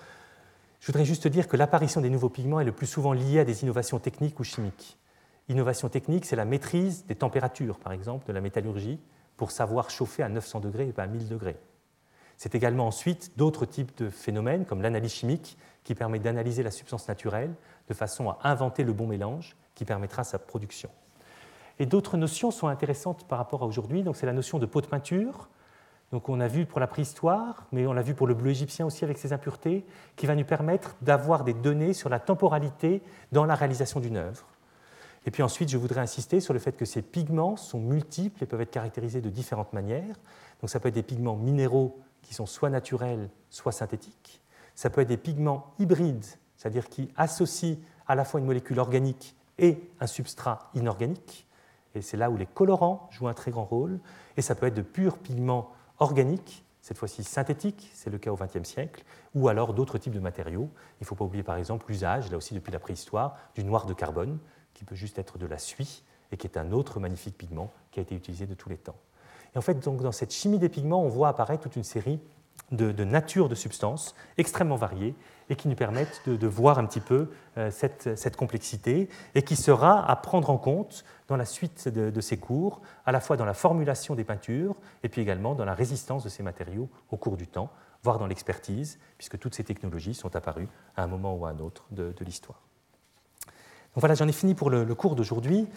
je 0.79 0.87
voudrais 0.87 1.05
juste 1.05 1.27
dire 1.27 1.47
que 1.47 1.55
l'apparition 1.55 2.01
des 2.01 2.09
nouveaux 2.09 2.29
pigments 2.29 2.59
est 2.59 2.65
le 2.65 2.71
plus 2.71 2.87
souvent 2.87 3.13
liée 3.13 3.39
à 3.39 3.45
des 3.45 3.63
innovations 3.63 3.99
techniques 3.99 4.39
ou 4.39 4.43
chimiques. 4.43 4.97
Innovation 5.49 5.87
technique, 5.89 6.25
c'est 6.25 6.35
la 6.35 6.45
maîtrise 6.45 7.05
des 7.05 7.15
températures, 7.15 7.79
par 7.79 7.93
exemple, 7.93 8.27
de 8.27 8.33
la 8.33 8.41
métallurgie, 8.41 8.99
pour 9.37 9.51
savoir 9.51 9.89
chauffer 9.89 10.23
à 10.23 10.29
900 10.29 10.59
degrés 10.59 10.87
et 10.87 10.93
pas 10.93 11.03
à 11.03 11.07
1000 11.07 11.27
degrés. 11.27 11.57
C'est 12.37 12.55
également 12.55 12.87
ensuite 12.87 13.31
d'autres 13.37 13.65
types 13.65 13.97
de 13.97 14.09
phénomènes, 14.09 14.65
comme 14.65 14.81
l'analyse 14.81 15.13
chimique, 15.13 15.57
qui 15.83 15.95
permet 15.95 16.19
d'analyser 16.19 16.63
la 16.63 16.71
substance 16.71 17.07
naturelle 17.07 17.53
de 17.89 17.93
façon 17.93 18.29
à 18.29 18.39
inventer 18.43 18.83
le 18.83 18.93
bon 18.93 19.07
mélange 19.07 19.55
qui 19.75 19.85
permettra 19.85 20.23
sa 20.23 20.39
production. 20.39 20.89
Et 21.79 21.85
d'autres 21.85 22.17
notions 22.17 22.51
sont 22.51 22.67
intéressantes 22.67 23.27
par 23.27 23.37
rapport 23.37 23.63
à 23.63 23.65
aujourd'hui. 23.65 24.03
Donc, 24.03 24.15
c'est 24.15 24.25
la 24.25 24.33
notion 24.33 24.59
de 24.59 24.65
pot 24.65 24.81
de 24.81 24.87
peinture, 24.87 25.49
donc 26.13 26.29
on 26.29 26.39
a 26.39 26.47
vu 26.47 26.67
pour 26.67 26.79
la 26.79 26.85
préhistoire, 26.85 27.65
mais 27.71 27.87
on 27.87 27.93
l'a 27.93 28.03
vu 28.03 28.13
pour 28.13 28.27
le 28.27 28.35
bleu 28.35 28.51
égyptien 28.51 28.85
aussi 28.85 29.03
avec 29.03 29.17
ses 29.17 29.33
impuretés, 29.33 29.83
qui 30.15 30.27
va 30.27 30.35
nous 30.35 30.45
permettre 30.45 30.95
d'avoir 31.01 31.43
des 31.43 31.55
données 31.55 31.93
sur 31.93 32.07
la 32.07 32.19
temporalité 32.19 33.01
dans 33.31 33.45
la 33.45 33.55
réalisation 33.55 33.99
d'une 33.99 34.17
œuvre. 34.17 34.45
Et 35.25 35.31
puis 35.31 35.41
ensuite, 35.41 35.69
je 35.69 35.77
voudrais 35.79 36.01
insister 36.01 36.39
sur 36.39 36.53
le 36.53 36.59
fait 36.59 36.73
que 36.73 36.85
ces 36.85 37.01
pigments 37.01 37.55
sont 37.55 37.79
multiples 37.79 38.43
et 38.43 38.45
peuvent 38.45 38.61
être 38.61 38.69
caractérisés 38.69 39.21
de 39.21 39.29
différentes 39.31 39.73
manières. 39.73 40.15
Donc 40.61 40.69
ça 40.69 40.79
peut 40.79 40.89
être 40.89 40.93
des 40.93 41.01
pigments 41.01 41.35
minéraux 41.35 41.99
qui 42.23 42.33
sont 42.33 42.45
soit 42.45 42.69
naturels, 42.69 43.29
soit 43.49 43.71
synthétiques. 43.71 44.41
Ça 44.75 44.89
peut 44.89 45.01
être 45.01 45.07
des 45.07 45.17
pigments 45.17 45.73
hybrides, 45.77 46.25
c'est-à-dire 46.57 46.89
qui 46.89 47.11
associent 47.15 47.77
à 48.07 48.15
la 48.15 48.25
fois 48.25 48.39
une 48.39 48.45
molécule 48.45 48.79
organique 48.79 49.35
et 49.59 49.79
un 49.99 50.07
substrat 50.07 50.71
inorganique. 50.73 51.47
Et 51.95 52.01
c'est 52.01 52.17
là 52.17 52.31
où 52.31 52.37
les 52.37 52.47
colorants 52.47 53.07
jouent 53.11 53.27
un 53.27 53.33
très 53.33 53.51
grand 53.51 53.65
rôle. 53.65 53.99
Et 54.35 54.41
ça 54.41 54.55
peut 54.55 54.65
être 54.65 54.73
de 54.73 54.81
purs 54.81 55.17
pigments 55.19 55.71
organiques, 55.99 56.65
cette 56.81 56.97
fois-ci 56.97 57.23
synthétiques, 57.23 57.89
c'est 57.93 58.09
le 58.09 58.17
cas 58.17 58.31
au 58.31 58.35
XXe 58.35 58.67
siècle, 58.67 59.05
ou 59.35 59.47
alors 59.47 59.73
d'autres 59.73 59.97
types 59.97 60.13
de 60.13 60.19
matériaux. 60.19 60.69
Il 60.99 61.03
ne 61.03 61.05
faut 61.05 61.15
pas 61.15 61.23
oublier 61.23 61.43
par 61.43 61.55
exemple 61.55 61.85
l'usage, 61.87 62.29
là 62.29 62.35
aussi 62.35 62.53
depuis 62.53 62.71
la 62.71 62.79
préhistoire, 62.79 63.37
du 63.55 63.63
noir 63.63 63.85
de 63.85 63.93
carbone, 63.93 64.37
qui 64.73 64.83
peut 64.83 64.95
juste 64.95 65.17
être 65.17 65.37
de 65.37 65.45
la 65.45 65.57
suie 65.57 66.03
et 66.31 66.37
qui 66.37 66.45
est 66.45 66.57
un 66.57 66.71
autre 66.73 66.99
magnifique 66.99 67.37
pigment 67.37 67.71
qui 67.91 67.99
a 67.99 68.03
été 68.03 68.15
utilisé 68.15 68.47
de 68.47 68.53
tous 68.53 68.67
les 68.67 68.77
temps. 68.77 68.97
Et 69.55 69.57
en 69.57 69.61
fait, 69.61 69.79
donc, 69.79 70.01
dans 70.01 70.11
cette 70.11 70.33
chimie 70.33 70.59
des 70.59 70.69
pigments, 70.69 71.03
on 71.03 71.09
voit 71.09 71.27
apparaître 71.27 71.63
toute 71.63 71.75
une 71.75 71.83
série 71.83 72.19
de, 72.71 73.03
natures 73.03 73.49
de 73.49 73.55
substances 73.55 74.15
extrêmement 74.37 74.75
variées 74.75 75.15
et 75.49 75.55
qui 75.55 75.67
nous 75.67 75.75
permettent 75.75 76.21
de, 76.27 76.47
voir 76.47 76.79
un 76.79 76.85
petit 76.85 77.01
peu 77.01 77.29
euh, 77.57 77.69
cette, 77.71 78.35
complexité 78.35 79.09
et 79.35 79.43
qui 79.43 79.55
sera 79.55 80.09
à 80.09 80.15
prendre 80.15 80.49
en 80.49 80.57
compte 80.57 81.03
dans 81.27 81.37
la 81.37 81.45
suite 81.45 81.87
de, 81.87 82.21
ces 82.21 82.37
cours, 82.37 82.81
à 83.05 83.11
la 83.11 83.19
fois 83.19 83.37
dans 83.37 83.45
la 83.45 83.53
formulation 83.53 84.15
des 84.15 84.23
peintures 84.23 84.75
et 85.03 85.09
puis 85.09 85.21
également 85.21 85.55
dans 85.55 85.65
la 85.65 85.73
résistance 85.73 86.23
de 86.23 86.29
ces 86.29 86.43
matériaux 86.43 86.89
au 87.11 87.17
cours 87.17 87.37
du 87.37 87.47
temps, 87.47 87.69
voire 88.03 88.17
dans 88.17 88.27
l'expertise, 88.27 88.99
puisque 89.17 89.37
toutes 89.37 89.55
ces 89.55 89.63
technologies 89.63 90.13
sont 90.13 90.35
apparues 90.35 90.67
à 90.95 91.03
un 91.03 91.07
moment 91.07 91.35
ou 91.35 91.45
à 91.45 91.49
un 91.49 91.59
autre 91.59 91.85
de, 91.91 92.13
l'histoire. 92.21 92.61
Donc 93.93 94.01
voilà, 94.01 94.15
j'en 94.15 94.27
ai 94.27 94.33
fini 94.33 94.55
pour 94.55 94.69
le, 94.69 94.95
cours 94.95 95.15
d'aujourd'hui. 95.15 95.67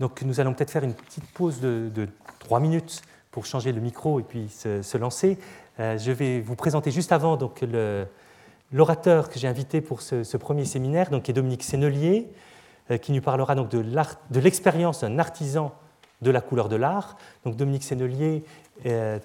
Donc 0.00 0.22
nous 0.22 0.40
allons 0.40 0.54
peut-être 0.54 0.70
faire 0.70 0.84
une 0.84 0.94
petite 0.94 1.26
pause 1.32 1.60
de, 1.60 2.08
trois 2.38 2.60
minutes 2.60 3.02
pour 3.34 3.46
changer 3.46 3.72
le 3.72 3.80
micro 3.80 4.20
et 4.20 4.22
puis 4.22 4.48
se, 4.48 4.96
lancer. 4.96 5.38
Euh, 5.80 5.98
je 5.98 6.12
vais 6.12 6.40
vous 6.40 6.54
présenter 6.54 6.92
juste 6.92 7.10
avant 7.10 7.36
donc, 7.36 7.64
l'orateur 8.70 9.28
que 9.28 9.40
j'ai 9.40 9.48
invité 9.48 9.80
pour 9.80 10.02
ce, 10.02 10.36
premier 10.36 10.64
séminaire 10.64 11.10
donc, 11.10 11.28
est 11.28 11.32
Dominique 11.32 11.64
Sénelier, 11.64 12.30
euh, 12.92 12.96
qui 12.96 13.10
nous 13.10 13.20
parlera 13.20 13.56
donc, 13.56 13.70
de 13.70 14.40
l'expérience 14.40 15.00
d'un 15.00 15.18
artisan 15.18 15.74
de 16.22 16.30
la 16.30 16.40
couleur 16.40 16.68
de 16.68 16.76
l'art. 16.76 17.16
Donc, 17.44 17.56
Dominique 17.56 17.82
Sénelier 17.82 18.44
euh, 18.86 19.18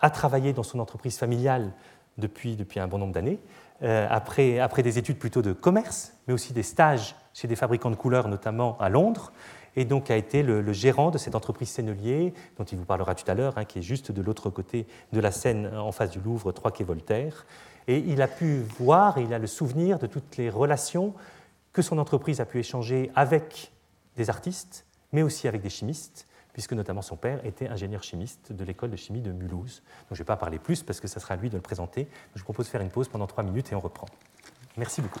a 0.00 0.10
travaillé 0.10 0.52
dans 0.52 0.64
son 0.64 0.80
entreprise 0.80 1.16
familiale 1.16 1.70
depuis, 2.18 2.56
depuis 2.56 2.80
un 2.80 2.88
bon 2.88 2.98
nombre 2.98 3.12
d'années, 3.12 3.38
après, 3.80 4.58
après 4.58 4.82
des 4.82 4.98
études 4.98 5.18
plutôt 5.18 5.42
de 5.42 5.52
commerce, 5.52 6.14
mais 6.26 6.34
aussi 6.34 6.52
des 6.52 6.62
stages 6.62 7.16
chez 7.32 7.48
des 7.48 7.56
fabricants 7.56 7.90
de 7.90 7.96
couleurs, 7.96 8.28
notamment 8.28 8.76
à 8.78 8.88
Londres, 8.88 9.32
et 9.76 9.84
donc 9.84 10.10
a 10.10 10.16
été 10.16 10.42
le, 10.42 10.72
gérant 10.72 11.10
de 11.10 11.18
cette 11.18 11.34
entreprise 11.34 11.70
Sennelier, 11.70 12.34
dont 12.58 12.64
il 12.64 12.78
vous 12.78 12.84
parlera 12.84 13.14
tout 13.14 13.28
à 13.30 13.34
l'heure, 13.34 13.56
hein, 13.56 13.64
qui 13.64 13.78
est 13.78 13.82
juste 13.82 14.12
de 14.12 14.22
l'autre 14.22 14.50
côté 14.50 14.86
de 15.12 15.20
la 15.20 15.30
Seine, 15.30 15.70
en 15.76 15.92
face 15.92 16.10
du 16.10 16.20
Louvre, 16.20 16.52
3 16.52 16.70
quai 16.72 16.84
Voltaire. 16.84 17.46
Et 17.88 17.98
il 17.98 18.22
a 18.22 18.28
pu 18.28 18.60
voir, 18.78 19.18
il 19.18 19.32
a 19.34 19.38
le 19.38 19.46
souvenir 19.46 19.98
de 19.98 20.06
toutes 20.06 20.36
les 20.36 20.50
relations 20.50 21.14
que 21.72 21.82
son 21.82 21.98
entreprise 21.98 22.40
a 22.40 22.44
pu 22.44 22.58
échanger 22.58 23.10
avec 23.14 23.72
des 24.16 24.30
artistes, 24.30 24.84
mais 25.12 25.22
aussi 25.22 25.48
avec 25.48 25.62
des 25.62 25.70
chimistes, 25.70 26.26
puisque 26.52 26.74
notamment 26.74 27.02
son 27.02 27.16
père 27.16 27.44
était 27.46 27.68
ingénieur 27.68 28.02
chimiste 28.02 28.52
de 28.52 28.64
l'école 28.64 28.90
de 28.90 28.96
chimie 28.96 29.22
de 29.22 29.32
Mulhouse. 29.32 29.82
Donc 29.82 30.10
je 30.10 30.14
ne 30.14 30.18
vais 30.18 30.24
pas 30.24 30.36
parler 30.36 30.58
plus 30.58 30.82
parce 30.82 31.00
que 31.00 31.08
ça 31.08 31.18
sera 31.18 31.34
à 31.34 31.36
lui 31.38 31.48
de 31.48 31.56
le 31.56 31.62
présenter. 31.62 32.08
je 32.34 32.40
vous 32.40 32.44
propose 32.44 32.66
de 32.66 32.70
faire 32.70 32.82
une 32.82 32.90
pause 32.90 33.08
pendant 33.08 33.26
trois 33.26 33.42
minutes 33.42 33.72
et 33.72 33.74
on 33.74 33.80
reprend. 33.80 34.06
Merci 34.76 35.00
beaucoup. 35.00 35.20